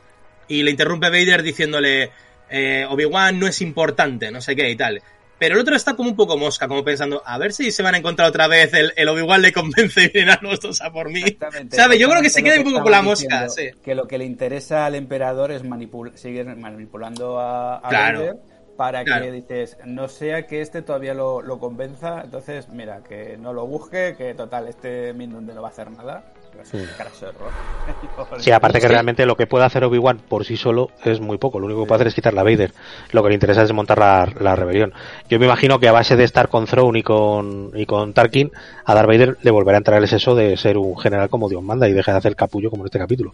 y 0.49 0.61
le 0.63 0.71
interrumpe 0.71 1.09
Vader 1.09 1.43
diciéndole, 1.43 2.11
eh, 2.49 2.85
Obi-Wan 2.89 3.39
no 3.39 3.47
es 3.47 3.61
importante, 3.61 4.31
no 4.31 4.41
sé 4.41 4.53
qué 4.53 4.69
y 4.69 4.75
tal. 4.75 5.01
Pero 5.39 5.55
el 5.55 5.61
otro 5.61 5.75
está 5.77 5.95
como 5.95 6.09
un 6.09 6.15
poco 6.17 6.37
mosca, 6.37 6.67
como 6.67 6.83
pensando, 6.83 7.21
a 7.25 7.37
ver 7.37 7.53
si 7.53 7.71
se 7.71 7.81
van 7.83 7.95
a 7.95 7.99
encontrar 7.99 8.27
otra 8.27 8.47
vez, 8.47 8.73
el, 8.73 8.91
el 8.97 9.07
Obi-Wan 9.07 9.41
le 9.41 9.53
convence 9.53 10.03
y 10.03 10.09
vienen 10.09 10.31
a 10.31 10.39
nosotros 10.41 10.81
a 10.81 10.91
por 10.91 11.09
mí. 11.09 11.21
Exactamente, 11.23 11.77
¿Sabe? 11.77 11.97
Yo 11.97 12.09
creo 12.09 12.21
que 12.21 12.29
se 12.29 12.43
queda 12.43 12.55
lo 12.55 12.61
un 12.61 12.65
poco 12.65 12.77
que 12.79 12.83
con 12.83 12.91
la 12.91 13.01
mosca, 13.01 13.43
diciendo, 13.45 13.73
sí. 13.77 13.81
Que 13.81 13.95
lo 13.95 14.07
que 14.07 14.17
le 14.17 14.25
interesa 14.25 14.85
al 14.85 14.95
emperador 14.95 15.51
es 15.51 15.63
manipul 15.63 16.11
seguir 16.17 16.45
manipulando 16.57 17.39
a, 17.39 17.77
a 17.77 17.89
Claro. 17.89 18.19
Vader 18.19 18.35
para 18.77 19.03
Claro. 19.03 19.25
que 19.25 19.31
dices, 19.31 19.77
no 19.85 20.07
sea 20.07 20.45
que 20.47 20.61
este 20.61 20.81
todavía 20.81 21.13
lo, 21.13 21.41
lo 21.41 21.59
convenza, 21.59 22.21
entonces 22.23 22.69
mira, 22.69 22.99
que 23.07 23.37
no 23.37 23.53
lo 23.53 23.65
busque, 23.67 24.15
que 24.17 24.33
total, 24.33 24.67
este 24.67 25.13
Mindun 25.13 25.45
no 25.47 25.61
va 25.61 25.69
a 25.69 25.71
hacer 25.71 25.89
nada. 25.91 26.23
Es 26.61 26.73
un 26.73 26.85
craso 26.97 27.27
error. 27.27 27.49
Sí, 28.39 28.49
aparte 28.51 28.79
que 28.79 28.87
Sí. 28.87 28.91
realmente 28.93 29.25
lo 29.25 29.35
que 29.35 29.45
puede 29.45 29.65
hacer 29.65 29.83
Obi-Wan 29.83 30.19
por 30.19 30.45
sí 30.45 30.55
solo 30.55 30.89
es 31.03 31.19
muy 31.19 31.37
poco. 31.37 31.59
Lo 31.59 31.65
único 31.65 31.81
que 31.83 31.87
puede 31.87 31.97
hacer 31.97 32.07
es 32.07 32.15
quitarle 32.15 32.39
a 32.39 32.43
Vader. 32.43 32.71
Lo 33.11 33.21
que 33.23 33.27
le 33.29 33.33
interesa 33.35 33.61
es 33.63 33.67
desmontar 33.67 33.97
la, 33.99 34.31
la 34.39 34.55
rebelión. 34.55 34.93
Yo 35.29 35.37
me 35.37 35.45
imagino 35.47 35.79
que 35.79 35.89
a 35.89 35.91
base 35.91 36.15
de 36.15 36.23
estar 36.23 36.47
con 36.47 36.65
Throne 36.65 36.99
y 36.99 37.03
con, 37.03 37.71
y 37.75 37.85
con 37.85 38.13
Tarkin, 38.13 38.51
a 38.85 38.93
Darth 38.95 39.07
Vader 39.07 39.37
le 39.41 39.51
volverá 39.51 39.75
a 39.77 39.79
entrar 39.79 40.01
el 40.01 40.07
seso 40.07 40.33
de 40.33 40.55
ser 40.55 40.77
un 40.77 40.97
general 40.97 41.27
como 41.29 41.49
Dios 41.49 41.61
manda 41.61 41.89
y 41.89 41.93
deje 41.93 42.11
de 42.11 42.17
hacer 42.17 42.37
capullo 42.37 42.69
como 42.69 42.83
en 42.83 42.87
este 42.87 42.99
capítulo. 42.99 43.33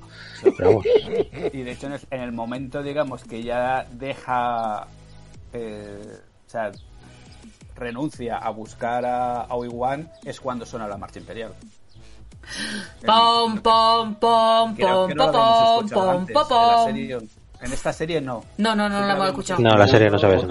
Pero 0.57 0.69
vamos. 0.69 0.85
Y 1.53 1.61
de 1.61 1.71
hecho, 1.73 1.87
en 2.09 2.21
el 2.21 2.31
momento, 2.31 2.81
digamos, 2.81 3.23
que 3.23 3.43
ya 3.43 3.85
deja. 3.91 4.87
Eh, 5.54 6.20
o 6.47 6.49
sea, 6.49 6.72
renuncia 7.76 8.38
a 8.38 8.49
buscar 8.49 9.06
a, 9.06 9.41
a 9.41 9.56
Obi-Wan, 9.56 10.12
es 10.24 10.39
cuando 10.39 10.66
suena 10.66 10.88
la 10.88 10.97
marcha 10.97 11.20
imperial. 11.20 11.54
Pom, 13.06 13.60
pom, 13.60 14.16
pom, 14.16 14.76
pom, 14.76 15.14
pom, 15.16 15.88
pom, 15.88 15.88
pom, 15.88 16.26
En, 16.28 16.34
la 16.34 16.43
pom. 16.43 16.86
serie, 16.86 17.18
en 17.62 17.74
esta 17.74 17.93
serie 17.93 18.22
no. 18.22 18.43
No, 18.58 18.76
no, 18.76 18.89
no, 18.89 19.02
lo 19.02 19.14
hemos 19.14 19.28
escuchado. 19.30 19.62
No, 19.62 19.78
la 19.78 19.88
serie 19.88 20.10
no 20.10 20.18
sabes. 20.20 20.43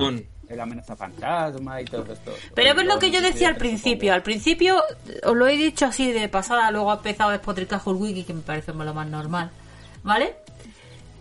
El 0.48 0.58
amenaza 0.58 0.96
fantasma 0.96 1.80
y 1.80 1.84
todo 1.84 2.12
esto. 2.12 2.32
Pero 2.54 2.74
ves 2.74 2.86
lo 2.86 2.98
que 2.98 3.10
yo 3.12 3.20
decía 3.20 3.48
al 3.48 3.56
principio. 3.56 4.12
Al 4.12 4.22
principio 4.22 4.82
os 5.24 5.36
lo 5.36 5.46
he 5.46 5.56
dicho 5.56 5.86
así 5.86 6.10
de 6.12 6.28
pasada, 6.28 6.70
luego 6.72 6.90
ha 6.90 6.96
empezado 6.96 7.30
a 7.30 7.32
despotricar 7.34 7.80
el 7.86 7.94
wiki, 7.94 8.24
que 8.24 8.34
me 8.34 8.42
parece 8.42 8.72
lo 8.72 8.94
más 8.94 9.06
normal. 9.08 9.50
¿Vale? 10.02 10.36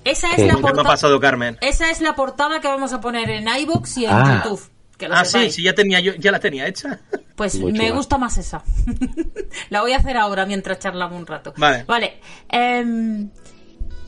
Esa 0.04 0.32
es 0.32 0.39
la 0.39 0.45
¿Qué 0.45 0.45
me 0.45 0.52
ha 0.52 0.62
portada. 0.62 0.84
pasado, 0.89 1.20
Carmen? 1.20 1.58
Esa 1.62 1.91
es 1.91 2.02
la 2.02 2.16
portada 2.16 2.60
que 2.62 2.68
vamos 2.68 2.93
a 2.93 3.02
poner 3.02 3.30
en 3.30 3.47
iBox 3.47 3.97
y 3.97 4.06
en 4.06 4.12
Ah. 4.12 4.41
YouTube. 4.43 4.62
Que 4.97 5.06
Ah, 5.10 5.24
sí, 5.24 5.32
sepáis. 5.32 5.56
sí, 5.56 5.64
ya 5.64 5.74
tenía 5.74 6.00
yo, 6.02 6.14
ya 6.16 6.32
la 6.32 6.39
tenía 6.39 6.68
hecha. 6.68 7.00
Pues 7.39 7.56
Muy 7.58 7.72
me 7.72 7.80
chula. 7.86 7.91
gusta 7.95 8.18
más 8.18 8.38
esa. 8.38 8.62
la 9.70 9.80
voy 9.80 9.93
a 9.93 9.97
hacer 9.97 10.18
ahora 10.18 10.45
mientras 10.45 10.78
charlamos 10.80 11.18
un 11.18 11.26
rato. 11.26 11.54
Vale. 11.56 11.86
Vale. 11.88 12.20
em, 12.50 13.30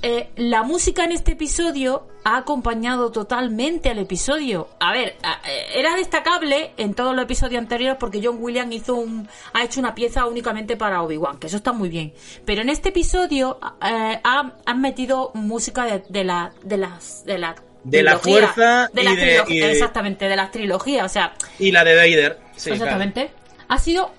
eh, 0.01 0.29
la 0.35 0.63
música 0.63 1.03
en 1.03 1.11
este 1.11 1.33
episodio 1.33 2.07
ha 2.23 2.37
acompañado 2.37 3.11
totalmente 3.11 3.89
al 3.89 3.99
episodio. 3.99 4.67
A 4.79 4.91
ver, 4.93 5.15
eh, 5.47 5.65
era 5.75 5.95
destacable 5.95 6.71
en 6.77 6.93
todos 6.93 7.15
los 7.15 7.23
episodios 7.23 7.59
anteriores 7.61 7.97
porque 7.99 8.21
John 8.23 8.37
Williams 8.39 8.73
hizo 8.75 8.95
un, 8.95 9.27
ha 9.53 9.63
hecho 9.63 9.79
una 9.79 9.93
pieza 9.95 10.25
únicamente 10.25 10.77
para 10.77 11.01
Obi-Wan, 11.01 11.37
que 11.39 11.47
eso 11.47 11.57
está 11.57 11.71
muy 11.71 11.89
bien. 11.89 12.13
Pero 12.45 12.61
en 12.61 12.69
este 12.69 12.89
episodio 12.89 13.59
eh, 13.83 14.19
ha- 14.23 14.53
han 14.65 14.81
metido 14.81 15.31
música 15.33 15.85
de, 15.85 16.03
de 16.09 16.23
la, 16.23 16.51
de 16.63 16.77
las, 16.77 17.25
de 17.25 17.37
la 17.39 17.55
De 17.83 18.03
la 18.03 18.19
trilogía, 18.19 18.47
fuerza 18.53 18.89
de 18.93 19.01
y 19.01 19.05
la 19.05 19.11
de- 19.11 19.17
trilogía, 19.21 19.55
y 19.55 19.59
de- 19.67 19.71
exactamente, 19.71 20.27
de 20.27 20.35
las 20.35 20.51
trilogías, 20.51 21.05
o 21.05 21.09
sea, 21.09 21.33
Y 21.59 21.71
la 21.71 21.83
de 21.83 21.95
Vader. 21.95 22.39
Sí, 22.55 22.69
Exactamente. 22.71 23.31
Ha 23.67 23.77
sido 23.79 24.11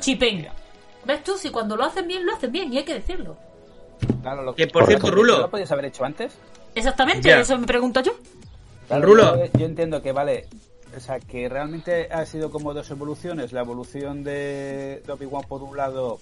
chipén. 0.00 0.48
¿Ves 1.04 1.22
tú? 1.22 1.36
Si 1.36 1.50
cuando 1.50 1.76
lo 1.76 1.84
hacen 1.84 2.08
bien, 2.08 2.24
lo 2.26 2.34
hacen 2.34 2.50
bien, 2.50 2.72
y 2.72 2.78
hay 2.78 2.84
que 2.84 2.94
decirlo. 2.94 3.36
Claro, 4.22 4.42
lo 4.42 4.54
Que 4.54 4.66
por 4.66 4.86
cierto, 4.86 5.08
¿No 5.08 5.14
Rulo, 5.14 5.38
lo 5.40 5.50
podías 5.50 5.70
haber 5.72 5.86
hecho 5.86 6.04
antes? 6.04 6.32
Exactamente, 6.74 7.40
eso 7.40 7.58
me 7.58 7.66
pregunto 7.66 8.00
yo. 8.02 8.12
Claro, 8.88 9.06
Rulo. 9.06 9.36
Yo, 9.46 9.58
yo 9.58 9.66
entiendo 9.66 10.02
que, 10.02 10.12
vale, 10.12 10.46
o 10.96 11.00
sea, 11.00 11.20
que 11.20 11.48
realmente 11.48 12.08
ha 12.12 12.24
sido 12.26 12.50
como 12.50 12.74
dos 12.74 12.90
evoluciones. 12.90 13.52
La 13.52 13.60
evolución 13.60 14.24
de, 14.24 15.02
de 15.06 15.12
Obi-Wan, 15.12 15.44
por 15.48 15.62
un 15.62 15.76
lado, 15.76 16.18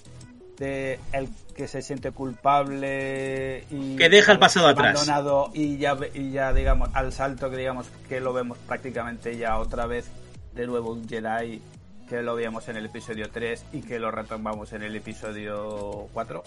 de 0.58 0.98
el 1.12 1.28
que 1.56 1.66
se 1.68 1.82
siente 1.82 2.12
culpable 2.12 3.64
y. 3.70 3.96
Que 3.96 4.08
deja 4.08 4.32
el 4.32 4.38
pasado 4.38 4.68
atrás. 4.68 4.94
abandonado 4.94 5.50
Y 5.54 5.78
ya, 5.78 5.94
ve- 5.94 6.10
y 6.14 6.30
ya, 6.32 6.52
digamos, 6.52 6.88
al 6.92 7.12
salto 7.12 7.50
que, 7.50 7.56
digamos, 7.56 7.86
que 8.08 8.20
lo 8.20 8.32
vemos 8.32 8.58
prácticamente 8.66 9.36
ya 9.36 9.58
otra 9.58 9.86
vez 9.86 10.06
de 10.54 10.66
nuevo 10.66 10.92
un 10.92 11.08
Jedi 11.08 11.62
que 12.08 12.20
lo 12.22 12.34
veíamos 12.34 12.68
en 12.68 12.76
el 12.76 12.84
episodio 12.86 13.30
3 13.30 13.64
y 13.72 13.80
que 13.80 13.98
lo 13.98 14.10
retomamos 14.10 14.72
en 14.74 14.82
el 14.82 14.94
episodio 14.96 16.08
4. 16.12 16.42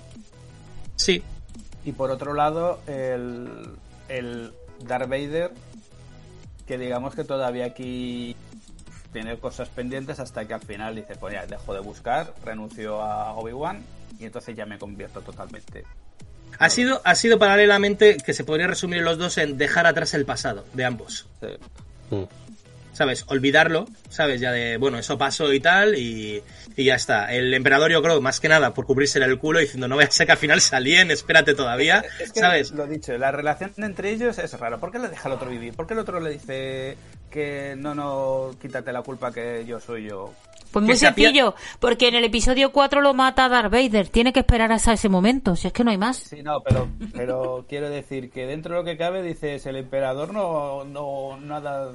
Sí. 0.95 1.23
Y 1.83 1.91
por 1.91 2.11
otro 2.11 2.33
lado, 2.33 2.79
el, 2.87 3.69
el 4.09 4.51
Darth 4.79 5.09
Vader, 5.09 5.51
que 6.67 6.77
digamos 6.77 7.15
que 7.15 7.23
todavía 7.23 7.65
aquí 7.65 8.35
tiene 9.13 9.37
cosas 9.37 9.69
pendientes 9.69 10.19
hasta 10.19 10.45
que 10.45 10.53
al 10.53 10.61
final 10.61 10.95
dice, 10.95 11.15
pues 11.15 11.33
ya 11.33 11.45
dejo 11.45 11.73
de 11.73 11.79
buscar, 11.79 12.33
renuncio 12.43 13.01
a 13.01 13.33
Obi-Wan 13.33 13.81
y 14.19 14.25
entonces 14.25 14.55
ya 14.55 14.65
me 14.65 14.77
convierto 14.77 15.21
totalmente. 15.21 15.85
Ha 16.59 16.69
sido, 16.69 17.01
ha 17.03 17.15
sido 17.15 17.37
paralelamente 17.37 18.17
que 18.17 18.33
se 18.33 18.43
podría 18.43 18.67
resumir 18.67 19.01
los 19.01 19.17
dos 19.17 19.37
en 19.37 19.57
dejar 19.57 19.87
atrás 19.87 20.13
el 20.13 20.25
pasado 20.25 20.65
de 20.73 20.85
ambos. 20.85 21.27
Sí. 21.39 22.15
Mm. 22.15 22.23
¿Sabes? 22.95 23.25
Olvidarlo, 23.27 23.87
¿sabes? 24.07 24.39
Ya 24.39 24.53
de, 24.53 24.77
bueno, 24.77 24.97
eso 24.97 25.17
pasó 25.17 25.51
y 25.51 25.59
tal, 25.59 25.95
y, 25.97 26.41
y 26.77 26.85
ya 26.85 26.95
está. 26.95 27.33
El 27.33 27.53
emperador, 27.53 27.91
yo 27.91 28.01
creo, 28.01 28.21
más 28.21 28.39
que 28.39 28.47
nada, 28.47 28.73
por 28.73 28.85
cubrirse 28.85 29.19
el 29.19 29.37
culo, 29.37 29.59
diciendo, 29.59 29.89
no 29.89 29.95
voy 29.95 30.05
a 30.05 30.11
ser 30.11 30.25
que 30.25 30.31
al 30.31 30.37
final 30.37 30.61
salíen, 30.61 31.11
espérate 31.11 31.53
todavía, 31.55 32.05
Es 32.21 32.31
que 32.31 32.39
¿sabes? 32.39 32.71
lo 32.71 32.87
dicho, 32.87 33.17
la 33.17 33.33
relación 33.33 33.73
entre 33.79 34.11
ellos 34.11 34.37
es 34.37 34.57
rara. 34.57 34.77
¿Por 34.77 34.93
qué 34.93 34.99
le 34.99 35.09
deja 35.09 35.27
al 35.27 35.35
otro 35.35 35.49
vivir? 35.49 35.73
¿Por 35.73 35.87
qué 35.87 35.93
el 35.93 35.99
otro 35.99 36.21
le 36.21 36.29
dice 36.29 36.95
que 37.29 37.75
no, 37.77 37.93
no, 37.93 38.51
quítate 38.61 38.93
la 38.93 39.01
culpa 39.01 39.33
que 39.33 39.65
yo 39.67 39.77
soy 39.81 40.05
yo? 40.05 40.33
Pues 40.71 40.83
muy 40.85 40.95
sencillo, 40.95 41.55
porque 41.79 42.07
en 42.07 42.15
el 42.15 42.25
episodio 42.25 42.71
4 42.71 43.01
lo 43.01 43.13
mata 43.13 43.47
Darth 43.47 43.71
Vader. 43.71 44.07
Tiene 44.09 44.33
que 44.33 44.41
esperar 44.41 44.71
hasta 44.71 44.93
ese 44.93 45.07
momento, 45.09 45.55
si 45.55 45.67
es 45.67 45.73
que 45.73 45.83
no 45.83 45.91
hay 45.91 45.97
más. 45.97 46.17
Sí, 46.17 46.43
no, 46.43 46.61
pero, 46.61 46.89
pero 47.13 47.65
quiero 47.67 47.89
decir 47.89 48.29
que 48.29 48.45
dentro 48.45 48.73
de 48.75 48.79
lo 48.81 48.85
que 48.85 48.97
cabe, 48.97 49.21
dices, 49.21 49.65
el 49.65 49.77
emperador 49.77 50.33
no, 50.33 50.83
no 50.83 51.37
nada, 51.37 51.91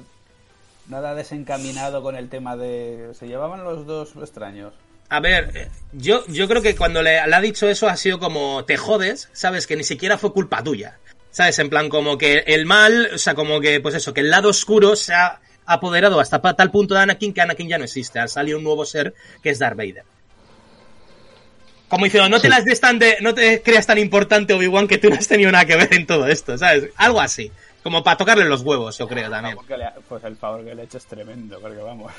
nada 0.91 1.15
desencaminado 1.15 2.03
con 2.03 2.15
el 2.15 2.29
tema 2.29 2.55
de... 2.57 3.11
Se 3.13 3.25
llevaban 3.27 3.63
los 3.63 3.87
dos 3.87 4.11
extraños. 4.17 4.73
A 5.09 5.19
ver, 5.21 5.51
eh, 5.55 5.69
yo, 5.93 6.23
yo 6.27 6.47
creo 6.47 6.61
que 6.61 6.75
cuando 6.75 7.01
le, 7.01 7.25
le 7.25 7.35
ha 7.35 7.41
dicho 7.41 7.67
eso 7.67 7.87
ha 7.87 7.95
sido 7.95 8.19
como, 8.19 8.65
te 8.65 8.77
jodes, 8.77 9.29
¿sabes? 9.31 9.67
Que 9.67 9.77
ni 9.77 9.83
siquiera 9.83 10.17
fue 10.17 10.33
culpa 10.33 10.63
tuya. 10.63 10.99
¿Sabes? 11.31 11.57
En 11.59 11.69
plan, 11.69 11.87
como 11.87 12.17
que 12.17 12.43
el 12.45 12.65
mal, 12.65 13.09
o 13.15 13.17
sea, 13.17 13.33
como 13.35 13.61
que, 13.61 13.79
pues 13.79 13.95
eso, 13.95 14.13
que 14.13 14.19
el 14.19 14.29
lado 14.29 14.49
oscuro 14.49 14.97
se 14.97 15.13
ha 15.13 15.39
apoderado 15.65 16.19
hasta 16.19 16.41
tal 16.41 16.71
punto 16.71 16.93
de 16.93 16.99
Anakin 16.99 17.33
que 17.33 17.41
Anakin 17.41 17.69
ya 17.69 17.77
no 17.77 17.85
existe. 17.85 18.19
Ha 18.19 18.27
salido 18.27 18.57
un 18.57 18.65
nuevo 18.65 18.85
ser 18.85 19.13
que 19.41 19.49
es 19.49 19.59
Darth 19.59 19.77
Vader. 19.77 20.03
Como 21.87 22.05
diciendo, 22.05 22.29
no 22.29 22.41
te 22.41 22.49
las 22.49 22.65
des 22.65 22.81
tan 22.81 22.99
de, 22.99 23.17
no 23.21 23.33
te 23.33 23.61
creas 23.61 23.87
tan 23.87 23.97
importante 23.97 24.53
Obi-Wan 24.53 24.87
que 24.87 24.97
tú 24.97 25.09
no 25.09 25.15
has 25.15 25.27
tenido 25.27 25.51
nada 25.51 25.65
que 25.65 25.75
ver 25.77 25.93
en 25.93 26.05
todo 26.05 26.27
esto, 26.27 26.57
¿sabes? 26.57 26.89
Algo 26.97 27.21
así. 27.21 27.51
Como 27.83 28.03
para 28.03 28.17
tocarle 28.17 28.45
los 28.45 28.61
huevos, 28.61 28.97
yo 28.97 29.07
creo 29.07 29.29
también. 29.29 29.57
Ha- 29.57 29.93
pues 30.07 30.23
el 30.23 30.35
favor 30.37 30.63
que 30.63 30.75
le 30.75 30.83
he 30.83 30.85
hecho 30.85 30.97
es 30.97 31.05
tremendo, 31.05 31.59
porque 31.59 31.77
vamos. 31.81 32.11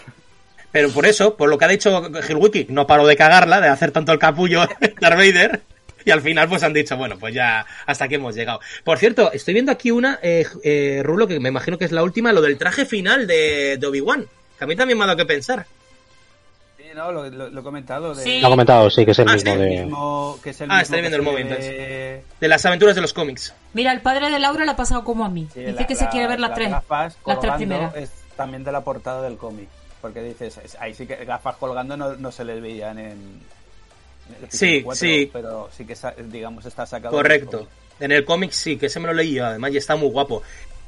Pero 0.72 0.88
por 0.90 1.06
eso, 1.06 1.36
por 1.36 1.48
lo 1.50 1.58
que 1.58 1.64
ha 1.66 1.68
dicho 1.68 2.10
Hilwiki, 2.28 2.66
no 2.70 2.86
paró 2.86 3.06
de 3.06 3.16
cagarla, 3.16 3.60
de 3.60 3.68
hacer 3.68 3.90
tanto 3.92 4.10
el 4.12 4.18
capullo 4.18 4.60
Darth 5.00 5.16
Vader. 5.16 5.62
Y 6.04 6.10
al 6.10 6.20
final 6.20 6.48
pues 6.48 6.64
han 6.64 6.72
dicho, 6.72 6.96
bueno, 6.96 7.16
pues 7.16 7.32
ya 7.32 7.64
hasta 7.86 8.06
aquí 8.06 8.16
hemos 8.16 8.34
llegado. 8.34 8.58
Por 8.82 8.98
cierto, 8.98 9.30
estoy 9.32 9.54
viendo 9.54 9.70
aquí 9.70 9.92
una, 9.92 10.18
eh, 10.22 10.44
eh, 10.64 11.00
Rulo, 11.04 11.28
que 11.28 11.38
me 11.38 11.50
imagino 11.50 11.78
que 11.78 11.84
es 11.84 11.92
la 11.92 12.02
última, 12.02 12.32
lo 12.32 12.40
del 12.40 12.58
traje 12.58 12.86
final 12.86 13.26
de, 13.28 13.76
de 13.78 13.86
Obi-Wan. 13.86 14.26
Que 14.58 14.64
a 14.64 14.66
mí 14.66 14.74
también 14.74 14.98
me 14.98 15.04
ha 15.04 15.06
dado 15.06 15.18
que 15.18 15.26
pensar. 15.26 15.64
No, 16.94 17.10
lo, 17.12 17.28
lo- 17.30 17.48
lo 17.50 17.60
he 17.60 17.62
comentado. 17.62 18.14
De, 18.14 18.22
Sí. 18.22 18.40
Lo 18.40 18.46
ha 18.48 18.50
comentado, 18.50 18.90
sí, 18.90 19.04
que 19.04 19.12
es 19.12 19.18
el 19.18 19.28
Ah, 19.28 19.32
mismo 19.34 19.52
sí, 19.52 19.58
de... 19.58 19.68
mismo- 19.68 20.38
que 20.42 20.50
es 20.50 20.60
el 20.60 20.70
Ah, 20.70 20.78
mismo 20.80 20.94
que 20.94 21.00
viendo 21.00 21.16
el 21.18 21.24
se 21.24 21.30
móvil, 21.30 21.48
De 22.40 22.48
las 22.48 22.66
aventuras 22.66 22.94
de 22.94 23.00
los 23.00 23.12
cómics. 23.12 23.54
Mira, 23.72 23.92
el 23.92 24.00
padre 24.00 24.30
de 24.30 24.38
Laura 24.38 24.64
le 24.64 24.70
ha 24.70 24.76
pasado 24.76 25.04
como 25.04 25.24
a 25.24 25.28
mí. 25.28 25.48
Sí, 25.54 25.60
Dice 25.60 25.72
la- 25.72 25.86
que 25.86 25.94
se 25.96 26.04
la- 26.04 26.10
quiere 26.10 26.26
ver 26.28 26.40
las 26.40 26.50
las 26.50 26.56
tres. 26.58 26.70
gafas 26.70 27.16
Las 27.26 27.40
tres 27.40 27.52
primeras. 27.54 27.96
Es 27.96 28.10
también 28.36 28.64
de 28.64 28.72
la 28.72 28.82
portada 28.82 29.22
del 29.22 29.36
cómic. 29.36 29.68
Porque 30.00 30.20
dices, 30.22 30.58
es- 30.64 30.76
ahí 30.80 30.94
sí 30.94 31.06
que 31.06 31.24
gafas 31.24 31.56
colgando 31.56 31.96
no, 31.96 32.14
no 32.16 32.32
se 32.32 32.44
les 32.44 32.60
veían 32.60 32.98
en. 32.98 33.06
en 33.06 33.40
el 34.44 34.50
Sí, 34.50 34.84
sí. 34.94 35.30
Pero 35.32 35.68
sí 35.76 35.84
que, 35.84 35.94
digamos, 36.24 36.64
está 36.66 36.86
sacado. 36.86 37.14
Correcto. 37.14 37.68
En 38.00 38.10
el 38.12 38.24
cómic 38.24 38.50
sí, 38.50 38.76
que 38.76 38.86
ese 38.86 38.98
me 39.00 39.06
lo 39.06 39.12
leí 39.14 39.34
yo, 39.34 39.46
además, 39.46 39.72
y 39.72 39.76
está 39.76 39.94
muy 39.96 40.08
guapo. 40.08 40.42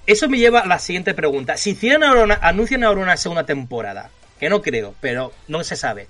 Eso 0.07 0.29
me 0.29 0.37
lleva 0.39 0.61
a 0.61 0.67
la 0.67 0.79
siguiente 0.79 1.15
pregunta. 1.15 1.57
Si 1.57 1.71
hicieran 1.71 2.03
ahora 2.03 2.25
una- 2.25 2.39
anuncian 2.43 2.83
ahora 2.85 3.01
una 3.01 3.17
segunda 3.17 3.45
temporada, 3.45 4.11
que 4.45 4.51
no 4.51 4.61
creo, 4.61 4.95
pero 5.01 5.33
no 5.49 5.65
se 5.65 5.75
sabe. 5.75 6.07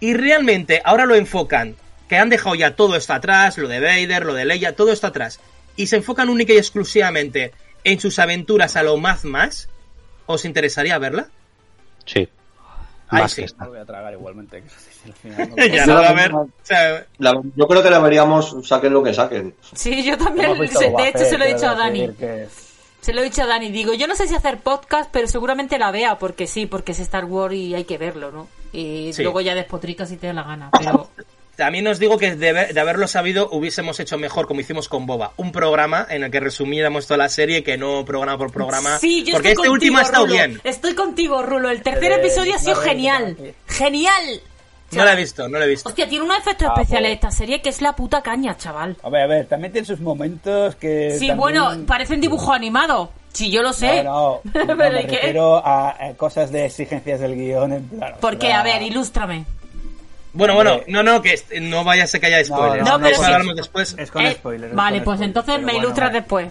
Y 0.00 0.14
realmente 0.14 0.80
ahora 0.82 1.04
lo 1.04 1.14
enfocan, 1.14 1.76
que 2.08 2.16
han 2.16 2.30
dejado 2.30 2.54
ya 2.54 2.74
todo 2.74 2.96
esto 2.96 3.12
atrás, 3.12 3.58
lo 3.58 3.68
de 3.68 3.80
Vader, 3.80 4.24
lo 4.24 4.32
de 4.32 4.46
Leia, 4.46 4.74
todo 4.74 4.92
esto 4.92 5.06
atrás, 5.08 5.40
y 5.76 5.88
se 5.88 5.96
enfocan 5.96 6.30
única 6.30 6.54
y 6.54 6.56
exclusivamente 6.56 7.52
en 7.84 8.00
sus 8.00 8.18
aventuras 8.18 8.76
a 8.76 8.82
lo 8.82 8.96
más 8.96 9.26
más, 9.26 9.68
¿os 10.24 10.46
interesaría 10.46 10.96
verla? 10.98 11.28
Sí. 12.06 12.28
Ay, 13.10 13.22
Más 13.22 13.32
sí. 13.32 13.42
que 13.42 13.46
esta. 13.46 13.64
No 13.64 13.70
voy 13.72 13.78
a 13.80 13.84
tragar 13.84 14.12
igualmente. 14.14 14.62
que 14.62 15.08
al 15.10 15.12
final 15.14 15.50
no- 15.50 15.56
ya 15.66 15.84
Yo 15.84 15.86
no 15.86 15.94
va 15.96 16.00
a 16.00 16.02
la- 16.04 16.12
ver. 16.14 16.34
O 16.34 16.48
sea, 16.62 17.06
La- 17.18 17.40
yo 17.56 17.68
creo 17.68 17.82
que 17.82 17.90
la 17.90 17.98
veríamos, 17.98 18.56
saquen 18.66 18.92
lo 18.94 19.02
que 19.02 19.12
saquen. 19.12 19.54
Sí, 19.74 20.02
yo 20.02 20.16
también. 20.16 20.56
De 20.58 20.64
hecho, 20.64 21.24
se 21.26 21.36
lo 21.36 21.44
he 21.44 21.52
dicho 21.54 21.68
a 21.68 21.74
Dani. 21.74 22.08
que- 22.14 22.46
Se 23.00 23.12
lo 23.14 23.20
he 23.20 23.24
dicho 23.24 23.42
a 23.42 23.46
Dani. 23.46 23.70
Digo, 23.70 23.94
yo 23.94 24.06
no 24.06 24.14
sé 24.14 24.26
si 24.28 24.34
hacer 24.34 24.58
podcast, 24.58 25.10
pero 25.12 25.26
seguramente 25.26 25.78
la 25.78 25.90
vea, 25.90 26.18
porque 26.18 26.46
sí, 26.46 26.66
porque 26.66 26.92
es 26.92 27.00
Star 27.00 27.24
Wars 27.24 27.54
y 27.54 27.74
hay 27.74 27.84
que 27.84 27.98
verlo, 27.98 28.30
¿no? 28.30 28.48
Y 28.72 29.12
Sí. 29.14 29.22
luego 29.22 29.40
ya 29.40 29.54
despotricas 29.54 30.08
si 30.10 30.16
te 30.16 30.26
da 30.28 30.32
la 30.34 30.42
gana. 30.42 30.70
Pero 30.78 31.08
También 31.56 31.86
os 31.88 31.98
digo 31.98 32.16
que 32.16 32.36
de, 32.36 32.52
ver- 32.54 32.72
de 32.72 32.80
haberlo 32.80 33.06
sabido 33.06 33.50
hubiésemos 33.52 34.00
hecho 34.00 34.16
mejor 34.16 34.46
como 34.46 34.62
hicimos 34.62 34.88
con 34.88 35.04
Boba, 35.04 35.34
un 35.36 35.52
programa 35.52 36.06
en 36.08 36.22
el 36.24 36.30
que 36.30 36.40
resumiéramos 36.40 37.06
toda 37.06 37.18
la 37.18 37.28
serie 37.28 37.62
que 37.62 37.76
no 37.76 38.02
programa 38.06 38.38
por 38.38 38.50
programa, 38.50 38.96
sí, 38.98 39.24
yo 39.24 39.32
porque 39.34 39.48
estoy 39.50 39.64
este 39.64 39.70
último 39.70 39.98
ha 39.98 40.02
contigo, 40.02 40.06
estado 40.06 40.26
Rulo. 40.26 40.34
bien. 40.36 40.60
Estoy 40.64 40.94
contigo, 40.94 41.42
Rulo. 41.42 41.68
El 41.68 41.82
tercer 41.82 42.12
Eh, 42.12 42.14
episodio 42.14 42.54
ha 42.54 42.58
sido 42.58 42.76
genial. 42.76 43.36
Genial. 43.66 44.40
No 44.92 45.04
la 45.04 45.12
he 45.12 45.16
visto, 45.16 45.48
no 45.48 45.58
la 45.58 45.64
he 45.64 45.68
visto. 45.68 45.88
Hostia, 45.88 46.08
tiene 46.08 46.24
unos 46.24 46.38
efectos 46.38 46.68
Ah, 46.68 46.72
especiales 46.80 47.08
pues. 47.10 47.14
esta 47.16 47.30
serie 47.30 47.62
que 47.62 47.68
es 47.68 47.80
la 47.80 47.94
puta 47.94 48.22
caña, 48.22 48.56
chaval. 48.56 48.96
A 49.02 49.08
ver, 49.10 49.22
a 49.22 49.26
ver, 49.26 49.46
también 49.46 49.72
tiene 49.72 49.86
sus 49.86 50.00
momentos 50.00 50.74
que. 50.76 51.12
Sí, 51.12 51.28
también- 51.28 51.36
bueno, 51.36 51.86
parece 51.86 52.14
un 52.14 52.20
dibujo 52.20 52.52
animado. 52.52 53.12
Sí, 53.32 53.50
yo 53.50 53.62
lo 53.62 53.72
sé. 53.72 54.02
No, 54.02 54.40
no, 54.42 54.64
no, 54.64 54.76
Pero 54.76 54.76
me 54.76 55.02
¿y 55.02 55.06
qué? 55.06 55.16
refiero 55.16 55.64
a, 55.64 55.90
a 55.90 56.14
cosas 56.16 56.50
de 56.50 56.66
exigencias 56.66 57.20
del 57.20 57.36
guion 57.36 57.72
en 57.72 57.84
plan. 57.88 58.14
Porque, 58.20 58.46
ostras. 58.48 58.60
a 58.60 58.62
ver, 58.64 58.82
ilústrame. 58.82 59.44
Bueno, 60.32 60.54
bueno, 60.54 60.74
Hombre. 60.74 60.92
no, 60.92 61.02
no, 61.02 61.22
que 61.22 61.40
no 61.60 61.82
vaya 61.84 62.04
a 62.04 62.06
ser 62.06 62.20
que 62.20 62.26
haya 62.28 62.44
spoilers. 62.44 62.84
no, 62.88 62.98
pero 62.98 63.10
Eso 63.10 63.24
sí. 63.24 63.32
hablamos 63.32 63.56
después. 63.56 63.94
Es 63.98 64.10
con 64.10 64.22
Eh, 64.26 64.32
spoilers. 64.34 64.70
es 64.72 64.76
vale, 64.76 64.98
con 64.98 65.04
pues 65.04 65.16
spoilers, 65.18 65.28
entonces 65.28 65.54
pero 65.54 65.66
me 65.66 65.72
bueno, 65.72 65.86
ilustras 65.86 66.08
vale. 66.08 66.18
después. 66.20 66.48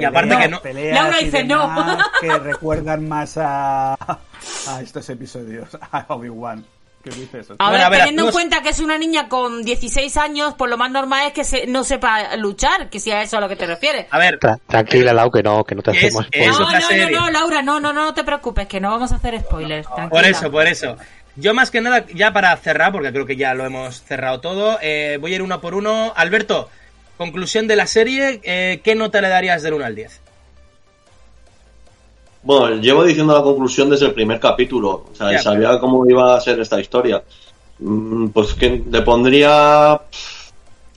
Y 0.00 0.04
aparte 0.04 0.36
que 0.36 0.48
no- 0.48 0.60
Laura 0.92 1.20
y 1.20 1.24
dice 1.24 1.44
no. 1.44 1.98
Que 2.20 2.38
recuerdan 2.38 3.08
más 3.08 3.36
a, 3.38 3.94
a 4.68 4.80
estos 4.82 5.08
episodios, 5.10 5.68
a 5.92 6.04
Obi-Wan. 6.08 6.64
¿Qué 7.08 7.16
dices? 7.16 7.50
A 7.50 7.54
Bueno, 7.56 7.72
ver, 7.72 7.82
a 7.82 7.88
ver, 7.88 7.98
teniendo 8.00 8.26
en 8.26 8.32
cuenta 8.32 8.62
que 8.62 8.68
es 8.70 8.80
una 8.80 8.98
niña 8.98 9.28
con 9.28 9.62
16 9.64 10.16
años, 10.16 10.54
pues 10.58 10.70
lo 10.70 10.76
más 10.76 10.90
normal 10.90 11.26
es 11.28 11.32
que 11.32 11.44
se- 11.44 11.66
no 11.66 11.84
sepa 11.84 12.36
luchar, 12.36 12.90
que 12.90 13.00
si 13.00 13.10
a 13.10 13.22
eso 13.22 13.38
a 13.38 13.40
lo 13.40 13.48
que 13.48 13.56
te 13.56 13.66
refieres. 13.66 14.06
A 14.10 14.18
ver, 14.18 14.38
Tra- 14.38 14.58
tranquila, 14.66 15.12
Lau, 15.12 15.30
que 15.30 15.42
no, 15.42 15.64
que 15.64 15.74
no 15.74 15.82
te 15.82 15.90
hacemos 15.92 16.26
es 16.30 16.46
spoiler. 16.46 16.50
No, 16.50 16.58
no, 16.58 16.70
no, 16.70 17.20
no, 17.26 17.30
Laura, 17.30 17.62
no, 17.62 17.80
no, 17.80 17.92
no, 17.92 18.04
no 18.06 18.14
te 18.14 18.24
preocupes, 18.24 18.66
que 18.66 18.80
no 18.80 18.90
vamos 18.90 19.12
a 19.12 19.16
hacer 19.16 19.38
spoilers. 19.40 19.86
tranquila. 19.86 20.08
por 20.10 20.24
eso, 20.24 20.50
por 20.50 20.66
eso. 20.66 20.96
Yo 21.36 21.54
más 21.54 21.70
que 21.70 21.80
nada, 21.80 22.04
ya 22.14 22.32
para 22.32 22.56
cerrar, 22.56 22.90
porque 22.90 23.12
creo 23.12 23.24
que 23.24 23.36
ya 23.36 23.54
lo 23.54 23.64
hemos 23.64 24.02
cerrado 24.02 24.40
todo, 24.40 24.78
eh, 24.82 25.18
voy 25.20 25.32
a 25.32 25.36
ir 25.36 25.42
uno 25.42 25.60
por 25.60 25.74
uno. 25.74 26.12
Alberto, 26.16 26.68
conclusión 27.16 27.68
de 27.68 27.76
la 27.76 27.86
serie, 27.86 28.40
eh, 28.42 28.80
¿qué 28.82 28.94
nota 28.96 29.20
le 29.20 29.28
darías 29.28 29.62
del 29.62 29.74
1 29.74 29.84
al 29.84 29.94
10? 29.94 30.20
Bueno, 32.42 32.76
llevo 32.76 33.04
diciendo 33.04 33.34
la 33.34 33.42
conclusión 33.42 33.90
desde 33.90 34.06
el 34.06 34.14
primer 34.14 34.38
capítulo. 34.40 35.06
O 35.10 35.14
sea, 35.14 35.32
Ya, 35.32 35.42
sabía 35.42 35.78
cómo 35.78 36.08
iba 36.08 36.36
a 36.36 36.40
ser 36.40 36.58
esta 36.60 36.80
historia. 36.80 37.22
Mm, 37.78 38.28
Pues 38.28 38.54
que 38.54 38.82
le 38.90 39.02
pondría 39.02 40.00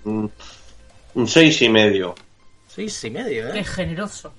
un 0.06 1.28
seis 1.28 1.62
y 1.62 1.70
medio. 1.70 2.16
Seis 2.68 3.04
y 3.04 3.10
medio, 3.10 3.52
Qué 3.52 3.60
¿eh? 3.60 3.64
generoso. 3.64 4.32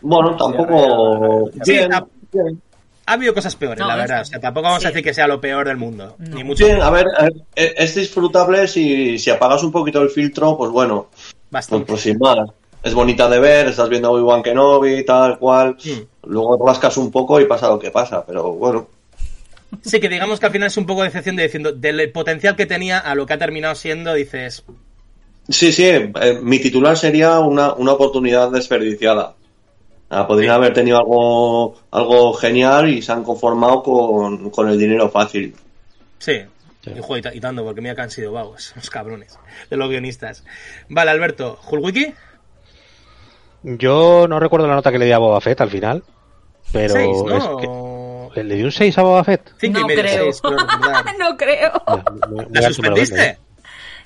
Bueno, 0.00 0.36
tampoco. 0.36 1.50
Sí, 1.64 1.72
Bien, 1.72 1.90
bien. 2.32 2.62
Ha 3.06 3.12
habido 3.14 3.34
cosas 3.34 3.54
peores, 3.56 3.78
No, 3.80 3.86
la 3.88 3.96
verdad. 3.96 4.20
O 4.22 4.24
sea, 4.24 4.40
tampoco 4.40 4.68
vamos 4.68 4.84
a 4.84 4.88
decir 4.88 5.02
que 5.04 5.12
sea 5.12 5.26
lo 5.26 5.40
peor 5.40 5.66
del 5.66 5.76
mundo. 5.76 6.14
No. 6.18 6.36
Ni 6.36 6.44
mucho 6.44 6.64
Bien, 6.64 6.80
a 6.80 6.90
ver, 6.90 7.06
eh, 7.54 7.74
es 7.76 7.94
disfrutable 7.94 8.66
si, 8.66 9.18
si 9.18 9.30
apagas 9.30 9.62
un 9.62 9.72
poquito 9.72 10.00
el 10.00 10.08
filtro, 10.08 10.56
pues 10.56 10.70
bueno, 10.70 11.08
pues, 11.10 11.34
bastante. 11.50 11.84
pues 11.86 12.00
sin 12.02 12.18
más. 12.18 12.38
Es 12.84 12.94
bonita 12.94 13.28
de 13.28 13.40
ver, 13.40 13.68
estás 13.68 13.88
viendo 13.88 14.08
a 14.08 14.10
Obi-Wan 14.12 14.42
Kenobi, 14.42 15.04
tal 15.04 15.38
cual. 15.38 15.76
Mm. 15.84 16.28
Luego 16.30 16.64
rascas 16.66 16.96
un 16.98 17.10
poco 17.10 17.40
y 17.40 17.46
pasa 17.46 17.68
lo 17.68 17.78
que 17.78 17.90
pasa, 17.90 18.24
pero 18.26 18.52
bueno. 18.52 18.86
Sí, 19.82 19.98
que 19.98 20.08
digamos 20.08 20.38
que 20.38 20.46
al 20.46 20.52
final 20.52 20.68
es 20.68 20.76
un 20.76 20.86
poco 20.86 21.00
de 21.02 21.08
decepción 21.08 21.34
de 21.36 21.42
diciendo 21.44 21.72
del 21.72 22.12
potencial 22.12 22.54
que 22.54 22.66
tenía 22.66 22.98
a 22.98 23.14
lo 23.14 23.26
que 23.26 23.32
ha 23.32 23.38
terminado 23.38 23.74
siendo, 23.74 24.14
dices, 24.14 24.64
Sí, 25.48 25.72
sí, 25.72 25.82
eh, 25.84 26.38
mi 26.42 26.58
titular 26.58 26.96
sería 26.96 27.38
una, 27.40 27.72
una 27.74 27.92
oportunidad 27.92 28.50
desperdiciada. 28.50 29.34
Ah, 30.10 30.26
podrían 30.26 30.52
Sí. 30.52 30.56
haber 30.56 30.72
tenido 30.74 30.98
algo, 30.98 31.76
algo 31.90 32.32
genial 32.34 32.88
y 32.88 33.02
se 33.02 33.12
han 33.12 33.24
conformado 33.24 33.82
con, 33.82 34.50
con 34.50 34.68
el 34.68 34.78
dinero 34.78 35.08
fácil. 35.10 35.54
sí. 36.18 36.40
Sí. 36.84 36.90
Y, 36.94 37.00
joder, 37.00 37.20
y 37.20 37.22
ta- 37.22 37.34
y 37.34 37.40
tanto, 37.40 37.64
porque 37.64 37.80
mira 37.80 37.94
que 37.94 38.02
han 38.02 38.10
sido 38.10 38.30
vagos, 38.32 38.74
los 38.76 38.90
cabrones, 38.90 39.38
de 39.70 39.76
los 39.78 39.88
guionistas. 39.88 40.44
Vale, 40.90 41.10
Alberto, 41.12 41.58
¿Hulwiki? 41.70 42.12
Yo 43.64 44.26
no 44.28 44.38
recuerdo 44.38 44.66
la 44.68 44.74
nota 44.74 44.92
que 44.92 44.98
le 44.98 45.06
di 45.06 45.12
a 45.12 45.18
Boba 45.18 45.40
Fett 45.40 45.60
al 45.62 45.70
final, 45.70 46.02
pero 46.72 46.92
Seis, 46.94 47.16
es 47.16 47.44
¿no? 47.44 47.56
que... 48.32 48.42
¿Le 48.42 48.56
di 48.56 48.62
un 48.62 48.72
6 48.72 48.98
a 48.98 49.02
Boba 49.02 49.24
Fett? 49.24 49.52
Cinco 49.58 49.78
no 49.80 49.84
y 49.86 49.88
medio, 49.88 50.02
creo. 50.02 50.24
seis, 50.24 50.40
creo 50.42 50.56
no 51.18 51.36
creo. 51.36 51.72
¿La 51.86 52.28
me 52.28 52.36
lo 52.36 52.36
vende, 52.50 52.62
suspendiste? 52.74 53.24
¿eh? 53.24 53.38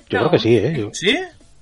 Yo 0.09 0.19
creo 0.19 0.31
que 0.31 0.39
sí, 0.39 0.55
¿eh? 0.57 0.73
Yo- 0.77 0.89
¿Sí? 0.93 1.17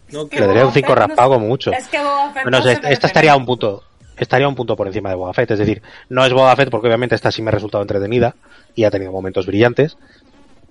No, 0.09 0.27
Le 0.31 0.47
daría 0.47 0.65
un 0.65 0.71
5 0.71 0.95
raspado 0.95 1.31
como 1.33 1.47
mucho. 1.47 1.71
Es 1.73 1.87
que 1.89 1.97
Boba 1.97 2.31
Fett 2.33 2.43
Bueno, 2.43 2.57
esta, 2.59 2.89
esta 2.91 3.07
estaría 3.07 3.35
un 3.35 3.45
punto. 3.45 3.83
estaría 4.15 4.47
un 4.47 4.55
punto 4.55 4.75
por 4.77 4.87
encima 4.87 5.09
de 5.09 5.15
Boba 5.15 5.33
Fett. 5.33 5.51
Es 5.51 5.59
decir, 5.59 5.81
no 6.09 6.23
es 6.25 6.31
Boba 6.31 6.55
Fett 6.55 6.69
porque 6.69 6.87
obviamente 6.87 7.15
esta 7.15 7.31
sí 7.31 7.41
me 7.41 7.49
ha 7.49 7.53
resultado 7.53 7.81
entretenida 7.81 8.35
y 8.75 8.83
ha 8.83 8.91
tenido 8.91 9.11
momentos 9.11 9.45
brillantes, 9.47 9.97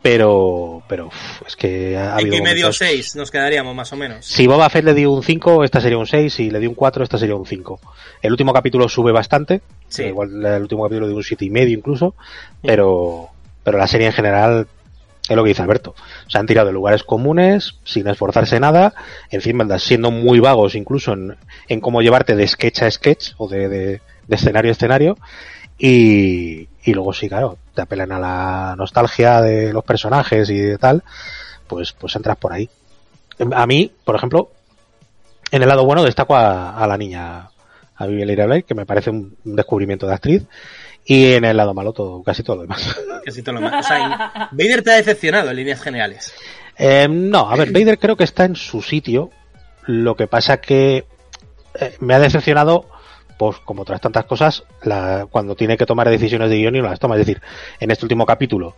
pero, 0.02 0.82
pero 0.88 1.06
uf, 1.08 1.42
es 1.46 1.56
que 1.56 1.96
ha 1.96 2.14
habido 2.14 2.36
y 2.36 2.40
medio 2.42 2.66
momentos- 2.66 2.78
6 2.78 3.16
nos 3.16 3.30
quedaríamos 3.30 3.74
más 3.74 3.92
o 3.92 3.96
menos. 3.96 4.24
Si 4.24 4.46
Boba 4.46 4.68
Fett 4.70 4.84
le 4.84 4.94
dio 4.94 5.10
un 5.10 5.22
5, 5.22 5.64
esta 5.64 5.80
sería 5.80 5.98
un 5.98 6.06
6. 6.06 6.32
Si 6.32 6.50
le 6.50 6.60
dio 6.60 6.68
un 6.68 6.74
4, 6.76 7.02
esta 7.02 7.18
sería 7.18 7.34
un 7.34 7.46
5. 7.46 7.80
El 8.22 8.30
último 8.32 8.52
capítulo 8.52 8.88
sube 8.88 9.10
bastante. 9.12 9.62
Sí. 9.88 10.04
Igual 10.04 10.44
el 10.44 10.62
último 10.62 10.84
capítulo 10.84 11.08
de 11.08 11.14
un 11.14 11.24
7 11.24 11.44
y 11.44 11.50
medio 11.50 11.76
incluso. 11.76 12.14
Pero, 12.62 13.28
pero 13.64 13.78
la 13.78 13.86
serie 13.88 14.06
en 14.06 14.12
general 14.12 14.68
es 15.28 15.34
lo 15.36 15.42
que 15.42 15.48
dice 15.48 15.62
Alberto. 15.62 15.94
Se 16.28 16.38
han 16.38 16.46
tirado 16.46 16.68
de 16.68 16.72
lugares 16.72 17.02
comunes, 17.02 17.78
sin 17.84 18.06
esforzarse 18.06 18.60
nada. 18.60 18.94
En 19.30 19.40
fin, 19.40 19.58
siendo 19.78 20.12
muy 20.12 20.38
vagos 20.38 20.76
incluso 20.76 21.14
en, 21.14 21.36
en 21.66 21.80
cómo 21.80 22.00
llevarte 22.00 22.36
de 22.36 22.46
sketch 22.46 22.82
a 22.82 22.90
sketch 22.90 23.30
o 23.38 23.48
de, 23.48 23.68
de- 23.68 24.00
de 24.28 24.34
escenario 24.36 24.70
a 24.70 24.72
escenario. 24.72 25.18
Y, 25.78 26.68
y 26.84 26.94
luego 26.94 27.12
sí, 27.12 27.28
claro, 27.28 27.58
te 27.76 27.82
apelan 27.82 28.10
a 28.10 28.18
la 28.18 28.74
nostalgia 28.76 29.40
de 29.40 29.72
los 29.72 29.84
personajes 29.84 30.50
y 30.50 30.58
de 30.58 30.78
tal, 30.78 31.04
pues, 31.68 31.92
pues 31.92 32.16
entras 32.16 32.36
por 32.36 32.52
ahí. 32.52 32.68
A 33.54 33.66
mí, 33.68 33.92
por 34.04 34.16
ejemplo, 34.16 34.50
en 35.52 35.62
el 35.62 35.68
lado 35.68 35.84
bueno 35.84 36.02
destaco 36.02 36.34
a, 36.34 36.76
a 36.76 36.86
la 36.88 36.96
niña, 36.98 37.48
a 37.96 38.06
Vivian 38.06 38.26
Leigh 38.26 38.46
Blake, 38.46 38.62
que 38.64 38.74
me 38.74 38.86
parece 38.86 39.10
un, 39.10 39.36
un 39.44 39.54
descubrimiento 39.56 40.06
de 40.08 40.14
actriz, 40.14 40.42
y 41.04 41.34
en 41.34 41.44
el 41.44 41.56
lado 41.56 41.72
malo 41.72 41.92
todo, 41.92 42.22
casi 42.24 42.42
todo 42.42 42.56
lo 42.56 42.62
demás. 42.62 42.96
Casi 43.24 43.42
todo 43.42 43.56
lo 43.56 43.60
más. 43.60 43.84
O 43.84 43.88
sea, 43.88 44.48
y- 44.52 44.56
Vader 44.56 44.82
te 44.82 44.92
ha 44.92 44.96
decepcionado 44.96 45.50
en 45.50 45.56
líneas 45.56 45.80
generales. 45.82 46.32
Eh, 46.78 47.06
no, 47.10 47.50
a 47.50 47.56
ver, 47.56 47.72
Vader 47.72 47.98
creo 47.98 48.16
que 48.16 48.22
está 48.24 48.44
en 48.44 48.54
su 48.56 48.82
sitio. 48.82 49.30
Lo 49.86 50.14
que 50.16 50.26
pasa 50.28 50.60
que 50.60 51.04
eh, 51.80 51.96
me 52.00 52.14
ha 52.14 52.18
decepcionado, 52.20 52.86
pues 53.38 53.56
como 53.58 53.82
otras 53.82 54.00
tantas 54.00 54.24
cosas, 54.24 54.64
la, 54.82 55.26
cuando 55.30 55.54
tiene 55.54 55.76
que 55.76 55.86
tomar 55.86 56.08
decisiones 56.08 56.50
de 56.50 56.56
guion 56.56 56.76
y 56.76 56.80
no 56.80 56.88
las 56.88 56.98
toma. 56.98 57.16
Es 57.16 57.26
decir, 57.26 57.40
en 57.80 57.90
este 57.90 58.04
último 58.04 58.24
capítulo, 58.26 58.74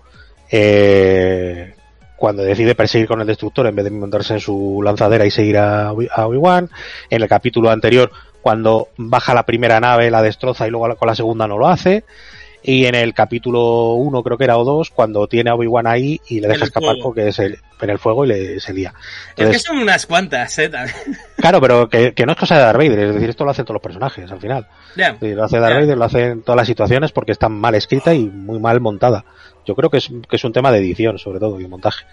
eh, 0.50 1.74
cuando 2.16 2.42
decide 2.42 2.74
perseguir 2.74 3.06
con 3.06 3.20
el 3.20 3.26
destructor 3.26 3.66
en 3.66 3.76
vez 3.76 3.84
de 3.84 3.90
montarse 3.90 4.34
en 4.34 4.40
su 4.40 4.80
lanzadera 4.82 5.24
y 5.24 5.30
seguir 5.30 5.58
a, 5.58 5.88
a 5.88 6.26
Obi-Wan. 6.26 6.68
En 7.10 7.22
el 7.22 7.28
capítulo 7.28 7.70
anterior, 7.70 8.10
cuando 8.42 8.88
baja 8.96 9.34
la 9.34 9.44
primera 9.44 9.78
nave, 9.80 10.10
la 10.10 10.22
destroza 10.22 10.66
y 10.66 10.70
luego 10.70 10.94
con 10.96 11.06
la 11.06 11.14
segunda 11.14 11.46
no 11.46 11.58
lo 11.58 11.68
hace. 11.68 12.04
Y 12.62 12.86
en 12.86 12.94
el 12.96 13.14
capítulo 13.14 13.92
1 13.94 14.22
creo 14.24 14.36
que 14.36 14.44
era 14.44 14.58
o 14.58 14.64
2, 14.64 14.90
cuando 14.90 15.26
tiene 15.28 15.48
a 15.50 15.54
Obi-Wan 15.54 15.86
ahí 15.86 16.20
y 16.28 16.40
le 16.40 16.48
deja 16.48 16.64
escapar 16.64 16.90
fuego. 16.94 17.02
porque 17.04 17.28
es 17.28 17.38
el, 17.38 17.58
en 17.80 17.90
el 17.90 17.98
fuego 17.98 18.24
y 18.24 18.28
le, 18.28 18.60
se 18.60 18.74
lía. 18.74 18.92
Es 19.36 19.48
que 19.48 19.58
son 19.60 19.78
unas 19.78 20.06
cuantas, 20.06 20.58
¿eh? 20.58 20.68
También. 20.68 20.96
Claro, 21.36 21.60
pero 21.60 21.88
que, 21.88 22.12
que 22.14 22.26
no 22.26 22.32
es 22.32 22.38
cosa 22.38 22.56
de 22.56 22.62
Darth 22.62 22.78
Vader, 22.78 22.98
es 22.98 23.14
decir, 23.14 23.30
esto 23.30 23.44
lo 23.44 23.52
hacen 23.52 23.64
todos 23.64 23.76
los 23.76 23.82
personajes 23.82 24.30
al 24.30 24.40
final. 24.40 24.66
Lo 24.96 25.44
hace 25.44 25.60
Darth. 25.60 25.74
Vader, 25.80 25.96
lo 25.96 26.04
hace 26.04 26.24
en 26.24 26.42
todas 26.42 26.56
las 26.56 26.66
situaciones 26.66 27.12
porque 27.12 27.30
está 27.32 27.48
mal 27.48 27.74
escrita 27.76 28.12
y 28.12 28.24
muy 28.26 28.58
mal 28.58 28.80
montada. 28.80 29.24
Yo 29.64 29.74
creo 29.76 29.88
que 29.88 29.98
es, 29.98 30.10
que 30.28 30.36
es 30.36 30.44
un 30.44 30.52
tema 30.52 30.72
de 30.72 30.78
edición, 30.78 31.18
sobre 31.18 31.38
todo, 31.38 31.60
y 31.60 31.62
de 31.62 31.68
montaje. 31.68 32.04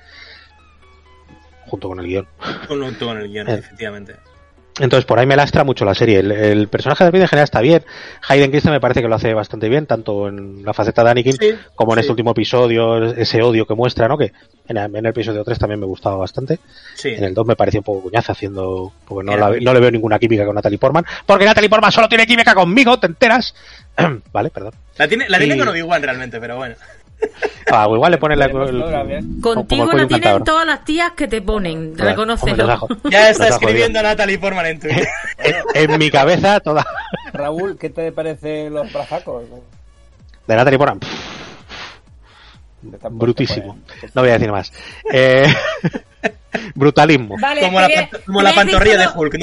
Junto 1.68 1.88
con 1.89 2.00
el 2.00 2.06
guion. 2.06 2.28
Un- 2.70 2.93
con 2.93 3.18
el 3.18 3.28
guion, 3.30 3.48
Eh. 3.50 3.54
efectivamente. 3.56 4.16
Entonces, 4.80 5.05
por 5.05 5.17
ahí 5.17 5.26
me 5.26 5.38
lastra 5.38 5.63
mucho 5.63 5.86
la 5.86 5.95
serie. 5.95 6.19
El, 6.19 6.32
el 6.34 6.67
personaje 6.67 7.05
de 7.05 7.09
Vader 7.09 7.21
en 7.21 7.28
general 7.30 7.43
está 7.45 7.61
bien. 7.61 7.86
Hayden 8.28 8.49
Christensen 8.51 8.73
me 8.73 8.82
parece 8.82 9.01
que 9.01 9.07
lo 9.07 9.15
hace 9.15 9.34
bastante 9.34 9.69
bien, 9.69 9.86
tanto 9.86 10.28
en 10.28 10.65
la 10.65 10.73
faceta 10.73 11.01
de 11.03 11.11
Anakin 11.11 11.32
Sí, 11.39 11.51
como 11.76 11.93
en 11.93 11.97
sí. 11.97 11.99
este 12.01 12.11
último 12.11 12.32
episodio, 12.32 13.05
ese 13.13 13.41
odio 13.41 13.65
que 13.65 13.73
muestra, 13.73 14.09
¿no? 14.09 14.17
Que 14.17 14.34
en 14.67 14.76
el, 14.76 14.86
en 14.86 14.95
el 14.97 15.05
episodio 15.05 15.45
3 15.45 15.57
también 15.59 15.80
me 15.80 15.86
gustaba 15.86 16.17
bastante. 16.17 16.59
Sí. 16.95 17.07
En 17.09 17.23
el 17.23 17.34
2 17.34 17.47
me 17.47 17.55
pareció 17.55 17.80
un 17.80 17.84
poco 17.86 18.01
cuñaza 18.03 18.34
haciendo, 18.34 18.91
porque 19.07 19.26
no, 19.26 19.38
la- 19.38 19.57
no 19.61 19.73
le 19.73 19.80
veo 19.80 19.91
ninguna 19.91 20.19
química 20.19 20.45
con 20.45 20.55
Natalie 20.55 20.78
Portman, 20.78 21.05
porque 21.26 21.45
Natalie 21.45 21.69
Portman 21.69 21.91
solo 21.93 22.09
tiene 22.09 22.28
química 22.28 22.53
conmigo, 22.53 22.99
¿te 22.99 23.07
enteras? 23.07 23.55
vale, 24.34 24.49
perdón. 24.49 24.73
La 24.97 25.07
tiene, 25.07 25.30
la 25.30 25.38
tiene 25.38 25.55
Y- 25.55 25.59
con 25.59 25.69
Obi-Wan 25.69 26.03
realmente, 26.03 26.38
pero 26.41 26.57
bueno. 26.57 26.76
Ah, 27.72 27.88
o 27.88 27.95
igual 27.95 28.11
le 28.11 28.18
pone 28.18 28.36
la, 28.36 28.45
el- 28.45 28.51
como 28.51 29.41
Contigo 29.41 29.86
la 29.86 29.91
tienen 29.91 30.05
encantador. 30.11 30.43
todas 30.43 30.68
las 30.68 30.86
tías 30.86 31.11
que 31.13 31.28
te 31.28 31.41
ponen, 31.41 31.97
reconócelo. 31.97 32.88
Ya 33.09 33.30
está 33.30 33.47
escribiendo. 33.47 34.01
Natalie 34.03 34.38
Portman 34.38 34.66
en 34.68 34.80
Twitter. 34.80 35.07
En, 35.74 35.91
en 35.91 35.99
mi 35.99 36.09
cabeza, 36.11 36.59
toda. 36.59 36.86
Raúl, 37.34 37.78
¿qué 37.80 37.89
te 37.89 38.11
parece 38.11 38.70
los 38.70 38.91
brazacos? 38.93 39.43
De 40.47 40.55
Natalie 40.55 40.78
Portman, 40.78 40.99
brutísimo. 43.11 43.78
pueden- 43.88 44.11
No 44.13 44.22
voy 44.22 44.30
a 44.30 44.34
decir 44.34 44.51
más. 44.51 44.72
Eh, 45.11 45.45
brutalismo. 46.76 47.36
Vale, 47.39 47.61
Como 47.61 47.80
la 47.82 47.88
voy 47.88 48.07
como 48.26 48.41
la 48.41 48.53
pantorrilla 48.53 48.97
de 48.97 49.07
Hulk, 49.16 49.36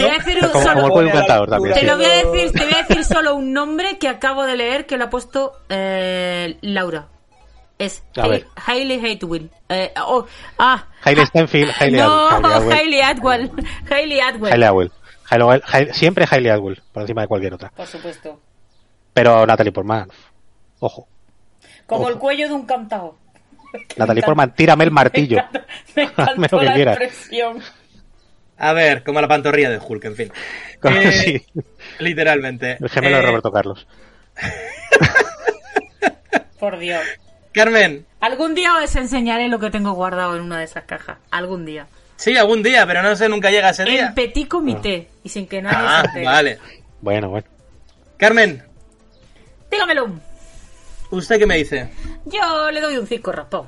Como, 0.52 0.64
solo- 0.64 0.82
como 0.88 1.00
el 1.00 1.08
encantador 1.08 1.50
también. 1.50 1.74
Te 1.74 1.80
sí. 1.80 1.86
lo 1.86 1.96
voy 1.96 2.06
a 2.06 2.08
decir, 2.24 2.52
te 2.52 2.64
voy 2.64 2.74
a 2.74 2.86
decir 2.86 3.04
solo 3.04 3.34
un 3.34 3.52
nombre 3.52 3.98
que 3.98 4.08
acabo 4.08 4.44
de 4.44 4.56
leer 4.56 4.86
que 4.86 4.96
lo 4.96 5.04
ha 5.04 5.10
puesto 5.10 5.54
eh, 5.68 6.56
Laura. 6.62 7.06
Es 7.84 8.02
A 8.16 8.28
ver. 8.28 8.46
Hailey 8.66 8.98
Hatewill. 9.04 9.50
Eh, 9.68 9.92
oh, 10.06 10.26
ah, 10.58 10.86
Hailey 11.02 11.26
Stenfield, 11.26 11.72
Hailey 11.78 12.00
no, 12.00 12.28
Atwell. 12.28 12.72
Hailey 12.78 13.00
Atwell. 13.00 13.50
Hailey 13.90 14.20
Atwell. 14.20 14.52
Hailey 14.52 14.64
Atwell. 14.68 14.92
Hailey 15.30 15.48
Atwell. 15.48 15.62
Hailey- 15.64 15.92
siempre 15.92 16.26
Hailey 16.30 16.50
Atwell, 16.50 16.80
por 16.92 17.02
encima 17.02 17.22
de 17.22 17.28
cualquier 17.28 17.54
otra. 17.54 17.70
Por 17.70 17.86
supuesto. 17.86 18.40
Pero 19.14 19.44
Natalie 19.46 19.72
Portman, 19.72 20.08
ojo. 20.80 21.08
Como 21.86 22.02
Ojo. 22.02 22.10
el 22.10 22.18
cuello 22.18 22.48
de 22.48 22.54
un 22.54 22.64
cantado. 22.66 23.16
Natalie 23.96 24.22
Portman, 24.22 24.54
tírame 24.54 24.84
el 24.84 24.90
martillo. 24.92 25.38
Me 25.96 26.02
Hazme 26.04 26.14
lo 26.16 26.32
encantó 26.34 26.58
que 26.60 26.64
la 26.66 26.74
quieras. 26.74 26.98
expresión. 27.00 27.62
A 28.58 28.72
ver, 28.74 29.02
como 29.02 29.20
la 29.20 29.26
pantorrilla 29.28 29.70
de 29.70 29.78
Hulk, 29.78 30.04
en 30.04 30.14
fin. 30.16 30.32
Eh, 30.84 31.12
sí, 31.12 31.62
Literalmente. 31.98 32.76
el 32.80 32.88
gemelo 32.88 33.16
de 33.16 33.22
Eh, 33.22 33.26
Roberto 33.26 33.50
Carlos. 33.50 33.86
Por 36.58 36.78
Dios. 36.78 37.02
Carmen, 37.52 38.06
Algún 38.20 38.54
día 38.54 38.74
os 38.82 38.94
enseñaré 38.96 39.48
lo 39.48 39.58
que 39.58 39.70
tengo 39.70 39.92
guardado 39.92 40.36
en 40.36 40.42
una 40.42 40.58
de 40.58 40.64
esas 40.64 40.84
cajas. 40.84 41.18
Algún 41.30 41.64
día. 41.66 41.86
sí, 42.16 42.36
algún 42.36 42.62
día, 42.62 42.86
pero 42.86 43.02
no 43.02 43.14
sé, 43.16 43.28
nunca 43.28 43.50
llega 43.50 43.70
ese 43.70 43.82
En 43.82 43.88
día. 43.88 44.12
petit 44.14 44.48
comité. 44.48 45.08
Y 45.24 45.28
sin 45.28 45.46
que 45.46 45.60
nadie 45.60 45.76
Ah, 45.80 46.00
se 46.02 46.06
entere. 46.08 46.24
vale. 46.24 46.58
Bueno, 47.00 47.28
bueno. 47.30 47.46
Carmen, 48.16 48.62
Dígamelo. 49.70 50.08
¿usted 51.10 51.38
qué 51.38 51.46
me 51.46 51.56
dice? 51.56 51.90
Yo 52.26 52.70
le 52.70 52.80
doy 52.80 52.96
un 52.98 53.06
5 53.06 53.32
raspado. 53.32 53.66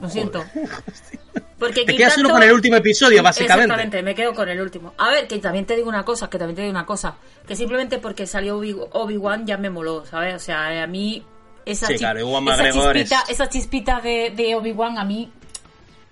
Lo 0.00 0.08
siento. 0.10 0.44
Porque 1.58 1.84
Te 1.84 1.96
quedas 1.96 2.12
quitando- 2.14 2.28
solo 2.28 2.30
con 2.34 2.42
el 2.42 2.52
último 2.52 2.76
episodio, 2.76 3.20
básicamente. 3.22 3.64
Exactamente, 3.64 4.02
me 4.02 4.14
quedo 4.14 4.32
con 4.34 4.48
el 4.48 4.60
último. 4.60 4.94
A 4.96 5.10
ver, 5.10 5.26
que 5.26 5.38
también 5.38 5.64
te 5.66 5.74
digo 5.74 5.88
una 5.88 6.04
cosa, 6.04 6.30
que 6.30 6.38
también 6.38 6.54
te 6.56 6.62
digo 6.62 6.70
una 6.70 6.86
cosa. 6.86 7.16
Que 7.46 7.56
simplemente 7.56 7.98
porque 7.98 8.26
salió 8.26 8.58
Obi- 8.58 8.76
Obi-Wan 8.92 9.44
ya 9.46 9.56
me 9.56 9.68
moló, 9.70 10.04
¿sabes? 10.06 10.34
O 10.34 10.38
sea, 10.38 10.82
a 10.82 10.86
mí 10.86 11.24
esa, 11.72 11.86
Sí, 11.86 11.94
chis- 11.94 11.98
claro, 11.98 12.20
Ewan 12.20 12.48
esa 12.48 12.70
chispita, 12.70 13.22
es- 13.24 13.30
esa 13.30 13.48
chispita 13.48 14.00
de, 14.00 14.32
de 14.34 14.54
Obi-Wan 14.54 14.98
a 14.98 15.04
mí, 15.04 15.30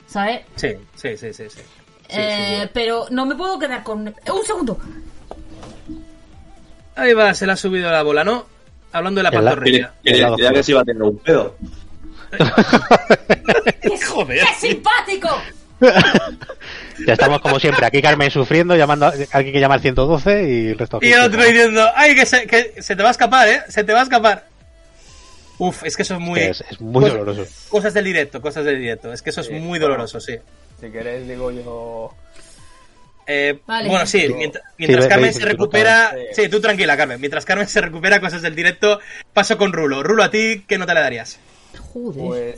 ¿sabes? 0.07 0.43
Sí, 0.57 0.69
sí, 0.95 1.17
sí, 1.17 1.33
sí. 1.33 1.45
sí. 1.51 1.61
Eh, 2.09 2.61
sí. 2.65 2.71
Pero 2.73 3.07
no 3.11 3.27
me 3.27 3.35
puedo 3.35 3.59
quedar 3.59 3.83
con... 3.83 4.01
¡Un 4.09 4.45
segundo! 4.47 4.79
Ahí 6.95 7.13
va, 7.15 7.35
se 7.35 7.47
le 7.47 7.53
ha 7.53 7.57
subido 7.57 7.91
la 7.91 8.03
bola, 8.03 8.25
¿no? 8.25 8.47
Hablando 8.93 9.19
de 9.19 9.23
la 9.25 9.31
pantorrilla. 9.31 9.93
Que 10.03 10.63
se 10.63 10.71
iba 10.73 10.81
a 10.81 10.85
tener 10.85 11.03
un 11.03 11.19
pedo. 11.19 11.57
Joder. 14.09 14.41
¡Qué 14.41 14.55
simpático! 14.69 15.29
Ya 17.07 17.13
estamos 17.13 17.41
como 17.43 17.61
siempre, 17.61 17.85
aquí 17.85 18.01
Carmen 18.01 18.31
sufriendo, 18.31 18.75
llamando 18.77 19.07
a 19.07 19.13
alguien 19.33 19.53
que 19.53 19.61
llama 19.61 19.75
al 19.75 19.81
112 19.83 20.49
y 20.51 20.69
el 20.69 20.79
resto. 20.79 20.99
Y 21.03 21.13
el 21.13 21.21
otro 21.21 21.45
diciendo, 21.45 21.85
ay, 21.95 22.15
que 22.15 22.25
se, 22.25 22.47
que 22.47 22.81
se 22.81 22.97
te 22.97 23.03
va 23.03 23.11
a 23.11 23.13
escapar, 23.13 23.47
¿eh? 23.49 23.61
Se 23.69 23.85
te 23.85 23.93
va 23.93 24.01
a 24.01 24.05
escapar. 24.05 24.47
Uf, 25.59 25.85
es 25.85 25.97
que 25.97 26.03
eso 26.03 26.15
es 26.15 26.21
muy... 26.21 26.41
Es, 26.41 26.61
es 26.71 26.81
muy 26.81 27.03
cosas- 27.05 27.19
doloroso. 27.19 27.51
Cosas 27.71 27.95
del 27.95 28.05
directo, 28.05 28.41
cosas 28.43 28.65
del 28.65 28.79
directo. 28.79 29.13
Es 29.13 29.23
que 29.23 29.31
eso 29.31 29.41
es 29.41 29.47
Sí, 29.47 29.55
muy 29.55 29.79
bueno. 29.79 29.87
doloroso, 29.87 30.21
sí. 30.21 30.37
Si 30.81 30.91
queréis, 30.91 31.27
digo 31.27 31.51
yo. 31.51 32.15
Eh, 33.27 33.59
Vale. 33.67 33.89
Bueno, 33.89 34.07
sí, 34.07 34.29
mientras, 34.79 35.07
Carmen 35.09 35.33
se 35.33 35.45
recupera... 35.45 36.15
Sí, 36.33 36.49
tú 36.49 36.61
tranquila, 36.61 36.97
Carmen. 36.97 37.19
Mientras 37.21 37.45
Carmen 37.45 37.67
se 37.67 37.81
recupera 37.81 38.21
cosas 38.21 38.43
del 38.43 38.55
directo, 38.55 39.01
paso 39.33 39.57
con 39.59 39.73
Rulo. 39.73 40.03
Rulo, 40.03 40.23
¿a 40.23 40.31
ti 40.31 40.65
qué 40.69 40.79
nota 40.79 40.95
le 40.95 41.01
darías? 41.01 41.39
Joder. 41.93 42.25
Pues 42.25 42.55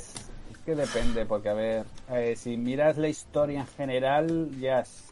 es 0.53 0.59
que 0.67 0.75
depende, 0.75 1.25
porque 1.25 1.49
a 1.49 1.55
ver, 1.55 1.85
eh, 2.13 2.35
si 2.37 2.57
miras 2.57 2.99
la 2.99 3.09
historia 3.09 3.61
en 3.61 3.67
general, 3.79 4.49
ya, 4.61 4.81
es- 4.81 5.05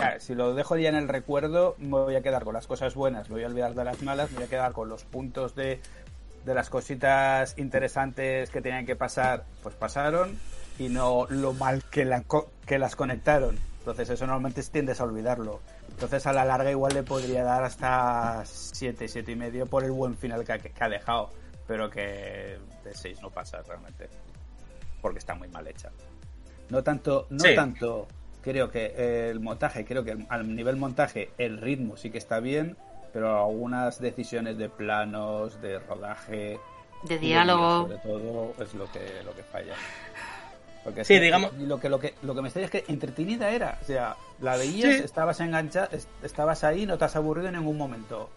ya, 0.00 0.18
si 0.20 0.34
lo 0.34 0.54
dejo 0.54 0.76
ya 0.78 0.88
en 0.88 0.94
el 0.94 1.08
recuerdo, 1.08 1.74
me 1.78 1.88
voy 1.90 2.14
a 2.16 2.22
quedar 2.22 2.44
con 2.44 2.54
las 2.54 2.66
cosas 2.66 2.94
buenas, 2.94 3.28
me 3.28 3.34
voy 3.34 3.44
a 3.44 3.48
olvidar 3.48 3.74
de 3.74 3.84
las 3.84 4.00
malas, 4.02 4.30
me 4.30 4.36
voy 4.36 4.46
a 4.46 4.48
quedar 4.48 4.72
con 4.72 4.88
los 4.88 5.04
puntos 5.04 5.54
de, 5.54 5.80
de 6.44 6.54
las 6.54 6.70
cositas 6.70 7.54
interesantes 7.58 8.50
que 8.50 8.60
tenían 8.60 8.86
que 8.86 8.96
pasar, 8.96 9.44
pues 9.62 9.74
pasaron, 9.74 10.38
y 10.78 10.88
no 10.88 11.26
lo 11.28 11.52
mal 11.52 11.82
que, 11.90 12.04
la, 12.04 12.24
que 12.66 12.78
las 12.78 12.96
conectaron. 12.96 13.56
Entonces 13.78 14.10
eso 14.10 14.26
normalmente 14.26 14.62
tiendes 14.70 15.00
a 15.00 15.04
olvidarlo. 15.04 15.60
Entonces 15.90 16.26
a 16.26 16.32
la 16.32 16.44
larga 16.44 16.70
igual 16.70 16.94
le 16.94 17.02
podría 17.02 17.42
dar 17.44 17.64
hasta 17.64 18.42
7, 18.44 19.08
7 19.08 19.32
y 19.32 19.36
medio 19.36 19.66
por 19.66 19.84
el 19.84 19.90
buen 19.90 20.16
final 20.16 20.44
que 20.44 20.58
que 20.58 20.84
ha 20.84 20.88
dejado. 20.88 21.30
Pero 21.66 21.90
que 21.90 22.58
de 22.84 22.94
6 22.94 23.20
no 23.22 23.30
pasa 23.30 23.62
realmente. 23.66 24.08
Porque 25.00 25.18
está 25.18 25.34
muy 25.34 25.48
mal 25.48 25.66
hecha. 25.66 25.90
No 26.70 26.82
tanto, 26.82 27.26
no 27.30 27.40
Sí. 27.44 27.54
tanto 27.54 28.06
creo 28.40 28.70
que 28.70 29.30
el 29.30 29.40
montaje, 29.40 29.84
creo 29.84 30.04
que 30.04 30.16
al 30.28 30.54
nivel 30.54 30.76
montaje 30.76 31.30
el 31.38 31.58
ritmo 31.58 31.96
sí 31.96 32.10
que 32.10 32.18
está 32.18 32.40
bien, 32.40 32.76
pero 33.12 33.44
algunas 33.44 34.00
decisiones 34.00 34.58
de 34.58 34.68
planos, 34.68 35.60
de 35.60 35.78
rodaje, 35.80 36.58
De 37.04 37.18
diálogo. 37.18 37.82
sobre 37.82 37.98
todo 37.98 38.54
es 38.60 38.74
lo 38.74 38.90
que 38.92 39.22
lo 39.24 39.34
que 39.34 39.42
falla. 39.42 39.74
Porque 40.84 41.04
Sí, 41.04 41.14
que- 41.14 41.20
digamos- 41.20 41.52
lo 41.54 41.78
que 41.78 41.88
lo 41.88 42.00
que 42.00 42.14
lo 42.22 42.34
que 42.34 42.42
me 42.42 42.48
extraña 42.48 42.64
es 42.66 42.70
que 42.72 42.84
entretenida 42.88 43.50
era, 43.50 43.78
o 43.80 43.84
sea, 43.84 44.16
la 44.40 44.56
veías, 44.56 44.96
Sí. 44.96 45.02
estabas 45.04 45.38
enganchada, 45.40 45.88
estabas 46.22 46.64
ahí, 46.64 46.86
no 46.86 46.98
te 46.98 47.04
has 47.04 47.14
aburrido 47.16 47.48
en 47.48 47.54
ningún 47.54 47.78
momento. 47.78 48.30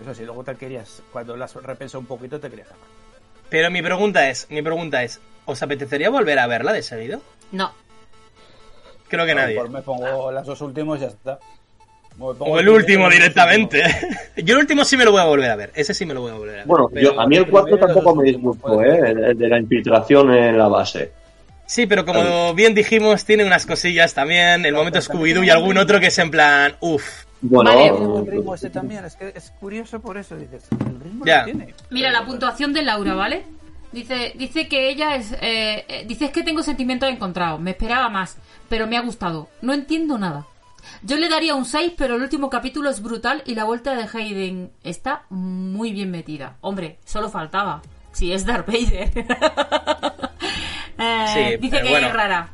Eso 0.00 0.14
sí, 0.14 0.24
luego 0.24 0.42
te 0.42 0.56
querías 0.56 1.02
cuando 1.12 1.36
las 1.36 1.54
repensado 1.54 2.00
un 2.00 2.06
poquito 2.06 2.40
te 2.40 2.48
querías 2.50 2.68
acabar. 2.68 2.86
Pero 3.50 3.70
mi 3.70 3.82
pregunta 3.82 4.28
es, 4.30 4.48
mi 4.50 4.62
pregunta 4.62 5.02
es, 5.04 5.20
¿os 5.44 5.62
apetecería 5.62 6.10
volver 6.10 6.38
a 6.38 6.46
verla 6.46 6.72
de 6.72 6.82
seguido? 6.82 7.20
No. 7.52 7.70
Creo 9.08 9.26
que 9.26 9.34
nadie. 9.34 9.58
Pues 9.58 9.70
me 9.70 9.82
pongo 9.82 10.32
las 10.32 10.46
dos 10.46 10.60
últimos 10.62 10.98
y 10.98 11.02
ya 11.02 11.08
está. 11.08 11.38
O 12.18 12.58
el 12.58 12.68
último 12.68 13.06
el 13.06 13.12
directamente. 13.14 13.82
Yo 14.36 14.54
el 14.54 14.60
último 14.60 14.84
sí 14.84 14.96
me 14.96 15.04
lo 15.04 15.12
voy 15.12 15.20
a 15.20 15.24
volver 15.24 15.50
a 15.50 15.56
ver. 15.56 15.70
Ese 15.74 15.94
sí 15.94 16.06
me 16.06 16.14
lo 16.14 16.20
voy 16.22 16.30
a 16.30 16.34
volver 16.34 16.54
a 16.54 16.58
ver. 16.58 16.66
Bueno, 16.66 16.90
yo, 16.94 17.18
a 17.20 17.26
mí 17.26 17.36
el 17.36 17.44
el 17.44 17.50
4 17.50 17.66
primero, 17.66 17.86
tampoco 17.86 18.14
me 18.16 18.24
disgustó, 18.24 18.82
¿eh? 18.82 18.98
El, 19.10 19.24
el 19.24 19.38
de 19.38 19.48
la 19.48 19.58
infiltración 19.58 20.32
en 20.34 20.58
la 20.58 20.68
base. 20.68 21.12
Sí, 21.66 21.86
pero 21.86 22.04
como 22.04 22.52
bien 22.54 22.74
dijimos, 22.74 23.24
tiene 23.24 23.44
unas 23.44 23.64
cosillas 23.64 24.12
también. 24.14 24.66
El 24.66 24.74
momento 24.74 24.98
Scooby-Doo 25.00 25.44
y 25.44 25.50
algún 25.50 25.78
otro 25.78 25.98
que 26.00 26.08
es 26.08 26.18
en 26.18 26.30
plan, 26.30 26.74
uff. 26.80 27.24
Bueno, 27.40 27.70
Vale. 27.70 27.90
Buen 27.90 28.26
ritmo 28.26 28.54
ese 28.54 28.70
también, 28.70 29.04
es 29.04 29.16
que 29.16 29.32
es 29.34 29.50
curioso 29.58 30.00
por 30.00 30.16
eso, 30.16 30.36
dices, 30.36 30.64
el 30.70 31.00
ritmo 31.00 31.24
Ya. 31.24 31.38
lo 31.40 31.44
tiene. 31.46 31.74
Mira 31.90 32.10
la 32.10 32.24
puntuación 32.24 32.72
de 32.72 32.82
Laura, 32.82 33.14
¿vale? 33.14 33.44
Dice, 33.90 34.32
dice 34.36 34.68
que 34.68 34.90
ella 34.90 35.16
es. 35.16 35.32
eh, 35.40 35.84
eh, 35.88 36.04
dice 36.06 36.26
es 36.26 36.30
que 36.30 36.42
tengo 36.42 36.62
sentimientos 36.62 37.08
encontrados. 37.08 37.60
Me 37.60 37.72
esperaba 37.72 38.08
más, 38.08 38.36
pero 38.68 38.86
me 38.86 38.96
ha 38.96 39.00
gustado. 39.02 39.48
No 39.60 39.72
entiendo 39.74 40.18
nada. 40.18 40.46
Yo 41.02 41.16
le 41.16 41.28
daría 41.28 41.54
un 41.54 41.64
6, 41.64 41.92
pero 41.96 42.16
el 42.16 42.22
último 42.22 42.50
capítulo 42.50 42.90
es 42.90 43.02
brutal 43.02 43.42
y 43.46 43.54
la 43.54 43.64
vuelta 43.64 43.94
de 43.94 44.08
Hayden 44.12 44.72
está 44.82 45.24
muy 45.30 45.92
bien 45.92 46.10
metida. 46.10 46.56
Hombre, 46.60 46.98
solo 47.04 47.28
faltaba. 47.30 47.82
Si 48.12 48.32
es 48.32 48.44
Darth 48.44 48.66
Vader. 48.66 49.10
Eh, 50.98 51.26
Sí, 51.32 51.40
dice 51.60 51.76
pero 51.76 51.84
que 51.84 51.90
bueno. 51.90 52.06
es 52.08 52.12
rara. 52.12 52.50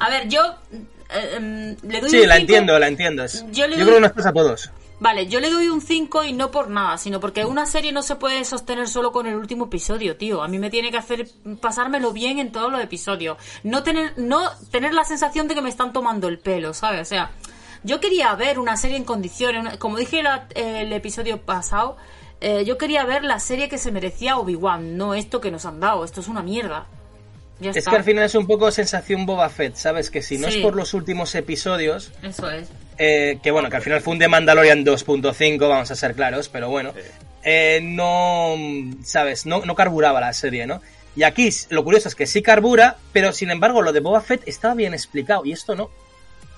A 0.00 0.10
ver, 0.10 0.28
yo 0.28 0.40
eh, 0.68 1.34
em, 1.36 1.76
le 1.88 2.00
doy 2.00 2.10
Sí, 2.10 2.20
un 2.20 2.28
la 2.28 2.34
cinco. 2.34 2.40
entiendo, 2.52 2.78
la 2.78 2.88
entiendo. 2.88 3.24
Yo 3.52 3.66
Yo, 3.66 3.74
creo 3.74 3.94
que 3.94 4.00
nos 4.00 4.12
pasa 4.12 4.28
a 4.30 4.32
todos. 4.32 4.70
Vale, 4.98 5.26
yo 5.28 5.40
le 5.40 5.50
doy 5.50 5.68
un 5.68 5.80
5 5.82 6.24
y 6.24 6.32
no 6.32 6.50
por 6.50 6.68
nada, 6.70 6.96
sino 6.98 7.20
porque 7.20 7.44
una 7.44 7.66
serie 7.66 7.92
no 7.92 8.02
se 8.02 8.16
puede 8.16 8.44
sostener 8.46 8.88
solo 8.88 9.12
con 9.12 9.26
el 9.26 9.34
último 9.36 9.66
episodio, 9.66 10.16
tío. 10.16 10.42
A 10.42 10.48
mí 10.48 10.58
me 10.58 10.68
tiene 10.70 10.90
que 10.90 10.96
hacer 10.96 11.28
pasármelo 11.60 12.12
bien 12.12 12.38
en 12.38 12.50
todos 12.50 12.72
los 12.72 12.80
episodios. 12.82 13.36
No 13.62 13.82
tener, 13.82 14.14
no 14.18 14.50
tener 14.70 14.94
la 14.94 15.04
sensación 15.04 15.48
de 15.48 15.54
que 15.54 15.60
me 15.62 15.68
están 15.68 15.92
tomando 15.92 16.28
el 16.28 16.38
pelo, 16.38 16.72
¿sabes? 16.74 17.02
O 17.02 17.04
sea, 17.04 17.30
yo 17.86 18.00
quería 18.00 18.34
ver 18.34 18.58
una 18.58 18.76
serie 18.76 18.96
en 18.98 19.04
condiciones, 19.04 19.60
una- 19.60 19.78
como 19.78 19.96
dije 19.96 20.22
la- 20.22 20.46
el 20.54 20.92
episodio 20.92 21.40
pasado, 21.40 21.96
eh, 22.40 22.64
yo 22.66 22.76
quería 22.76 23.04
ver 23.06 23.24
la 23.24 23.38
serie 23.40 23.68
que 23.68 23.78
se 23.78 23.90
merecía 23.90 24.36
Obi-Wan, 24.36 24.96
no 24.98 25.14
esto 25.14 25.40
que 25.40 25.50
nos 25.50 25.64
han 25.64 25.80
dado. 25.80 26.04
Esto 26.04 26.20
es 26.20 26.28
una 26.28 26.42
mierda. 26.42 26.86
Ya 27.58 27.70
Es 27.70 27.78
está. 27.78 27.92
que 27.92 27.96
al 27.96 28.04
final 28.04 28.24
es 28.24 28.34
un 28.34 28.46
poco 28.46 28.70
sensación 28.70 29.24
Boba 29.24 29.48
Fett, 29.48 29.76
¿sabes? 29.76 30.10
Que 30.10 30.20
si 30.20 30.36
no 30.36 30.50
Sí. 30.50 30.58
es 30.58 30.62
por 30.62 30.76
los 30.76 30.92
últimos 30.92 31.34
episodios, 31.34 32.12
Eso 32.22 32.50
es. 32.50 32.68
eh, 32.98 33.38
que 33.42 33.50
bueno, 33.50 33.70
que 33.70 33.76
al 33.76 33.82
final 33.82 34.02
fue 34.02 34.12
un 34.12 34.18
The 34.18 34.28
Mandalorian 34.28 34.84
2.5, 34.84 35.66
vamos 35.66 35.90
a 35.90 35.94
ser 35.96 36.14
claros, 36.14 36.50
pero 36.50 36.68
bueno, 36.68 36.92
eh, 37.42 37.80
no, 37.82 38.56
¿sabes? 39.04 39.46
No, 39.46 39.64
no 39.64 39.74
carburaba 39.74 40.20
la 40.20 40.34
serie, 40.34 40.66
¿no? 40.66 40.82
Y 41.14 41.22
aquí 41.22 41.48
lo 41.70 41.82
curioso 41.82 42.08
es 42.08 42.14
que 42.14 42.26
sí 42.26 42.42
carbura, 42.42 42.96
pero 43.14 43.32
sin 43.32 43.50
embargo 43.50 43.80
lo 43.80 43.94
de 43.94 44.00
Boba 44.00 44.20
Fett 44.20 44.42
estaba 44.46 44.74
bien 44.74 44.92
explicado 44.92 45.46
y 45.46 45.52
esto 45.52 45.74
no. 45.74 45.88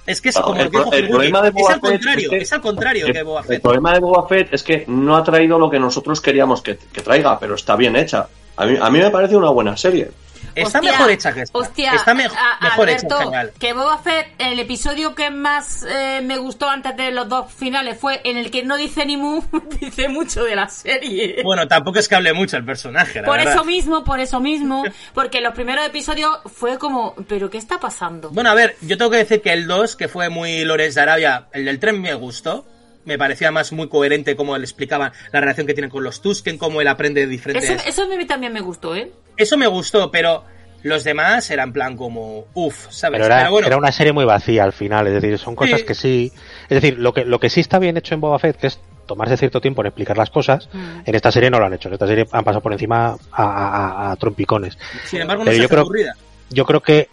Es 0.08 0.20
que 0.20 0.30
es 0.30 0.38
como 0.38 0.60
el 0.60 0.70
dijo 0.70 0.92
el 0.92 1.08
problema 1.08 1.42
de 1.42 1.48
es 1.48 1.54
Boba 1.54 1.74
al 1.74 1.80
Fett 1.80 1.90
contrario, 1.90 2.24
es 2.24 2.30
que- 2.30 2.42
es 2.42 2.52
al 2.52 2.60
contrario 2.60 3.06
El, 3.06 3.12
que 3.12 3.22
Boba 3.22 3.40
el 3.40 3.46
Fett. 3.46 3.62
problema 3.62 3.92
de 3.92 4.00
Boba 4.00 4.26
Fett 4.28 4.54
es 4.54 4.62
que 4.62 4.84
no 4.88 5.16
ha 5.16 5.22
traído 5.22 5.58
lo 5.58 5.68
que 5.70 5.78
nosotros 5.78 6.20
queríamos 6.20 6.62
que, 6.62 6.76
que 6.92 7.00
traiga, 7.02 7.38
pero 7.38 7.54
está 7.54 7.76
bien 7.76 7.94
hecha. 7.94 8.26
A 8.56 8.66
mí, 8.66 8.76
a 8.80 8.90
mí 8.90 8.98
me 8.98 9.10
parece 9.10 9.36
una 9.36 9.50
buena 9.50 9.76
serie. 9.76 10.10
Está 10.54 10.78
Hostia, 10.78 10.92
mejor 10.92 11.10
hecha 11.10 11.32
que 11.34 11.42
esta. 11.42 11.58
Hostia, 11.58 11.92
Está 11.94 12.10
a- 12.10 12.14
mejor 12.14 12.38
Alberto, 12.60 13.06
hecha 13.06 13.14
en 13.16 13.24
general. 13.24 13.52
Que 13.58 13.72
Boba 13.72 13.98
Fett, 13.98 14.28
el 14.38 14.58
episodio 14.58 15.14
que 15.14 15.30
más 15.30 15.84
eh, 15.88 16.20
me 16.22 16.36
gustó 16.38 16.68
antes 16.68 16.96
de 16.96 17.10
los 17.12 17.28
dos 17.28 17.52
finales 17.52 17.98
fue 17.98 18.20
en 18.24 18.36
el 18.36 18.50
que 18.50 18.62
no 18.64 18.76
dice 18.76 19.04
ni 19.06 19.16
mu, 19.16 19.42
dice 19.80 20.08
mucho 20.08 20.44
de 20.44 20.56
la 20.56 20.68
serie. 20.68 21.42
Bueno, 21.42 21.66
tampoco 21.68 21.98
es 21.98 22.08
que 22.08 22.14
hable 22.14 22.32
mucho 22.32 22.56
el 22.56 22.64
personaje, 22.64 23.20
la 23.20 23.26
por 23.26 23.36
verdad. 23.38 23.54
eso 23.54 23.64
mismo, 23.64 24.04
por 24.04 24.20
eso 24.20 24.40
mismo, 24.40 24.84
porque 25.14 25.40
los 25.40 25.54
primeros 25.54 25.86
episodios 25.86 26.38
fue 26.46 26.78
como, 26.78 27.14
¿pero 27.28 27.50
qué 27.50 27.58
está 27.58 27.78
pasando? 27.78 28.30
Bueno, 28.30 28.50
a 28.50 28.54
ver, 28.54 28.76
yo 28.82 28.96
tengo 28.98 29.10
que 29.10 29.18
decir 29.18 29.42
que 29.42 29.52
el 29.52 29.66
2, 29.66 29.96
que 29.96 30.08
fue 30.08 30.28
muy 30.28 30.64
Lores 30.64 30.94
de 30.94 31.00
Arabia, 31.00 31.48
el 31.52 31.64
del 31.64 31.78
tren 31.78 32.00
me 32.00 32.14
gustó. 32.14 32.66
Me 33.08 33.16
parecía 33.18 33.50
más 33.50 33.72
muy 33.72 33.88
coherente 33.88 34.36
cómo 34.36 34.56
le 34.58 34.64
explicaban 34.64 35.12
la 35.32 35.40
relación 35.40 35.66
que 35.66 35.72
tienen 35.72 35.90
con 35.90 36.04
los 36.04 36.20
Tusken, 36.20 36.58
cómo 36.58 36.80
él 36.82 36.88
aprende 36.88 37.26
diferentes... 37.26 37.70
Eso, 37.70 37.82
eso 37.88 38.02
a 38.02 38.16
mí 38.16 38.26
también 38.26 38.52
me 38.52 38.60
gustó, 38.60 38.94
¿eh? 38.94 39.10
Eso 39.36 39.56
me 39.56 39.66
gustó, 39.66 40.10
pero 40.10 40.44
los 40.82 41.04
demás 41.04 41.50
eran 41.50 41.72
plan 41.72 41.96
como, 41.96 42.44
uff, 42.52 42.86
¿sabes? 42.90 43.18
Pero 43.20 43.24
era, 43.34 43.48
bueno, 43.48 43.66
era 43.66 43.76
una 43.78 43.90
serie 43.92 44.12
muy 44.12 44.26
vacía 44.26 44.62
al 44.62 44.72
final, 44.74 45.06
es 45.06 45.14
decir, 45.14 45.38
son 45.38 45.56
cosas 45.56 45.80
Sí. 45.80 45.86
que 45.86 45.94
sí. 45.94 46.32
Es 46.68 46.80
decir, 46.82 46.98
lo 46.98 47.14
que, 47.14 47.24
lo 47.24 47.40
que 47.40 47.48
sí 47.48 47.60
está 47.60 47.78
bien 47.78 47.96
hecho 47.96 48.14
en 48.14 48.20
Boba 48.20 48.38
Fett, 48.38 48.56
que 48.58 48.66
es 48.68 48.78
tomarse 49.06 49.38
cierto 49.38 49.60
tiempo 49.62 49.80
en 49.80 49.86
explicar 49.86 50.18
las 50.18 50.28
cosas, 50.28 50.68
Mm. 50.72 51.00
en 51.06 51.14
esta 51.14 51.32
serie 51.32 51.48
no 51.50 51.58
lo 51.58 51.64
han 51.64 51.72
hecho. 51.72 51.88
En 51.88 51.94
esta 51.94 52.06
serie 52.06 52.26
han 52.30 52.44
pasado 52.44 52.60
por 52.62 52.72
encima 52.74 53.16
a, 53.32 53.42
a- 53.42 54.12
a 54.12 54.16
trompicones. 54.16 54.76
sin 55.06 55.22
embargo, 55.22 55.44
no 55.44 55.50
pero 55.50 55.54
se 55.54 55.58
yo 55.60 55.64
hace 55.64 55.70
creo- 55.74 55.80
aburrida. 55.84 56.14
Yo 56.50 56.64
creo 56.66 56.80
que 56.82 57.08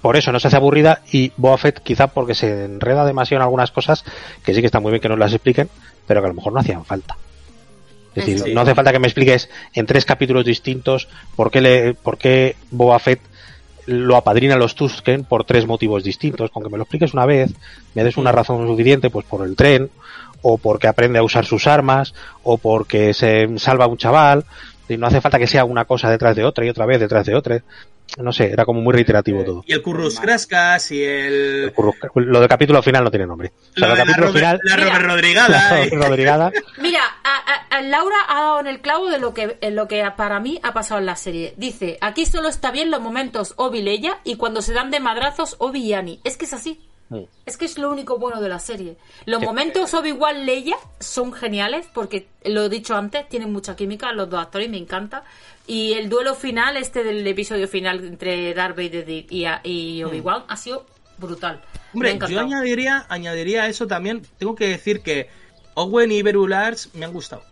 por 0.00 0.16
eso 0.16 0.32
no 0.32 0.40
se 0.40 0.48
hace 0.48 0.56
aburrida 0.56 1.02
y 1.10 1.32
Boba 1.36 1.58
Fett 1.58 1.80
quizá 1.80 2.08
porque 2.08 2.34
se 2.34 2.64
enreda 2.64 3.04
demasiado 3.04 3.40
en 3.40 3.44
algunas 3.44 3.70
cosas 3.70 4.04
que 4.44 4.54
sí 4.54 4.60
que 4.60 4.66
está 4.66 4.80
muy 4.80 4.90
bien 4.90 5.00
que 5.00 5.08
nos 5.08 5.18
las 5.18 5.32
expliquen, 5.32 5.68
pero 6.06 6.20
que 6.20 6.26
a 6.26 6.28
lo 6.28 6.34
mejor 6.34 6.52
no 6.52 6.60
hacían 6.60 6.84
falta. 6.84 7.16
Es 8.14 8.24
decir, 8.24 8.54
no 8.54 8.62
hace 8.62 8.74
falta 8.74 8.92
que 8.92 8.98
me 8.98 9.08
expliques 9.08 9.50
en 9.74 9.84
tres 9.84 10.06
capítulos 10.06 10.44
distintos 10.44 11.06
por 11.36 11.50
qué, 11.50 11.60
le, 11.60 11.94
por 11.94 12.16
qué 12.16 12.56
Boba 12.70 12.98
Fett 12.98 13.20
lo 13.86 14.16
apadrina 14.16 14.54
a 14.54 14.58
los 14.58 14.74
Tusken 14.74 15.24
por 15.24 15.44
tres 15.44 15.66
motivos 15.66 16.02
distintos. 16.02 16.50
Con 16.50 16.62
que 16.62 16.70
me 16.70 16.76
lo 16.76 16.84
expliques 16.84 17.14
una 17.14 17.26
vez, 17.26 17.52
me 17.94 18.04
des 18.04 18.16
una 18.16 18.32
razón 18.32 18.66
suficiente, 18.66 19.10
pues 19.10 19.26
por 19.26 19.46
el 19.46 19.54
tren, 19.54 19.90
o 20.42 20.58
porque 20.58 20.88
aprende 20.88 21.18
a 21.18 21.22
usar 21.22 21.44
sus 21.44 21.66
armas, 21.66 22.14
o 22.42 22.58
porque 22.58 23.14
se 23.14 23.58
salva 23.58 23.86
un 23.86 23.96
chaval. 23.96 24.44
Y 24.88 24.96
no 24.96 25.06
hace 25.06 25.20
falta 25.20 25.38
que 25.38 25.46
sea 25.46 25.64
una 25.64 25.84
cosa 25.84 26.10
detrás 26.10 26.36
de 26.36 26.44
otra 26.44 26.64
y 26.64 26.68
otra 26.68 26.86
vez 26.86 27.00
detrás 27.00 27.26
de 27.26 27.34
otra. 27.34 27.62
No 28.18 28.32
sé, 28.32 28.50
era 28.50 28.64
como 28.64 28.80
muy 28.80 28.94
reiterativo 28.94 29.44
todo. 29.44 29.64
Y 29.66 29.72
el 29.72 29.82
Currus 29.82 30.20
Crascas 30.20 30.90
y 30.92 31.02
el... 31.02 31.64
El 31.64 31.74
curro- 31.74 31.92
Lo 32.14 32.40
del 32.40 32.48
capítulo 32.48 32.82
final 32.82 33.04
no 33.04 33.10
tiene 33.10 33.26
nombre. 33.26 33.52
O 33.76 33.78
sea, 33.78 33.88
lo 33.88 33.94
la, 33.94 34.00
capítulo 34.00 34.26
Robert, 34.28 34.38
final. 34.38 34.60
la 34.62 34.76
Robert 34.76 34.96
Mira. 35.02 35.08
Rodrigada. 35.14 35.84
y- 35.86 35.90
Rodrigada. 35.90 36.52
Mira, 36.78 37.00
a- 37.24 37.52
a- 37.74 37.76
a 37.76 37.82
Laura 37.82 38.16
ha 38.28 38.40
dado 38.40 38.60
en 38.60 38.68
el 38.68 38.80
clavo 38.80 39.08
de 39.10 39.18
lo 39.18 39.34
que, 39.34 39.58
en 39.60 39.76
lo 39.76 39.86
que 39.88 40.02
para 40.16 40.40
mí 40.40 40.58
ha 40.62 40.72
pasado 40.72 40.98
en 41.00 41.06
la 41.06 41.16
serie. 41.16 41.52
Dice, 41.58 41.98
aquí 42.00 42.24
solo 42.26 42.48
está 42.48 42.70
bien 42.70 42.90
los 42.90 43.00
momentos 43.00 43.52
Obi 43.56 43.82
Leia 43.82 44.18
y 44.24 44.36
cuando 44.36 44.62
se 44.62 44.72
dan 44.72 44.90
de 44.90 45.00
madrazos 45.00 45.56
Obi 45.58 45.80
y 45.82 45.92
Annie. 45.92 46.20
Es 46.24 46.36
que 46.38 46.46
es 46.46 46.52
así. 46.54 46.80
Es 47.44 47.56
que 47.56 47.66
es 47.66 47.78
lo 47.78 47.88
único 47.90 48.18
bueno 48.18 48.40
de 48.40 48.48
la 48.48 48.58
serie. 48.58 48.96
Los 49.26 49.40
momentos 49.40 49.94
Obi-Wan 49.94 50.44
Leia 50.44 50.74
son 50.98 51.32
geniales 51.32 51.86
porque, 51.94 52.26
lo 52.44 52.64
he 52.64 52.68
dicho 52.68 52.96
antes, 52.96 53.28
tienen 53.28 53.52
mucha 53.52 53.76
química 53.76 54.10
los 54.10 54.28
dos 54.28 54.40
actores 54.40 54.66
y 54.66 54.70
me 54.72 54.78
encanta. 54.78 55.22
Y 55.66 55.94
el 55.94 56.08
duelo 56.08 56.34
final, 56.34 56.76
este 56.76 57.02
del 57.02 57.26
episodio 57.26 57.66
final 57.66 58.04
entre 58.04 58.54
Darth 58.54 58.76
Vader 58.76 59.08
y, 59.08 59.26
y, 59.30 59.46
y 59.64 60.04
Obi-Wan, 60.04 60.44
ha 60.48 60.56
sido 60.56 60.86
brutal. 61.18 61.60
Hombre, 61.92 62.18
yo 62.28 62.40
añadiría, 62.40 63.04
añadiría 63.08 63.64
a 63.64 63.68
eso 63.68 63.86
también, 63.86 64.22
tengo 64.38 64.54
que 64.54 64.68
decir 64.68 65.00
que 65.00 65.28
Owen 65.74 66.12
y 66.12 66.22
Beru 66.22 66.46
Lars 66.46 66.90
me 66.94 67.04
han 67.04 67.12
gustado. 67.12 67.42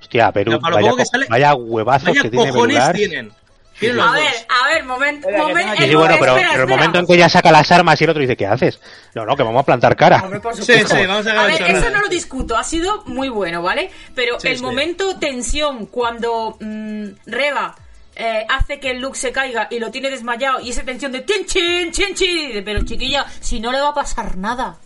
Hostia, 0.00 0.32
lo 0.46 0.60
vaya, 0.60 0.92
que 0.96 1.04
sale- 1.04 1.26
vaya 1.28 1.54
huevazos 1.54 2.08
Vaya 2.08 2.22
que 2.22 2.30
tiene 2.30 2.50
cojones 2.50 2.76
Berular. 2.76 2.96
tienen. 2.96 3.32
A 3.78 4.12
ver, 4.12 4.34
a 4.48 4.68
ver, 4.68 4.84
momento, 4.84 5.28
momento. 5.30 5.76
Sí, 5.76 5.94
bueno, 5.94 6.16
pero, 6.18 6.32
espera, 6.32 6.34
pero 6.34 6.38
el 6.38 6.46
espera. 6.60 6.66
momento 6.66 6.98
en 6.98 7.06
que 7.06 7.14
ella 7.14 7.28
saca 7.28 7.52
las 7.52 7.70
armas 7.70 8.00
y 8.00 8.04
el 8.04 8.10
otro 8.10 8.20
dice, 8.22 8.36
¿qué 8.36 8.46
haces? 8.46 8.80
No, 9.14 9.26
no, 9.26 9.36
que 9.36 9.42
vamos 9.42 9.60
a 9.62 9.66
plantar 9.66 9.94
cara. 9.96 10.22
Hombre, 10.24 10.40
por 10.40 10.54
Sí, 10.54 10.62
supuesto. 10.62 10.96
sí, 10.96 11.06
vamos 11.06 11.26
a 11.26 11.42
A 11.42 11.46
ver, 11.46 11.62
eso 11.62 11.90
no 11.90 12.00
lo 12.00 12.08
discuto, 12.08 12.56
ha 12.56 12.64
sido 12.64 13.02
muy 13.04 13.28
bueno, 13.28 13.60
¿vale? 13.62 13.90
Pero 14.14 14.40
Sí, 14.40 14.48
el 14.48 14.56
sí. 14.58 14.62
momento 14.62 15.18
tensión 15.18 15.86
cuando 15.86 16.56
mm, 16.60 17.06
Reba 17.26 17.74
eh, 18.14 18.46
hace 18.48 18.80
que 18.80 18.92
el 18.92 19.00
Luke 19.00 19.18
se 19.18 19.30
caiga 19.30 19.68
y 19.70 19.78
lo 19.78 19.90
tiene 19.90 20.08
desmayado 20.08 20.58
y 20.60 20.70
esa 20.70 20.82
tensión 20.82 21.12
de 21.12 21.20
tinchin, 21.20 21.92
chinchin, 21.92 22.64
pero 22.64 22.82
chiquilla, 22.82 23.26
si 23.40 23.60
no 23.60 23.72
le 23.72 23.80
va 23.80 23.88
a 23.88 23.94
pasar 23.94 24.38
nada. 24.38 24.76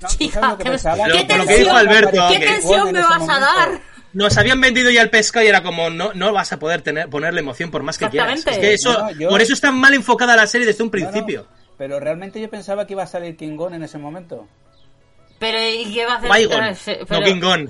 No, 0.00 0.08
Chica, 0.16 0.40
¿sabes 0.40 0.50
lo 0.50 0.56
que 0.58 0.62
¿qué, 0.64 0.70
pensaba? 0.70 0.96
qué 0.96 1.08
Lo- 1.08 1.14
lo 1.14 1.20
que 1.26 1.26
tensión, 1.34 1.58
dijo 1.64 1.76
Alberto, 1.76 2.24
¿qué 2.30 2.38
tensión 2.38 2.86
en 2.88 2.94
me 2.94 3.00
vas 3.02 3.28
a 3.28 3.40
dar? 3.40 3.80
Nos 4.16 4.36
habían 4.38 4.60
vendido 4.60 4.90
ya 4.90 5.02
el 5.02 5.10
pescado 5.10 5.44
y 5.44 5.48
era 5.48 5.62
como, 5.62 5.90
no, 5.90 6.12
no 6.14 6.32
vas 6.32 6.50
a 6.52 6.58
poder 6.58 6.80
tener, 6.80 7.08
ponerle 7.10 7.40
emoción 7.40 7.70
por 7.70 7.82
más 7.82 7.98
que 7.98 8.08
quieras. 8.08 8.44
Es 8.46 8.58
que 8.58 8.72
eso, 8.72 8.92
No, 8.92 9.10
yo- 9.12 9.28
por 9.28 9.42
eso 9.42 9.52
está 9.52 9.70
mal 9.70 9.92
enfocada 9.92 10.34
la 10.36 10.46
serie 10.46 10.66
desde 10.66 10.82
un 10.82 10.90
No, 10.90 10.98
no, 10.98 11.10
principio. 11.10 11.46
pero 11.76 12.00
realmente 12.00 12.40
yo 12.40 12.48
pensaba 12.48 12.86
que 12.86 12.94
iba 12.94 13.02
a 13.02 13.06
salir 13.06 13.36
King 13.36 13.56
Kong 13.56 13.74
en 13.74 13.82
ese 13.82 13.98
momento. 13.98 14.48
Pero 15.38 15.58
¿y 15.60 15.92
qué 15.92 16.06
va 16.06 16.14
a 16.14 16.16
hacer? 16.16 17.06
No 17.10 17.20
King 17.22 17.40
Kong. 17.40 17.68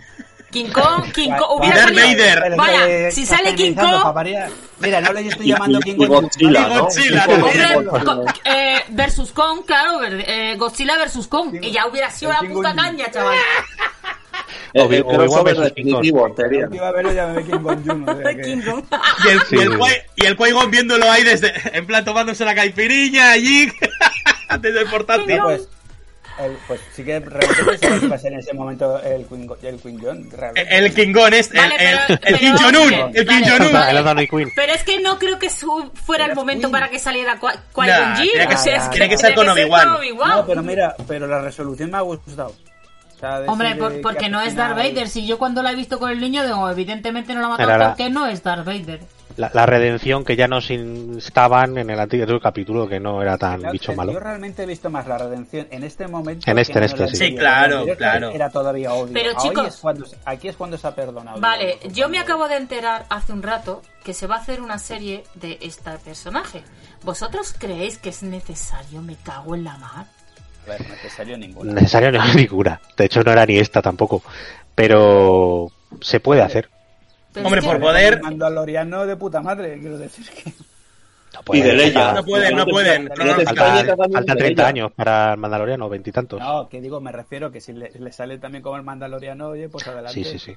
King 0.53 0.67
Kong, 0.73 1.03
King 1.13 1.31
Kong, 1.37 1.59
hubiera 1.59 1.77
Darth 1.83 1.95
Vader. 1.97 2.57
Vaya, 2.57 3.11
si 3.11 3.27
sale 3.27 3.53
King 3.57 3.75
Kong. 3.75 4.15
Mira, 4.79 5.01
no 5.01 5.13
le 5.13 5.27
estoy 5.27 5.49
llamando 5.49 5.81
King 5.81 5.97
Kong. 5.97 6.09
Godzilla. 6.09 6.79
Godzilla, 6.79 7.27
eh, 8.45 8.85
versus 8.91 9.33
Kong, 9.33 9.63
claro, 9.67 10.01
eh, 10.05 10.55
Godzilla 10.57 10.97
versus 10.97 11.27
Kong. 11.27 11.51
King- 11.51 11.61
Y 11.65 11.73
ya 11.73 11.87
hubiera 11.89 12.09
sido 12.11 12.33
la 12.33 12.41
puta 12.41 12.75
caña, 12.75 13.11
chaval. 13.11 13.37
Obi- 14.81 14.97
el 14.97 15.03
Obi-Wan 15.05 15.71
King 15.75 15.93
Kong. 15.93 16.05
iba 16.05 16.89
a 16.89 16.93
verlo 16.93 17.13
y 17.13 17.15
ya 17.15 17.27
me 17.29 17.43
King 17.45 17.59
Kong 17.63 17.83
King 17.85 18.05
el, 19.29 19.41
y 20.17 20.27
el, 20.27 20.37
Qui-Gon 20.37 20.71
viéndolo 20.71 21.11
ahí 21.11 21.23
desde, 21.25 21.53
en 21.73 21.87
plan 21.87 22.05
tomándose 22.05 22.45
la 22.45 22.55
caipiriña 22.55 23.31
allí, 23.33 23.71
desde 24.61 24.81
el 24.81 24.87
portátil. 24.89 25.37
No, 25.37 25.45
pues, 25.45 25.69
el- 26.39 26.57
pues 26.67 26.81
sí 26.95 27.03
que 27.03 27.19
realmente 27.21 27.79
se 27.79 28.09
va 28.09 28.15
a 28.17 28.19
ser 28.19 28.33
en 28.35 28.41
ese 28.41 28.53
momento 28.53 29.01
el 29.03 29.25
Queen, 29.27 29.49
el 29.63 29.81
Queen 29.81 29.99
John. 30.03 30.29
realmente. 30.31 30.77
El 30.77 30.95
King-Gon 30.95 31.33
este, 31.35 31.57
Vale, 31.59 31.75
el, 31.77 31.79
pero- 31.79 32.21
vale, 32.21 32.21
el. 32.21 33.73
Vale. 33.73 33.91
El 33.91 33.97
Anthony 33.97 34.27
Quinn. 34.29 34.53
Pero 34.55 34.73
es 34.75 34.83
que 34.85 35.01
no 35.01 35.19
creo 35.19 35.39
que 35.39 35.49
su- 35.49 35.91
fuera 36.05 36.27
el 36.27 36.35
momento 36.35 36.63
Queen. 36.69 36.73
para 36.73 36.91
que 36.91 36.99
saliera 36.99 37.41
Qui- 37.41 37.59
Qui-Gon 37.73 37.87
Nah, 37.87 38.17
Jinn. 38.17 38.31
tiene 38.33 38.49
que 38.49 38.55
O 38.55 38.59
sea, 38.59 38.63
ser- 38.63 38.75
es 38.77 38.83
que 38.85 38.91
tiene 38.91 39.09
que 39.09 39.17
ser 39.19 39.35
con. 39.35 39.49
Obi-Wan. 39.49 39.89
No, 40.29 40.47
pero 40.47 40.63
mira, 40.63 40.95
pero 41.09 41.27
la 41.27 41.41
resolución 41.41 41.91
me 41.91 41.97
ha 41.97 42.03
gustado. 42.03 42.55
O 43.17 43.19
sea, 43.19 43.41
de 43.41 43.49
Hombre, 43.49 43.69
ese 43.71 43.79
por- 43.79 43.93
de 43.93 43.99
porque 44.01 44.19
que 44.25 44.29
no 44.29 44.41
es 44.43 44.55
Darth 44.55 44.77
Vader. 44.77 45.09
Si 45.09 45.27
yo 45.27 45.39
cuando 45.39 45.63
la 45.63 45.73
he 45.73 45.75
visto 45.75 45.99
con 45.99 46.11
el 46.11 46.21
niño, 46.21 46.45
digo, 46.45 46.69
evidentemente 46.71 47.35
no 47.35 47.41
la 47.49 47.63
Era 47.63 47.79
la- 47.79 47.89
porque 47.89 48.11
no 48.11 48.27
es 48.27 48.43
Darth 48.43 48.65
Vader. 48.67 49.01
La, 49.39 49.51
la 49.53 49.67
redención 49.67 50.25
que 50.25 50.35
ya 50.35 50.49
nos 50.49 50.71
instaban 50.71 51.77
en 51.77 51.91
el 51.91 52.01
antiguo 52.01 52.41
capítulo, 52.41 52.89
que 52.89 52.99
no 52.99 53.21
era 53.21 53.37
tan 53.37 53.59
Claro, 53.59 53.73
bicho 53.73 53.93
malo. 53.95 54.13
Yo 54.13 54.21
realmente 54.21 54.63
he 54.63 54.67
visto 54.67 54.89
más 54.89 55.07
la 55.07 55.19
redención 55.19 55.67
en 55.71 55.85
este 55.85 56.09
momento. 56.09 56.51
En 56.51 56.59
este, 56.59 56.73
que 56.73 56.79
en 56.79 56.85
este, 56.85 56.97
sí. 56.97 57.05
anterior. 57.25 57.29
Sí, 57.33 57.37
claro, 57.39 57.75
anterior 57.75 57.97
claro. 57.99 58.31
Era 58.31 58.51
todavía 58.51 58.95
odio. 58.95 59.13
Pero, 59.13 59.31
Hoy 59.37 59.37
chicos- 59.51 59.67
es 59.67 59.77
cuando, 59.77 60.07
aquí 60.25 60.49
es 60.49 60.57
cuando 60.57 60.79
se 60.79 60.87
ha 60.87 60.95
perdonado. 60.95 61.39
Vale, 61.39 61.79
yo 61.93 62.09
me 62.09 62.19
acabo 62.19 62.49
de 62.49 62.57
enterar 62.57 63.05
hace 63.11 63.33
un 63.35 63.43
rato 63.43 63.83
que 64.05 64.15
se 64.15 64.27
va 64.27 64.37
a 64.37 64.39
hacer 64.39 64.63
una 64.63 64.79
serie 64.79 65.25
de 65.35 65.59
este 65.61 65.91
personaje. 65.99 66.63
¿Vosotros 67.03 67.55
creéis 67.59 67.99
que 67.99 68.09
es 68.09 68.23
necesario? 68.23 69.03
Me 69.03 69.17
cago 69.17 69.55
en 69.55 69.65
la 69.65 69.77
mar. 69.77 70.07
A 70.67 70.71
ver, 70.71 70.81
no 70.81 70.87
es 70.87 71.03
necesario 71.03 71.39
ninguna. 71.39 71.73
Necesario 71.73 72.13
no 72.13 72.25
ninguna. 72.35 72.81
De 72.97 73.05
hecho, 73.05 73.23
no 73.23 73.33
era 73.33 73.47
ni 73.47 73.59
esta 73.59 73.81
tampoco. 73.83 74.23
Pero 74.75 75.71
se 76.01 76.21
puede 76.21 76.43
hacer. 76.43 76.69
Pero 77.33 77.47
Hombre, 77.47 77.61
es 77.61 77.67
que- 77.67 77.73
por 77.73 77.81
poder- 77.81 78.23
Mandaloriano 78.23 79.07
de 79.07 79.17
puta 79.17 79.41
madre, 79.41 79.79
quiero 79.79 79.99
decir 79.99 80.27
que. 80.31 80.53
No 81.35 81.43
puede, 81.43 81.61
Y 81.61 81.63
de 81.77 81.93
falta- 81.93 82.13
No 82.15 82.25
pueden, 82.25 82.57
no 82.57 82.67
pueden. 82.67 83.09
Faltan 83.09 83.85
de 84.25 84.35
30 84.37 84.45
Leia. 84.63 84.67
años 84.67 84.93
para 84.93 85.33
el 85.33 85.39
Mandaloriano, 85.39 85.89
veintitantos. 85.89 86.41
No, 86.41 86.69
que 86.69 86.81
digo, 86.81 87.01
me 87.01 87.13
refiero 87.13 87.51
que 87.53 87.61
si 87.61 87.73
le, 87.75 87.91
le 87.91 88.13
sale 88.13 88.39
también 88.39 88.63
como 88.63 88.77
el 88.77 88.83
Mandaloriano, 88.83 89.49
oye, 89.49 89.69
pues 89.69 89.87
adelante. 89.87 90.13
Sí, 90.15 90.25
sí, 90.25 90.39
sí. 90.39 90.57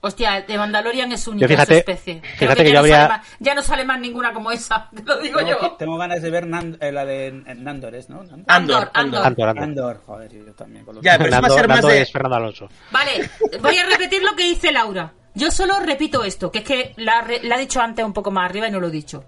Hostia, 0.00 0.42
de 0.42 0.56
Mandalorian 0.56 1.10
es 1.10 1.26
única 1.26 1.42
Yo 1.46 1.48
fíjate- 1.48 1.72
su 1.74 1.78
especie. 1.78 2.20
Creo 2.20 2.36
fíjate 2.38 2.64
que 2.64 2.70
ya 2.70 2.74
yo 2.76 2.82
no 2.82 2.82
sale 2.88 2.94
habría- 3.02 3.16
más- 3.18 3.26
ya 3.40 3.54
no 3.56 3.62
sale 3.62 3.84
más 3.84 4.00
ninguna 4.00 4.32
como 4.32 4.52
esa, 4.52 4.88
te 4.94 5.02
lo 5.02 5.18
digo 5.18 5.38
Tengo, 5.40 5.50
yo. 5.60 5.70
tengo 5.72 5.96
ganas 5.98 6.22
de 6.22 6.30
ver 6.30 6.44
eh, 6.80 6.92
la 6.92 7.04
de 7.04 7.32
Nandor, 7.56 7.94
¿es, 7.96 8.08
no? 8.08 8.22
Nandor. 8.22 8.44
Andor, 8.46 8.90
Andor, 8.92 8.92
Andor. 8.94 9.26
Andor, 9.26 9.48
Andor. 9.48 9.64
Andor, 9.64 10.02
joder, 10.06 10.32
yo 10.32 10.52
también. 10.54 10.84
Con 10.84 10.94
los 10.94 11.04
Ya, 11.04 11.18
pero 11.18 11.30
eso 11.30 11.32
va 11.32 11.38
a 11.38 11.40
Nando- 11.40 11.56
ser 11.56 11.68
más 11.68 11.82
de... 11.82 12.00
es 12.02 12.12
Fernando 12.12 12.36
Alonso. 12.36 12.68
Vale, 12.92 13.28
voy 13.60 13.76
a 13.76 13.86
repetir 13.86 14.22
lo 14.22 14.36
que 14.36 14.44
dice 14.44 14.70
Laura. 14.70 15.12
Yo 15.34 15.50
solo 15.50 15.78
repito 15.80 16.22
esto, 16.24 16.50
que 16.52 16.58
es 16.60 16.64
que 16.64 16.94
la, 16.96 17.26
la 17.42 17.56
he 17.56 17.60
dicho 17.60 17.80
antes 17.80 18.04
un 18.04 18.12
poco 18.12 18.30
más 18.30 18.48
arriba 18.48 18.68
y 18.68 18.70
no 18.70 18.78
lo 18.80 18.86
he 18.88 18.92
dicho. 18.92 19.24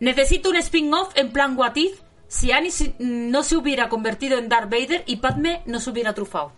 Necesito 0.00 0.50
un 0.50 0.56
spin-off 0.56 1.12
en 1.16 1.30
plan 1.32 1.56
What 1.56 1.76
If 1.76 2.00
si 2.26 2.50
Annie 2.50 2.72
no 2.98 3.42
se 3.42 3.56
hubiera 3.56 3.88
convertido 3.88 4.38
en 4.38 4.48
Darth 4.48 4.70
Vader 4.70 5.04
y 5.06 5.16
Padme 5.16 5.62
no 5.66 5.78
se 5.80 5.90
hubiera 5.90 6.12
trufado. 6.14 6.52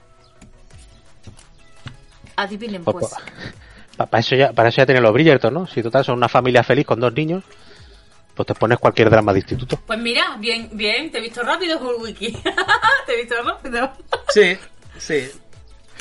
Adivinen 2.36 2.84
Pues, 2.84 2.96
pues. 2.98 3.12
pa- 3.96 4.06
para, 4.06 4.20
eso 4.20 4.34
ya, 4.36 4.52
para 4.52 4.68
eso 4.68 4.78
ya 4.78 4.86
tienen 4.86 5.02
los 5.02 5.12
Bridgerton, 5.12 5.54
¿no? 5.54 5.66
Si 5.66 5.82
total 5.82 6.04
son 6.04 6.16
una 6.16 6.28
familia 6.28 6.62
feliz 6.64 6.84
con 6.86 6.98
dos 7.00 7.12
niños, 7.14 7.44
pues 8.34 8.46
te 8.46 8.54
pones 8.54 8.78
cualquier 8.78 9.10
drama 9.10 9.32
de 9.32 9.38
instituto. 9.40 9.78
Pues 9.86 9.98
mira, 9.98 10.36
bien, 10.38 10.68
bien, 10.72 11.10
te 11.12 11.18
he 11.18 11.20
visto 11.20 11.42
rápido, 11.42 11.78
Wiki. 11.98 12.32
te 13.06 13.12
he 13.14 13.16
visto 13.22 13.34
rápido. 13.42 13.92
Sí, 14.28 14.56
sí. 14.98 15.30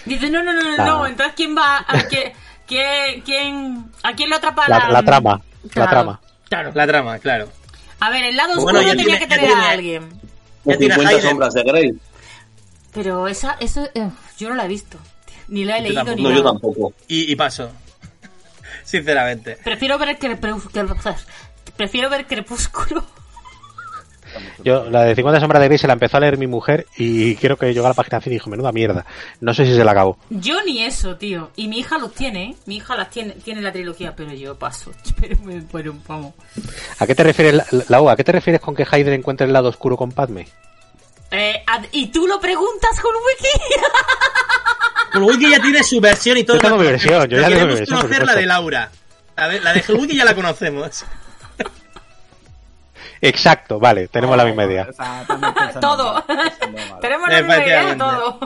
Dice, 0.06 0.30
no, 0.30 0.42
no, 0.44 0.52
no, 0.54 0.62
no, 0.76 0.86
no, 0.86 1.06
entonces 1.06 1.34
¿quién 1.36 1.56
va? 1.56 1.86
¿A 1.88 2.04
quién, 2.10 2.34
quién, 2.68 3.22
quién- 3.22 3.92
¿a 4.02 4.14
quién 4.14 4.30
le 4.30 4.36
atrapa 4.36 4.68
La, 4.68 4.90
la 4.90 5.04
trama, 5.04 5.40
la 5.64 5.70
Claro, 5.70 5.90
trama. 5.92 6.20
Claro. 6.50 6.72
La 6.74 6.88
trama, 6.88 7.20
claro. 7.20 7.50
A 8.00 8.10
ver, 8.10 8.26
el 8.26 8.36
lado 8.36 8.56
Bueno, 8.60 8.80
oscuro 8.80 8.82
ya 8.82 8.90
tenía 8.90 9.06
tiene- 9.06 9.20
que 9.20 9.28
tener 9.28 9.46
tiene- 9.46 9.62
a 9.66 9.70
alguien. 9.70 10.10
Ya 10.66 10.78
tiene 10.78 10.94
50 10.96 11.10
Hayden. 11.18 11.30
sombras 11.30 11.54
de 11.54 11.64
Grey. 11.64 11.92
Pero 12.94 13.28
esa, 13.28 13.56
eso, 13.60 13.88
eh, 13.96 14.10
yo 14.38 14.50
no 14.50 14.56
la 14.56 14.66
he 14.66 14.68
visto. 14.68 14.98
Ni 15.54 15.66
la 15.66 15.78
he 15.78 15.82
Yo 15.82 15.84
leído 15.84 16.04
tampoco. 16.04 16.16
ni 16.18 16.24
No, 16.24 16.30
nada. 16.30 16.42
yo 16.42 16.44
tampoco. 16.52 16.94
Y, 17.08 17.32
y 17.32 17.36
paso. 17.36 17.70
Sinceramente. 18.84 19.58
Prefiero 19.64 19.98
ver 19.98 20.18
Crepúsculo. 20.18 20.96
Prefiero 21.78 22.10
ver 22.10 22.26
Crepúsculo. 22.28 23.04
Yo, 24.64 24.90
la 24.90 25.04
de 25.04 25.14
50 25.14 25.40
sombras 25.40 25.62
de 25.62 25.68
Grey 25.68 25.78
se 25.78 25.86
la 25.86 25.94
empezó 25.94 26.18
a 26.18 26.20
leer 26.22 26.40
mi 26.40 26.48
mujer 26.48 26.88
y 26.98 27.36
creo 27.36 27.56
que 27.56 27.72
llegó 27.72 27.86
a 27.86 27.90
la 27.90 27.94
página 27.94 28.20
100 28.20 28.32
y 28.34 28.36
dijo, 28.38 28.50
menuda 28.50 28.72
mierda. 28.72 29.06
No 29.42 29.54
sé 29.54 29.64
si 29.66 29.76
se 29.76 29.84
la 29.84 29.92
acabó. 29.92 30.18
Yo 30.32 30.64
ni 30.64 30.82
eso, 30.84 31.18
tío. 31.18 31.52
Y 31.56 31.68
mi 31.68 31.78
hija 31.80 32.00
los 32.00 32.14
tiene, 32.16 32.44
¿eh? 32.46 32.56
Mi 32.66 32.78
hija 32.78 32.96
las 32.96 33.12
tiene, 33.12 33.34
tiene 33.34 33.62
la 33.62 33.72
trilogía, 33.72 34.16
pero 34.16 34.34
yo 34.34 34.58
paso. 34.58 34.92
Pero, 35.22 35.38
me- 35.44 35.62
pero 35.72 35.94
vamos. 36.08 36.34
¿A 36.98 37.06
qué 37.06 37.14
te 37.14 37.24
refieres, 37.24 37.54
la, 37.54 37.66
la 37.90 38.02
U, 38.02 38.10
¿a 38.10 38.16
qué 38.16 38.24
te 38.24 38.32
refieres 38.32 38.60
con 38.60 38.74
que 38.76 38.88
Hayden 38.90 39.14
encuentre 39.14 39.46
el 39.46 39.54
lado 39.54 39.70
oscuro 39.70 39.96
con 39.98 40.12
Padme? 40.12 40.48
Eh, 41.30 41.64
¿Y 41.92 42.08
tú 42.08 42.26
lo 42.26 42.40
preguntas 42.40 43.00
con 43.02 43.12
Wiki? 43.16 43.76
Wiki 45.16 45.52
ya 45.52 45.62
tiene 45.62 45.84
su 45.84 46.00
versión 46.00 46.38
y 46.38 46.44
todo. 46.44 46.58
Yo 46.58 46.62
tengo 46.62 46.78
mi 46.78 46.86
versión, 46.86 47.28
yo 47.28 47.40
ya 47.40 47.48
tengo 47.48 47.68
mi 47.68 47.76
versión, 47.76 48.00
por 48.00 48.08
conocer 48.08 48.26
la 48.26 48.36
de 48.36 48.46
Laura. 48.46 48.90
A 49.36 49.48
ver, 49.48 49.64
la 49.64 49.74
de 49.74 49.84
Wiki 49.88 50.16
ya 50.16 50.26
la 50.26 50.36
conocemos. 50.36 51.06
Exacto, 53.22 53.80
vale, 53.80 54.10
tenemos 54.10 54.36
la 54.36 54.44
misma 54.44 54.66
idea. 54.66 54.88
Todo. 55.82 56.26
Tenemos 57.02 57.30
la 57.30 57.38
misma 57.38 57.58
idea 57.66 57.86
de 57.86 57.96
todo. 57.96 58.40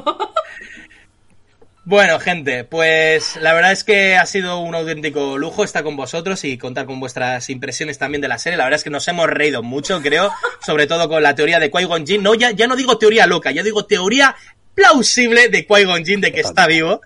Bueno, 1.84 2.20
gente, 2.20 2.64
pues 2.64 3.38
la 3.38 3.54
verdad 3.54 3.72
es 3.72 3.84
que 3.84 4.18
ha 4.18 4.26
sido 4.26 4.60
un 4.60 4.76
auténtico 4.76 5.38
lujo 5.38 5.64
estar 5.64 5.84
con 5.84 5.96
vosotros 5.96 6.44
y 6.44 6.58
contar 6.58 6.86
con 6.86 7.00
vuestras 7.00 7.50
impresiones 7.50 7.98
también 7.98 8.22
de 8.22 8.28
la 8.28 8.38
serie. 8.38 8.58
La 8.58 8.66
verdad 8.66 8.78
es 8.78 8.84
que 8.84 8.90
nos 8.90 9.08
hemos 9.08 9.28
reído 9.28 9.64
mucho, 9.64 10.02
creo, 10.02 10.32
sobre 10.66 10.86
todo 10.86 11.08
con 11.08 11.24
la 11.24 11.34
teoría 11.34 11.60
de 11.60 11.72
Qui-Gon 11.72 12.06
Jinn. 12.06 12.22
No, 12.22 12.36
ya, 12.36 12.52
ya 12.52 12.68
no 12.68 12.76
digo 12.76 12.98
teoría 12.98 13.26
loca, 13.26 13.52
ya 13.52 13.64
digo 13.64 13.86
teoría 13.86 14.36
plausible 14.78 15.50
de 15.50 15.68
Qui-Gon 15.68 16.06
Jinn 16.06 16.22
de 16.22 16.32
que 16.32 16.42
está 16.42 16.68
vivo. 16.68 17.02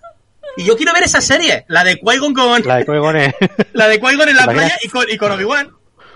Y 0.57 0.65
yo 0.65 0.75
quiero 0.75 0.91
ver 0.93 1.03
esa 1.03 1.21
serie, 1.21 1.63
la 1.69 1.83
de 1.85 1.97
Qui-Gon 1.99 2.33
con 2.33 2.61
La 2.67 2.75
de 2.77 2.85
Qui-Gon 2.85 3.15
es 3.15 3.33
la 3.73 3.87
de 3.87 4.01
Qui-Gon 4.01 4.27
en 4.29 4.35
la 4.35 4.45
playa 4.47 4.77
y 4.83 4.89
con, 4.89 5.05
y 5.09 5.17
con 5.17 5.31
Obi-Wan. 5.31 5.71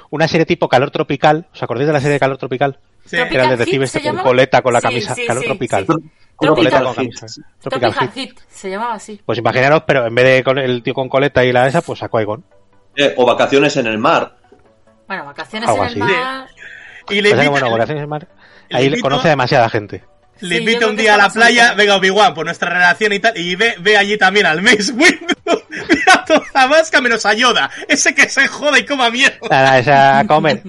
una 0.10 0.28
serie 0.28 0.46
tipo 0.46 0.68
calor 0.68 0.92
tropical. 0.92 1.48
¿Os 1.54 1.64
acordáis 1.64 1.88
de 1.88 1.94
la 1.94 2.00
serie 2.02 2.14
de 2.16 2.20
calor 2.20 2.38
tropical? 2.38 2.78
Sí. 3.06 3.16
Que 3.18 3.36
era 3.36 3.44
el 3.46 3.52
detective 3.52 3.86
este 3.86 4.00
con 4.00 4.06
llamaba? 4.08 4.24
coleta 4.30 4.62
con 4.62 4.74
la 4.74 4.82
camisa. 4.82 5.16
sí, 5.16 5.26
calor 5.26 5.44
sí, 5.44 5.48
tropical. 5.48 5.86
sí. 5.88 5.94
Coleta 6.36 6.56
Tropical 6.56 6.84
con 6.84 6.96
camisa. 6.96 7.26
Tropical, 7.62 7.92
Tropical 7.94 7.94
Heat. 8.14 8.16
Heat, 8.36 8.38
se 8.50 8.70
llamaba 8.70 8.94
así. 8.96 9.22
Pues 9.26 9.38
imaginaros, 9.40 9.84
pero 9.88 10.06
en 10.06 10.16
vez 10.16 10.26
de 10.26 10.44
con 10.44 10.58
el 10.58 10.84
tío 10.84 10.94
con 10.94 11.08
coleta 11.08 11.46
y 11.46 11.54
la 11.54 11.68
esa, 11.68 11.82
pues 11.82 12.04
a 12.04 12.10
Qui-Gon. 12.10 12.44
Eh, 12.98 13.14
o 13.16 13.26
vacaciones 13.26 13.78
en 13.78 13.88
el 13.88 13.98
mar. 14.00 14.36
Bueno, 15.08 15.24
vacaciones 15.26 15.70
Algo 15.70 15.84
en 15.86 15.92
el 15.92 16.02
así. 16.02 16.14
mar. 16.14 16.48
Y 17.10 17.16
le 17.22 17.30
que, 17.30 17.30
invita, 17.36 17.50
bueno, 17.52 17.72
vacaciones 17.72 18.04
en 18.04 18.10
mar. 18.10 18.28
le 18.70 18.78
Ahí 18.78 18.86
invito- 18.88 19.02
conoce 19.04 19.28
a 19.28 19.30
demasiada 19.30 19.70
gente. 19.70 20.04
Le 20.42 20.56
Sí, 20.56 20.62
invita 20.62 20.88
un 20.88 20.96
que 20.96 21.04
día 21.04 21.16
a 21.16 21.18
la 21.18 21.30
playa, 21.30 21.66
bien. 21.68 21.78
venga 21.78 21.96
Obi-Wan, 21.96 22.34
por 22.34 22.46
nuestra 22.46 22.70
relación 22.70 23.14
y 23.14 23.20
tal, 23.20 23.38
y 23.38 23.56
ve, 23.56 23.76
ve 23.80 23.98
allí 23.98 24.18
también 24.18 24.46
al 24.46 24.62
Mace 24.62 24.92
Windu. 24.92 25.34
Mira 25.90 26.26
toda 26.26 26.44
la 26.54 26.68
vasca 26.68 27.02
menos 27.02 27.26
a 27.26 27.34
Yoda. 27.34 27.70
Ese 27.88 28.14
que 28.16 28.30
se 28.30 28.48
joda 28.48 28.80
y 28.80 28.86
coma 28.86 29.10
mierda. 29.10 29.38
Nada, 29.50 29.80
esa 29.80 30.20
a 30.20 30.28
comer. 30.28 30.64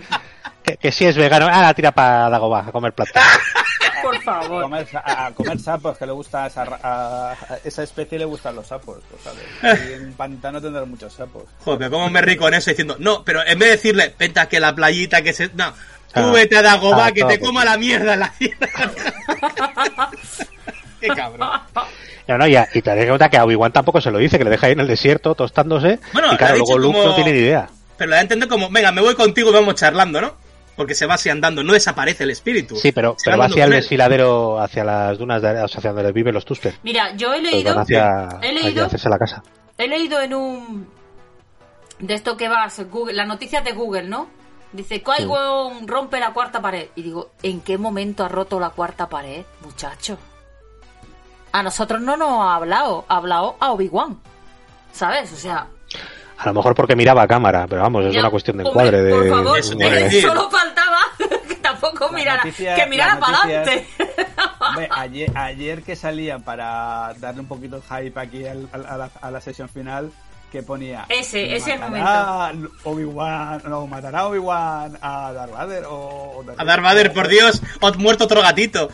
Que, 0.63 0.77
que 0.77 0.91
si 0.91 1.05
es 1.07 1.17
vegano, 1.17 1.49
ah, 1.51 1.63
la 1.63 1.75
tira 1.75 1.93
para 1.93 2.29
Dagobah 2.29 2.67
a 2.69 2.73
comer 2.73 2.93
plata. 2.93 3.21
Por 4.03 4.17
A 4.17 4.21
favor. 4.21 4.63
comer, 4.63 4.87
a, 4.95 5.27
a 5.27 5.31
comer 5.33 5.59
sapos, 5.59 5.97
que 5.97 6.07
le 6.07 6.13
gusta 6.13 6.45
a 6.45 6.47
esa, 6.49 6.65
ra- 6.65 6.81
a- 6.83 7.33
a 7.33 7.59
esa 7.65 7.83
especie 7.83 8.19
le 8.19 8.25
gustan 8.25 8.55
los 8.55 8.67
sapos, 8.67 8.99
pues, 9.11 9.23
¿sabes? 9.23 9.81
Y 9.91 9.93
en 9.95 10.13
pantano 10.13 10.61
tendrán 10.61 10.89
muchos 10.89 11.13
sapos. 11.13 11.45
Joder, 11.65 11.79
pero 11.79 11.91
cómo 11.91 12.11
me 12.11 12.21
río 12.21 12.37
con 12.37 12.53
eso 12.55 12.71
diciendo, 12.71 12.97
no, 13.01 13.25
pero 13.25 13.41
en 13.45 13.59
vez 13.59 13.69
de 13.71 13.77
decirle, 13.77 14.15
vente 14.19 14.39
a 14.41 14.49
la 14.61 14.75
playita 14.75 15.23
que 15.23 15.33
se. 15.33 15.51
No, 15.55 15.73
tú 16.13 16.21
Ah. 16.21 16.31
vete 16.33 16.57
a 16.57 16.63
Dagobah 16.63 17.07
Ah, 17.07 17.13
que 17.13 17.25
te 17.25 17.39
coma 17.41 17.61
ti. 17.63 17.67
la 17.69 17.77
mierda 17.79 18.15
en 18.15 18.21
la 18.21 18.33
tierra. 18.33 18.69
Qué 21.01 21.09
cabrón. 21.09 21.49
No, 22.29 22.39
no, 22.39 22.47
y, 22.47 22.57
a- 22.57 22.69
y 22.75 22.83
te 22.83 22.95
das 22.95 23.07
cuenta 23.07 23.29
que 23.29 23.37
a 23.37 23.45
Obi-Wan 23.45 23.73
tampoco 23.73 24.01
se 24.01 24.11
lo 24.11 24.19
dice, 24.19 24.39
que 24.39 24.45
le 24.45 24.51
deja 24.51 24.67
ahí 24.67 24.73
en 24.73 24.81
el 24.81 24.87
desierto 24.89 25.35
tostándose. 25.35 26.01
Bueno, 26.13 26.33
y 26.33 26.37
claro, 26.37 26.55
ha 26.55 26.57
luego 26.57 26.67
dicho 26.67 26.79
Luke 26.79 26.97
como- 26.99 27.09
no 27.11 27.15
tiene 27.15 27.33
ni 27.33 27.39
idea. 27.39 27.69
Pero 27.97 28.11
la 28.11 28.17
da 28.17 28.21
a 28.21 28.23
entender 28.23 28.49
como, 28.49 28.69
venga, 28.71 28.93
me 28.93 29.01
voy 29.01 29.15
contigo 29.15 29.51
y 29.51 29.53
vamos 29.53 29.75
charlando, 29.75 30.21
¿no? 30.21 30.35
Porque 30.75 30.95
se 30.95 31.07
va 31.07 31.15
así 31.15 31.31
andando, 31.31 31.63
no 31.63 31.73
desaparece 31.73 32.25
el 32.25 32.31
espíritu. 32.31 32.77
Sí, 32.77 32.93
pero, 32.93 33.17
pero 33.25 33.39
va 33.39 33.47
hacia 33.47 33.65
el 33.65 33.71
desfiladero, 33.71 34.61
hacia 34.61 34.85
las 34.85 35.17
dunas, 35.17 35.41
de, 35.41 35.49
o 35.63 35.69
sea, 35.69 35.79
hacia 35.79 35.93
donde 35.93 36.13
viven 36.13 36.35
los 36.35 36.45
Tuster. 36.45 36.75
Mira, 36.83 37.15
yo 37.17 37.33
he 37.33 37.41
Pues 37.41 37.53
leído. 37.53 37.79
hacia, 37.79 38.29
He 38.43 38.53
leído. 38.53 38.85
hacerse 38.85 39.09
la 39.09 39.19
casa. 39.19 39.43
He 39.79 39.89
leído 39.89 40.21
en 40.21 40.35
un. 40.35 40.89
De 41.99 42.13
esto 42.13 42.37
que 42.37 42.49
vas, 42.49 42.79
Google, 42.91 43.15
las 43.15 43.27
noticias 43.27 43.65
de 43.65 43.73
Google, 43.73 44.03
¿no? 44.09 44.29
Dice, 44.73 45.03
Qui-Gon 45.03 45.87
rompe 45.89 46.21
la 46.21 46.33
cuarta 46.33 46.61
pared. 46.61 46.89
Y 46.97 47.03
digo, 47.03 47.31
¿en 47.43 47.61
qué 47.61 47.79
momento 47.79 48.25
ha 48.25 48.29
roto 48.29 48.61
la 48.61 48.71
cuarta 48.71 49.09
pared, 49.09 49.45
muchacho? 49.63 50.19
A 51.53 51.63
nosotros 51.63 52.01
no 52.01 52.17
nos 52.17 52.41
ha 52.41 52.57
hablado, 52.57 53.05
ha 53.09 53.17
hablado 53.17 53.57
a 53.61 53.73
Obi-Wan. 53.73 54.21
¿Sabes? 54.93 55.33
O 55.33 55.37
sea. 55.37 55.67
A 56.39 56.47
lo 56.47 56.55
mejor 56.55 56.75
porque 56.75 56.95
miraba 56.95 57.23
a 57.23 57.27
cámara, 57.29 57.67
pero 57.69 57.81
vamos, 57.83 58.05
es 58.05 58.13
ya- 58.13 58.21
una 58.21 58.31
cuestión 58.31 58.59
de 58.59 58.65
encuadre. 58.65 59.03
De, 59.03 59.11
Por 59.15 59.29
favor, 59.31 59.63
de- 59.63 60.21
solo 60.23 60.51
faltaba 60.51 60.99
que 61.49 61.55
tampoco 61.57 62.05
Las 62.05 62.13
mirara, 62.13 62.43
que 62.43 62.87
mirara 62.91 63.19
para 63.19 63.39
adelante. 63.43 63.87
Ayer, 64.91 65.33
ayer 65.37 65.83
que 65.83 65.97
salía 65.97 66.39
para 66.39 67.15
darle 67.19 67.41
un 67.41 67.47
poquito 67.49 67.77
de 67.81 67.83
hype 67.83 68.21
aquí 68.21 68.47
al- 68.47 68.69
al- 68.73 68.87
a, 68.87 68.97
la, 68.99 69.11
a 69.23 69.31
la 69.31 69.41
sesión 69.41 69.69
final, 69.71 70.11
que 70.51 70.63
ponía... 70.63 71.05
Ese, 71.09 71.55
ese 71.57 71.77
matará 71.77 72.53
Obi-Wan, 72.85 73.63
no, 73.67 73.87
matará 73.87 74.27
Obi-Wan 74.27 74.97
a 75.01 75.33
Darth 75.33 75.53
Vader 75.53 75.85
o... 75.87 75.95
o 76.39 76.45
A 76.57 76.65
Darth 76.65 76.83
Vader, 76.83 77.13
por 77.13 77.29
Dios, 77.29 77.61
o 77.81 77.93
muerto 77.95 78.25
otro 78.25 78.41
gatito. 78.43 78.89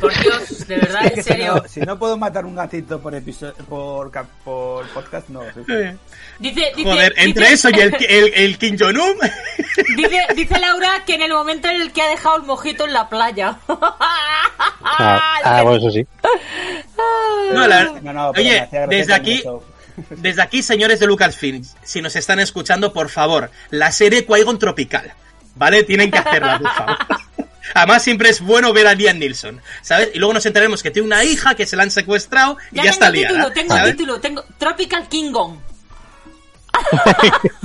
Por 0.00 0.12
Dios, 0.20 0.66
de 0.66 0.76
verdad, 0.76 1.04
en 1.06 1.14
si 1.16 1.22
serio. 1.22 1.54
no, 1.56 1.68
si 1.68 1.80
no 1.80 1.98
puedo 1.98 2.16
matar 2.16 2.44
un 2.46 2.54
gatito 2.54 3.00
por 3.00 3.14
episodio, 3.14 3.54
por, 3.68 4.10
por 4.44 4.86
podcast, 4.88 5.28
no. 5.28 5.42
sí. 5.54 5.60
Dice, 6.38 6.72
dice, 6.76 6.90
Joder, 6.90 7.14
entre 7.16 7.50
dice- 7.50 7.54
eso 7.54 7.70
y 7.70 7.80
el, 7.80 7.94
el, 8.08 8.32
el 8.34 8.58
Kim 8.58 8.76
Jong-un. 8.78 9.16
Dice, 9.96 10.20
dice 10.36 10.58
Laura 10.60 11.02
que 11.04 11.14
en 11.16 11.22
el 11.22 11.32
momento 11.32 11.68
en 11.68 11.80
el 11.80 11.92
que 11.92 12.00
ha 12.00 12.08
dejado 12.08 12.36
el 12.36 12.42
mojito 12.44 12.84
en 12.84 12.92
la 12.92 13.08
playa. 13.08 13.58
Ah, 13.68 15.36
ah, 15.44 15.62
bueno, 15.62 15.78
eso 15.78 15.90
sí. 15.90 16.06
No, 17.52 17.66
la- 17.66 17.84
No, 18.02 18.12
no, 18.12 18.30
Oye, 18.30 18.68
desde 18.88 19.14
aquí, 19.14 19.34
eso. 19.34 19.62
Desde 20.10 20.42
aquí, 20.42 20.62
señores 20.62 21.00
de 21.00 21.06
Lucasfilm, 21.06 21.64
si 21.82 22.00
nos 22.02 22.16
están 22.16 22.40
escuchando, 22.40 22.92
por 22.92 23.08
favor, 23.10 23.50
la 23.70 23.92
serie 23.92 24.26
Qui-Gon 24.26 24.58
Tropical, 24.58 25.12
¿vale? 25.54 25.84
Tienen 25.84 26.10
que 26.10 26.18
hacerla, 26.18 26.58
por 26.58 26.72
favor. 26.72 26.96
Además, 27.74 28.02
siempre 28.02 28.28
es 28.28 28.40
bueno 28.40 28.72
ver 28.72 28.86
a 28.86 28.94
Liam 28.94 29.18
Nilsson, 29.18 29.60
¿sabes? 29.82 30.10
Y 30.14 30.18
luego 30.18 30.34
nos 30.34 30.44
enteraremos 30.46 30.82
que 30.82 30.90
tiene 30.90 31.06
una 31.06 31.24
hija 31.24 31.54
que 31.54 31.64
se 31.66 31.76
la 31.76 31.82
han 31.84 31.90
secuestrado 31.90 32.56
y 32.72 32.76
ya, 32.76 32.84
Ya, 32.84 32.90
está 32.90 33.06
tengo 33.10 33.14
liada. 33.20 33.28
título, 33.34 33.52
tengo 33.52 33.74
¿sabes? 33.76 33.92
título, 33.96 34.20
tengo 34.20 34.44
Tropical 34.58 35.08
King 35.08 35.32
Kong. 35.32 35.56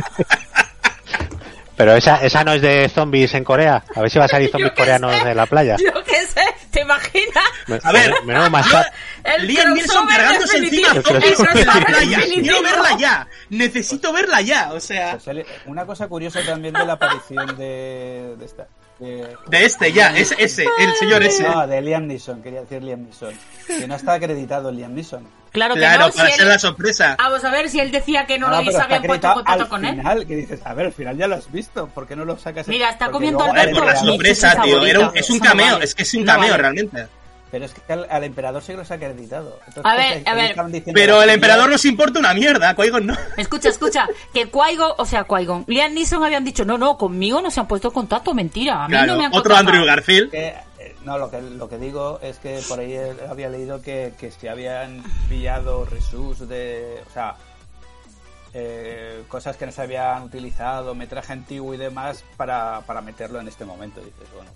Pero 1.75 1.95
esa, 1.95 2.17
esa 2.17 2.43
no 2.43 2.51
es 2.53 2.61
de 2.61 2.89
zombies 2.93 3.33
en 3.35 3.43
Corea. 3.45 3.83
A 3.95 4.01
ver 4.01 4.09
si 4.11 4.19
va 4.19 4.25
a 4.25 4.27
salir 4.27 4.49
zombies 4.51 4.73
coreanos 4.73 5.15
sé, 5.15 5.29
en 5.31 5.37
la 5.37 5.45
playa. 5.45 5.77
Yo 5.77 6.03
qué 6.03 6.25
sé, 6.27 6.41
¿te 6.79 6.85
imaginas? 6.85 7.43
Me- 7.67 7.79
A 7.83 7.91
ver, 7.91 8.13
menudo 8.23 8.49
mashup. 8.49 8.83
El 9.23 9.47
Liam 9.47 9.73
crossover 9.75 10.15
cargándose 10.15 10.59
definitivo. 10.61 10.87
encima 10.95 11.03
zombies 11.21 11.39
en 11.39 11.67
la 11.67 11.85
playa. 11.85 12.19
Quiero 12.25 12.61
verla 12.63 12.97
ya. 12.97 13.27
Necesito 13.49 14.13
verla 14.13 14.41
ya. 14.41 14.71
O 14.73 14.79
sea, 14.79 15.17
Pues 15.23 15.45
Una 15.65 15.85
cosa 15.85 16.07
curiosa 16.07 16.39
también 16.45 16.73
de 16.73 16.85
la 16.85 16.93
aparición 16.93 17.57
de, 17.57 18.35
de 18.37 18.45
esta. 18.45 18.67
de- 18.99 19.35
de 19.47 19.65
este 19.65 19.91
ya, 19.93 20.15
es 20.17 20.33
ese, 20.37 20.65
el 20.79 20.93
señor 20.95 21.23
ese. 21.23 21.43
No, 21.43 21.65
de 21.67 21.81
Liam 21.81 22.07
Neeson, 22.07 22.41
quería 22.41 22.61
decir 22.61 22.81
Liam 22.83 23.03
Neeson. 23.03 23.33
Que 23.67 23.87
no 23.87 23.95
está 23.95 24.13
acreditado 24.13 24.71
Liam 24.71 24.93
Neeson. 24.93 25.25
Claro 25.51 25.73
que 25.73 25.79
Claro, 25.79 26.07
no, 26.07 26.11
para 26.13 26.27
si 26.29 26.33
ser 26.35 26.41
él- 26.43 26.47
la 26.49 26.59
sorpresa. 26.59 27.15
Vamos 27.17 27.43
a 27.43 27.49
ver 27.51 27.69
si 27.69 27.79
él 27.79 27.91
decía 27.91 28.25
que 28.25 28.37
no 28.37 28.47
Ah, 28.47 28.49
lo 28.51 28.55
habían 28.57 28.73
puesto 29.03 29.27
en 29.27 29.33
contacto 29.33 29.63
al 29.63 29.67
con 29.67 29.85
él. 29.85 29.95
final, 29.97 30.27
que 30.27 30.35
dices, 30.35 30.59
a 30.63 30.73
ver, 30.73 30.85
al 30.87 30.93
final 30.93 31.17
ya 31.17 31.27
lo 31.27 31.35
has 31.35 31.51
visto, 31.51 31.87
¿por 31.87 32.07
qué 32.07 32.15
no 32.15 32.25
lo 32.25 32.37
sacas? 32.37 32.67
Mira, 32.67 32.89
está 32.89 33.05
Porque 33.05 33.13
comiendo 33.13 33.39
luego 33.39 33.53
Alberto. 33.53 33.69
Joder, 33.79 33.83
por 33.83 33.93
la 33.93 33.99
al 33.99 34.05
Mi 34.05 34.11
sorpresa, 34.13 34.61
tío. 34.61 34.85
Era 34.85 34.99
un- 34.99 35.11
es 35.17 35.29
un 35.29 35.39
cameo, 35.39 35.73
vale. 35.73 35.85
es 35.85 35.95
que 35.95 36.03
es 36.03 36.13
un 36.13 36.25
No 36.25 36.31
cameo 36.33 36.49
vale. 36.51 36.61
realmente. 36.61 37.07
Pero 37.51 37.65
es 37.65 37.73
que 37.73 37.91
al, 37.93 38.05
al 38.11 38.23
emperador 38.25 38.61
sí 38.61 38.73
que 38.73 38.77
los 38.77 38.91
ha 38.91 38.93
acreditado. 38.93 39.59
Entonces, 39.67 39.83
A 39.91 39.95
ver, 39.95 40.21
a 40.27 40.33
ver. 40.35 40.55
Pero 40.93 41.23
el 41.23 41.31
emperador 41.31 41.67
nos 41.67 41.83
importa 41.83 42.19
una 42.19 42.31
mierda, 42.35 42.75
Qui-Gon 42.75 43.07
no. 43.07 43.15
Escucha, 43.37 43.69
escucha, 43.69 44.07
que 44.31 44.51
Qui-Gon, 44.51 44.93
o 44.99 45.05
sea, 45.05 45.25
Qui-Gon, 45.25 45.63
Liam 45.65 45.95
Neeson 45.95 46.23
habían 46.23 46.45
dicho, 46.45 46.63
no, 46.63 46.77
no, 46.77 46.95
conmigo 46.95 47.41
no 47.41 47.49
se 47.49 47.59
han 47.59 47.67
puesto 47.67 47.87
en 47.87 47.93
contacto, 47.95 48.35
mentira, 48.35 48.83
a 48.83 48.87
mí 48.87 48.91
Claro, 48.93 49.13
no 49.13 49.17
me 49.17 49.25
han 49.25 49.33
otro. 49.33 49.55
Andrew 49.55 49.83
Garfield. 49.83 50.29
Que, 50.29 50.53
no, 51.05 51.17
lo 51.17 51.29
que, 51.31 51.41
lo 51.41 51.69
que 51.69 51.77
digo 51.77 52.19
es 52.21 52.39
que 52.39 52.59
por 52.67 52.79
ahí 52.79 52.95
había 53.29 53.49
leído 53.49 53.81
que, 53.81 54.13
que 54.19 54.31
se 54.31 54.49
habían 54.49 55.03
pillado 55.29 55.85
resus 55.85 56.47
de. 56.47 57.01
O 57.09 57.13
sea, 57.13 57.35
eh, 58.53 59.23
cosas 59.27 59.57
que 59.57 59.65
no 59.65 59.71
se 59.71 59.81
habían 59.83 60.23
utilizado, 60.23 60.95
metraje 60.95 61.33
antiguo 61.33 61.73
y 61.73 61.77
demás 61.77 62.23
para, 62.35 62.81
para 62.87 63.01
meterlo 63.01 63.39
en 63.39 63.47
este 63.47 63.63
momento. 63.65 64.01
Dices, 64.01 64.27
bueno, 64.35 64.51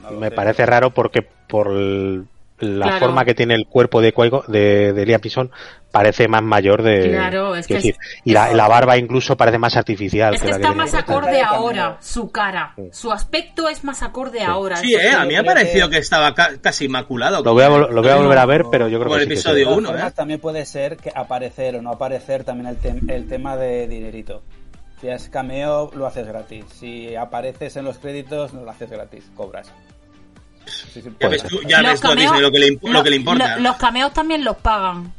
no 0.00 0.20
Me 0.20 0.28
sé. 0.28 0.34
parece 0.34 0.66
raro 0.66 0.90
porque 0.90 1.22
por 1.22 1.68
el- 1.68 2.26
la 2.60 2.86
Claro. 2.86 3.06
forma 3.06 3.24
que 3.24 3.34
tiene 3.34 3.54
el 3.54 3.66
cuerpo 3.66 4.00
de 4.00 4.14
Qui-Gon- 4.14 4.46
de, 4.46 4.92
de 4.92 5.06
Liam 5.06 5.20
Neeson 5.22 5.50
parece 5.90 6.28
más 6.28 6.42
mayor 6.42 6.82
de 6.82 7.10
Claro, 7.10 7.56
es 7.56 7.66
que 7.66 7.74
decir, 7.74 7.96
es- 8.00 8.20
y 8.24 8.32
la, 8.32 8.52
la 8.54 8.68
barba 8.68 8.96
incluso 8.96 9.36
parece 9.36 9.58
más 9.58 9.76
artificial 9.76 10.34
Es 10.34 10.42
que 10.42 10.50
está 10.50 10.68
que 10.70 10.74
más 10.74 10.94
acorde 10.94 11.42
ahora, 11.42 11.96
su 12.00 12.30
cara, 12.30 12.74
su 12.92 13.10
aspecto 13.10 13.68
es 13.68 13.82
más 13.82 14.02
acorde 14.02 14.42
ahora. 14.42 14.76
Sí, 14.76 14.94
eh, 14.94 15.10
a 15.10 15.24
mí 15.24 15.30
me 15.32 15.38
ha 15.38 15.44
parecido 15.44 15.90
que 15.90 15.98
estaba 15.98 16.34
ca- 16.34 16.52
casi 16.60 16.84
inmaculado. 16.84 17.42
lo 17.42 17.52
voy 17.54 17.62
a, 17.64 17.70
vol- 17.70 17.88
lo 17.90 18.02
voy 18.02 18.10
a 18.10 18.16
volver 18.16 18.38
a 18.38 18.46
ver 18.46 18.64
pero 18.70 18.88
yo 18.88 18.98
creo 18.98 19.08
Como 19.08 19.16
que 19.16 19.22
el 19.22 19.24
sí 19.24 19.28
que 19.28 19.34
episodio 19.34 19.64
sí. 19.64 19.70
De 19.72 19.76
uno, 19.78 19.88
todas 19.88 20.00
formas, 20.00 20.12
¿eh? 20.12 20.16
también 20.16 20.40
puede 20.40 20.64
ser 20.66 20.96
que 20.96 21.10
aparecer 21.14 21.76
o 21.76 21.82
no 21.82 21.90
aparecer 21.90 22.44
también 22.44 22.66
el, 22.68 22.80
tem- 22.80 23.10
el 23.10 23.26
tema 23.26 23.56
de 23.56 23.88
dinerito. 23.88 24.42
Si 25.00 25.08
es 25.08 25.30
cameo, 25.30 25.90
lo 25.94 26.06
haces 26.06 26.26
gratis. 26.26 26.66
Si 26.78 27.16
apareces 27.16 27.74
en 27.76 27.86
los 27.86 27.96
créditos, 27.98 28.52
no 28.52 28.62
lo 28.64 28.70
haces 28.70 28.90
gratis, 28.90 29.24
cobras. 29.34 29.72
Sí, 30.66 31.02
sí, 31.02 31.10
Ya 31.20 31.28
ves 31.28 31.42
tú, 31.44 31.60
ya 31.62 31.82
Los 31.82 31.92
ves 31.92 32.00
tú 32.00 32.06
a 32.06 32.10
cameos- 32.10 32.22
Disney 32.32 32.40
lo 32.42 32.50
que 32.52 32.58
le, 32.58 32.66
imp- 32.68 32.80
lo 32.82 32.92
lo- 32.92 33.02
que 33.02 33.10
le 33.10 33.16
importa. 33.16 33.56
lo- 33.56 33.62
los 33.62 33.76
cameos 33.76 34.12
también 34.12 34.44
los 34.44 34.56
pagan. 34.58 35.12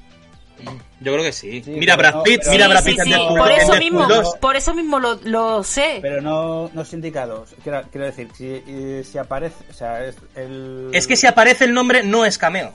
Yo 0.99 1.11
creo 1.13 1.23
que 1.23 1.31
sí. 1.31 1.63
Sí, 1.63 1.71
mira 1.71 1.95
Brad 1.95 2.21
Pitt, 2.21 2.41
pero- 2.41 2.51
mira 2.51 2.67
Brad 2.67 2.83
Pitt 2.83 3.01
sí, 3.03 3.11
por 3.35 3.51
eso 3.51 3.75
mismo, 3.77 4.07
2. 4.07 4.35
por 4.39 4.55
eso 4.55 4.73
mismo 4.75 4.99
lo, 4.99 5.15
lo 5.23 5.63
sé. 5.63 5.97
Pero 6.01 6.21
no, 6.21 6.69
no 6.73 6.85
sindicados. 6.85 7.49
Quiero, 7.63 7.81
quiero 7.91 8.05
decir, 8.05 8.29
si, 8.35 9.03
si 9.03 9.17
aparece. 9.17 9.55
O 9.71 9.73
sea, 9.73 10.05
es 10.05 10.15
el. 10.35 10.89
Es 10.93 11.07
que 11.07 11.15
si 11.15 11.25
aparece 11.25 11.65
el 11.65 11.73
nombre, 11.73 12.03
no 12.03 12.23
es 12.25 12.37
cameo. 12.37 12.73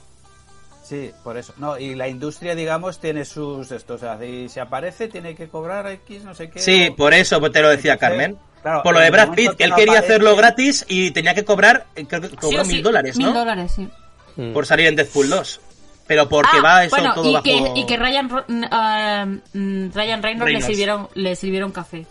Sí, 0.83 1.13
por 1.23 1.37
eso. 1.37 1.53
No, 1.59 1.79
y 1.79 1.95
la 1.95 2.09
industria, 2.09 2.57
digamos, 2.57 2.99
tiene 3.01 3.25
sus. 3.25 3.71
Estos, 3.71 4.03
o 4.03 4.05
sea, 4.05 4.19
si, 4.19 4.49
si 4.49 4.59
aparece, 4.59 5.07
tiene 5.09 5.37
que 5.37 5.49
cobrar 5.49 5.87
X, 5.89 6.25
no 6.25 6.35
sé 6.35 6.51
qué. 6.51 6.59
Sí, 6.59 6.89
o- 6.91 6.97
por 6.97 7.15
eso 7.15 7.41
te 7.51 7.63
lo 7.63 7.69
decía 7.69 7.93
Entonces, 7.95 7.99
Carmen. 8.19 8.39
Claro, 8.67 8.83
por 8.83 8.95
lo 8.95 9.01
de 9.01 9.11
Brad 9.11 9.31
Pitt, 9.35 9.53
que 9.57 9.65
él 9.65 9.75
quería 9.75 10.01
aparece- 10.01 10.05
hacerlo 10.05 10.37
gratis 10.37 10.85
y 10.89 11.11
tenía 11.13 11.35
que 11.35 11.45
cobrar, 11.45 11.87
eh, 11.95 12.05
creo 12.07 12.21
que 12.23 12.31
cobró 12.31 12.63
o 12.63 12.65
sí, 12.65 12.73
mil 12.75 12.83
dólares, 12.83 13.17
Mil 13.17 13.29
¿no? 13.29 13.35
dólares, 13.35 13.73
sí. 13.77 13.89
Mm. 14.37 14.53
Por 14.53 14.67
salir 14.67 14.87
en 14.89 14.97
Deadpool 14.97 15.29
2. 15.31 15.61
Pero 16.09 16.29
porque 16.29 16.59
Ah, 16.59 16.63
va 16.63 16.85
eso 16.85 16.95
bueno, 16.97 17.15
todo 17.15 17.29
y 17.29 17.33
bajo... 17.33 17.43
que, 17.45 17.73
y 17.81 17.87
que 17.87 17.97
Ryan, 17.97 18.29
Ro- 18.31 18.45
mm, 18.49 19.91
Ryan 19.93 20.23
Reynolds, 20.23 20.53
le 20.53 20.61
sirvieron, 20.63 21.09
le 21.15 21.35
sirvieron 21.37 21.73
café. 21.73 22.07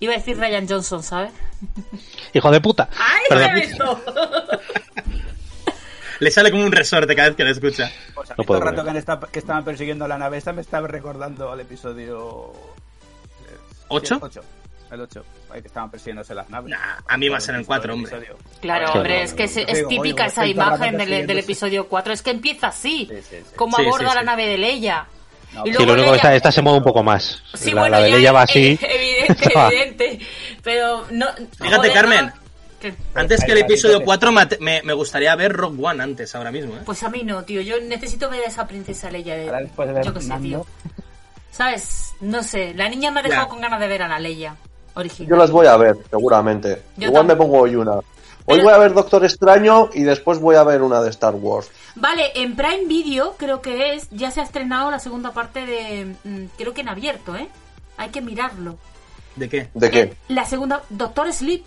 Iba 0.00 0.14
a 0.14 0.16
decir 0.16 0.38
Ryan 0.38 0.66
Johnson, 0.68 1.02
¿sabes? 1.02 1.30
hijo 2.34 2.50
de 2.50 2.60
puta 2.60 2.88
¡Ay, 2.98 3.22
Perdón. 3.28 3.50
qué 3.54 3.60
esto! 3.60 4.00
Le 6.20 6.30
sale 6.30 6.50
como 6.52 6.64
un 6.64 6.72
resorte 6.72 7.14
cada 7.16 7.28
vez 7.28 7.36
que 7.36 7.44
la 7.44 7.50
escucha. 7.50 7.90
Pues 8.14 8.30
a 8.30 8.34
No 8.38 8.44
todo 8.44 8.56
el 8.58 8.62
rato 8.62 8.84
que, 8.84 9.30
que 9.32 9.38
estaban 9.40 9.64
persiguiendo 9.64 10.06
la 10.06 10.16
nave 10.16 10.38
esta 10.38 10.52
me 10.52 10.60
estaba 10.62 10.86
recordando 10.86 11.50
al 11.50 11.60
episodio... 11.60 12.52
¿Ocho? 13.88 14.14
sí, 14.14 14.20
ocho. 14.22 14.40
El 14.94 15.00
8. 15.02 15.24
Ahí 15.52 15.60
que 15.60 15.68
estaban 15.68 15.90
persiguiéndose 15.90 16.34
las 16.34 16.48
naves. 16.50 16.70
Nah, 16.70 16.98
a 17.06 17.16
mí 17.16 17.28
va 17.28 17.36
a 17.38 17.40
ser 17.40 17.54
el 17.56 17.66
cuatro, 17.66 17.94
hombre. 17.94 18.10
Episodio. 18.16 18.38
Claro, 18.60 18.86
Sí, 18.88 18.98
hombre, 18.98 19.22
es 19.22 19.34
que 19.34 19.44
es, 19.44 19.88
típica 19.88 20.26
esa 20.26 20.46
imagen 20.46 20.96
del, 20.96 21.38
episodio 21.38 21.86
4. 21.88 22.12
Es 22.12 22.22
que 22.22 22.30
empieza 22.30 22.68
así, 22.68 23.06
Sí, 23.10 23.16
sí, 23.28 23.36
sí. 23.44 23.54
como 23.56 23.76
aborda 23.78 24.08
sí. 24.10 24.14
la 24.14 24.22
nave 24.22 24.46
de 24.46 24.58
Leia. 24.58 25.06
No, 25.52 25.66
Y 25.66 25.72
Sí, 25.74 25.84
lo 25.84 25.92
único 25.92 25.96
que 25.96 26.02
Leia- 26.12 26.16
esta, 26.16 26.34
esta 26.34 26.50
se 26.52 26.62
mueve 26.62 26.78
un 26.78 26.84
poco 26.84 27.02
más 27.04 27.40
Sí, 27.54 27.70
la, 27.70 27.82
bueno, 27.82 27.96
la 27.98 28.02
de 28.02 28.10
Leia 28.10 28.32
va 28.32 28.42
es- 28.44 28.50
así 28.50 28.78
Evidente, 28.82 29.52
evidente. 29.70 30.18
Pero 30.62 31.04
no. 31.12 31.26
Fíjate, 31.58 31.76
joder, 31.76 31.92
Carmen. 31.92 32.32
Antes 33.14 33.42
que 33.44 33.52
el 33.52 33.58
episodio 33.58 33.98
ahí. 33.98 34.04
4 34.04 34.30
mate- 34.32 34.58
me, 34.60 34.82
me 34.82 34.92
gustaría 34.92 35.34
ver 35.36 35.52
Rock 35.52 35.74
One 35.82 36.02
antes, 36.02 36.34
ahora 36.34 36.50
mismo, 36.50 36.74
¿eh? 36.76 36.80
Pues 36.84 37.02
a 37.02 37.08
mí 37.08 37.22
no, 37.24 37.42
tío. 37.44 37.60
Yo 37.62 37.80
necesito 37.80 38.28
ver 38.28 38.42
a 38.44 38.48
esa 38.48 38.66
princesa 38.66 39.10
Leia 39.10 39.36
de. 39.36 39.46
Ahora 39.46 39.60
después 39.60 39.88
de 39.88 39.94
ver 39.94 40.04
Yo 40.04 40.12
qué 40.14 40.20
sé, 40.20 40.34
tío. 40.42 40.66
¿Sabes? 41.50 42.14
No 42.20 42.42
sé. 42.42 42.74
La 42.74 42.88
niña 42.88 43.10
me 43.10 43.20
ha 43.20 43.22
dejado 43.22 43.44
Ya. 43.46 43.48
con 43.48 43.60
ganas 43.60 43.78
de 43.80 43.86
ver 43.88 44.02
a 44.02 44.08
la 44.08 44.18
Leia 44.18 44.56
original. 44.94 45.28
Yo 45.30 45.36
las 45.36 45.50
voy 45.50 45.66
a 45.66 45.76
ver, 45.76 45.96
seguramente. 46.10 46.82
Yo 46.96 47.08
Igual 47.08 47.26
me 47.26 47.36
pongo 47.36 47.60
hoy 47.60 47.76
una. 47.76 47.94
Hoy 48.46 48.58
Pero- 48.58 48.64
voy 48.64 48.72
a 48.74 48.78
ver 48.78 48.92
Doctor 48.92 49.24
Extraño 49.24 49.88
y 49.94 50.02
después 50.02 50.38
voy 50.38 50.56
a 50.56 50.64
ver 50.64 50.82
una 50.82 51.00
de 51.00 51.08
Star 51.10 51.34
Wars. 51.34 51.70
Vale, 51.94 52.30
en 52.34 52.54
Prime 52.56 52.84
Video 52.86 53.36
creo 53.38 53.62
que 53.62 53.94
es. 53.94 54.08
Ya 54.10 54.30
se 54.30 54.40
ha 54.40 54.44
estrenado 54.44 54.90
la 54.90 54.98
segunda 54.98 55.32
parte 55.32 55.64
de. 55.64 56.14
mm, 56.24 56.44
Creo 56.58 56.74
que 56.74 56.82
en 56.82 56.88
abierto, 56.90 57.34
¿eh? 57.36 57.48
Hay 57.96 58.10
que 58.10 58.20
mirarlo. 58.20 58.76
¿De 59.36 59.48
qué? 59.48 59.68
¿De 59.74 59.90
qué? 59.90 60.14
La 60.28 60.44
segunda. 60.44 60.82
Doctor 60.90 61.32
Sleep. 61.32 61.64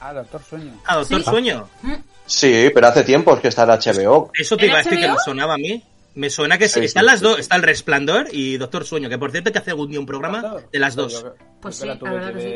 Ah, 0.00 0.12
Doctor 0.12 0.40
Sueño. 0.48 0.72
Ah, 0.86 0.96
Doctor 0.96 1.18
¿Sí? 1.18 1.24
Sueño. 1.30 1.68
Mm, 1.82 1.92
Sí, 2.26 2.70
pero 2.74 2.86
hace 2.88 3.04
tiempo 3.04 3.38
que 3.40 3.48
está 3.48 3.62
en 3.64 3.70
HBO. 3.70 4.30
Eso 4.38 4.56
te 4.56 4.64
¿En 4.66 4.70
iba 4.70 4.78
a 4.80 4.82
decir 4.82 5.00
que 5.00 5.08
me 5.08 5.16
sonaba 5.24 5.54
a 5.54 5.56
mí. 5.56 5.82
Me 6.18 6.30
suena 6.30 6.58
que 6.58 6.68
sí. 6.68 6.80
Sí, 6.80 6.86
Están 6.86 7.02
sí, 7.04 7.06
las 7.06 7.18
sí, 7.20 7.24
dos. 7.24 7.34
sí. 7.36 7.40
Está 7.42 7.56
el 7.56 7.62
Resplandor 7.62 8.26
y 8.32 8.56
Doctor 8.56 8.84
Sueño. 8.84 9.08
Que 9.08 9.18
por 9.18 9.30
cierto 9.30 9.48
hay 9.48 9.52
que 9.52 9.58
hacer 9.60 9.70
algún 9.72 9.88
día 9.90 10.00
un 10.00 10.06
programa 10.06 10.56
de 10.72 10.78
las 10.78 10.94
dos. 10.96 11.24
Pues 11.60 11.76
sí, 11.76 11.86
la 11.86 11.94
verdad 11.94 12.34
que 12.34 12.40
sí. 12.40 12.52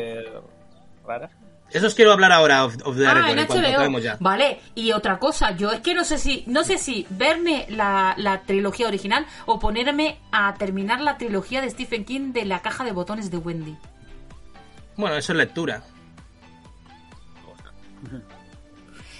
Eso 1.71 1.87
os 1.87 1.95
quiero 1.95 2.11
hablar 2.11 2.31
ahora 2.31 2.65
of, 2.65 2.75
of 2.85 2.97
the 2.97 3.07
Ah, 3.07 3.13
record, 3.15 3.39
en 3.39 3.91
HBO. 3.91 3.99
ya. 3.99 4.17
Vale, 4.19 4.59
y 4.75 4.91
otra 4.91 5.17
cosa, 5.17 5.55
yo 5.55 5.71
es 5.71 5.79
que 5.79 5.95
no 5.95 6.03
sé 6.03 6.19
si, 6.19 6.43
no 6.45 6.63
sé 6.63 6.77
si 6.77 7.07
verme 7.09 7.65
la, 7.69 8.13
la 8.17 8.41
trilogía 8.43 8.87
original 8.87 9.25
o 9.47 9.57
ponerme 9.59 10.19
a 10.31 10.53
terminar 10.53 11.01
la 11.01 11.17
trilogía 11.17 11.61
de 11.61 11.69
Stephen 11.71 12.05
King 12.05 12.31
de 12.31 12.45
la 12.45 12.61
caja 12.61 12.83
de 12.83 12.91
botones 12.91 13.31
de 13.31 13.37
Wendy. 13.37 13.75
Bueno, 14.97 15.15
eso 15.15 15.31
es 15.31 15.37
lectura. 15.37 15.81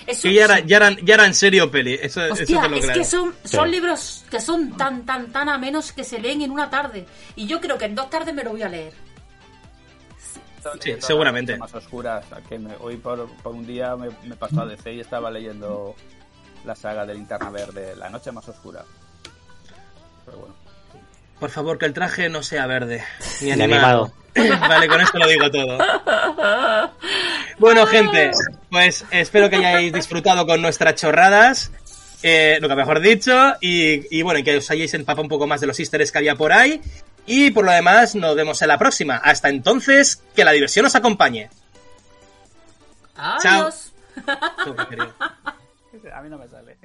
Es 0.08 0.22
Que 0.22 0.28
un- 0.30 0.34
ya 0.34 0.44
era, 0.46 0.60
ya 0.60 0.78
era, 0.78 0.90
ya 1.02 1.14
era 1.16 1.26
en 1.26 1.34
serio 1.34 1.72
peli. 1.72 1.94
Eso, 2.02 2.24
eso 2.24 2.34
Hostia, 2.34 2.62
te 2.62 2.70
lo 2.70 2.76
es 2.78 2.90
que 2.92 3.04
son, 3.06 3.34
son 3.44 3.66
Sí. 3.66 3.72
libros 3.72 4.26
que 4.30 4.40
son 4.42 4.76
tan, 4.78 5.06
tan, 5.06 5.32
tan 5.32 5.50
amenos 5.50 5.92
que 5.92 6.04
se 6.04 6.20
leen 6.20 6.42
en 6.42 6.52
una 6.52 6.70
tarde. 6.70 7.06
Y 7.36 7.48
yo 7.48 7.60
creo 7.62 7.78
que 7.78 7.86
en 7.86 7.96
dos 7.96 8.10
tardes 8.10 8.34
me 8.34 8.44
lo 8.44 8.52
voy 8.52 8.64
a 8.64 8.70
leer. 8.70 8.94
Sí, 10.80 10.96
seguramente. 11.00 11.58
Más 11.58 11.74
oscuras. 11.74 12.26
que 12.48 12.58
me- 12.58 12.76
hoy 12.80 12.96
por, 12.98 13.28
por 13.44 13.54
un 13.54 13.66
día 13.68 13.96
me, 13.98 14.10
me 14.24 14.36
pasó 14.36 14.62
a 14.62 14.66
DC 14.66 14.94
y 14.94 15.00
estaba 15.02 15.30
leyendo 15.30 15.94
la 16.66 16.74
saga 16.76 17.06
de 17.06 17.14
Linterna 17.16 17.50
Verde, 17.50 17.96
La 17.98 18.10
Noche 18.10 18.32
Más 18.32 18.48
Oscura. 18.48 18.86
Pero 20.26 20.38
bueno. 20.38 20.56
Por 21.40 21.50
favor, 21.50 21.78
que 21.78 21.86
el 21.86 21.94
traje 21.94 22.30
no 22.30 22.42
sea 22.44 22.66
verde. 22.68 23.04
Ni 23.42 23.48
Ni 23.48 23.52
animado. 23.64 24.14
vale, 24.36 24.88
con 24.88 25.02
esto 25.02 25.18
lo 25.20 25.28
digo 25.28 25.52
todo. 25.52 25.78
Bueno, 27.60 27.86
gente, 27.86 28.32
pues 28.70 29.06
espero 29.12 29.50
que 29.50 29.58
hayáis 29.58 29.94
disfrutado 29.94 30.46
con 30.46 30.62
nuestras 30.62 30.96
chorradas. 30.96 31.72
Eh, 32.24 32.58
lo 32.62 32.70
que 32.70 32.76
mejor 32.76 33.02
dicho. 33.02 33.54
Y, 33.62 34.18
y 34.18 34.22
bueno, 34.22 34.44
que 34.44 34.58
os 34.58 34.72
hayáis 34.72 34.94
empapado 34.94 35.24
un 35.24 35.30
poco 35.30 35.46
más 35.46 35.62
de 35.62 35.68
los 35.68 35.80
easter 35.80 36.02
eggs 36.02 36.12
que 36.12 36.18
había 36.18 36.36
por 36.36 36.54
ahí. 36.54 36.82
Y 37.26 37.52
por 37.52 37.66
lo 37.66 37.72
demás, 37.72 38.16
nos 38.16 38.36
vemos 38.36 38.62
en 38.62 38.68
la 38.70 38.78
próxima. 38.78 39.18
Hasta 39.18 39.50
entonces, 39.50 40.24
que 40.36 40.44
la 40.44 40.52
diversión 40.52 40.86
os 40.86 40.96
acompañe. 40.96 41.50
Adiós. 43.16 43.94
Chao. 44.64 44.76
A 46.14 46.22
mí 46.22 46.30
no 46.30 46.38
me 46.38 46.48
sale. 46.48 46.78